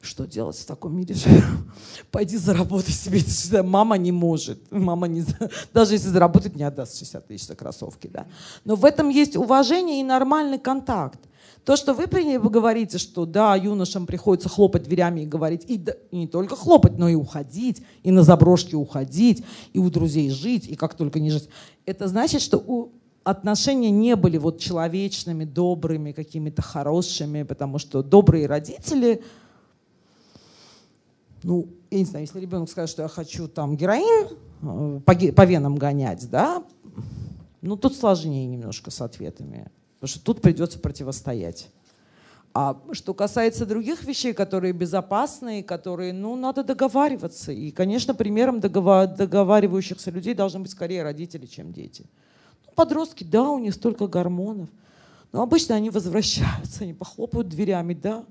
Что 0.02 0.26
делать 0.26 0.56
в 0.56 0.66
таком 0.66 0.96
мире? 0.96 1.14
Пойди 2.10 2.36
заработай 2.36 2.92
себе. 2.92 3.62
Мама 3.62 3.96
не 3.96 4.10
может. 4.10 4.58
Мама 4.72 5.06
не, 5.06 5.24
даже 5.72 5.94
если 5.94 6.08
заработать, 6.08 6.56
не 6.56 6.64
отдаст 6.64 6.98
60 6.98 7.28
тысяч 7.28 7.46
за 7.46 7.54
кроссовки. 7.54 8.08
Да? 8.08 8.26
Но 8.64 8.74
в 8.74 8.84
этом 8.84 9.10
есть 9.10 9.36
уважение 9.36 10.00
и 10.00 10.02
нормальный 10.02 10.58
контакт. 10.58 11.20
То, 11.64 11.76
что 11.76 11.94
вы 11.94 12.06
говорите, 12.06 12.98
что 12.98 13.26
да, 13.26 13.54
юношам 13.54 14.06
приходится 14.06 14.48
хлопать 14.48 14.82
дверями 14.82 15.20
и 15.20 15.26
говорить, 15.26 15.64
и, 15.68 15.78
да, 15.78 15.94
и 16.10 16.16
не 16.16 16.26
только 16.26 16.56
хлопать, 16.56 16.98
но 16.98 17.08
и 17.08 17.14
уходить, 17.14 17.84
и 18.02 18.10
на 18.10 18.24
заброшке 18.24 18.74
уходить, 18.74 19.44
и 19.72 19.78
у 19.78 19.88
друзей 19.88 20.30
жить, 20.30 20.66
и 20.66 20.74
как 20.74 20.94
только 20.94 21.20
не 21.20 21.30
жить. 21.30 21.48
Это 21.86 22.08
значит, 22.08 22.42
что 22.42 22.58
у 22.58 22.90
отношения 23.22 23.92
не 23.92 24.16
были 24.16 24.38
вот 24.38 24.58
человечными, 24.58 25.44
добрыми, 25.44 26.10
какими-то 26.10 26.60
хорошими, 26.60 27.44
потому 27.44 27.78
что 27.78 28.02
добрые 28.02 28.48
родители— 28.48 29.22
ну, 31.42 31.68
я 31.90 31.98
не 31.98 32.04
знаю, 32.04 32.24
если 32.24 32.40
ребенок 32.40 32.70
скажет, 32.70 32.90
что 32.90 33.02
я 33.02 33.08
хочу 33.08 33.48
там 33.48 33.76
героин 33.76 34.36
э, 34.62 35.00
по, 35.04 35.14
по 35.14 35.44
венам 35.44 35.76
гонять, 35.76 36.28
да, 36.30 36.62
ну 37.60 37.76
тут 37.76 37.96
сложнее 37.96 38.46
немножко 38.46 38.90
с 38.90 39.00
ответами, 39.00 39.70
потому 39.94 40.08
что 40.08 40.24
тут 40.24 40.40
придется 40.40 40.78
противостоять. 40.78 41.68
А 42.54 42.78
что 42.92 43.14
касается 43.14 43.64
других 43.64 44.04
вещей, 44.04 44.34
которые 44.34 44.74
безопасные, 44.74 45.62
которые, 45.62 46.12
ну, 46.12 46.36
надо 46.36 46.62
договариваться. 46.62 47.50
И, 47.50 47.70
конечно, 47.70 48.14
примером 48.14 48.60
договаривающихся 48.60 50.10
людей 50.10 50.34
должны 50.34 50.60
быть 50.60 50.70
скорее 50.70 51.02
родители, 51.02 51.46
чем 51.46 51.72
дети. 51.72 52.04
Ну, 52.66 52.72
подростки, 52.74 53.24
да, 53.24 53.48
у 53.48 53.58
них 53.58 53.72
столько 53.72 54.06
гормонов. 54.06 54.68
Но 55.32 55.42
обычно 55.42 55.76
они 55.76 55.88
возвращаются, 55.88 56.84
они 56.84 56.92
похлопают 56.92 57.48
дверями, 57.48 57.94
да, 57.94 58.26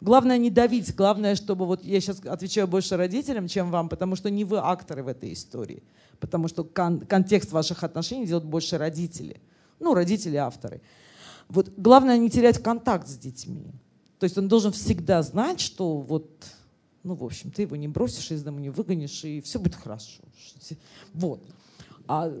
Главное 0.00 0.36
не 0.36 0.50
давить, 0.50 0.94
главное, 0.94 1.34
чтобы 1.36 1.64
вот 1.64 1.82
я 1.82 2.00
сейчас 2.00 2.20
отвечаю 2.24 2.68
больше 2.68 2.96
родителям, 2.96 3.48
чем 3.48 3.70
вам, 3.70 3.88
потому 3.88 4.14
что 4.14 4.30
не 4.30 4.44
вы 4.44 4.58
акторы 4.58 5.02
в 5.02 5.08
этой 5.08 5.32
истории, 5.32 5.82
потому 6.20 6.48
что 6.48 6.64
кон- 6.64 7.00
контекст 7.00 7.52
ваших 7.52 7.82
отношений 7.82 8.26
делают 8.26 8.44
больше 8.44 8.76
родители, 8.76 9.40
ну 9.80 9.94
родители 9.94 10.36
авторы. 10.36 10.82
Вот 11.48 11.70
главное 11.76 12.18
не 12.18 12.28
терять 12.28 12.62
контакт 12.62 13.08
с 13.08 13.16
детьми. 13.16 13.72
То 14.18 14.24
есть 14.24 14.36
он 14.36 14.48
должен 14.48 14.72
всегда 14.72 15.22
знать, 15.22 15.60
что 15.60 15.98
вот, 15.98 16.44
ну, 17.02 17.14
в 17.14 17.24
общем, 17.24 17.50
ты 17.50 17.62
его 17.62 17.76
не 17.76 17.88
бросишь 17.88 18.30
из 18.30 18.42
дома, 18.42 18.60
не 18.60 18.70
выгонишь, 18.70 19.24
и 19.24 19.40
все 19.40 19.58
будет 19.58 19.76
хорошо. 19.76 20.22
Вот. 21.14 21.42
А 22.08 22.32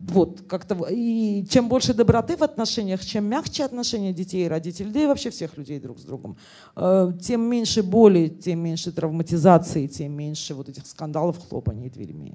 вот, 0.00 0.42
как-то, 0.48 0.86
и 0.90 1.44
чем 1.50 1.68
больше 1.68 1.92
доброты 1.92 2.36
в 2.36 2.42
отношениях, 2.42 3.04
чем 3.04 3.24
мягче 3.24 3.64
отношения 3.64 4.12
детей 4.12 4.46
и 4.46 4.48
родителей, 4.48 4.90
да 4.90 5.02
и 5.02 5.06
вообще 5.06 5.30
всех 5.30 5.58
людей 5.58 5.78
друг 5.78 5.98
с 5.98 6.02
другом, 6.02 6.36
э, 6.74 7.12
тем 7.20 7.42
меньше 7.42 7.82
боли, 7.82 8.28
тем 8.28 8.60
меньше 8.60 8.92
травматизации, 8.92 9.86
тем 9.86 10.12
меньше 10.12 10.54
вот 10.54 10.68
этих 10.68 10.86
скандалов, 10.86 11.36
хлопаний 11.48 11.90
дверьми. 11.90 12.34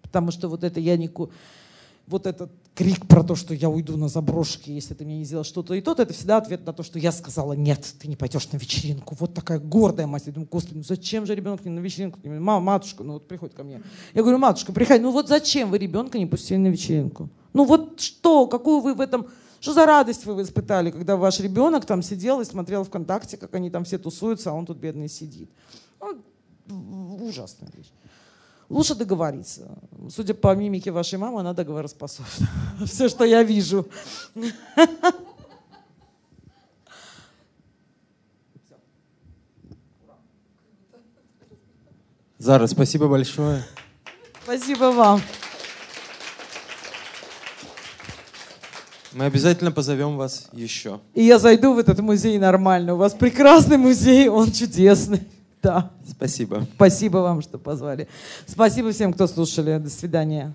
Потому 0.00 0.30
что 0.30 0.48
вот 0.48 0.64
это 0.64 0.80
я 0.80 0.96
не 0.96 1.10
вот 2.06 2.26
этот 2.26 2.50
крик 2.74 3.06
про 3.06 3.22
то, 3.22 3.34
что 3.34 3.54
я 3.54 3.68
уйду 3.68 3.96
на 3.96 4.08
заброшки, 4.08 4.70
если 4.70 4.94
ты 4.94 5.04
мне 5.04 5.18
не 5.18 5.24
сделаешь 5.24 5.46
что-то 5.46 5.74
и 5.74 5.80
то, 5.80 5.92
это 5.92 6.12
всегда 6.12 6.38
ответ 6.38 6.64
на 6.66 6.72
то, 6.72 6.82
что 6.82 6.98
я 6.98 7.12
сказала, 7.12 7.52
нет, 7.52 7.94
ты 7.98 8.08
не 8.08 8.16
пойдешь 8.16 8.50
на 8.50 8.56
вечеринку. 8.56 9.14
Вот 9.18 9.34
такая 9.34 9.58
гордая 9.58 10.06
мать. 10.06 10.24
Я 10.26 10.32
думаю, 10.32 10.48
господи, 10.50 10.78
ну 10.78 10.84
зачем 10.84 11.26
же 11.26 11.34
ребенок 11.34 11.64
не 11.64 11.70
на 11.70 11.80
вечеринку? 11.80 12.18
Мама, 12.24 12.60
матушка, 12.60 13.04
ну 13.04 13.14
вот 13.14 13.28
приходит 13.28 13.54
ко 13.54 13.62
мне. 13.62 13.82
Я 14.14 14.22
говорю, 14.22 14.38
матушка, 14.38 14.72
приходи, 14.72 15.02
ну 15.02 15.12
вот 15.12 15.28
зачем 15.28 15.70
вы 15.70 15.78
ребенка 15.78 16.18
не 16.18 16.26
пустили 16.26 16.58
на 16.58 16.68
вечеринку? 16.68 17.28
Ну 17.52 17.64
вот 17.64 18.00
что, 18.00 18.46
какую 18.46 18.80
вы 18.80 18.94
в 18.94 19.00
этом, 19.00 19.26
что 19.60 19.74
за 19.74 19.84
радость 19.84 20.24
вы 20.24 20.40
испытали, 20.42 20.90
когда 20.90 21.16
ваш 21.16 21.40
ребенок 21.40 21.84
там 21.84 22.02
сидел 22.02 22.40
и 22.40 22.44
смотрел 22.44 22.84
ВКонтакте, 22.84 23.36
как 23.36 23.54
они 23.54 23.70
там 23.70 23.84
все 23.84 23.98
тусуются, 23.98 24.50
а 24.50 24.54
он 24.54 24.64
тут 24.64 24.78
бедный 24.78 25.08
сидит. 25.08 25.50
Ну, 26.66 27.18
ужасная 27.22 27.68
вещь. 27.76 27.90
Лучше 28.72 28.94
договориться. 28.94 29.68
Судя 30.08 30.32
по 30.32 30.54
мимике 30.54 30.90
вашей 30.90 31.18
мамы, 31.18 31.40
она 31.40 31.52
договороспособна. 31.52 32.48
Все, 32.86 33.10
что 33.10 33.24
я 33.24 33.42
вижу. 33.42 33.86
Зара, 42.38 42.66
спасибо 42.66 43.08
большое. 43.08 43.62
Спасибо 44.42 44.84
вам. 44.90 45.20
Мы 49.12 49.26
обязательно 49.26 49.70
позовем 49.70 50.16
вас 50.16 50.48
еще. 50.54 51.00
И 51.12 51.22
я 51.24 51.38
зайду 51.38 51.74
в 51.74 51.78
этот 51.78 52.00
музей 52.00 52.38
нормально. 52.38 52.94
У 52.94 52.96
вас 52.96 53.12
прекрасный 53.12 53.76
музей, 53.76 54.28
он 54.28 54.50
чудесный. 54.50 55.28
Да. 55.62 55.90
Спасибо. 56.08 56.66
Спасибо 56.74 57.18
вам, 57.18 57.40
что 57.40 57.56
позвали. 57.56 58.08
Спасибо 58.46 58.90
всем, 58.90 59.12
кто 59.12 59.26
слушали. 59.26 59.78
До 59.78 59.90
свидания. 59.90 60.52